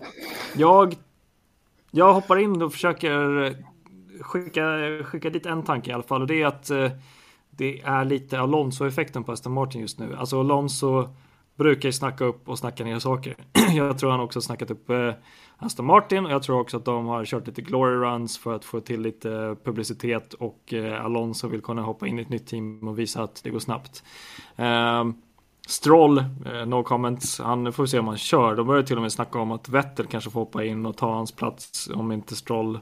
jag, 0.56 0.96
jag 1.92 2.14
hoppar 2.14 2.38
in 2.38 2.62
och 2.62 2.74
försöker 2.74 3.56
skicka, 4.22 4.64
skicka 5.04 5.30
dit 5.30 5.46
en 5.46 5.64
tanke 5.64 5.90
i 5.90 5.94
alla 5.94 6.04
fall. 6.04 6.22
Och 6.22 6.28
det 6.28 6.42
är 6.42 6.46
att 6.46 6.70
eh, 6.70 6.92
det 7.50 7.82
är 7.82 8.06
lite 8.06 8.40
Alonso-effekten 8.40 9.24
på 9.24 9.32
Aston 9.32 9.54
Martin 9.54 9.82
just 9.82 10.00
nu. 10.00 10.16
Alltså 10.16 10.40
Alonso 10.40 11.10
brukar 11.56 11.90
ju 11.90 11.94
snacka 11.94 12.26
upp 12.26 12.50
och 12.50 12.60
snacka 12.60 12.84
ner 12.84 13.00
saker. 13.00 13.36
jag 13.74 14.00
tror 14.00 14.12
han 14.12 14.20
också 14.20 14.42
snackat 14.42 14.72
upp 14.72 14.90
eh, 14.90 15.14
Aston 15.58 15.86
Martin 15.86 16.26
och 16.26 16.32
jag 16.32 16.44
tror 16.44 16.60
också 16.60 16.78
att 16.78 16.86
de 16.86 17.06
har 17.06 17.26
kört 17.26 17.48
lite 17.48 17.62
glory 17.62 17.96
runs 17.96 18.38
för 18.38 18.54
att 18.54 18.66
få 18.66 18.80
till 18.80 19.02
lite 19.02 19.56
publicitet 19.64 20.34
och 20.34 20.74
eh, 20.74 21.06
Alonso 21.06 21.48
vill 21.48 21.62
kunna 21.62 21.82
hoppa 21.82 22.08
in 22.08 22.20
i 22.20 22.22
ett 22.22 22.30
nytt 22.30 22.48
team 22.48 22.88
och 22.88 23.00
visa 23.00 23.24
att 23.24 23.44
det 23.44 23.50
går 23.50 23.60
snabbt. 23.60 24.04
Eh, 24.56 25.04
Stroll, 25.68 26.18
eh, 26.18 26.66
no 26.66 26.84
comments, 26.84 27.40
han 27.40 27.74
får 27.74 27.84
vi 27.84 27.90
se 27.90 28.00
om 28.00 28.08
han 28.08 28.18
kör. 28.18 28.56
De 28.56 28.68
börjar 28.68 28.84
till 28.84 28.96
och 28.96 29.02
med 29.02 29.12
snacka 29.12 29.40
om 29.40 29.52
att 29.52 29.70
Vettel 29.70 30.06
kanske 30.06 30.30
får 30.30 30.40
hoppa 30.40 30.64
in 30.64 30.86
och 30.86 30.98
ta 30.98 31.14
hans 31.14 31.32
plats 31.32 31.90
om 31.94 32.12
inte 32.12 32.36
Stroll 32.36 32.80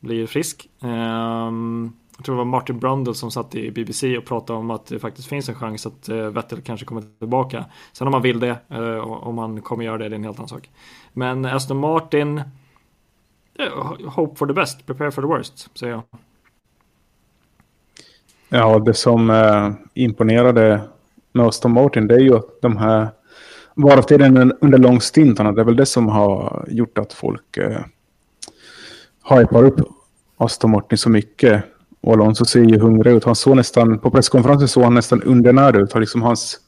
blir 0.00 0.26
frisk. 0.26 0.68
Um, 0.80 1.92
jag 2.16 2.24
tror 2.24 2.34
det 2.34 2.38
var 2.38 2.44
Martin 2.44 2.78
Brundle 2.78 3.14
som 3.14 3.30
satt 3.30 3.54
i 3.54 3.70
BBC 3.70 4.18
och 4.18 4.24
pratade 4.24 4.58
om 4.58 4.70
att 4.70 4.86
det 4.86 4.98
faktiskt 4.98 5.28
finns 5.28 5.48
en 5.48 5.54
chans 5.54 5.86
att 5.86 6.08
eh, 6.08 6.16
Vettel 6.16 6.60
kanske 6.60 6.86
kommer 6.86 7.02
tillbaka. 7.18 7.64
Sen 7.92 8.06
om 8.06 8.12
han 8.12 8.22
vill 8.22 8.40
det, 8.40 8.56
uh, 8.72 8.98
om 8.98 9.38
han 9.38 9.62
kommer 9.62 9.84
göra 9.84 9.98
det, 9.98 10.08
det 10.08 10.14
är 10.14 10.18
en 10.18 10.24
helt 10.24 10.38
annan 10.38 10.48
sak. 10.48 10.70
Men 11.12 11.44
Aston 11.44 11.76
Martin, 11.76 12.38
eh, 13.58 14.08
hope 14.08 14.36
for 14.36 14.46
the 14.46 14.52
best, 14.52 14.86
prepare 14.86 15.10
for 15.10 15.22
the 15.22 15.28
worst, 15.28 15.78
säger 15.78 15.92
jag. 15.92 16.02
Ja, 18.48 18.78
det 18.78 18.94
som 18.94 19.32
imponerade 19.94 20.80
med 21.32 21.46
Aston 21.46 21.72
Martin 21.72 22.06
det 22.06 22.14
är 22.14 22.20
ju 22.20 22.36
att 22.36 22.60
de 22.62 22.76
här 22.76 23.08
varvtiden 23.74 24.52
under 24.60 24.78
långstintarna, 24.78 25.52
det 25.52 25.60
är 25.60 25.64
väl 25.64 25.76
det 25.76 25.86
som 25.86 26.08
har 26.08 26.64
gjort 26.68 26.98
att 26.98 27.12
folk 27.12 27.58
uh, 27.58 27.78
hypar 29.30 29.64
upp 29.64 29.80
Aston 30.36 30.70
Martin 30.70 30.98
så 30.98 31.10
mycket. 31.10 31.64
Och 32.00 32.12
Alonso 32.12 32.44
ser 32.44 32.64
ju 32.64 32.78
hungrig 32.78 33.12
ut. 33.12 33.24
Han 33.24 33.36
såg 33.36 33.56
nästan, 33.56 33.98
på 33.98 34.10
presskonferensen 34.10 34.68
såg 34.68 34.82
han 34.82 34.94
nästan 34.94 35.22
undernärd 35.22 35.76
ut. 35.76 35.94
liksom 35.94 36.22
hans 36.22 36.60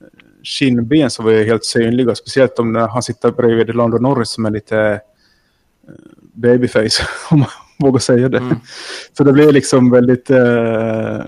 eh, 0.00 0.06
kindben 0.42 1.10
så 1.10 1.22
var 1.22 1.32
helt 1.32 1.64
synliga. 1.64 2.14
Speciellt 2.14 2.58
om 2.58 2.74
han 2.74 3.02
sitter 3.02 3.30
bredvid 3.30 3.74
Lando 3.74 3.98
Norris 3.98 4.28
som 4.28 4.46
är 4.46 4.50
lite 4.50 4.78
eh, 4.78 5.94
babyface, 6.32 7.02
om 7.30 7.38
man 7.38 7.48
vågar 7.78 7.98
säga 7.98 8.28
det. 8.28 8.38
Mm. 8.38 8.56
Så 9.16 9.24
det 9.24 9.32
blir 9.32 9.52
liksom 9.52 9.90
väldigt 9.90 10.30
eh, 10.30 11.20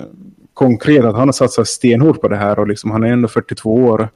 konkret 0.60 1.04
att 1.04 1.16
han 1.16 1.28
har 1.28 1.32
satsat 1.32 1.68
stenhårt 1.68 2.20
på 2.20 2.28
det 2.28 2.36
här 2.36 2.58
och 2.58 2.68
liksom, 2.68 2.90
han 2.90 3.04
är 3.04 3.12
ändå 3.12 3.28
42 3.28 3.74
år. 3.74 4.08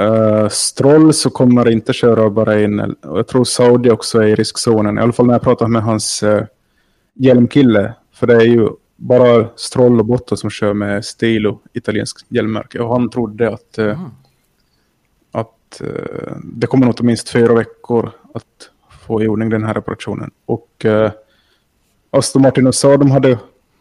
Uh, 0.00 0.48
Stroll 0.48 1.14
så 1.14 1.30
kommer 1.30 1.68
inte 1.68 1.92
köra 1.92 2.30
bara 2.30 2.60
in. 2.60 2.80
Och 2.80 3.18
jag 3.18 3.26
tror 3.26 3.44
Saudi 3.44 3.90
också 3.90 4.22
är 4.22 4.26
i 4.26 4.34
riskzonen. 4.34 4.98
I 4.98 5.00
alla 5.00 5.12
fall 5.12 5.26
när 5.26 5.34
jag 5.34 5.42
pratar 5.42 5.68
med 5.68 5.82
hans 5.82 6.22
uh, 6.22 6.42
hjälmkille. 7.14 7.94
För 8.12 8.26
det 8.26 8.34
är 8.34 8.46
ju 8.46 8.68
bara 8.96 9.48
Stroll 9.56 10.00
och 10.00 10.06
Botto 10.06 10.36
som 10.36 10.50
kör 10.50 10.74
med 10.74 11.04
Stilo, 11.04 11.60
italiensk 11.72 12.26
hjälmmärke. 12.28 12.78
Och 12.78 12.92
han 12.92 13.10
trodde 13.10 13.48
att, 13.48 13.78
uh, 13.78 13.84
mm. 13.84 14.10
att 15.32 15.82
uh, 15.82 16.36
det 16.44 16.66
kommer 16.66 16.86
nog 16.86 17.02
minst 17.02 17.28
fyra 17.28 17.54
veckor 17.54 18.10
att 18.34 18.70
få 19.06 19.22
i 19.22 19.28
ordning 19.28 19.48
den 19.48 19.64
här 19.64 19.74
reparationen. 19.74 20.30
Och 20.46 20.86
Aston 22.10 22.42
Martin 22.42 22.66
och 22.66 22.74
sa 22.74 22.96
de 22.96 23.10
hade 23.10 23.38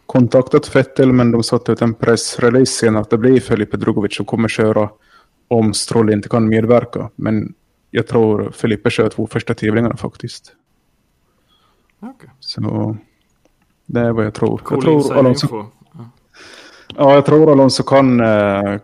kontaktat 0.10 0.66
Fettel 0.66 1.14
men 1.14 1.32
de 1.32 1.44
satte 1.44 1.72
ut 1.72 1.82
en 1.82 1.94
pressrelease 1.94 2.74
sen 2.74 2.96
att 2.96 3.10
det 3.10 3.18
blir 3.18 3.40
Felipe 3.40 3.78
Drugovic 3.78 4.16
som 4.16 4.26
kommer 4.26 4.48
köra 4.48 4.90
om 5.48 5.74
Stroll 5.74 6.14
inte 6.14 6.30
kan 6.30 6.48
medverka. 6.48 7.10
Men 7.16 7.54
jag 7.92 8.08
tror 8.08 8.52
Felipe 8.52 8.90
kör 8.90 9.10
två 9.10 9.28
första 9.28 9.54
tävlingarna 9.54 9.98
faktiskt. 9.98 10.52
Okay. 12.02 12.30
Så 12.40 12.98
det 13.86 14.00
är 14.00 14.12
vad 14.12 14.26
jag 14.26 14.34
tror. 14.34 14.58
Cool 14.58 14.76
jag 14.76 14.84
tror 14.84 15.18
Alonso, 15.18 15.66
ja. 15.94 16.10
ja, 16.96 17.14
jag 17.14 17.26
tror 17.26 17.52
Alonso 17.52 17.84
kan 17.84 18.22
uh, 18.22 18.80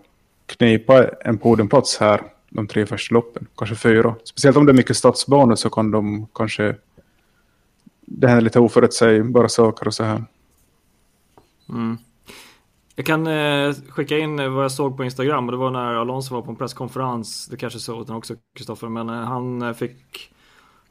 knipa 0.45 1.07
en 1.07 1.37
podiumplats 1.37 1.97
här 1.97 2.21
de 2.49 2.67
tre 2.67 2.85
första 2.85 3.13
loppen. 3.13 3.47
Kanske 3.57 3.75
fyra. 3.75 4.15
Speciellt 4.23 4.57
om 4.57 4.65
det 4.65 4.71
är 4.71 4.77
mycket 4.77 4.97
stadsbanor 4.97 5.55
så 5.55 5.69
kan 5.69 5.91
de 5.91 6.27
kanske... 6.33 6.75
Det 8.01 8.27
händer 8.27 8.41
lite 8.41 8.59
oförutsägbara 8.59 9.49
saker 9.49 9.87
och 9.87 9.93
så 9.93 10.03
här. 10.03 10.23
Mm. 11.69 11.97
Jag 12.95 13.05
kan 13.05 13.27
eh, 13.27 13.73
skicka 13.89 14.17
in 14.17 14.39
eh, 14.39 14.49
vad 14.49 14.63
jag 14.63 14.71
såg 14.71 14.97
på 14.97 15.03
Instagram 15.03 15.45
och 15.45 15.51
det 15.51 15.57
var 15.57 15.71
när 15.71 15.95
Alonso 15.95 16.35
var 16.35 16.41
på 16.41 16.51
en 16.51 16.55
presskonferens. 16.55 17.47
Det 17.47 17.57
kanske 17.57 17.79
såg 17.79 18.07
den 18.07 18.15
också 18.15 18.35
Kristoffer, 18.55 18.89
men 18.89 19.09
eh, 19.09 19.15
han 19.15 19.61
eh, 19.61 19.73
fick 19.73 20.31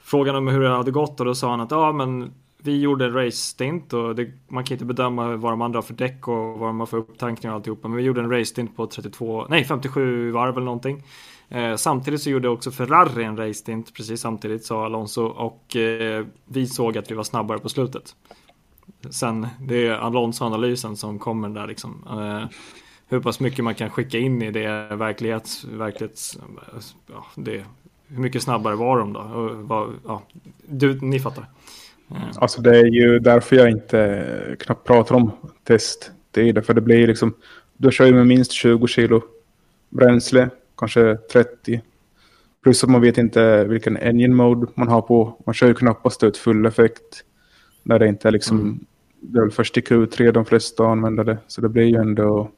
frågan 0.01 0.37
om 0.37 0.49
hur 0.49 0.61
det 0.61 0.69
hade 0.69 0.91
gått 0.91 1.21
och 1.21 1.27
då 1.27 1.35
sa 1.35 1.51
han 1.51 1.61
att 1.61 1.71
ja, 1.71 1.93
men 1.93 2.35
vi 2.63 2.81
gjorde 2.81 3.05
en 3.05 3.13
race-stint 3.13 3.93
och 3.93 4.15
det, 4.15 4.31
man 4.49 4.65
kan 4.65 4.75
inte 4.75 4.85
bedöma 4.85 5.37
vad 5.37 5.53
de 5.53 5.63
andra 5.63 5.77
har 5.77 5.83
för 5.83 5.95
däck 5.95 6.29
och 6.29 6.59
vad 6.59 6.69
de 6.69 6.81
har 6.81 6.87
för 6.87 6.97
upptankning 6.97 7.51
och 7.51 7.57
alltihopa. 7.57 7.89
Men 7.89 7.97
vi 7.97 8.03
gjorde 8.03 8.21
en 8.21 8.31
race-stint 8.31 8.77
på 8.77 8.87
32, 8.87 9.47
nej 9.49 9.65
57 9.65 10.31
varv 10.31 10.57
eller 10.57 10.65
någonting. 10.65 11.03
Eh, 11.49 11.77
samtidigt 11.77 12.23
så 12.23 12.31
gjorde 12.31 12.49
också 12.49 12.71
Ferrari 12.71 13.25
en 13.25 13.37
race-stint 13.37 13.95
precis 13.95 14.21
samtidigt 14.21 14.65
sa 14.65 14.85
Alonso 14.85 15.25
och 15.25 15.77
eh, 15.77 16.27
vi 16.45 16.67
såg 16.67 16.99
att 16.99 17.11
vi 17.11 17.15
var 17.15 17.25
snabbare 17.25 17.59
på 17.59 17.69
slutet. 17.69 18.17
Sen 19.11 19.47
det 19.61 19.87
är 19.87 19.93
Alonso-analysen 19.93 20.97
som 20.97 21.19
kommer 21.19 21.49
där 21.49 21.67
liksom. 21.67 22.05
Eh, 22.11 22.57
hur 23.09 23.21
pass 23.21 23.41
mycket 23.41 23.65
man 23.65 23.75
kan 23.75 23.91
skicka 23.91 24.19
in 24.19 24.43
i 24.43 24.51
det 24.51 24.97
verklighets, 24.97 25.65
verklighets 25.65 26.39
ja, 27.07 27.27
det, 27.37 27.65
hur 28.09 28.21
mycket 28.21 28.43
snabbare 28.43 28.77
var 28.77 28.99
de 28.99 29.13
då? 29.13 29.21
Och 29.21 29.69
vad, 29.69 29.93
ja, 30.07 30.23
du, 30.67 31.01
ni 31.01 31.21
fattar. 31.21 31.47
Eh. 32.11 32.17
Alltså 32.37 32.63
det 32.63 32.79
är 32.79 32.85
ju 32.85 33.19
därför 33.19 33.57
jag 33.57 33.71
inte 33.71 34.57
knappt 34.61 34.87
pratar 34.87 35.15
om 35.15 35.31
test. 35.65 36.11
Det 36.31 36.49
är 36.49 36.53
därför 36.53 36.75
det 36.75 36.81
blir 36.81 37.07
liksom, 37.07 37.35
du 37.77 37.93
kör 37.93 38.07
ju 38.07 38.15
med 38.15 38.27
minst 38.27 38.53
20 38.53 38.87
kilo 38.87 39.23
bränsle, 39.89 40.51
kanske 40.77 41.17
30. 41.33 41.81
Plus 42.63 42.85
att 42.85 42.91
man 42.91 43.01
vet 43.01 43.19
inte 43.19 43.65
vilken 43.65 43.97
engine 43.97 44.35
mode 44.35 44.67
man 44.75 44.89
har 44.89 45.03
på. 45.03 45.43
Man 45.47 45.55
kör 45.55 45.67
ju 45.67 45.75
knappast 45.75 46.23
ut 46.23 46.37
full 46.37 46.67
effekt. 46.67 47.25
När 47.85 47.99
det 47.99 48.09
inte 48.09 48.29
är 48.29 48.33
liksom 48.33 48.61
mm 48.61 48.81
det 49.27 49.39
är 49.39 49.43
väl 49.43 49.51
först 49.51 49.79
i 49.79 49.81
Q3 49.81 50.33
de 50.33 50.45
flesta 50.45 50.87
använder 50.87 51.25
det. 51.25 51.39
Så 51.47 51.61
det 51.61 51.69
blir 51.69 51.85
ju 51.85 51.97
ändå... 51.97 52.51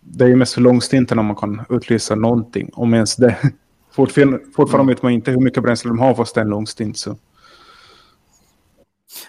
Det 0.00 0.24
är 0.24 0.28
ju 0.28 0.36
mest 0.36 0.54
för 0.54 0.60
långstinterna 0.60 1.22
man 1.22 1.36
kan 1.36 1.62
utlysa 1.70 2.14
någonting, 2.14 2.70
om 2.72 2.94
ens 2.94 3.16
det. 3.16 3.36
Fortfarande, 3.90 4.38
fortfarande 4.56 4.82
mm. 4.82 4.94
vet 4.94 5.02
man 5.02 5.12
inte 5.12 5.30
hur 5.30 5.40
mycket 5.40 5.62
bränsle 5.62 5.90
de 5.90 5.98
har 5.98 6.14
fast 6.14 6.34
det 6.34 6.40
är 6.40 6.44
en 6.44 6.50
långstint. 6.50 6.98
Så. 6.98 7.16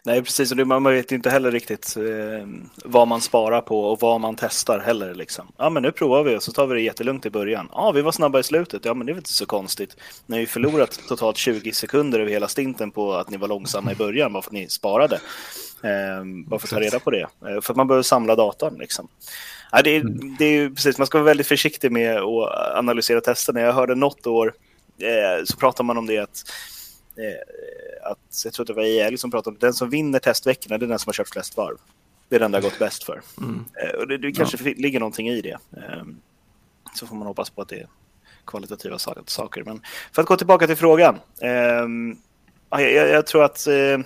Nej, 0.04 0.22
precis. 0.24 0.52
Och 0.52 0.68
man 0.68 0.84
vet 0.84 1.12
inte 1.12 1.30
heller 1.30 1.52
riktigt 1.52 1.98
eh, 1.98 2.48
vad 2.86 3.08
man 3.08 3.22
sparar 3.22 3.62
på 3.62 3.82
och 3.82 4.00
vad 4.00 4.22
man 4.22 4.36
testar 4.36 4.80
heller. 4.80 5.16
Liksom. 5.16 5.48
Ja, 5.58 5.70
men 5.70 5.84
nu 5.84 5.92
provar 5.92 6.24
vi 6.24 6.36
och 6.36 6.44
så 6.44 6.52
tar 6.52 6.68
vi 6.68 6.76
det 6.76 6.82
jättelugnt 6.82 7.26
i 7.26 7.30
början. 7.30 7.70
Ja, 7.72 7.92
vi 7.92 8.02
var 8.02 8.12
snabba 8.12 8.40
i 8.40 8.44
slutet. 8.44 8.86
Ja, 8.86 8.94
men 8.94 9.06
det 9.06 9.12
är 9.12 9.14
väl 9.14 9.20
inte 9.20 9.34
så 9.34 9.46
konstigt. 9.46 9.98
Ni 10.26 10.36
har 10.36 10.42
ju 10.42 10.48
förlorat 10.48 11.00
totalt 11.08 11.38
20 11.38 11.72
sekunder 11.72 12.20
över 12.20 12.32
hela 12.32 12.48
stinten 12.48 12.92
på 12.92 13.14
att 13.14 13.30
ni 13.30 13.38
var 13.38 13.48
långsamma 13.48 13.92
i 13.92 13.96
början, 13.96 14.34
bara 14.34 14.42
för 14.42 14.50
att 14.50 14.54
ni 14.54 14.70
sparade. 14.70 15.16
Eh, 15.84 16.24
bara 16.48 16.60
för 16.60 16.68
att 16.68 16.72
ta 16.72 16.80
reda 16.80 17.00
på 17.00 17.12
det. 17.12 17.28
Eh, 17.48 17.62
för 17.62 17.74
man 17.74 17.88
behöver 17.88 18.04
samla 18.04 18.36
datan. 18.36 18.76
Liksom. 18.80 19.08
Ja, 19.72 19.82
det, 19.82 19.90
är, 19.90 20.02
mm. 20.02 20.36
det 20.40 20.46
är 20.46 20.52
ju 20.52 20.76
precis, 20.76 20.98
man 20.98 21.08
ska 21.08 21.18
vara 21.18 21.26
väldigt 21.26 21.48
försiktig 21.48 21.92
med 21.92 22.18
att 22.18 22.78
analysera 22.78 23.22
testerna. 23.22 23.62
Jag 23.62 23.74
hörde 23.74 23.96
något 23.96 24.28
år 24.28 24.54
eh, 25.00 25.44
så 25.46 25.58
pratar 25.58 25.84
man 25.84 25.98
om 25.98 26.06
det 26.06 26.18
att 26.18 26.44
eh, 27.18 27.42
att, 28.12 28.42
jag 28.44 28.54
tror 28.54 28.64
att 28.64 28.68
det 28.68 28.74
var 28.74 28.84
EL 28.84 29.18
som 29.18 29.32
pratade 29.32 29.54
om 29.54 29.60
den 29.60 29.74
som 29.74 29.90
vinner 29.90 30.20
testveckorna, 30.20 30.78
det 30.78 30.86
är 30.86 30.88
den 30.88 31.00
som 31.00 31.10
har 31.10 31.14
kört 31.14 31.30
flest 31.30 31.58
varv. 31.58 31.78
Det 32.30 32.36
är 32.36 32.40
den 32.40 32.52
det 32.52 32.58
har 32.58 32.64
gått 32.64 32.80
bäst 32.80 33.04
för. 33.04 33.22
Mm. 33.38 33.66
Eh, 33.84 34.00
och 34.00 34.08
det, 34.08 34.18
det 34.18 34.32
kanske 34.32 34.70
ja. 34.70 34.74
ligger 34.78 35.00
någonting 35.00 35.30
i 35.30 35.42
det. 35.42 35.58
Eh, 35.78 36.04
så 36.94 37.08
får 37.08 37.16
man 37.16 37.28
hoppas 37.28 37.50
på 37.50 37.62
att 37.62 37.70
det 37.70 37.80
är 37.80 37.88
kvalitativa 38.46 38.98
saker. 39.26 39.64
Men 39.64 39.82
för 40.12 40.22
att 40.22 40.28
gå 40.28 40.36
tillbaka 40.36 40.68
till 40.68 40.76
frågan. 40.76 41.20
Ehm, 41.42 42.18
jag, 42.70 42.92
jag, 42.94 43.28
tror 43.28 43.44
att 43.44 43.68
eh, 43.68 44.00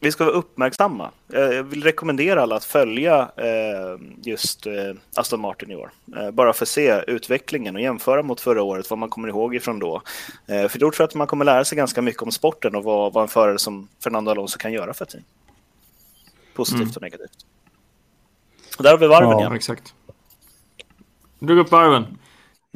vi 0.00 0.12
ska 0.12 0.24
vara 0.24 0.34
uppmärksamma. 0.34 1.10
Jag 1.26 1.62
vill 1.62 1.82
rekommendera 1.82 2.42
alla 2.42 2.56
att 2.56 2.64
följa 2.64 3.30
eh, 3.36 4.00
just 4.22 4.66
eh, 4.66 4.72
Aston 5.14 5.40
Martin 5.40 5.70
i 5.70 5.76
år. 5.76 5.90
Eh, 6.16 6.30
bara 6.30 6.52
för 6.52 6.64
att 6.64 6.68
se 6.68 7.02
utvecklingen 7.06 7.76
och 7.76 7.82
jämföra 7.82 8.22
mot 8.22 8.40
förra 8.40 8.62
året, 8.62 8.90
vad 8.90 8.98
man 8.98 9.08
kommer 9.08 9.28
ihåg 9.28 9.54
ifrån 9.54 9.78
då. 9.78 10.02
För 10.46 10.78
då 10.78 10.90
tror 10.90 10.94
jag 10.98 11.08
att 11.08 11.14
man 11.14 11.26
kommer 11.26 11.44
lära 11.44 11.64
sig 11.64 11.76
ganska 11.76 12.02
mycket 12.02 12.22
om 12.22 12.32
sporten 12.32 12.74
och 12.74 12.84
vad, 12.84 13.12
vad 13.12 13.22
en 13.22 13.28
förare 13.28 13.58
som 13.58 13.88
Fernando 14.04 14.30
Alonso 14.30 14.58
kan 14.58 14.72
göra 14.72 14.94
för 14.94 15.04
ett 15.04 15.10
team. 15.10 15.24
Positivt 16.54 16.80
mm. 16.80 16.92
och 16.96 17.02
negativt. 17.02 17.46
Och 18.78 18.82
där 18.82 18.90
har 18.90 18.98
vi 18.98 19.06
varven 19.06 19.30
ja. 19.30 19.42
ja. 19.42 19.56
exakt. 19.56 19.94
Drog 21.38 21.58
upp 21.58 21.70
varven. 21.70 22.18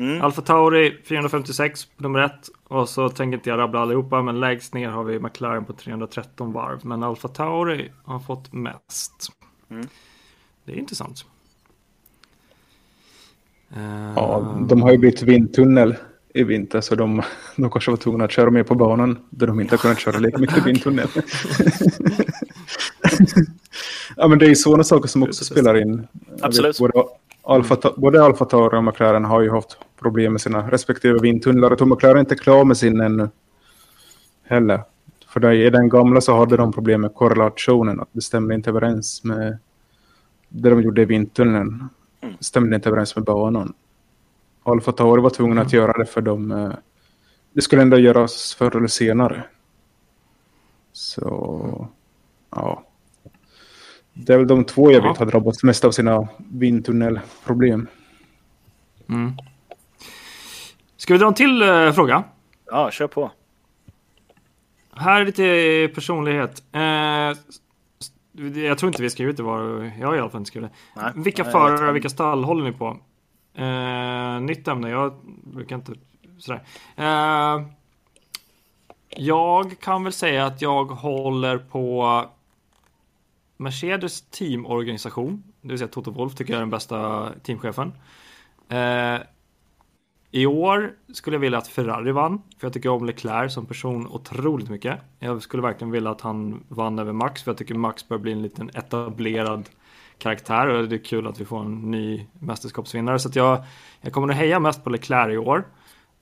Mm. 0.00 0.22
Alfa 0.22 0.42
Tauri 0.42 0.96
456 1.04 1.84
på 1.84 2.02
nummer 2.02 2.18
ett. 2.20 2.48
Och 2.68 2.88
så 2.88 3.08
tänker 3.08 3.36
inte 3.36 3.50
jag 3.50 3.58
rabbla 3.58 3.80
allihopa, 3.80 4.22
men 4.22 4.40
lägst 4.40 4.74
ner 4.74 4.88
har 4.88 5.04
vi 5.04 5.18
McLaren 5.18 5.64
på 5.64 5.72
313 5.72 6.52
varv. 6.52 6.86
Men 6.86 7.02
Alfa 7.02 7.28
Tauri 7.28 7.90
har 8.04 8.20
fått 8.20 8.52
mest. 8.52 9.32
Mm. 9.70 9.86
Det 10.64 10.72
är 10.72 10.76
intressant. 10.76 11.24
Ja, 14.16 14.58
de 14.68 14.82
har 14.82 14.92
ju 14.92 14.98
bytt 14.98 15.22
vindtunnel 15.22 15.96
i 16.34 16.44
vinter 16.44 16.80
så 16.80 16.94
de, 16.94 17.22
de 17.56 17.70
kanske 17.70 17.90
var 17.90 17.98
tvungna 17.98 18.24
att 18.24 18.32
köra 18.32 18.50
mer 18.50 18.62
på 18.62 18.74
banan 18.74 19.18
där 19.30 19.46
de 19.46 19.60
inte 19.60 19.72
har 19.72 19.78
kunnat 19.78 20.00
köra 20.00 20.18
lika 20.18 20.38
mycket 20.38 20.66
vindtunnel. 20.66 21.08
ja, 24.16 24.28
men 24.28 24.38
det 24.38 24.46
är 24.46 24.48
ju 24.48 24.56
sådana 24.56 24.84
saker 24.84 25.08
som 25.08 25.22
också 25.22 25.44
spelar 25.44 25.82
in. 25.82 26.06
Absolut. 26.40 26.78
Både 26.78 26.92
Alfa, 27.50 27.76
både 27.96 28.24
Alfa 28.24 28.44
Tauri 28.44 28.78
och 28.78 28.84
McLaren 28.84 29.24
har 29.24 29.40
ju 29.40 29.50
haft 29.50 29.78
problem 29.98 30.32
med 30.32 30.40
sina 30.40 30.70
respektive 30.70 31.18
vindtunnlar. 31.18 31.70
Jag 31.70 31.78
tror 31.78 31.88
McLaren 31.88 32.16
är 32.16 32.20
inte 32.20 32.36
klar 32.36 32.64
med 32.64 32.76
sin 32.76 33.00
ännu 33.00 33.28
heller. 34.42 34.82
För 35.28 35.52
i 35.52 35.70
den 35.70 35.88
gamla 35.88 36.20
så 36.20 36.36
hade 36.36 36.56
de 36.56 36.72
problem 36.72 37.00
med 37.00 37.14
korrelationen, 37.14 38.00
att 38.00 38.08
det 38.12 38.20
stämde 38.20 38.54
inte 38.54 38.70
överens 38.70 39.24
med 39.24 39.58
det 40.48 40.70
de 40.70 40.82
gjorde 40.82 41.02
i 41.02 41.04
vindtunneln. 41.04 41.88
Det 42.20 42.44
stämde 42.44 42.76
inte 42.76 42.88
överens 42.88 43.16
med 43.16 43.24
banan. 43.24 43.74
Alfa 44.62 44.92
Tauri 44.92 45.22
var 45.22 45.30
tvungna 45.30 45.62
att 45.62 45.72
göra 45.72 45.92
det 45.92 46.06
för 46.06 46.20
de... 46.20 46.50
Eh, 46.50 46.72
det 47.52 47.62
skulle 47.62 47.82
ändå 47.82 47.98
göras 47.98 48.54
förr 48.54 48.76
eller 48.76 48.88
senare. 48.88 49.44
Så... 50.92 51.88
Ja. 52.50 52.84
Det 54.26 54.32
är 54.34 54.38
väl 54.38 54.46
de 54.46 54.64
två 54.64 54.92
jag 54.92 55.04
Ja. 55.04 55.08
vet 55.08 55.18
har 55.18 55.26
drabbats 55.26 55.62
mest 55.62 55.84
av 55.84 55.90
sina 55.90 56.28
vindtunnelproblem. 56.38 57.86
Mm. 59.08 59.32
Ska 60.96 61.14
vi 61.14 61.18
dra 61.18 61.26
en 61.26 61.34
till 61.34 61.62
eh, 61.62 61.92
fråga? 61.92 62.24
Ja, 62.66 62.90
kör 62.90 63.06
på. 63.06 63.30
Här 64.96 65.20
är 65.20 65.26
lite 65.26 65.94
personlighet. 65.94 66.62
Eh, 66.72 66.82
jag 68.62 68.78
tror 68.78 68.88
inte 68.88 69.02
vi 69.02 69.10
skrivit 69.10 69.36
det 69.36 69.42
var. 69.42 69.92
Jag 70.00 70.06
har 70.08 70.16
i 70.16 70.18
alla 70.18 70.30
fall 70.30 70.38
inte 70.40 70.48
skrivit 70.48 70.70
det. 70.70 71.00
Nej. 71.02 71.12
Vilka 71.16 71.42
Nej, 71.42 71.52
förare 71.52 71.88
och 71.88 71.94
vilka 71.94 72.08
stall 72.08 72.44
håller 72.44 72.64
ni 72.64 72.72
på? 72.72 72.96
Eh, 73.54 74.40
nytt 74.40 74.68
ämne. 74.68 74.90
Jag 74.90 75.14
brukar 75.44 75.76
inte 75.76 75.92
sådär. 76.38 76.62
Eh, 76.96 77.62
jag 79.16 79.80
kan 79.80 80.04
väl 80.04 80.12
säga 80.12 80.46
att 80.46 80.62
jag 80.62 80.84
håller 80.84 81.58
på 81.58 82.24
Mercedes 83.60 84.22
teamorganisation. 84.30 85.42
Det 85.60 85.68
vill 85.68 85.78
säga 85.78 85.88
Toto 85.88 86.10
Wolf 86.10 86.34
tycker 86.34 86.52
jag 86.52 86.58
är 86.58 86.62
den 86.62 86.70
bästa 86.70 87.30
teamchefen. 87.42 87.92
Eh, 88.68 89.20
I 90.30 90.46
år 90.46 90.92
skulle 91.12 91.34
jag 91.34 91.40
vilja 91.40 91.58
att 91.58 91.68
Ferrari 91.68 92.12
vann. 92.12 92.42
För 92.58 92.66
jag 92.66 92.72
tycker 92.72 92.88
om 92.88 93.06
Leclerc 93.06 93.54
som 93.54 93.66
person 93.66 94.06
otroligt 94.06 94.70
mycket. 94.70 94.98
Jag 95.18 95.42
skulle 95.42 95.62
verkligen 95.62 95.90
vilja 95.90 96.10
att 96.10 96.20
han 96.20 96.64
vann 96.68 96.98
över 96.98 97.12
Max. 97.12 97.42
För 97.42 97.50
jag 97.50 97.58
tycker 97.58 97.74
Max 97.74 98.08
börjar 98.08 98.22
bli 98.22 98.32
en 98.32 98.42
liten 98.42 98.70
etablerad 98.74 99.68
karaktär. 100.18 100.66
Och 100.66 100.88
det 100.88 100.96
är 100.96 101.04
kul 101.04 101.26
att 101.26 101.40
vi 101.40 101.44
får 101.44 101.60
en 101.60 101.90
ny 101.90 102.26
mästerskapsvinnare. 102.38 103.18
Så 103.18 103.28
att 103.28 103.36
jag, 103.36 103.64
jag 104.00 104.12
kommer 104.12 104.28
att 104.28 104.36
heja 104.36 104.60
mest 104.60 104.84
på 104.84 104.90
Leclerc 104.90 105.34
i 105.34 105.38
år. 105.38 105.64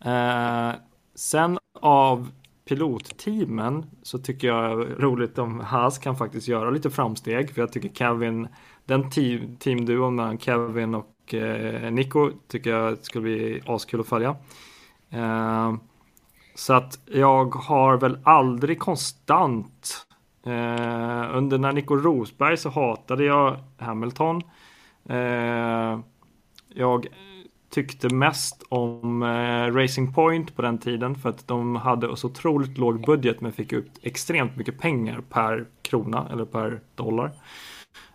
Eh, 0.04 0.72
sen 1.14 1.58
av 1.80 2.28
pilotteamen 2.68 3.86
så 4.02 4.18
tycker 4.18 4.48
jag 4.48 4.86
roligt 4.98 5.38
om 5.38 5.60
Haas 5.60 5.98
kan 5.98 6.16
faktiskt 6.16 6.48
göra 6.48 6.70
lite 6.70 6.90
framsteg. 6.90 7.54
För 7.54 7.62
jag 7.62 7.72
tycker 7.72 7.88
Kevin, 7.88 8.48
den 8.84 9.10
team, 9.10 9.56
teamduon 9.56 10.14
mellan 10.14 10.38
Kevin 10.38 10.94
och 10.94 11.34
eh, 11.34 11.92
Nico 11.92 12.30
tycker 12.48 12.70
jag 12.70 12.98
skulle 12.98 13.22
bli 13.22 13.62
askul 13.66 14.00
att 14.00 14.08
följa. 14.08 14.36
Eh, 15.10 15.74
så 16.54 16.74
att 16.74 16.98
jag 17.06 17.54
har 17.54 17.96
väl 17.96 18.18
aldrig 18.24 18.78
konstant 18.78 20.06
eh, 20.46 21.36
under 21.36 21.58
när 21.58 21.72
Nico 21.72 21.96
Rosberg 21.96 22.56
så 22.56 22.68
hatade 22.70 23.24
jag 23.24 23.56
Hamilton. 23.78 24.42
Eh, 25.08 25.98
jag 26.74 27.06
tyckte 27.70 28.14
mest 28.14 28.62
om 28.68 29.22
eh, 29.22 29.74
Racing 29.74 30.14
Point 30.14 30.56
på 30.56 30.62
den 30.62 30.78
tiden 30.78 31.14
för 31.14 31.28
att 31.28 31.48
de 31.48 31.76
hade 31.76 32.16
så 32.16 32.26
otroligt 32.26 32.78
låg 32.78 33.04
budget 33.04 33.40
men 33.40 33.52
fick 33.52 33.72
ut 33.72 33.90
extremt 34.02 34.56
mycket 34.56 34.78
pengar 34.78 35.20
per 35.30 35.66
krona 35.82 36.28
eller 36.32 36.44
per 36.44 36.80
dollar. 36.94 37.30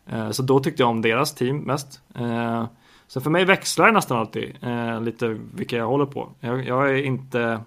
Eh, 0.05 0.29
så 0.29 0.43
då 0.43 0.59
tyckte 0.59 0.83
jag 0.83 0.89
om 0.89 1.01
deras 1.01 1.35
team 1.35 1.57
mest. 1.57 2.01
Eh, 2.15 2.65
så 3.07 3.21
för 3.21 3.29
mig 3.29 3.45
växlar 3.45 3.85
det 3.85 3.91
nästan 3.91 4.17
alltid 4.17 4.55
eh, 4.61 5.01
lite 5.01 5.39
vilka 5.53 5.77
jag 5.77 5.87
håller 5.87 6.05
på. 6.05 6.29
Jag, 6.39 6.67
jag 6.67 6.89
är 6.89 7.03
inte 7.03 7.61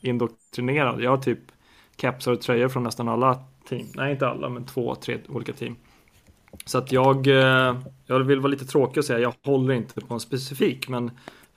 indoktrinerad. 0.00 1.00
Jag 1.00 1.10
har 1.10 1.18
typ 1.18 1.40
kepsar 1.96 2.32
och 2.32 2.40
tröjor 2.40 2.68
från 2.68 2.82
nästan 2.82 3.08
alla 3.08 3.38
team. 3.68 3.86
Nej, 3.94 4.12
inte 4.12 4.28
alla, 4.28 4.48
men 4.48 4.64
två, 4.64 4.94
tre 4.94 5.18
olika 5.28 5.52
team. 5.52 5.76
Så 6.64 6.78
att 6.78 6.92
jag, 6.92 7.26
eh, 7.26 7.76
jag 8.06 8.20
vill 8.20 8.40
vara 8.40 8.50
lite 8.50 8.64
tråkig 8.64 8.98
och 8.98 9.04
säga 9.04 9.18
jag 9.18 9.34
håller 9.44 9.74
inte 9.74 10.00
på 10.00 10.14
en 10.14 10.20
specifik, 10.20 10.88
men 10.88 11.10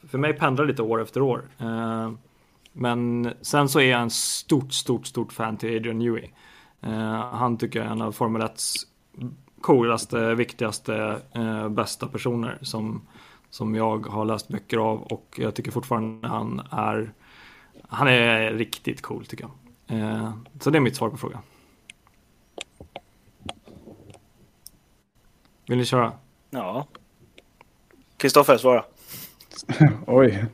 för 0.07 0.17
mig 0.17 0.33
pendlar 0.33 0.65
det 0.65 0.71
lite 0.71 0.81
år 0.81 1.01
efter 1.01 1.21
år. 1.21 1.49
Eh, 1.57 2.11
men 2.73 3.33
sen 3.41 3.69
så 3.69 3.79
är 3.79 3.91
jag 3.91 4.01
en 4.01 4.09
stort, 4.09 4.73
stort, 4.73 5.07
stort 5.07 5.33
fan 5.33 5.57
till 5.57 5.75
Adrian 5.75 5.99
Newey. 5.99 6.29
Eh, 6.81 7.31
han 7.31 7.57
tycker 7.57 7.79
jag 7.79 7.87
är 7.87 7.91
en 7.91 8.01
av 8.01 8.11
Formel 8.11 8.41
1s 8.41 8.75
coolaste, 9.61 10.35
viktigaste, 10.35 11.17
bästa 11.69 12.07
personer 12.07 12.57
som, 12.61 13.01
som 13.49 13.75
jag 13.75 14.05
har 14.05 14.25
läst 14.25 14.47
böcker 14.47 14.77
av 14.77 15.01
och 15.01 15.35
jag 15.37 15.55
tycker 15.55 15.71
fortfarande 15.71 16.27
han 16.27 16.61
är 16.71 17.13
han 17.87 18.07
är 18.07 18.53
riktigt 18.53 19.01
cool 19.01 19.25
tycker 19.25 19.43
jag. 19.43 19.51
Så 20.59 20.69
det 20.69 20.77
är 20.77 20.81
mitt 20.81 20.95
svar 20.95 21.09
på 21.09 21.17
frågan. 21.17 21.41
Vill 25.69 25.77
ni 25.77 25.85
köra? 25.85 26.11
Ja. 26.49 26.87
Kristoffer, 28.17 28.57
svara. 28.57 28.85
Oj. 30.07 30.45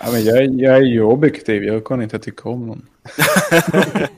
Ja, 0.00 0.06
men 0.12 0.24
jag, 0.24 0.36
är- 0.38 0.60
jag 0.62 0.76
är 0.76 0.80
ju 0.80 1.02
objektiv, 1.02 1.64
jag 1.64 1.84
kan 1.84 2.02
inte 2.02 2.18
tycka 2.18 2.48
om 2.48 2.66
någon. 2.66 2.86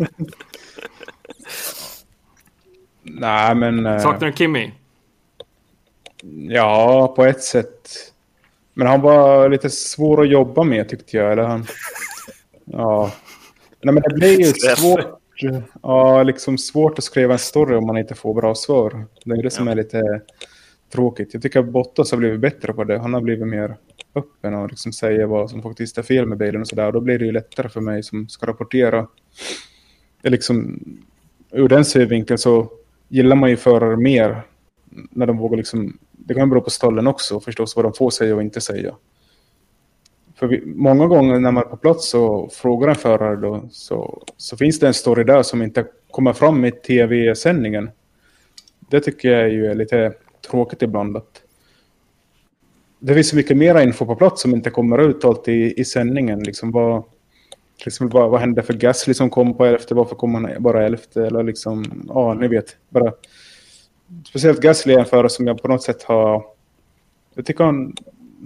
Nej, 3.03 3.55
men... 3.55 3.87
eh, 3.87 3.99
Saknar 3.99 4.29
du 4.29 4.37
Kimmy? 4.37 4.71
Ja, 6.49 7.13
på 7.17 7.25
ett 7.25 7.43
sätt. 7.43 7.89
Men 8.75 8.87
han 8.87 9.01
var 9.01 9.49
lite 9.49 9.71
svår 9.71 10.23
att 10.23 10.29
jobba 10.31 10.63
med 10.63 10.89
tyckte 10.89 11.17
jag. 11.17 11.33
Eller 11.33 11.43
han... 11.43 11.67
Ja. 12.65 13.13
Nej, 13.83 13.95
men 13.95 14.03
det 14.03 14.15
blir 14.15 14.39
ju 14.41 14.45
svårt. 14.53 15.21
Ja, 15.83 16.23
liksom 16.23 16.59
svårt 16.59 16.99
att 16.99 17.05
skriva 17.05 17.33
en 17.33 17.39
story 17.39 17.77
om 17.77 17.87
man 17.87 17.97
inte 17.99 18.15
får 18.15 18.35
bra 18.35 18.55
svar. 18.55 19.07
Det 19.25 19.33
är 19.35 19.43
det 19.43 19.51
som 19.51 19.67
Ja. 19.67 19.73
är 19.73 19.77
lite 19.77 20.21
tråkigt. 20.93 21.35
Jag 21.35 21.43
tycker 21.43 21.61
att 21.61 21.69
Bottas 21.69 22.11
har 22.11 22.19
blivit 22.19 22.41
bättre 22.41 22.73
på 22.73 22.85
det. 22.85 22.99
Han 22.99 23.15
har 23.15 23.21
blivit 23.21 23.47
mer 23.49 23.77
öppen 24.15 24.55
och 24.55 24.71
liksom 24.71 24.93
säger 24.93 25.27
vad 25.27 25.51
som 25.51 25.63
faktiskt 25.63 25.99
är 25.99 26.03
fel 26.03 26.27
med 26.27 26.39
bilen 26.39 26.61
och 26.61 26.69
sådär. 26.69 26.93
Då 26.93 27.01
blir 27.01 27.19
det 27.19 27.25
ju 27.25 27.33
lättare 27.33 27.69
för 27.69 27.81
mig 27.81 28.03
som 28.03 28.29
ska 28.29 28.47
rapportera. 28.47 29.07
Liksom, 30.23 30.81
ur 31.51 31.69
den 31.69 31.85
synvinkeln 31.85 32.39
så 32.39 32.71
gillar 33.09 33.37
man 33.37 33.51
ju 33.51 33.57
förare 33.57 33.97
mer 33.97 34.43
när 35.11 35.27
de 35.27 35.39
vågar 35.39 35.57
liksom, 35.57 35.99
det 36.13 36.35
kan 36.35 36.51
bero 36.51 36.61
på 36.61 36.71
stallen 36.71 37.07
också 37.07 37.41
förstås 37.41 37.77
vad 37.77 37.85
de 37.85 37.93
får 37.93 38.11
säga 38.11 38.35
och 38.37 38.43
inte 38.43 38.61
säga. 38.61 38.95
För 40.35 40.47
vi, 40.47 40.63
många 40.67 41.07
gånger 41.07 41.39
när 41.39 41.53
man 41.53 41.63
är 41.63 41.69
på 41.69 41.77
plats 41.77 42.15
och 42.15 42.53
frågar 42.53 42.89
en 42.89 42.95
förare 42.95 43.37
då, 43.37 43.69
så, 43.71 44.23
så 44.37 44.57
finns 44.57 44.79
det 44.79 44.87
en 44.87 44.95
story 44.95 45.25
där 45.25 45.43
som 45.43 45.63
inte 45.63 45.87
kommer 46.11 46.33
fram 46.33 46.65
i 46.65 46.71
tv-sändningen. 46.71 47.91
Det 48.91 49.01
tycker 49.01 49.31
jag 49.31 49.51
ju 49.51 49.67
är 49.67 49.75
lite 49.75 50.13
tråkigt 50.51 50.83
ibland. 50.83 51.17
Att 51.17 51.43
det 52.99 53.15
finns 53.15 53.29
så 53.29 53.37
mycket 53.37 53.57
mera 53.57 53.83
info 53.83 54.07
på 54.07 54.17
plats 54.17 54.43
som 54.43 54.55
inte 54.55 54.71
kommer 54.71 54.99
ut 54.99 55.25
alltid 55.25 55.55
i, 55.55 55.81
i 55.81 55.85
sändningen. 55.85 56.41
Liksom 56.43 56.71
vad, 56.71 57.05
liksom 57.85 58.09
vad, 58.09 58.31
vad 58.31 58.41
hände 58.41 58.63
för 58.63 58.75
Gasly 58.75 59.15
som 59.15 59.31
kom 59.31 59.57
på 59.57 59.65
elfte? 59.65 59.95
Varför 59.95 60.17
kom 60.17 60.35
han 60.35 60.49
bara 60.59 60.87
elfte? 60.87 61.27
Eller 61.27 61.43
liksom, 61.43 62.05
ja, 62.09 62.35
ni 62.35 62.49
vet. 62.49 62.77
Bara, 62.89 63.13
speciellt 64.29 64.61
Gasly 64.61 64.95
är 64.95 64.99
en 64.99 65.05
förare 65.05 65.29
som 65.29 65.47
jag 65.47 65.63
på 65.63 65.69
något 65.69 65.83
sätt 65.83 66.03
har... 66.03 66.45
Jag 67.35 67.47
tycker 67.47 67.65
han 67.65 67.95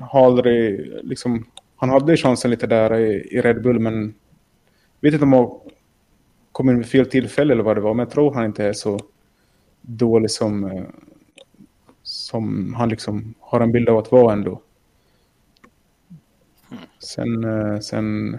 har 0.00 0.26
aldrig... 0.26 0.92
Liksom, 1.02 1.44
han 1.78 1.90
hade 1.90 2.12
ju 2.12 2.16
chansen 2.16 2.50
lite 2.50 2.66
där 2.66 2.98
i, 2.98 3.28
i 3.30 3.40
Red 3.40 3.62
Bull, 3.62 3.78
men... 3.78 4.14
vet 5.00 5.12
inte 5.12 5.24
om 5.24 5.32
han 5.32 5.50
kom 6.52 6.70
in 6.70 6.78
vid 6.78 6.86
fel 6.86 7.06
tillfälle 7.06 7.52
eller 7.52 7.62
vad 7.62 7.76
det 7.76 7.80
var, 7.80 7.94
men 7.94 8.04
jag 8.04 8.12
tror 8.12 8.34
han 8.34 8.44
inte 8.44 8.64
är 8.64 8.72
så 8.72 9.00
dålig 9.80 10.30
som, 10.30 10.64
eh, 10.64 10.84
som 12.02 12.74
han 12.74 12.88
liksom 12.88 13.34
har 13.40 13.60
en 13.60 13.72
bild 13.72 13.88
av 13.88 13.98
att 13.98 14.12
vara 14.12 14.32
ändå. 14.32 14.62
Sen, 16.98 17.44
eh, 17.44 17.78
sen 17.78 18.38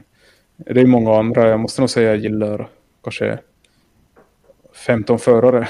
är 0.66 0.74
det 0.74 0.86
många 0.86 1.20
andra, 1.20 1.50
jag 1.50 1.60
måste 1.60 1.82
nog 1.82 1.90
säga 1.90 2.10
jag 2.10 2.18
gillar 2.18 2.70
kanske 3.04 3.40
15 4.74 5.20
förare. 5.20 5.68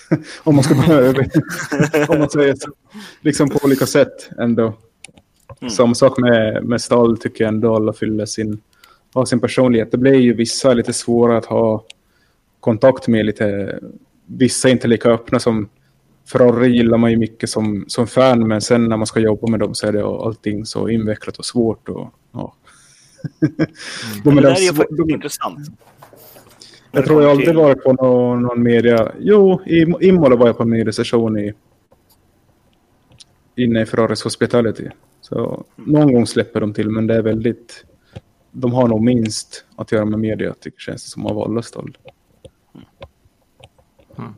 om 0.44 0.54
man 0.54 0.64
ska 0.64 0.74
börja 0.74 1.10
om 2.08 2.18
man 2.18 2.30
säger 2.30 2.54
så. 2.54 2.70
Liksom 3.20 3.50
på 3.50 3.58
olika 3.64 3.86
sätt 3.86 4.30
ändå. 4.38 4.74
Mm. 5.60 5.70
Samma 5.70 5.94
sak 5.94 6.18
med, 6.18 6.64
med 6.64 6.80
stall 6.80 7.18
tycker 7.18 7.44
jag 7.44 7.48
ändå 7.48 7.76
alla 7.76 7.92
fyller 7.92 8.26
sin, 8.26 8.60
har 9.14 9.24
sin 9.24 9.40
personlighet. 9.40 9.90
Det 9.90 9.98
blir 9.98 10.14
ju 10.14 10.34
vissa 10.34 10.74
lite 10.74 10.92
svåra 10.92 11.38
att 11.38 11.44
ha 11.44 11.84
kontakt 12.60 13.08
med. 13.08 13.26
lite 13.26 13.78
Vissa 14.26 14.68
är 14.68 14.72
inte 14.72 14.88
lika 14.88 15.10
öppna 15.10 15.38
som 15.40 15.68
Ferrari 16.32 16.68
gillar 16.70 16.98
man 16.98 17.10
ju 17.10 17.16
mycket 17.16 17.50
som, 17.50 17.84
som 17.88 18.06
fan 18.06 18.48
men 18.48 18.60
sen 18.60 18.88
när 18.88 18.96
man 18.96 19.06
ska 19.06 19.20
jobba 19.20 19.46
med 19.50 19.60
dem 19.60 19.74
så 19.74 19.86
är 19.86 19.92
det 19.92 20.04
allting 20.04 20.66
så 20.66 20.88
invecklat 20.88 21.36
och 21.36 21.44
svårt. 21.44 21.88
Och, 21.88 22.14
ja. 22.32 22.54
Men 24.24 24.34
det 24.34 24.40
är 24.40 24.42
där 24.42 24.50
är 24.50 24.60
ju 24.60 24.72
faktiskt 24.72 24.98
de- 24.98 25.10
intressant. 25.10 25.58
Jag 26.92 27.04
tror 27.04 27.22
jag 27.22 27.30
aldrig 27.30 27.56
varit 27.56 27.82
på 27.82 27.92
någon, 27.92 28.42
någon 28.42 28.62
media... 28.62 29.12
Jo, 29.18 29.60
i 29.66 29.86
Imola 30.00 30.36
var 30.36 30.46
jag 30.46 30.56
på 30.56 30.62
en 30.62 30.70
mediesession 30.70 31.38
i... 31.38 31.54
Inne 33.56 33.82
i 33.82 33.86
Ferraris 33.86 34.22
Hospitality. 34.22 34.88
Så 35.30 35.64
någon 35.76 36.12
gång 36.12 36.26
släpper 36.26 36.60
de 36.60 36.74
till, 36.74 36.90
men 36.90 37.06
det 37.06 37.14
är 37.14 37.22
väldigt... 37.22 37.84
De 38.52 38.72
har 38.72 38.88
nog 38.88 39.02
minst 39.02 39.64
att 39.76 39.92
göra 39.92 40.04
med 40.04 40.18
media, 40.18 40.54
tycker 40.60 40.78
känns 40.78 41.04
det 41.04 41.10
som, 41.10 41.26
av 41.26 41.38
alla 41.38 41.62
stall. 41.62 41.98
Mm. 44.18 44.34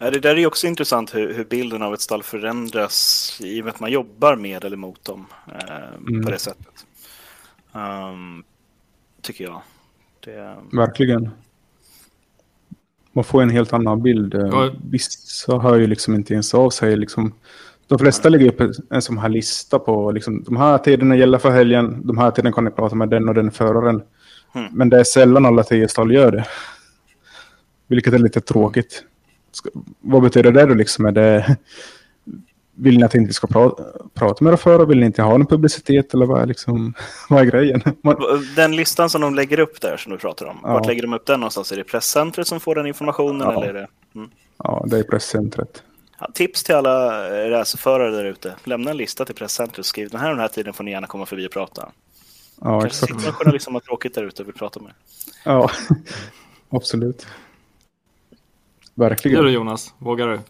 Ja, 0.00 0.10
det 0.10 0.20
där 0.20 0.38
är 0.38 0.46
också 0.46 0.66
intressant 0.66 1.14
hur, 1.14 1.34
hur, 1.34 1.44
bilden 1.44 1.82
av 1.82 1.94
ett 1.94 2.00
stall 2.00 2.22
förändras 2.22 3.38
i 3.44 3.60
och 3.60 3.64
med 3.64 3.74
att 3.74 3.80
man 3.80 3.92
jobbar 3.92 4.36
med 4.36 4.64
eller 4.64 4.76
mot 4.76 5.04
dem 5.04 5.26
eh, 5.46 5.94
mm. 6.08 6.24
på 6.24 6.30
det 6.30 6.38
sättet. 6.38 6.86
Um, 7.72 8.44
tycker 9.20 9.44
jag. 9.44 9.62
Det... 10.20 10.56
Verkligen. 10.72 11.30
Man 13.12 13.24
får 13.24 13.42
en 13.42 13.50
helt 13.50 13.72
annan 13.72 14.02
bild. 14.02 14.34
Ja. 14.34 14.70
Vissa 14.90 15.58
hör 15.58 15.78
ju 15.78 15.86
liksom 15.86 16.14
inte 16.14 16.32
ens 16.32 16.54
av 16.54 16.70
sig. 16.70 16.96
Liksom. 16.96 17.32
De 17.92 17.98
flesta 17.98 18.28
lägger 18.28 18.48
upp 18.48 18.74
en 18.90 19.02
sån 19.02 19.18
här 19.18 19.28
lista 19.28 19.78
på 19.78 20.10
liksom, 20.10 20.42
de 20.42 20.56
här 20.56 20.78
tiderna 20.78 21.16
gäller 21.16 21.38
för 21.38 21.50
helgen. 21.50 22.06
De 22.06 22.18
här 22.18 22.30
tiderna 22.30 22.52
kan 22.52 22.64
ni 22.64 22.70
prata 22.70 22.94
med 22.94 23.08
den 23.08 23.28
och 23.28 23.34
den 23.34 23.50
föraren. 23.50 24.02
Mm. 24.54 24.68
Men 24.72 24.88
det 24.88 25.00
är 25.00 25.04
sällan 25.04 25.46
alla 25.46 25.62
tio 25.62 25.88
stall 25.88 26.12
gör 26.12 26.32
det. 26.32 26.44
Vilket 27.88 28.14
är 28.14 28.18
lite 28.18 28.40
tråkigt. 28.40 29.04
Vad 30.00 30.22
betyder 30.22 30.52
det 30.52 30.66
då 30.66 30.74
liksom? 30.74 31.04
Är 31.06 31.12
det, 31.12 31.56
vill 32.74 32.98
ni 32.98 33.04
att 33.04 33.14
inte 33.14 33.32
ska 33.32 33.46
prata, 33.46 33.84
prata 34.14 34.44
med 34.44 34.52
er 34.52 34.56
förare? 34.56 34.86
Vill 34.86 35.00
ni 35.00 35.06
inte 35.06 35.22
ha 35.22 35.36
någon 35.36 35.46
publicitet? 35.46 36.14
Eller 36.14 36.26
vad 36.26 36.42
är, 36.42 36.46
liksom, 36.46 36.94
vad 37.28 37.40
är 37.40 37.44
grejen? 37.44 37.82
Man... 38.02 38.16
Den 38.56 38.76
listan 38.76 39.10
som 39.10 39.20
de 39.20 39.34
lägger 39.34 39.60
upp 39.60 39.80
där 39.80 39.96
som 39.96 40.12
du 40.12 40.18
pratar 40.18 40.46
om. 40.46 40.58
Ja. 40.62 40.72
Vart 40.72 40.86
lägger 40.86 41.02
de 41.02 41.12
upp 41.12 41.26
den 41.26 41.40
någonstans? 41.40 41.72
Är 41.72 41.76
det 41.76 41.84
presscentret 41.84 42.46
som 42.46 42.60
får 42.60 42.74
den 42.74 42.86
informationen? 42.86 43.40
Ja, 43.40 43.52
eller 43.52 43.68
är 43.68 43.74
det... 43.74 43.86
Mm. 44.14 44.30
ja 44.58 44.84
det 44.86 44.98
är 44.98 45.02
presscentret. 45.02 45.82
Tips 46.34 46.62
till 46.62 46.74
alla 46.74 47.28
racerförare 47.50 48.10
där 48.10 48.24
ute. 48.24 48.54
Lämna 48.64 48.90
en 48.90 48.96
lista 48.96 49.24
till 49.24 49.34
presscentret 49.34 49.78
och 49.78 49.86
skriv 49.86 50.10
den 50.10 50.20
här 50.20 50.30
den 50.30 50.40
här 50.40 50.48
tiden 50.48 50.72
får 50.72 50.84
ni 50.84 50.90
gärna 50.90 51.06
komma 51.06 51.26
förbi 51.26 51.46
och 51.46 51.52
prata. 51.52 51.92
Ja, 52.60 52.80
Kanske 52.80 52.86
exakt. 52.86 53.12
sitter 53.12 53.28
en 53.28 53.34
journalist 53.34 53.64
som 53.64 53.74
har 53.74 53.80
tråkigt 53.80 54.14
där 54.14 54.22
ute 54.22 54.42
och 54.42 54.48
vill 54.48 54.54
prata 54.54 54.80
med 54.80 54.92
Ja, 55.44 55.70
absolut. 56.70 57.26
Verkligen. 58.94 59.44
Du 59.44 59.50
Jonas, 59.50 59.94
vågar 59.98 60.28
du? 60.28 60.40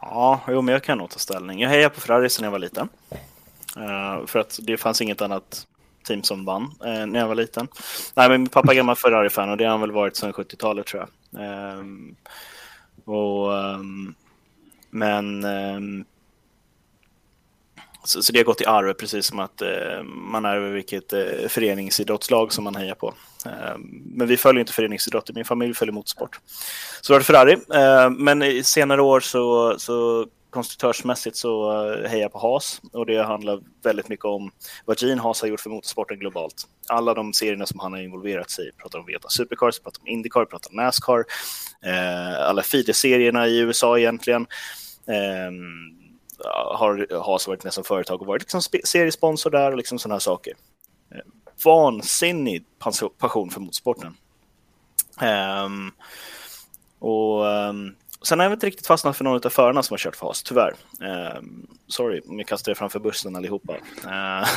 Ja, 0.00 0.40
jo, 0.48 0.62
men 0.62 0.72
jag 0.72 0.82
kan 0.82 0.98
nog 0.98 1.10
ta 1.10 1.18
ställning. 1.18 1.60
Jag 1.60 1.68
hejade 1.68 1.94
på 1.94 2.00
Ferrari 2.00 2.30
sedan 2.30 2.44
jag 2.44 2.50
var 2.50 2.58
liten. 2.58 2.88
Uh, 3.76 4.26
för 4.26 4.38
att 4.38 4.58
det 4.62 4.76
fanns 4.76 5.00
inget 5.00 5.22
annat 5.22 5.66
team 6.04 6.22
som 6.22 6.44
vann 6.44 6.62
uh, 6.62 7.06
när 7.06 7.18
jag 7.18 7.28
var 7.28 7.34
liten. 7.34 7.68
Nej, 8.14 8.28
men 8.28 8.40
min 8.40 8.48
pappa 8.48 8.72
är 8.72 8.76
gammal 8.76 8.96
Ferrari-fan 8.96 9.50
och 9.50 9.56
det 9.56 9.64
har 9.64 9.70
han 9.70 9.80
väl 9.80 9.92
varit 9.92 10.16
sedan 10.16 10.32
70-talet 10.32 10.86
tror 10.86 11.08
jag. 11.30 11.78
Um, 11.78 12.16
och, 13.04 13.52
um, 13.52 14.14
men 14.92 15.44
ehm, 15.44 16.04
så, 18.04 18.22
så, 18.22 18.32
det 18.32 18.38
har 18.38 18.44
gått 18.44 18.60
i 18.60 18.66
arv, 18.66 18.92
precis 18.92 19.26
som 19.26 19.38
att 19.38 19.62
eh, 19.62 20.02
man 20.04 20.44
är 20.44 20.58
vilket 20.60 21.12
eh, 21.12 21.48
föreningsidrottslag 21.48 22.52
som 22.52 22.64
man 22.64 22.74
hejar 22.74 22.94
på. 22.94 23.14
Eh, 23.46 23.78
men 24.04 24.26
vi 24.26 24.36
följer 24.36 24.60
inte 24.60 24.72
föreningsidrott, 24.72 25.34
min 25.34 25.44
familj 25.44 25.74
följer 25.74 25.92
motorsport. 25.92 26.40
Så 27.00 27.12
var 27.12 27.20
det 27.20 27.24
Ferrari, 27.24 27.52
eh, 27.52 28.10
men 28.10 28.42
i 28.42 28.62
senare 28.64 29.02
år 29.02 29.20
så, 29.20 29.74
så 29.78 30.26
konstruktörsmässigt 30.52 31.36
så 31.36 31.70
eh, 31.70 32.10
hejar 32.10 32.22
jag 32.22 32.32
på 32.32 32.38
Haas 32.38 32.80
och 32.92 33.06
det 33.06 33.22
handlar 33.22 33.60
väldigt 33.82 34.08
mycket 34.08 34.24
om 34.24 34.50
vad 34.84 35.02
Gene 35.02 35.22
Haas 35.22 35.40
har 35.40 35.48
gjort 35.48 35.60
för 35.60 35.70
motorsporten 35.70 36.18
globalt. 36.18 36.66
Alla 36.88 37.14
de 37.14 37.32
serierna 37.32 37.66
som 37.66 37.80
han 37.80 37.92
har 37.92 38.00
involverat 38.00 38.50
sig 38.50 38.68
i, 38.68 38.72
pratar 38.72 38.98
om 38.98 39.06
Veta 39.06 39.28
Supercars, 39.28 39.80
pratar 39.80 40.00
om 40.00 40.06
Indycar, 40.06 40.44
pratar 40.44 40.70
om 40.70 40.76
Nascar, 40.76 41.24
ehm, 41.82 42.34
alla 42.48 42.62
feeder-serierna 42.62 43.48
i 43.48 43.58
USA 43.58 43.98
egentligen. 43.98 44.46
Ehm, 45.06 46.02
har 46.74 47.22
Haas 47.24 47.48
varit 47.48 47.64
med 47.64 47.74
som 47.74 47.84
företag 47.84 48.20
och 48.20 48.26
varit 48.26 48.42
liksom 48.42 48.62
seriesponsor 48.84 49.50
där 49.50 49.70
och 49.70 49.76
liksom 49.76 49.98
sådana 49.98 50.14
här 50.14 50.20
saker. 50.20 50.54
Eh, 51.10 51.20
vansinnig 51.64 52.64
passion 53.18 53.50
för 53.50 53.60
motorsporten. 53.60 54.16
Um, 55.20 55.92
och 56.98 57.44
um, 57.44 57.94
Sen 58.24 58.38
har 58.38 58.46
jag 58.46 58.52
inte 58.52 58.66
riktigt 58.66 58.86
fastnat 58.86 59.16
för 59.16 59.24
någon 59.24 59.46
av 59.46 59.50
förarna 59.50 59.82
som 59.82 59.94
har 59.94 59.98
kört 59.98 60.16
för 60.16 60.26
Haas, 60.26 60.42
tyvärr. 60.42 60.74
Um, 61.36 61.66
sorry 61.88 62.20
om 62.28 62.38
jag 62.38 62.48
kastar 62.48 62.72
er 62.72 62.74
framför 62.74 63.00
bussen 63.00 63.36
allihopa. 63.36 63.72
Uh, 63.72 64.48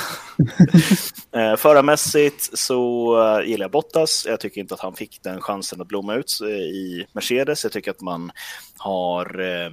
uh, 1.52 1.56
förarmässigt 1.56 2.58
så 2.58 3.12
uh, 3.18 3.48
gillar 3.48 3.64
jag 3.64 3.72
Bottas. 3.72 4.26
Jag 4.30 4.40
tycker 4.40 4.62
inte 4.62 4.74
att 4.74 4.80
han 4.80 4.96
fick 4.96 5.24
den 5.24 5.42
chansen 5.42 5.82
att 5.82 5.88
blomma 5.88 6.16
ut 6.16 6.40
eh, 6.42 6.50
i 6.50 7.08
Mercedes. 7.14 7.64
Jag 7.64 7.74
tycker 7.74 7.92
att 7.92 8.02
man 8.02 8.32
har 8.78 9.40
Eh, 9.40 9.72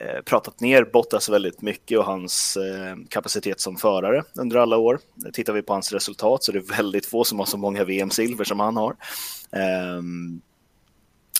Eh, 0.00 0.22
pratat 0.22 0.60
ner 0.60 0.84
Bottas 0.84 1.28
väldigt 1.28 1.62
mycket 1.62 1.98
och 1.98 2.04
hans 2.04 2.56
eh, 2.56 2.96
kapacitet 3.08 3.60
som 3.60 3.76
förare 3.76 4.22
under 4.34 4.56
alla 4.56 4.76
år. 4.76 4.98
Tittar 5.32 5.52
vi 5.52 5.62
på 5.62 5.72
hans 5.72 5.92
resultat 5.92 6.44
så 6.44 6.52
är 6.52 6.54
det 6.54 6.70
väldigt 6.76 7.06
få 7.06 7.24
som 7.24 7.38
har 7.38 7.46
så 7.46 7.56
många 7.56 7.84
VM-silver 7.84 8.44
som 8.44 8.60
han 8.60 8.76
har. 8.76 8.96
Ehm, 9.52 10.40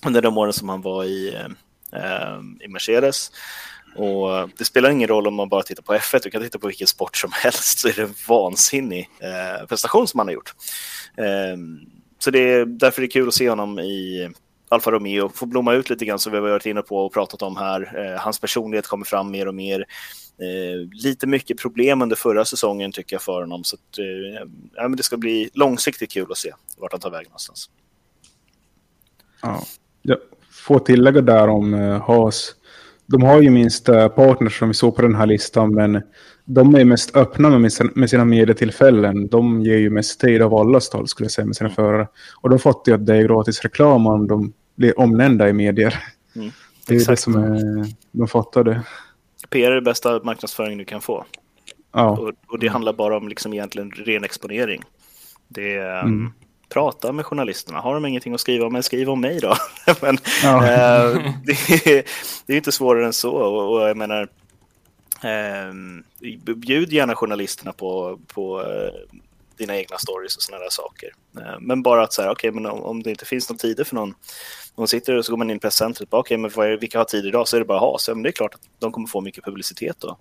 under 0.06 0.22
de 0.22 0.38
åren 0.38 0.52
som 0.52 0.68
han 0.68 0.82
var 0.82 1.04
i, 1.04 1.34
eh, 1.34 2.02
eh, 2.02 2.40
i 2.60 2.68
Mercedes. 2.68 3.30
Och 3.96 4.50
det 4.58 4.64
spelar 4.64 4.90
ingen 4.90 5.08
roll 5.08 5.26
om 5.26 5.34
man 5.34 5.48
bara 5.48 5.62
tittar 5.62 5.82
på 5.82 5.94
F1, 5.94 6.20
du 6.22 6.30
kan 6.30 6.42
titta 6.42 6.58
på 6.58 6.66
vilken 6.66 6.86
sport 6.86 7.16
som 7.16 7.30
helst 7.42 7.78
så 7.78 7.88
är 7.88 7.92
det 7.92 8.02
en 8.02 8.14
vansinnig 8.28 9.10
eh, 9.20 9.66
prestation 9.66 10.08
som 10.08 10.18
han 10.18 10.26
har 10.26 10.34
gjort. 10.34 10.54
Ehm, 11.16 11.80
så 12.18 12.30
det 12.30 12.38
är 12.38 12.64
därför 12.64 13.00
det 13.02 13.06
är 13.06 13.10
kul 13.10 13.28
att 13.28 13.34
se 13.34 13.50
honom 13.50 13.78
i 13.78 14.30
Alfa 14.68 14.90
Romeo 14.90 15.28
får 15.28 15.46
blomma 15.46 15.74
ut 15.74 15.90
lite 15.90 16.04
grann 16.04 16.18
som 16.18 16.32
vi 16.32 16.38
har 16.38 16.48
varit 16.48 16.66
inne 16.66 16.82
på 16.82 16.96
och 16.96 17.12
pratat 17.12 17.42
om 17.42 17.56
här. 17.56 17.92
Eh, 17.96 18.20
hans 18.20 18.40
personlighet 18.40 18.86
kommer 18.86 19.04
fram 19.04 19.30
mer 19.30 19.48
och 19.48 19.54
mer. 19.54 19.80
Eh, 20.40 20.88
lite 21.04 21.26
mycket 21.26 21.58
problem 21.58 22.02
under 22.02 22.16
förra 22.16 22.44
säsongen 22.44 22.92
tycker 22.92 23.14
jag 23.14 23.22
för 23.22 23.40
honom. 23.40 23.64
Så 23.64 23.76
att, 23.76 23.98
eh, 23.98 24.48
ja, 24.74 24.82
men 24.82 24.96
det 24.96 25.02
ska 25.02 25.16
bli 25.16 25.50
långsiktigt 25.54 26.10
kul 26.10 26.26
att 26.30 26.38
se 26.38 26.52
vart 26.76 26.92
han 26.92 27.00
tar 27.00 27.10
vägen 27.10 27.28
någonstans. 27.28 27.70
Ja, 29.42 29.62
jag 30.02 30.18
får 30.50 30.78
tillägga 30.78 31.20
där 31.20 31.48
om 31.48 31.72
Haas. 32.06 32.54
De 33.06 33.22
har 33.22 33.42
ju 33.42 33.50
minst 33.50 33.86
partners 33.86 34.58
som 34.58 34.68
vi 34.68 34.74
såg 34.74 34.96
på 34.96 35.02
den 35.02 35.14
här 35.14 35.26
listan, 35.26 35.74
men 35.74 36.02
de 36.50 36.74
är 36.74 36.84
mest 36.84 37.16
öppna 37.16 37.58
med, 37.58 37.72
sina, 37.72 37.90
med 37.94 38.10
sina 38.10 38.24
medietillfällen. 38.24 39.28
De 39.28 39.62
ger 39.62 39.76
ju 39.76 39.90
mest 39.90 40.20
tid 40.20 40.42
av 40.42 40.54
alla 40.54 40.80
stall 40.80 41.08
skulle 41.08 41.24
jag 41.24 41.32
säga 41.32 41.46
med 41.46 41.56
sina 41.56 41.68
mm. 41.68 41.76
förare. 41.76 42.08
Och 42.40 42.50
de 42.50 42.58
fattar 42.58 42.92
ju 42.92 42.94
att 42.94 43.06
det 43.06 43.16
är 43.16 43.22
gratis 43.22 43.60
reklam 43.60 44.06
om 44.06 44.28
de 44.28 44.52
blir 44.78 45.00
omnämnda 45.00 45.48
i 45.48 45.52
medier. 45.52 46.04
Mm. 46.36 46.50
Det 46.86 46.94
är 46.94 46.96
Exakt. 46.96 47.18
det 47.18 47.22
som 47.22 47.34
är, 47.34 47.86
de 48.12 48.28
fattar 48.28 48.64
det. 48.64 48.82
PR 49.48 49.70
är 49.70 49.74
det 49.74 49.82
bästa 49.82 50.20
marknadsföring 50.24 50.78
du 50.78 50.84
kan 50.84 51.00
få. 51.00 51.24
Ja. 51.92 52.10
Och, 52.10 52.32
och, 52.46 52.58
det 52.58 52.68
handlar 52.68 52.92
bara 52.92 53.16
om 53.16 53.28
liksom 53.28 53.52
egentligen 53.52 53.90
ren 53.90 54.24
exponering. 54.24 54.82
Det 55.48 55.76
är, 55.76 56.00
mm. 56.00 56.12
um, 56.12 56.32
prata 56.68 57.12
med 57.12 57.26
journalisterna. 57.26 57.80
Har 57.80 57.94
de 57.94 58.06
ingenting 58.06 58.34
att 58.34 58.40
skriva 58.40 58.66
om, 58.66 58.72
men 58.72 58.82
skriv 58.82 59.10
om 59.10 59.20
mig 59.20 59.38
då. 59.40 59.54
men, 60.02 60.18
ja. 60.42 60.56
uh, 60.56 61.32
det, 61.44 61.52
är, 61.86 62.04
det 62.46 62.52
är 62.52 62.56
inte 62.56 62.72
svårare 62.72 63.06
än 63.06 63.12
så. 63.12 63.30
Och, 63.30 63.72
och 63.72 63.88
jag 63.88 63.96
menar, 63.96 64.28
Eh, 65.22 65.74
bjud 66.54 66.92
gärna 66.92 67.14
journalisterna 67.14 67.72
på, 67.72 68.18
på 68.26 68.62
eh, 68.62 69.16
dina 69.56 69.76
egna 69.76 69.98
stories 69.98 70.36
och 70.36 70.42
sådana 70.42 70.64
där 70.64 70.70
saker. 70.70 71.10
Eh, 71.40 71.60
men 71.60 71.82
bara 71.82 72.02
att 72.02 72.12
säga, 72.12 72.30
okej, 72.30 72.50
okay, 72.50 72.60
men 72.60 72.72
om, 72.72 72.82
om, 72.82 73.02
det 73.02 73.10
inte 73.10 73.24
finns 73.24 73.48
någon 73.48 73.58
tider 73.58 73.84
för 73.84 73.94
någon, 73.94 74.14
om 74.82 74.88
sitter 74.88 75.14
och 75.14 75.24
så 75.24 75.32
går 75.32 75.36
man 75.36 75.50
in 75.50 75.56
i 75.56 75.60
presscentret, 75.60 76.08
okej, 76.10 76.18
okay, 76.20 76.36
men 76.36 76.50
vad 76.54 76.66
är, 76.66 76.76
vilka 76.76 76.98
har 76.98 77.04
tid 77.04 77.26
idag? 77.26 77.48
Så 77.48 77.56
är 77.56 77.60
det 77.60 77.66
bara 77.66 77.78
ha. 77.78 77.98
Så, 77.98 78.14
men 78.14 78.22
det 78.22 78.28
är 78.28 78.32
klart 78.32 78.54
att 78.54 78.60
de 78.78 78.92
kommer 78.92 79.06
få 79.06 79.20
mycket 79.20 79.44
publicitet 79.44 79.96
då. 79.98 80.18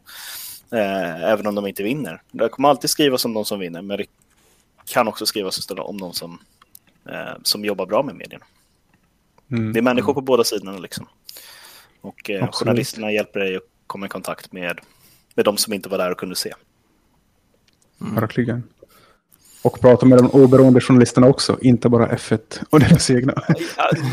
Eh, 0.72 1.24
även 1.24 1.48
om 1.48 1.56
de 1.56 1.68
inte 1.68 1.84
vinner. 1.84 2.22
Det 2.32 2.50
kommer 2.50 2.70
alltid 2.70 2.90
skrivas 2.90 3.26
om 3.26 3.34
de 3.34 3.46
som 3.46 3.60
vinner, 3.60 3.82
men 3.82 3.98
det 3.98 4.06
kan 4.86 5.08
också 5.08 5.26
skrivas 5.26 5.70
om 5.70 6.00
de 6.00 6.14
som, 6.14 6.40
eh, 7.10 7.34
som 7.44 7.66
jobbar 7.66 7.86
bra 7.86 8.04
med 8.04 8.16
medierna. 8.16 8.46
Mm. 9.52 9.74
Det 9.74 9.80
är 9.80 9.84
människor 9.84 10.14
på 10.14 10.22
båda 10.22 10.44
sidorna 10.44 10.78
liksom. 10.78 11.08
Och 12.02 12.30
eh, 12.30 12.52
journalisterna 12.52 13.12
hjälper 13.12 13.40
dig 13.40 13.56
att 13.56 13.64
komma 13.88 14.06
i 14.06 14.10
kontakt 14.10 14.52
med, 14.52 14.80
med 15.36 15.46
de 15.46 15.58
som 15.58 15.74
inte 15.74 15.90
var 15.90 15.98
där 15.98 16.12
och 16.12 16.18
kunde 16.18 16.36
se. 16.36 16.54
Mm. 18.02 18.16
Verkligen. 18.16 18.64
Och 19.62 19.82
prata 19.82 20.06
med 20.06 20.18
de 20.18 20.32
oberoende 20.32 20.82
journalisterna 20.82 21.28
också, 21.28 21.58
inte 21.62 21.90
bara 21.90 22.08
F1 22.08 22.40
och 22.70 22.80
deras 22.80 23.12
egna. 23.12 23.34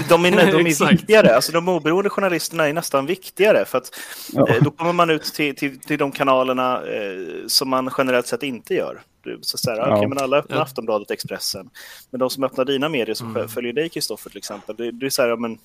De 0.09 0.25
är, 0.25 0.31
de 0.31 0.67
är 0.67 0.89
viktigare, 0.91 1.35
alltså 1.35 1.53
de 1.53 1.69
oberoende 1.69 2.11
journalisterna 2.11 2.69
är 2.69 2.73
nästan 2.73 3.07
viktigare 3.07 3.65
för 3.65 3.79
att 3.79 3.91
ja. 4.33 4.49
eh, 4.49 4.63
då 4.63 4.71
kommer 4.71 4.93
man 4.93 5.11
ut 5.11 5.25
till, 5.25 5.57
till, 5.57 5.81
till 5.81 5.99
de 5.99 6.13
kanalerna 6.13 6.77
eh, 6.77 7.47
som 7.47 7.69
man 7.69 7.91
generellt 7.99 8.27
sett 8.27 8.43
inte 8.43 8.75
gör. 8.75 9.03
Så 9.41 9.59
så 9.59 9.71
här, 9.71 9.79
ja. 9.79 9.97
okay, 9.97 10.09
men 10.09 10.19
alla 10.19 10.37
öppnar 10.37 10.57
ja. 10.57 10.63
Aftonbladet, 10.63 11.11
Expressen. 11.11 11.71
Men 12.11 12.19
de 12.19 12.31
som 12.31 12.45
öppnar 12.45 12.65
dina 12.65 12.89
medier, 12.89 13.15
som 13.15 13.37
mm. 13.37 13.49
följer 13.49 13.73
dig 13.73 13.89
Kristoffer 13.89 14.31
till 14.31 14.39
exempel, 14.39 14.77
det, 14.77 14.91
det 14.91 15.07
är 15.07 15.11
så 15.11 15.23
här, 15.23 15.37
men 15.37 15.59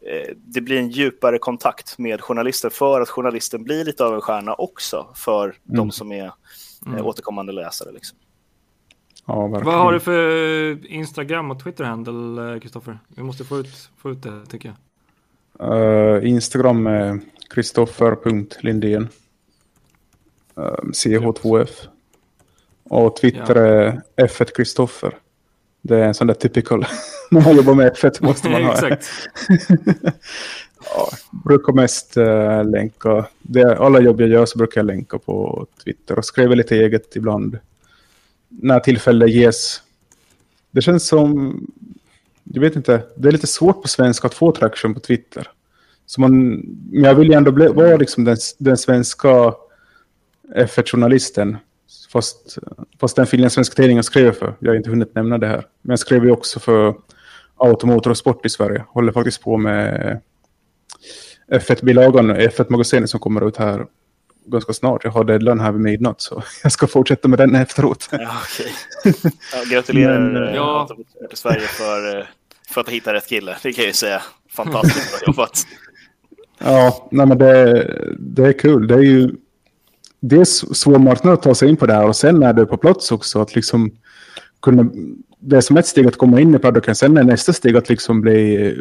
Eh, 0.00 0.34
det 0.36 0.60
blir 0.60 0.78
en 0.78 0.88
djupare 0.88 1.38
kontakt 1.38 1.98
med 1.98 2.20
journalister 2.20 2.70
för 2.70 3.00
att 3.00 3.08
journalisten 3.08 3.64
blir 3.64 3.84
lite 3.84 4.04
av 4.04 4.14
en 4.14 4.20
stjärna 4.20 4.54
också 4.54 5.06
för 5.14 5.44
mm. 5.44 5.56
de 5.64 5.90
som 5.90 6.12
är 6.12 6.24
eh, 6.24 6.32
mm. 6.86 7.06
återkommande 7.06 7.52
läsare. 7.52 7.92
Liksom. 7.92 8.18
Ja, 9.26 9.46
verkligen. 9.46 9.64
Vad 9.64 9.84
har 9.84 9.92
du 9.92 10.00
för 10.00 10.86
Instagram 10.86 11.50
och 11.50 11.62
Twitter-handle, 11.64 12.60
Kristoffer? 12.60 12.98
Vi 13.08 13.22
måste 13.22 13.44
få 13.44 13.58
ut, 13.58 13.90
få 13.96 14.10
ut 14.10 14.22
det, 14.22 14.46
tycker 14.48 14.68
jag. 14.68 14.76
Uh, 15.60 16.28
Instagram 16.28 16.86
är 16.86 17.20
kristoffer.lindén. 17.54 19.08
Uh, 20.58 20.90
CH2F. 20.92 21.70
Och 22.90 23.16
Twitter 23.16 23.56
ja. 23.56 23.62
är 23.62 24.02
F1 24.16 24.54
Kristoffer. 24.56 25.14
Det 25.82 25.96
är 25.96 26.04
en 26.04 26.14
sån 26.14 26.26
där 26.26 26.34
typical. 26.34 26.86
När 27.30 27.40
man 27.40 27.56
jobbar 27.56 27.74
med 27.74 27.92
F1 27.92 28.24
måste 28.24 28.50
man 28.50 28.64
ha. 28.64 28.72
Exakt. 28.88 29.06
ja, 30.94 31.08
brukar 31.44 31.72
mest 31.72 32.16
uh, 32.16 32.64
länka. 32.64 33.26
Det, 33.42 33.78
alla 33.78 34.00
jobb 34.00 34.20
jag 34.20 34.28
gör 34.28 34.46
så 34.46 34.58
brukar 34.58 34.78
jag 34.80 34.86
länka 34.86 35.18
på 35.18 35.66
Twitter 35.84 36.18
och 36.18 36.24
skriva 36.24 36.54
lite 36.54 36.76
eget 36.76 37.16
ibland. 37.16 37.58
När 38.48 38.80
tillfälle 38.80 39.26
ges. 39.26 39.82
Det 40.70 40.82
känns 40.82 41.08
som, 41.08 41.60
jag 42.44 42.60
vet 42.60 42.76
inte, 42.76 43.02
det 43.16 43.28
är 43.28 43.32
lite 43.32 43.46
svårt 43.46 43.82
på 43.82 43.88
svenska 43.88 44.26
att 44.26 44.34
få 44.34 44.52
traction 44.52 44.94
på 44.94 45.00
Twitter. 45.00 45.48
Så 46.06 46.20
man, 46.20 46.48
men 46.90 47.04
jag 47.04 47.14
vill 47.14 47.28
ju 47.28 47.34
ändå 47.34 47.52
bli, 47.52 47.68
vara 47.68 47.96
liksom 47.96 48.24
den, 48.24 48.36
den 48.58 48.76
svenska 48.76 49.54
F1-journalisten. 50.56 51.56
Fast, 52.12 52.58
fast 53.00 53.16
den 53.16 53.26
finlandssvenska 53.26 53.74
tidningen 53.74 54.04
skrev 54.04 54.32
för. 54.32 54.56
Jag 54.58 54.70
har 54.70 54.76
inte 54.76 54.90
hunnit 54.90 55.14
nämna 55.14 55.38
det 55.38 55.46
här. 55.46 55.66
Men 55.82 55.92
jag 55.92 55.98
skrev 55.98 56.24
ju 56.24 56.30
också 56.30 56.60
för 56.60 56.94
Automotor 57.56 58.10
och 58.10 58.16
Sport 58.16 58.46
i 58.46 58.48
Sverige. 58.48 58.84
Håller 58.88 59.12
faktiskt 59.12 59.42
på 59.42 59.56
med 59.56 60.20
F1-bilagan, 61.48 62.36
F1-magasinet 62.36 63.10
som 63.10 63.20
kommer 63.20 63.48
ut 63.48 63.56
här 63.56 63.86
ganska 64.46 64.72
snart. 64.72 65.04
Jag 65.04 65.10
har 65.10 65.24
deadline 65.24 65.60
här 65.60 65.72
vid 65.72 65.80
midnatt 65.80 66.20
så 66.20 66.42
jag 66.62 66.72
ska 66.72 66.86
fortsätta 66.86 67.28
med 67.28 67.38
den 67.38 67.54
efteråt. 67.54 68.08
Ja, 68.12 68.18
okay. 68.18 69.12
ja, 69.52 69.62
gratulerar 69.70 70.20
Men, 70.20 70.48
eh, 70.48 70.54
ja. 70.54 70.88
Sverige 71.32 71.66
för, 71.66 72.18
eh, 72.18 72.24
för 72.68 72.80
att 72.80 72.88
hitta 72.88 73.12
rätt 73.12 73.28
kille. 73.28 73.56
Det 73.62 73.72
kan 73.72 73.82
jag 73.82 73.88
ju 73.88 73.92
säga. 73.92 74.22
Fantastiskt 74.50 75.10
bra 75.10 75.26
jobbat. 75.26 75.66
Ja, 76.58 77.08
nej 77.10 77.26
men 77.26 77.38
det, 77.38 78.16
det 78.18 78.42
är 78.42 78.58
kul. 78.58 78.86
Det 78.86 78.94
är 78.94 79.02
ju 79.02 79.30
det 80.20 80.36
är 80.36 80.74
svår 80.74 80.98
marknad 80.98 81.34
att 81.34 81.42
ta 81.42 81.54
sig 81.54 81.68
in 81.68 81.76
på 81.76 81.86
det 81.86 81.92
här 81.92 82.06
och 82.06 82.16
sen 82.16 82.42
är 82.42 82.52
det 82.52 82.66
på 82.66 82.76
plats 82.76 83.12
också 83.12 83.40
att 83.40 83.54
liksom 83.54 83.90
kunna, 84.62 84.90
det 85.40 85.56
är 85.56 85.60
som 85.60 85.76
ett 85.76 85.86
steg 85.86 86.06
att 86.06 86.16
komma 86.16 86.40
in 86.40 86.54
i 86.54 86.58
paddocken, 86.58 86.94
sen 86.94 87.16
är 87.16 87.24
nästa 87.24 87.52
steg 87.52 87.76
att 87.76 87.88
liksom 87.88 88.20
bli 88.20 88.74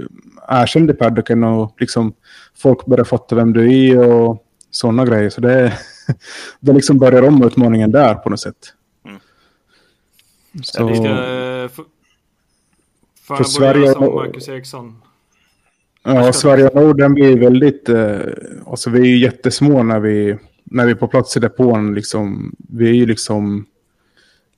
erkänd 0.47 0.91
i 0.91 0.93
paddocken 0.93 1.43
och 1.43 1.75
liksom 1.79 2.13
folk 2.57 2.85
börjar 2.85 3.05
fatta 3.05 3.35
vem 3.35 3.53
du 3.53 3.89
är 3.89 4.09
och 4.09 4.44
sådana 4.75 5.05
grejer. 5.05 5.29
Så 5.29 5.41
det, 5.41 5.73
det 6.59 6.73
liksom 6.73 6.99
börjar 6.99 7.21
om 7.21 7.43
utmaningen 7.43 7.91
där 7.91 8.15
på 8.15 8.29
något 8.29 8.39
sätt. 8.39 8.73
Mm. 9.05 9.19
Så, 10.63 10.81
ja, 10.81 10.95
ska, 10.95 11.05
eh, 11.05 11.69
för, 11.69 11.83
för, 13.21 13.35
för 13.35 13.43
Sverige 13.43 13.93
som 13.93 14.15
Marcus 14.15 14.49
Eriksson. 14.49 15.01
Ja, 16.03 16.33
Sverige 16.33 16.67
och 16.67 16.75
Norden 16.75 17.13
blir 17.13 17.39
väldigt... 17.39 17.89
Eh, 17.89 18.19
alltså 18.67 18.89
vi 18.89 18.99
är 18.99 19.05
ju 19.05 19.17
jättesmå 19.17 19.83
när 19.83 19.99
vi, 19.99 20.37
när 20.63 20.85
vi 20.85 20.91
är 20.91 20.95
på 20.95 21.07
plats 21.07 21.37
i 21.37 21.39
depån. 21.39 21.95
Liksom, 21.95 22.55
vi 22.57 22.89
är 22.89 22.93
ju 22.93 23.05
liksom 23.05 23.65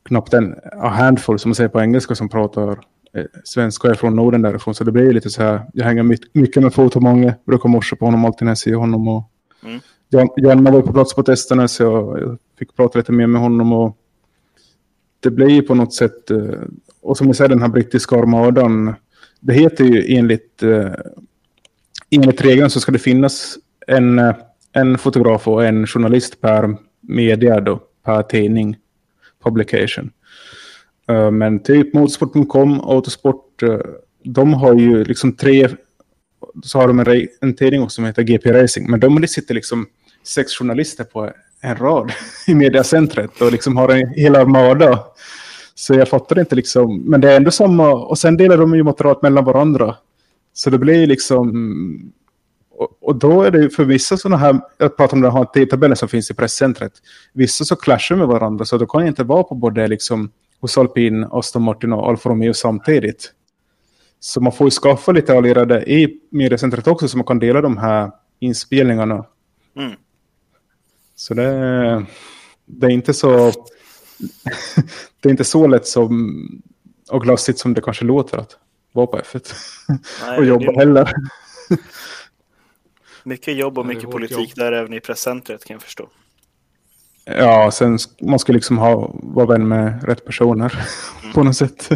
knappt 0.04 0.34
en 0.34 0.56
a 0.82 0.88
handful, 0.88 1.40
som 1.40 1.50
man 1.50 1.56
säger 1.56 1.70
på 1.70 1.82
engelska, 1.82 2.16
som 2.16 2.30
pratar 2.30 2.70
eh, 3.14 3.26
svenska. 3.44 3.88
Jag 3.88 4.00
från 4.00 4.16
Norden 4.16 4.42
därifrån, 4.42 4.76
så 4.76 4.84
det 4.84 4.92
blir 4.92 5.14
lite 5.14 5.30
så 5.30 5.44
här. 5.44 5.62
Jag 5.74 5.86
hänger 5.86 6.04
mycket 6.34 6.64
med 6.64 6.74
Fotomånga, 6.74 7.34
brukar 7.46 7.70
morsa 7.70 7.96
på 7.96 8.06
honom 8.06 8.26
alltid 8.26 8.46
när 8.46 8.52
jag 8.52 8.58
ser 8.58 8.76
honom. 8.76 9.08
Och 9.08 9.32
mm. 9.64 9.80
Jan 10.10 10.64
var 10.64 10.82
på 10.82 10.94
plats 10.94 11.16
på 11.16 11.24
testerna, 11.24 11.68
så 11.68 11.84
jag, 11.84 12.22
jag 12.22 12.38
fick 12.60 12.76
prata 12.76 13.00
lite 13.00 13.12
mer 13.12 13.28
med 13.28 13.42
honom. 13.42 13.74
och 13.74 13.98
Det 15.20 15.32
blir 15.32 15.50
ju 15.50 15.62
på 15.62 15.76
något 15.76 15.94
sätt... 15.94 16.32
Eh, 16.32 16.62
och 17.02 17.18
som 17.18 17.28
ni 17.28 17.34
säger, 17.34 17.50
den 17.50 17.62
här 17.62 17.70
brittiska 17.70 18.16
armadan. 18.16 18.96
Det 19.40 19.54
heter 19.54 19.86
ju 19.86 20.18
enligt 20.18 20.64
eh, 20.64 20.92
enligt 22.10 22.42
regeln 22.42 22.70
så 22.70 22.80
ska 22.80 22.92
det 22.92 23.00
finnas 23.00 23.58
en, 23.88 24.20
eh, 24.20 24.36
en 24.74 24.98
fotograf 24.98 25.48
och 25.48 25.66
en 25.66 25.88
journalist 25.88 26.42
per 26.42 26.78
media 27.02 27.60
då, 27.60 27.82
per 28.06 28.24
tidning, 28.24 28.78
publication. 29.44 30.12
Men 31.32 31.60
typ 31.60 31.94
motorsport.com, 31.94 32.82
Autosport, 32.82 33.64
de 34.24 34.54
har 34.54 34.74
ju 34.74 35.04
liksom 35.04 35.34
tre, 35.34 35.70
så 36.64 36.80
har 36.80 36.88
de 36.88 37.00
en, 37.00 37.28
en 37.42 37.56
tidning 37.56 37.90
som 37.90 38.06
heter 38.06 38.24
GP 38.24 38.54
Racing, 38.54 38.92
men 38.92 39.00
de 39.00 39.28
sitter 39.28 39.56
liksom 39.56 39.88
sex 40.28 40.54
journalister 40.54 41.04
på 41.04 41.32
en 41.62 41.76
rad 41.76 42.12
i 42.48 42.56
mediacentret 42.56 43.42
och 43.42 43.52
liksom 43.52 43.78
har 43.78 43.90
en 43.90 44.10
hel 44.10 44.36
armada. 44.36 45.04
Så 45.76 45.94
jag 45.94 46.08
fattar 46.08 46.40
inte 46.40 46.56
liksom, 46.56 47.02
men 47.02 47.22
det 47.22 47.32
är 47.32 47.38
ändå 47.38 47.52
samma, 47.52 47.94
och 47.94 48.18
sen 48.18 48.38
delar 48.38 48.58
de 48.58 48.76
ju 48.76 48.84
material 48.84 49.20
mellan 49.22 49.46
varandra. 49.46 49.96
Så 50.54 50.70
det 50.70 50.78
blir 50.78 51.08
liksom... 51.08 52.14
Och, 52.72 52.98
och 53.02 53.16
då 53.16 53.42
är 53.44 53.52
det 53.52 53.62
ju 53.62 53.70
för 53.70 53.86
vissa 53.86 54.18
sådana 54.18 54.38
här, 54.38 54.60
jag 54.78 54.98
pratar 54.98 55.18
om 55.18 55.22
den 55.22 55.32
här 55.32 55.46
tidtabellen 55.46 55.98
som 55.98 56.10
finns 56.10 56.32
i 56.32 56.34
presscentret, 56.34 56.94
vissa 57.34 57.66
så 57.66 57.76
clashar 57.76 58.16
med 58.16 58.28
varandra 58.28 58.66
så 58.66 58.78
då 58.78 58.86
kan 58.86 59.02
jag 59.02 59.08
inte 59.08 59.24
vara 59.24 59.44
på 59.44 59.56
både 59.56 59.88
liksom 59.88 60.32
hos 60.60 60.78
Alpin, 60.78 61.28
Aston 61.32 61.64
Martin 61.64 61.94
och 61.94 62.10
Alfa 62.10 62.30
Romeo 62.30 62.54
samtidigt. 62.54 63.34
Så 64.20 64.42
man 64.42 64.52
får 64.52 64.68
ju 64.68 64.72
skaffa 64.72 65.12
lite 65.12 65.34
allierade 65.34 65.92
i 65.92 66.20
mediecentret 66.30 66.88
också 66.88 67.08
så 67.08 67.18
man 67.18 67.26
kan 67.26 67.40
dela 67.40 67.62
de 67.62 67.78
här 67.78 68.12
inspelningarna. 68.40 69.26
Mm. 69.76 69.92
Så 71.20 71.34
det, 71.34 72.06
det 72.66 72.88
är 72.88 72.92
inte 72.92 73.14
så 73.14 73.52
det 75.20 75.30
är 75.30 75.32
inte 75.32 75.44
så 75.44 75.68
lätt 75.68 75.88
som 75.88 76.42
och 77.10 77.22
glassigt 77.22 77.60
som 77.60 77.74
det 77.74 77.82
kanske 77.82 78.06
låter 78.06 78.38
att 78.38 78.58
vara 78.92 79.08
på 79.08 79.18
F1 79.18 79.54
Nej, 80.26 80.38
och 80.38 80.46
jobba 80.46 80.72
det... 80.72 80.80
heller. 80.80 81.14
Mycket 83.24 83.58
jobb 83.58 83.78
och 83.78 83.86
mycket 83.86 84.12
politik 84.12 84.50
jobb. 84.50 84.56
där 84.56 84.72
även 84.72 84.94
i 84.94 85.00
presscentret 85.00 85.66
kan 85.66 85.74
jag 85.74 85.82
förstå. 85.82 86.10
Ja, 87.26 87.72
sen 87.72 87.98
man 88.22 88.40
ska 88.40 88.54
liksom 88.54 88.78
ha, 88.78 89.12
vara 89.14 89.46
vän 89.46 89.68
med 89.68 90.04
rätt 90.04 90.26
personer 90.26 90.88
mm. 91.22 91.34
på 91.34 91.44
något 91.44 91.56
sätt. 91.56 91.90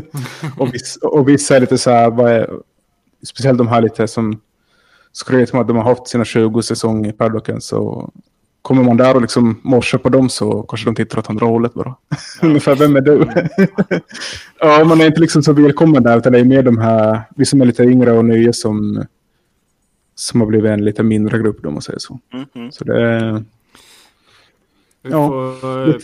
och, 0.58 0.74
vissa, 0.74 1.08
och 1.08 1.30
vissa 1.30 1.56
är 1.56 1.60
lite 1.60 1.78
så 1.78 1.92
här, 1.92 2.10
vad 2.10 2.32
är, 2.32 2.50
speciellt 3.28 3.58
de 3.58 3.68
här 3.68 3.82
lite 3.82 4.08
som 4.08 4.42
skryter 5.12 5.54
med 5.54 5.62
att 5.62 5.68
de 5.68 5.78
har 5.78 5.84
haft 5.84 6.08
sina 6.08 6.26
20 6.26 6.62
säsonger 6.62 7.10
i 7.10 7.14
paddocken 7.14 7.62
så 7.62 8.12
kommer 8.62 8.84
man 8.84 8.98
där 8.98 9.16
och 9.16 9.22
liksom 9.22 9.60
morsar 9.64 9.98
på 9.98 10.10
dem 10.10 10.30
så 10.30 10.64
kanske 10.64 10.88
de 10.88 10.96
tittar 10.96 11.20
åt 11.20 11.30
andra 11.30 11.46
hållet 11.46 11.74
bara. 11.74 11.96
Ja. 12.10 12.18
Ungefär, 12.48 12.76
vem 12.76 12.96
är 12.96 13.02
du? 13.02 13.28
ja, 14.60 14.84
man 14.84 15.02
är 15.02 15.06
inte 15.06 15.22
liksom 15.22 15.44
så 15.44 15.54
välkommen 15.54 16.04
där, 16.04 16.18
utan 16.18 16.34
det 16.34 16.40
är 16.40 16.44
mer 16.44 16.64
de 16.64 16.78
här, 16.78 17.22
vi 17.36 17.46
som 17.46 17.62
är 17.62 17.66
lite 17.66 17.84
yngre 17.84 18.12
och 18.12 18.26
nya 18.26 18.54
som, 18.54 19.06
som 20.16 20.42
har 20.42 20.48
blivit 20.48 20.70
en 20.70 20.86
lite 20.86 21.04
mindre 21.04 21.40
grupp, 21.40 21.66
om 21.66 21.74
man 21.74 21.82
säger 21.82 22.00
så. 22.00 22.20
Mm 22.34 22.46
-hmm. 22.54 22.72
Så 22.72 22.84
det 22.84 23.44
Vi 25.02 25.12
ja, 25.12 25.28
får 25.62 25.90
eh, 25.90 25.96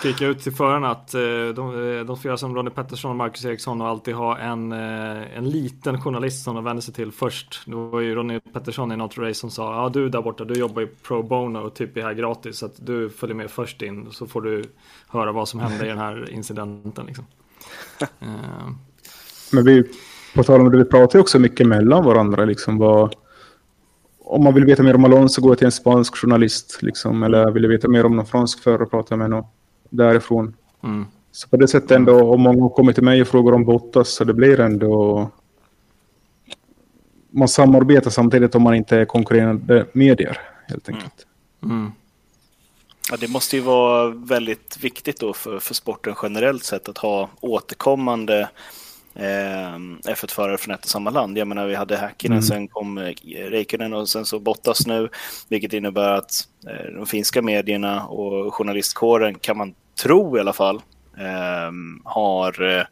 skrika 0.00 0.26
ut 0.26 0.40
till 0.40 0.52
förarna 0.52 0.90
att 0.90 1.14
eh, 1.14 1.20
de, 1.54 1.98
eh, 1.98 2.04
de 2.04 2.18
fyra 2.18 2.36
som 2.36 2.54
Ronny 2.54 2.70
Pettersson 2.70 3.10
och 3.10 3.16
Marcus 3.16 3.44
Eriksson 3.44 3.80
har 3.80 3.88
alltid 3.88 4.14
ha 4.14 4.38
en, 4.38 4.72
en 4.72 5.50
liten 5.50 6.00
journalist 6.00 6.44
som 6.44 6.54
de 6.54 6.64
vänder 6.64 6.82
sig 6.82 6.94
till 6.94 7.12
först. 7.12 7.62
Det 7.66 7.74
var 7.74 8.00
ju 8.00 8.14
Ronny 8.14 8.40
Pettersson 8.40 8.92
i 8.92 8.96
något 8.96 9.18
race 9.18 9.34
som 9.34 9.50
sa 9.50 9.74
ja 9.74 9.88
du 9.88 10.08
där 10.08 10.22
borta, 10.22 10.44
du 10.44 10.54
jobbar 10.54 10.80
ju 10.80 10.86
pro 10.86 11.22
bono 11.22 11.58
och 11.58 11.74
typ 11.74 11.96
är 11.96 12.02
här 12.02 12.14
gratis 12.14 12.58
så 12.58 12.66
att 12.66 12.86
du 12.86 13.10
följer 13.10 13.36
med 13.36 13.50
först 13.50 13.82
in 13.82 14.08
så 14.10 14.26
får 14.26 14.40
du 14.40 14.64
höra 15.08 15.32
vad 15.32 15.48
som 15.48 15.60
hände 15.60 15.84
i 15.84 15.88
den 15.88 15.98
här 15.98 16.30
incidenten. 16.30 17.06
Liksom. 17.06 17.24
Men 19.52 19.64
vi, 19.64 19.84
på 20.34 20.42
tal 20.42 20.60
om 20.60 20.70
det, 20.70 20.78
vi 20.78 20.84
pratar 20.84 21.18
ju 21.18 21.20
också 21.20 21.38
mycket 21.38 21.66
mellan 21.66 22.04
varandra. 22.04 22.44
Liksom, 22.44 22.78
vad, 22.78 23.14
om 24.18 24.44
man 24.44 24.54
vill 24.54 24.64
veta 24.64 24.82
mer 24.82 24.94
om 24.94 25.04
Alonso 25.04 25.42
går 25.42 25.54
till 25.54 25.66
en 25.66 25.72
spansk 25.72 26.16
journalist. 26.16 26.78
Liksom, 26.82 27.22
eller 27.22 27.50
vill 27.50 27.66
veta 27.66 27.88
mer 27.88 28.06
om 28.06 28.16
någon 28.16 28.26
fransk 28.26 28.62
förare 28.62 28.86
pratar 28.86 29.16
med 29.16 29.30
någon 29.30 29.44
därifrån. 29.90 30.54
Mm. 30.82 31.06
Så 31.32 31.48
på 31.48 31.56
det 31.56 31.68
sättet 31.68 31.90
ändå, 31.90 32.32
om 32.34 32.40
många 32.40 32.68
kommer 32.68 32.92
till 32.92 33.02
mig 33.02 33.22
och 33.22 33.28
frågar 33.28 33.52
om 33.52 33.64
Bottas 33.64 34.08
så 34.08 34.24
det 34.24 34.34
blir 34.34 34.60
ändå... 34.60 35.30
Man 37.30 37.48
samarbetar 37.48 38.10
samtidigt 38.10 38.54
om 38.54 38.62
man 38.62 38.74
inte 38.74 38.96
är 38.96 39.04
konkurrerande 39.04 39.86
medier 39.92 40.40
helt 40.68 40.88
mm. 40.88 41.00
enkelt. 41.00 41.26
Mm. 41.62 41.76
Mm. 41.76 41.92
Ja, 43.10 43.16
det 43.16 43.28
måste 43.28 43.56
ju 43.56 43.62
vara 43.62 44.08
väldigt 44.08 44.78
viktigt 44.80 45.20
då 45.20 45.32
för, 45.32 45.58
för 45.58 45.74
sporten 45.74 46.14
generellt 46.22 46.64
sett 46.64 46.88
att 46.88 46.98
ha 46.98 47.28
återkommande 47.40 48.48
eh, 49.14 49.76
F1-förare 50.04 50.58
från 50.58 50.74
ett 50.74 50.84
och 50.84 50.90
samma 50.90 51.10
land. 51.10 51.38
Jag 51.38 51.48
menar, 51.48 51.66
vi 51.66 51.74
hade 51.74 51.96
Häkkinen, 51.96 52.38
mm. 52.38 52.42
sen 52.42 52.68
kom 52.68 52.98
eh, 52.98 53.14
Räikkönen 53.50 53.92
och 53.92 54.08
sen 54.08 54.26
så 54.26 54.38
Bottas 54.38 54.86
nu, 54.86 55.08
vilket 55.48 55.72
innebär 55.72 56.12
att 56.12 56.48
eh, 56.66 56.94
de 56.94 57.06
finska 57.06 57.42
medierna 57.42 58.06
och 58.06 58.54
journalistkåren, 58.54 59.34
kan 59.34 59.56
man 59.56 59.74
tro 60.02 60.36
i 60.36 60.40
alla 60.40 60.52
fall, 60.52 60.76
eh, 61.18 61.72
har 62.04 62.78
eh, 62.78 62.84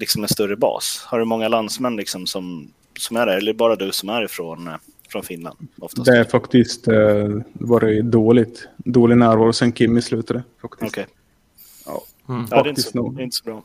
liksom 0.00 0.22
en 0.22 0.28
större 0.28 0.56
bas. 0.56 1.04
Har 1.06 1.18
du 1.18 1.24
många 1.24 1.48
landsmän 1.48 1.96
liksom 1.96 2.26
som, 2.26 2.72
som 2.98 3.16
är 3.16 3.26
där, 3.26 3.36
eller 3.36 3.54
bara 3.54 3.76
du 3.76 3.92
som 3.92 4.08
är 4.08 4.24
ifrån 4.24 4.68
eh, 4.68 4.74
från 5.08 5.22
Finland? 5.22 5.56
Oftast? 5.80 6.04
Det 6.04 6.18
är 6.18 6.24
faktiskt 6.24 6.88
eh, 6.88 7.28
varit 7.52 8.04
dåligt. 8.04 8.68
Dålig 8.76 9.16
närvaro 9.16 9.52
sen 9.52 9.72
Kimmy 9.72 10.02
slutade. 10.02 10.42
Faktiskt. 10.62 10.92
Okay. 10.92 11.04
Ja, 11.86 12.02
Mm. 12.28 12.46
Ja, 12.50 12.62
det 12.62 12.68
är, 12.68 12.70
inte 12.70 12.82
så, 12.82 13.10
det 13.10 13.22
är 13.22 13.24
inte 13.24 13.36
så 13.36 13.44
bra. 13.44 13.62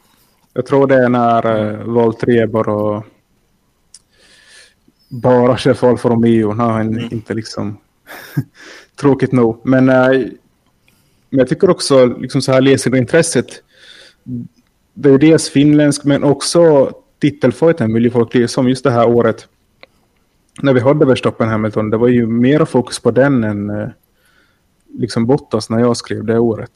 Jag 0.57 0.65
tror 0.65 0.87
det 0.87 0.95
är 0.95 1.09
när 1.09 1.45
uh, 1.45 1.93
Valtteri 1.93 2.47
bara, 2.47 3.03
bara 5.09 5.57
kör 5.57 5.73
för 5.73 5.89
Alfa 5.89 6.09
Romeo. 6.09 6.53
När 6.53 6.69
han 6.69 6.87
mm. 6.87 7.09
inte 7.11 7.33
liksom... 7.33 7.77
tråkigt 8.95 9.31
nog. 9.31 9.61
Men, 9.63 9.89
uh, 9.89 10.27
men 11.29 11.39
jag 11.39 11.47
tycker 11.47 11.69
också, 11.69 12.05
liksom 12.05 12.41
så 12.41 12.51
här 12.51 12.61
läsarintresset. 12.61 13.45
Det 14.93 15.09
är 15.09 15.17
dels 15.17 15.49
finländsk 15.49 16.03
men 16.03 16.23
också 16.23 16.91
titelfighten 17.19 17.93
vill 17.93 18.03
ju 18.03 18.09
folk 18.09 18.35
läsa 18.35 18.61
om 18.61 18.69
just 18.69 18.83
det 18.83 18.91
här 18.91 19.09
året. 19.09 19.47
När 20.61 20.73
vi 20.73 20.79
hade 20.79 21.05
Verstappen 21.05 21.49
Hamilton, 21.49 21.89
det 21.89 21.97
var 21.97 22.07
ju 22.07 22.27
mer 22.27 22.65
fokus 22.65 22.99
på 22.99 23.11
den 23.11 23.43
än 23.43 23.69
uh, 23.69 23.89
liksom 24.93 25.25
Bottas 25.25 25.69
när 25.69 25.79
jag 25.79 25.97
skrev 25.97 26.25
det 26.25 26.39
året. 26.39 26.71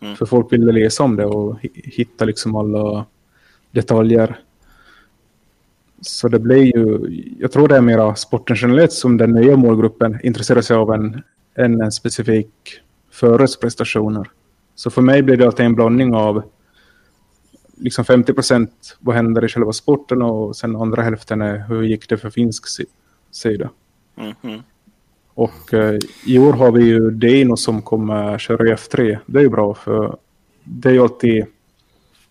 Mm. 0.00 0.16
För 0.16 0.26
folk 0.26 0.52
ville 0.52 0.72
läsa 0.72 1.02
om 1.02 1.16
det 1.16 1.26
och 1.26 1.58
hitta 1.74 2.24
liksom 2.24 2.56
alla 2.56 3.06
detaljer. 3.74 4.40
Så 6.00 6.28
det 6.28 6.38
blir 6.38 6.76
ju, 6.76 6.98
jag 7.38 7.52
tror 7.52 7.68
det 7.68 7.76
är 7.76 7.80
mera 7.80 8.14
sporten 8.14 8.56
generellt 8.56 8.92
som 8.92 9.16
den 9.16 9.32
nya 9.32 9.56
målgruppen 9.56 10.18
intresserar 10.22 10.60
sig 10.60 10.76
av 10.76 10.92
en, 10.92 11.22
än 11.54 11.80
en 11.80 11.92
specifik 11.92 12.80
föres 13.10 13.56
prestationer. 13.56 14.30
Så 14.74 14.90
för 14.90 15.02
mig 15.02 15.22
blir 15.22 15.36
det 15.36 15.46
alltid 15.46 15.66
en 15.66 15.74
blandning 15.74 16.14
av 16.14 16.42
liksom 17.76 18.04
50 18.04 18.32
procent 18.32 18.96
vad 19.00 19.16
händer 19.16 19.44
i 19.44 19.48
själva 19.48 19.72
sporten 19.72 20.22
och 20.22 20.56
sen 20.56 20.76
andra 20.76 21.02
hälften 21.02 21.42
är 21.42 21.58
hur 21.68 21.82
gick 21.82 22.08
det 22.08 22.16
för 22.16 22.30
finsk 22.30 22.64
sida. 23.30 23.70
Mm 24.16 24.34
-hmm. 24.42 24.62
Och 25.34 25.74
eh, 25.74 25.98
i 26.26 26.38
år 26.38 26.52
har 26.52 26.72
vi 26.72 26.84
ju 26.84 27.10
Dino 27.10 27.56
som 27.56 27.82
kommer 27.82 28.38
köra 28.38 28.68
i 28.68 28.74
F3. 28.74 29.18
Det 29.26 29.38
är 29.38 29.42
ju 29.42 29.48
bra 29.48 29.74
för 29.74 30.16
det 30.64 30.88
är 30.88 30.92
ju 30.92 31.02
alltid 31.02 31.46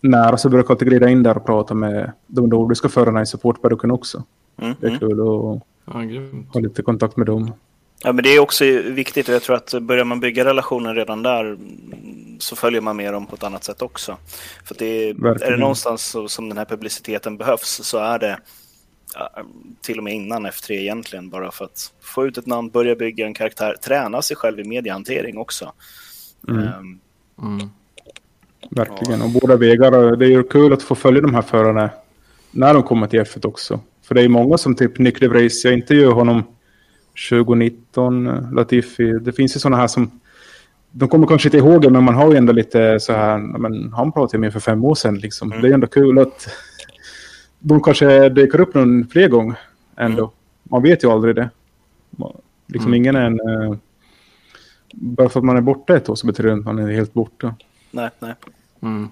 nära 0.03 0.38
så 0.38 0.49
brukar 0.49 0.69
jag 0.69 0.75
alltid 0.75 0.88
glida 0.88 1.09
in 1.09 1.23
där 1.23 1.38
och 1.38 1.45
prata 1.45 1.73
med 1.73 2.11
de 2.27 2.49
nordiska 2.49 2.89
förarna 2.89 3.21
i 3.21 3.25
supportperioden 3.25 3.91
också. 3.91 4.23
Mm, 4.61 4.75
det 4.80 4.88
är 4.88 4.97
kul 4.97 5.11
att 5.11 5.61
ja, 5.85 6.01
ha 6.53 6.59
lite 6.59 6.81
kontakt 6.81 7.17
med 7.17 7.27
dem. 7.27 7.53
Ja, 8.03 8.13
men 8.13 8.23
det 8.23 8.30
är 8.30 8.39
också 8.39 8.65
viktigt 8.91 9.30
och 9.30 9.35
jag 9.35 9.41
tror 9.41 9.55
att 9.55 9.73
börjar 9.81 10.05
man 10.05 10.19
bygga 10.19 10.45
relationer 10.45 10.95
redan 10.95 11.23
där 11.23 11.57
så 12.39 12.55
följer 12.55 12.81
man 12.81 12.95
med 12.95 13.13
dem 13.13 13.25
på 13.25 13.35
ett 13.35 13.43
annat 13.43 13.63
sätt 13.63 13.81
också. 13.81 14.17
För 14.65 14.75
det 14.80 15.09
är, 15.09 15.43
är 15.43 15.51
det 15.51 15.57
någonstans 15.57 16.15
som 16.27 16.49
den 16.49 16.57
här 16.57 16.65
publiciteten 16.65 17.38
behövs 17.38 17.81
så 17.84 17.97
är 17.97 18.19
det 18.19 18.38
till 19.81 19.97
och 19.97 20.03
med 20.03 20.13
innan 20.13 20.47
F3 20.47 20.71
egentligen, 20.71 21.30
bara 21.30 21.51
för 21.51 21.65
att 21.65 21.93
få 22.01 22.25
ut 22.25 22.38
ett 22.38 22.45
namn, 22.45 22.69
börja 22.69 22.95
bygga 22.95 23.25
en 23.25 23.34
karaktär, 23.34 23.75
träna 23.84 24.21
sig 24.21 24.38
själv 24.38 24.59
i 24.59 24.63
mediehantering 24.63 25.38
också. 25.38 25.73
Mm. 26.47 26.67
Um, 26.80 26.99
mm. 27.41 27.69
Verkligen, 28.69 29.22
och 29.22 29.30
båda 29.30 29.57
vägar. 29.57 30.15
Det 30.15 30.26
är 30.26 30.30
ju 30.30 30.44
kul 30.44 30.73
att 30.73 30.84
få 30.84 30.95
följa 30.95 31.22
de 31.22 31.35
här 31.35 31.41
förarna 31.41 31.90
när 32.52 32.73
de 32.73 32.84
kommer 32.84 33.07
till 33.07 33.19
F1 33.19 33.48
också. 33.48 33.80
För 34.03 34.15
det 34.15 34.22
är 34.22 34.30
många 34.30 34.57
som 34.57 34.76
typ 34.76 34.99
Nick 34.99 35.19
DeVries, 35.19 35.65
jag 35.65 35.73
intervjuade 35.73 36.14
honom 36.14 36.44
2019, 37.30 38.49
Latifi. 38.53 39.11
Det 39.11 39.34
finns 39.34 39.56
ju 39.56 39.60
sådana 39.60 39.77
här 39.77 39.88
som, 39.88 40.19
de 40.91 41.10
kommer 41.10 41.27
kanske 41.27 41.48
inte 41.48 41.57
ihåg 41.57 41.81
det, 41.81 41.90
men 41.90 42.03
man 42.03 42.15
har 42.15 42.31
ju 42.31 42.38
ändå 42.38 42.53
lite 42.53 42.99
så 42.99 43.14
här, 43.14 43.38
men 43.38 43.94
han 43.94 44.11
pratade 44.11 44.38
med 44.38 44.53
för 44.53 44.60
fem 44.60 44.85
år 44.85 44.95
sedan 44.95 45.18
liksom. 45.18 45.52
Mm. 45.52 45.61
Det 45.61 45.69
är 45.69 45.73
ändå 45.73 45.88
kul 45.88 46.19
att 46.19 46.49
de 47.60 47.84
kanske 47.84 48.30
dyker 48.30 48.61
upp 48.61 48.73
någon 48.73 49.07
fler 49.07 49.27
gånger 49.27 49.60
ändå. 49.98 50.23
Mm. 50.23 50.34
Man 50.64 50.84
vet 50.84 51.03
ju 51.03 51.11
aldrig 51.11 51.35
det. 51.35 51.49
Liksom 52.68 52.90
mm. 52.90 52.98
ingen 52.98 53.15
är 53.15 53.26
en... 53.26 53.41
Uh, 53.41 53.76
bara 54.94 55.30
för 55.30 55.40
att 55.40 55.45
man 55.45 55.57
är 55.57 55.61
borta 55.61 55.95
ett 55.95 56.10
år 56.10 56.15
så 56.15 56.27
betyder 56.27 56.49
det 56.49 56.53
inte 56.53 56.69
att 56.69 56.76
man 56.76 56.85
är 56.85 56.94
helt 56.94 57.14
borta. 57.14 57.56
Nej, 57.94 58.10
nej. 58.20 58.34
Mm. 58.82 59.10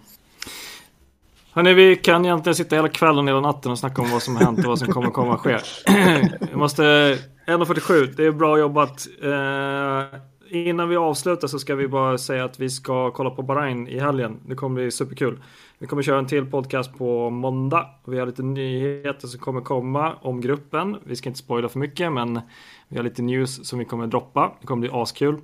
Hörrni, 1.54 1.74
vi 1.74 1.96
kan 1.96 2.26
egentligen 2.26 2.56
sitta 2.56 2.76
hela 2.76 2.90
kvällen, 2.90 3.28
hela 3.28 3.40
natten 3.40 3.72
och 3.72 3.80
snacka 3.80 4.02
om 4.02 4.12
vad 4.12 4.24
som 4.24 4.36
har 4.36 4.44
hänt 4.44 4.60
och 4.60 4.66
vad 4.66 4.80
som 4.80 4.88
kommer 4.88 5.10
komma 5.10 5.34
att 5.34 5.40
ske. 5.40 5.58
Jag 6.40 6.60
måste... 6.60 6.84
1.47, 7.48 8.14
det 8.18 8.26
är 8.26 8.32
bra 8.32 8.60
jobbat. 8.60 9.08
Eh, 9.24 10.20
innan 10.50 10.90
vi 10.90 10.96
avslutar 10.96 11.48
så 11.48 11.60
ska 11.60 11.76
vi 11.76 11.88
bara 11.88 12.18
säga 12.18 12.46
att 12.46 12.60
vi 12.60 12.70
ska 12.70 13.12
kolla 13.12 13.30
på 13.30 13.42
Bahrain 13.42 13.88
i 13.88 14.00
helgen. 14.00 14.40
Det 14.46 14.56
kommer 14.56 14.76
bli 14.76 14.92
superkul. 14.92 15.44
Vi 15.78 15.88
kommer 15.88 16.04
köra 16.04 16.20
en 16.20 16.28
till 16.28 16.46
podcast 16.46 16.98
på 16.98 17.30
måndag. 17.30 17.90
Vi 18.06 18.20
har 18.20 18.26
lite 18.26 18.44
nyheter 18.44 19.28
som 19.28 19.40
kommer 19.40 19.62
komma 19.62 20.14
om 20.22 20.42
gruppen. 20.42 20.98
Vi 21.04 21.16
ska 21.16 21.30
inte 21.30 21.40
spoila 21.40 21.70
för 21.70 21.80
mycket 21.80 22.12
men 22.12 22.42
vi 22.88 22.98
har 22.98 23.04
lite 23.04 23.22
news 23.22 23.68
som 23.68 23.80
vi 23.80 23.86
kommer 23.86 24.08
droppa. 24.08 24.52
Det 24.62 24.68
kommer 24.68 24.80
bli 24.80 24.90
askul. 24.94 25.38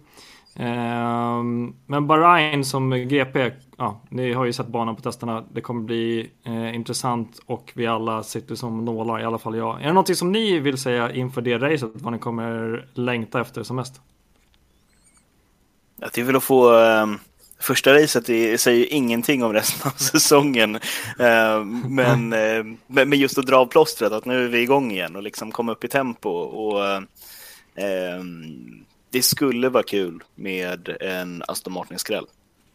Ehm, 0.59 1.75
men 1.85 2.07
Bahrain 2.07 2.65
som 2.65 2.89
GP, 2.89 3.51
ja, 3.77 4.01
ni 4.09 4.33
har 4.33 4.45
ju 4.45 4.53
sett 4.53 4.67
banan 4.67 4.95
på 4.95 5.01
testerna. 5.01 5.43
Det 5.53 5.61
kommer 5.61 5.81
bli 5.81 6.29
eh, 6.45 6.75
intressant 6.75 7.39
och 7.45 7.71
vi 7.75 7.87
alla 7.87 8.23
sitter 8.23 8.55
som 8.55 8.85
nålar, 8.85 9.19
i 9.19 9.23
alla 9.23 9.37
fall 9.37 9.57
jag. 9.57 9.81
Är 9.81 9.85
det 9.85 9.93
någonting 9.93 10.15
som 10.15 10.31
ni 10.31 10.59
vill 10.59 10.77
säga 10.77 11.11
inför 11.11 11.41
det 11.41 11.57
racet? 11.57 11.91
Vad 11.93 12.13
ni 12.13 12.19
kommer 12.19 12.85
längta 12.93 13.41
efter 13.41 13.63
som 13.63 13.75
mest? 13.75 14.01
det 16.13 16.21
är 16.21 16.25
väl 16.25 16.35
att 16.35 16.43
få 16.43 16.71
um 16.71 17.19
Första 17.59 17.93
racet 17.93 18.25
säger 18.59 18.93
ingenting 18.93 19.43
om 19.43 19.53
resten 19.53 19.91
av 19.91 19.95
säsongen. 19.97 20.75
Eh, 21.19 21.63
men, 21.89 22.33
eh, 22.33 22.65
men 22.87 23.19
just 23.19 23.37
att 23.37 23.45
dra 23.45 23.57
av 23.57 23.65
plåstret, 23.65 24.11
att 24.11 24.25
nu 24.25 24.45
är 24.45 24.47
vi 24.47 24.61
igång 24.61 24.91
igen 24.91 25.15
och 25.15 25.23
liksom 25.23 25.51
komma 25.51 25.71
upp 25.71 25.83
i 25.83 25.87
tempo. 25.87 26.29
Och, 26.29 26.85
eh, 26.85 28.23
det 29.09 29.21
skulle 29.21 29.69
vara 29.69 29.83
kul 29.83 30.23
med 30.35 30.97
en 31.01 31.43
Aston 31.47 31.73
Martin-skräll. 31.73 32.25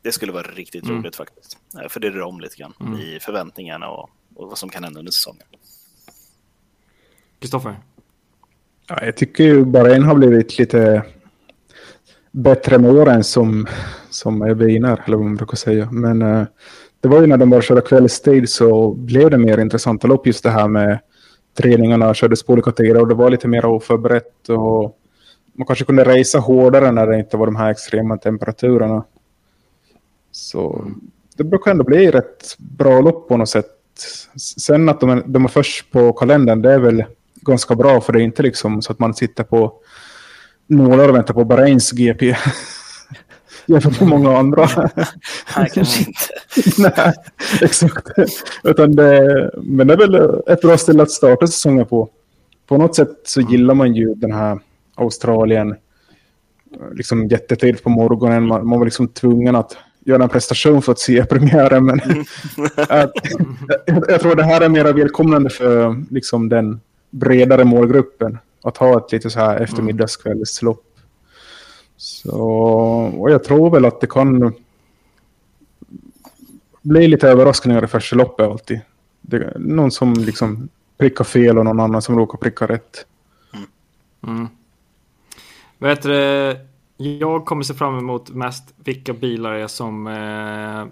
Det 0.02 0.12
skulle 0.12 0.32
vara 0.32 0.42
riktigt 0.42 0.84
mm. 0.84 0.96
roligt 0.96 1.16
faktiskt. 1.16 1.58
För 1.88 2.00
det 2.00 2.10
rör 2.10 2.22
om 2.22 2.40
lite 2.40 2.56
grann 2.56 2.72
mm. 2.80 2.98
i 2.98 3.18
förväntningarna 3.20 3.88
och, 3.88 4.10
och, 4.34 4.48
vad 4.48 4.58
som 4.58 4.68
kan 4.68 4.84
hända 4.84 4.98
under 4.98 5.12
säsongen. 5.12 5.46
Kristoffer? 7.38 7.76
Ja, 8.88 9.04
jag 9.04 9.16
tycker 9.16 9.44
ju 9.44 9.64
bara 9.64 9.94
en 9.94 10.02
har 10.02 10.14
blivit 10.14 10.58
lite 10.58 11.02
bättre 12.30 12.78
med 12.78 12.90
åren 12.90 13.24
som, 13.24 13.66
som 14.10 14.42
är 14.42 14.54
vinnare, 14.54 15.02
eller 15.06 15.16
vad 15.16 15.26
man 15.26 15.36
brukar 15.36 15.56
säga. 15.56 15.90
Men 15.90 16.22
uh, 16.22 16.44
det 17.00 17.08
var 17.08 17.20
ju 17.20 17.26
när 17.26 17.36
de 17.36 17.50
började 17.50 17.66
köra 17.66 17.80
kvällstid 17.80 18.48
så 18.48 18.94
blev 18.94 19.30
det 19.30 19.38
mer 19.38 19.58
intressanta 19.58 20.06
lopp 20.08 20.26
just 20.26 20.42
det 20.42 20.50
här 20.50 20.68
med 20.68 20.98
träningarna 21.58 22.14
kördes 22.14 22.42
på 22.42 22.52
olika 22.52 22.72
tider 22.72 23.00
och 23.00 23.08
det 23.08 23.14
var 23.14 23.30
lite 23.30 23.48
mer 23.48 23.64
oförberett 23.64 24.48
och 24.48 24.98
man 25.52 25.66
kanske 25.66 25.84
kunde 25.84 26.04
resa 26.04 26.38
hårdare 26.38 26.92
när 26.92 27.06
det 27.06 27.18
inte 27.18 27.36
var 27.36 27.46
de 27.46 27.56
här 27.56 27.70
extrema 27.70 28.16
temperaturerna. 28.16 29.04
Så 30.30 30.84
det 31.36 31.44
brukar 31.44 31.70
ändå 31.70 31.84
bli 31.84 32.10
rätt 32.10 32.56
bra 32.58 33.00
lopp 33.00 33.28
på 33.28 33.36
något 33.36 33.48
sätt. 33.48 33.66
Sen 34.36 34.88
att 34.88 35.00
de 35.00 35.10
är, 35.10 35.22
de 35.26 35.44
är 35.44 35.48
först 35.48 35.90
på 35.90 36.12
kalendern, 36.12 36.62
det 36.62 36.72
är 36.72 36.78
väl 36.78 37.04
ganska 37.34 37.74
bra 37.74 38.00
för 38.00 38.12
det 38.12 38.20
är 38.20 38.24
inte 38.24 38.42
liksom 38.42 38.82
så 38.82 38.92
att 38.92 38.98
man 38.98 39.14
sitter 39.14 39.44
på 39.44 39.72
nålar 40.66 41.08
och 41.08 41.14
väntar 41.14 41.34
på 41.34 41.44
Bahrains 41.44 41.92
GP. 41.92 42.36
Jämfört 43.66 44.00
med 44.00 44.08
många 44.08 44.38
andra. 44.38 44.68
Nej, 45.56 45.68
kanske 45.74 46.00
inte. 46.00 46.20
Nej, 46.96 47.14
exakt. 47.60 48.08
Utan 48.62 48.96
det, 48.96 49.50
men 49.62 49.86
det 49.86 49.92
är 49.92 49.98
väl 49.98 50.42
ett 50.46 50.60
bra 50.60 50.78
ställe 50.78 51.02
att 51.02 51.10
starta 51.10 51.46
säsongen 51.46 51.86
på. 51.86 52.08
På 52.66 52.78
något 52.78 52.96
sätt 52.96 53.20
så 53.24 53.40
gillar 53.40 53.74
man 53.74 53.94
ju 53.94 54.14
den 54.14 54.32
här 54.32 54.58
Australien 54.94 55.74
liksom 56.94 57.26
jättetid 57.28 57.82
på 57.82 57.90
morgonen. 57.90 58.46
Man, 58.46 58.66
man 58.66 58.78
var 58.78 58.86
liksom 58.86 59.08
tvungen 59.08 59.56
att 59.56 59.76
göra 60.04 60.22
en 60.22 60.28
prestation 60.28 60.82
för 60.82 60.92
att 60.92 60.98
se 60.98 61.24
premiären. 61.24 61.84
Men 61.84 62.00
att, 62.76 63.12
jag, 63.86 64.04
jag, 64.08 64.20
tror 64.20 64.34
det 64.34 64.44
här 64.44 64.60
är 64.60 64.68
mer 64.68 64.92
välkomnande 64.92 65.50
för 65.50 66.04
liksom, 66.10 66.48
den 66.48 66.80
bredare 67.10 67.64
målgruppen 67.64 68.38
att 68.62 68.76
ha 68.76 68.98
ett 68.98 69.12
lite 69.12 69.30
så 69.30 69.40
här 69.40 69.56
eftermiddagskvällslopp. 69.56 70.84
Så, 71.96 72.40
och 73.18 73.30
jag 73.30 73.44
tror 73.44 73.70
väl 73.70 73.84
att 73.84 74.00
det 74.00 74.06
kan 74.06 74.54
bli 76.82 77.08
lite 77.08 77.28
överraskningar 77.28 77.84
i 77.84 77.86
första 77.86 78.16
loppet 78.16 78.46
alltid. 78.46 78.80
Det, 79.20 79.52
någon 79.58 79.90
som 79.90 80.14
liksom 80.14 80.68
prickar 80.98 81.24
fel 81.24 81.58
och 81.58 81.64
någon 81.64 81.80
annan 81.80 82.02
som 82.02 82.18
råkar 82.18 82.38
pricka 82.38 82.66
rätt. 82.66 83.06
Mm. 84.26 84.48
Vet 85.82 86.02
du, 86.02 86.56
jag 86.96 87.44
kommer 87.44 87.62
se 87.62 87.74
fram 87.74 87.98
emot 87.98 88.30
mest 88.30 88.74
vilka 88.84 89.12
bilar 89.12 89.52
är 89.52 89.66
som 89.66 90.06
eh, 90.06 90.86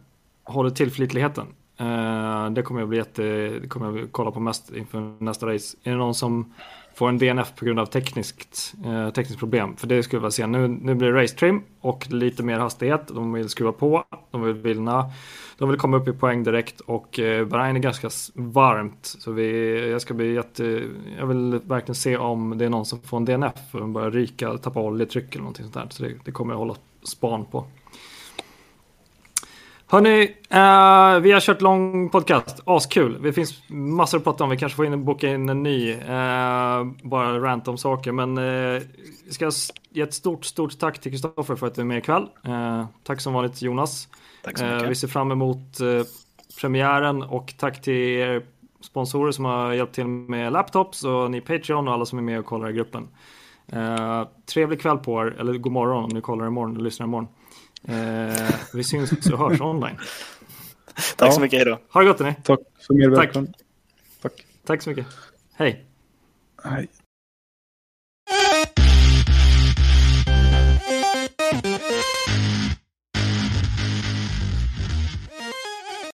håller 0.53 0.71
tillförlitligheten. 0.71 1.47
Eh, 1.81 2.51
det 2.51 2.63
kommer 2.63 2.81
jag 2.81 2.89
bli 2.89 2.99
jätte, 2.99 3.23
det 3.49 3.69
kommer 3.69 3.99
jag 3.99 4.13
kolla 4.13 4.31
på 4.31 4.41
mest 4.41 4.73
inför 4.73 5.25
nästa 5.25 5.47
race. 5.47 5.77
Är 5.83 5.91
det 5.91 5.97
någon 5.97 6.15
som 6.15 6.55
får 6.95 7.09
en 7.09 7.19
DNF 7.19 7.55
på 7.57 7.65
grund 7.65 7.79
av 7.79 7.87
tekniskt, 7.87 8.75
eh, 8.85 9.11
tekniskt 9.11 9.39
problem. 9.39 9.77
För 9.77 9.87
det 9.87 10.03
skulle 10.03 10.17
jag 10.17 10.23
vilja 10.23 10.31
se. 10.31 10.47
Nu, 10.47 10.69
nu 10.69 10.95
blir 10.95 11.13
det 11.13 11.23
race 11.23 11.37
trim 11.37 11.63
och 11.81 12.07
lite 12.11 12.43
mer 12.43 12.59
hastighet. 12.59 13.09
De 13.09 13.33
vill 13.33 13.49
skruva 13.49 13.73
på, 13.73 14.05
de 14.31 14.43
vill 14.43 14.55
vinna. 14.55 15.11
De 15.61 15.69
vill 15.69 15.79
komma 15.79 15.97
upp 15.97 16.09
i 16.09 16.13
poäng 16.13 16.43
direkt 16.43 16.81
och 16.81 17.19
eh, 17.19 17.47
Bahrain 17.47 17.77
är 17.77 17.81
ganska 17.81 18.11
varmt. 18.35 18.99
Så 19.19 19.33
vi, 19.33 19.91
jag 19.91 20.01
ska 20.01 20.15
bli 20.15 20.35
jätte, 20.35 20.83
jag 21.19 21.27
vill 21.27 21.61
verkligen 21.65 21.95
se 21.95 22.17
om 22.17 22.59
det 22.59 22.65
är 22.65 22.69
någon 22.69 22.87
som 22.87 23.01
får 23.01 23.17
en 23.17 23.25
DNF 23.25 23.55
och 23.73 23.89
börjar 23.89 24.11
ryka, 24.11 24.59
tappa 24.59 24.81
oljetryck 24.81 25.35
eller 25.35 25.43
någonting 25.43 25.65
sånt 25.65 25.75
där. 25.75 25.87
Så 25.91 26.03
det, 26.03 26.13
det 26.25 26.33
kommer 26.33 26.55
jag 26.55 26.59
hålla 26.59 26.75
span 27.03 27.45
på. 27.45 27.65
Hörni, 29.87 30.23
eh, 30.49 31.21
vi 31.21 31.33
har 31.33 31.41
kört 31.41 31.61
lång 31.61 32.09
podcast. 32.09 32.61
Askul. 32.65 33.23
Det 33.23 33.33
finns 33.33 33.63
massor 33.69 34.19
att 34.19 34.25
prata 34.25 34.45
om. 34.45 34.51
Vi 34.51 34.57
kanske 34.57 34.77
får 34.77 34.87
in, 34.87 35.05
boka 35.05 35.29
in 35.29 35.49
en 35.49 35.63
ny. 35.63 35.91
Eh, 35.91 36.85
bara 37.03 37.41
rant 37.41 37.69
om 37.69 37.79
saker. 37.79 38.13
Men 38.13 38.39
eh, 38.39 38.83
vi 39.27 39.33
ska 39.33 39.51
ge 39.91 40.03
ett 40.03 40.15
stort, 40.15 40.45
stort 40.45 40.79
tack 40.79 40.99
till 40.99 41.13
Kristoffer 41.13 41.57
för 41.57 41.67
att 41.67 41.75
du 41.75 41.81
är 41.81 41.85
med 41.85 41.99
ikväll. 41.99 42.27
Eh, 42.45 42.85
tack 43.03 43.21
som 43.21 43.33
vanligt 43.33 43.63
Jonas. 43.63 44.09
Tack 44.43 44.59
så 44.59 44.65
mycket. 44.65 44.89
vi 44.91 44.95
ser 44.95 45.09
fram 45.09 45.31
emot 45.33 45.81
eh, 45.81 46.03
premiären 46.61 47.23
och 47.23 47.55
tack 47.59 47.83
till 47.83 47.95
er 47.95 48.43
sponsorer 48.81 49.33
som 49.33 49.45
har 49.45 49.73
hjälpt 49.73 49.95
till 49.95 50.07
med 50.07 50.53
laptops 50.53 51.05
och 51.05 51.31
ni 51.31 51.41
Patreon 51.41 51.89
och 51.89 51.95
alla 51.95 52.07
som 52.07 52.19
är 52.19 52.23
med 52.23 52.39
och 52.39 52.45
kollar 52.47 52.71
i 52.71 52.73
gruppen. 52.73 53.09
Eh, 53.73 54.29
trevlig 54.47 54.81
kväll 54.81 54.99
på 54.99 55.21
er, 55.23 55.37
eller 55.41 55.53
god 55.59 55.73
morgon 55.73 56.05
om 56.05 56.11
ni 56.15 56.21
kollar 56.21 56.47
imorgon 56.47 56.77
och 56.77 56.83
lyssnar 56.83 57.07
imorgon. 57.07 57.29
Eh, 57.89 58.51
vi 58.75 58.85
syns 58.85 59.13
och 59.33 59.39
hörs 59.39 59.61
online. 59.61 59.97
Tack 61.17 61.29
Ja. 61.29 61.33
så 61.33 61.41
mycket, 61.41 61.57
hejdå. 61.59 61.79
Ha 61.93 62.01
det 62.01 62.07
gott 62.07 62.21
hörni. 62.21 62.35
Tack 62.45 62.61
för 62.87 62.95
medverkan. 62.95 63.55
Tack. 64.23 64.33
Tack 64.67 64.83
så 64.83 64.91
mycket. 64.91 65.07
Hej. 65.55 65.85
Hej. 66.65 66.89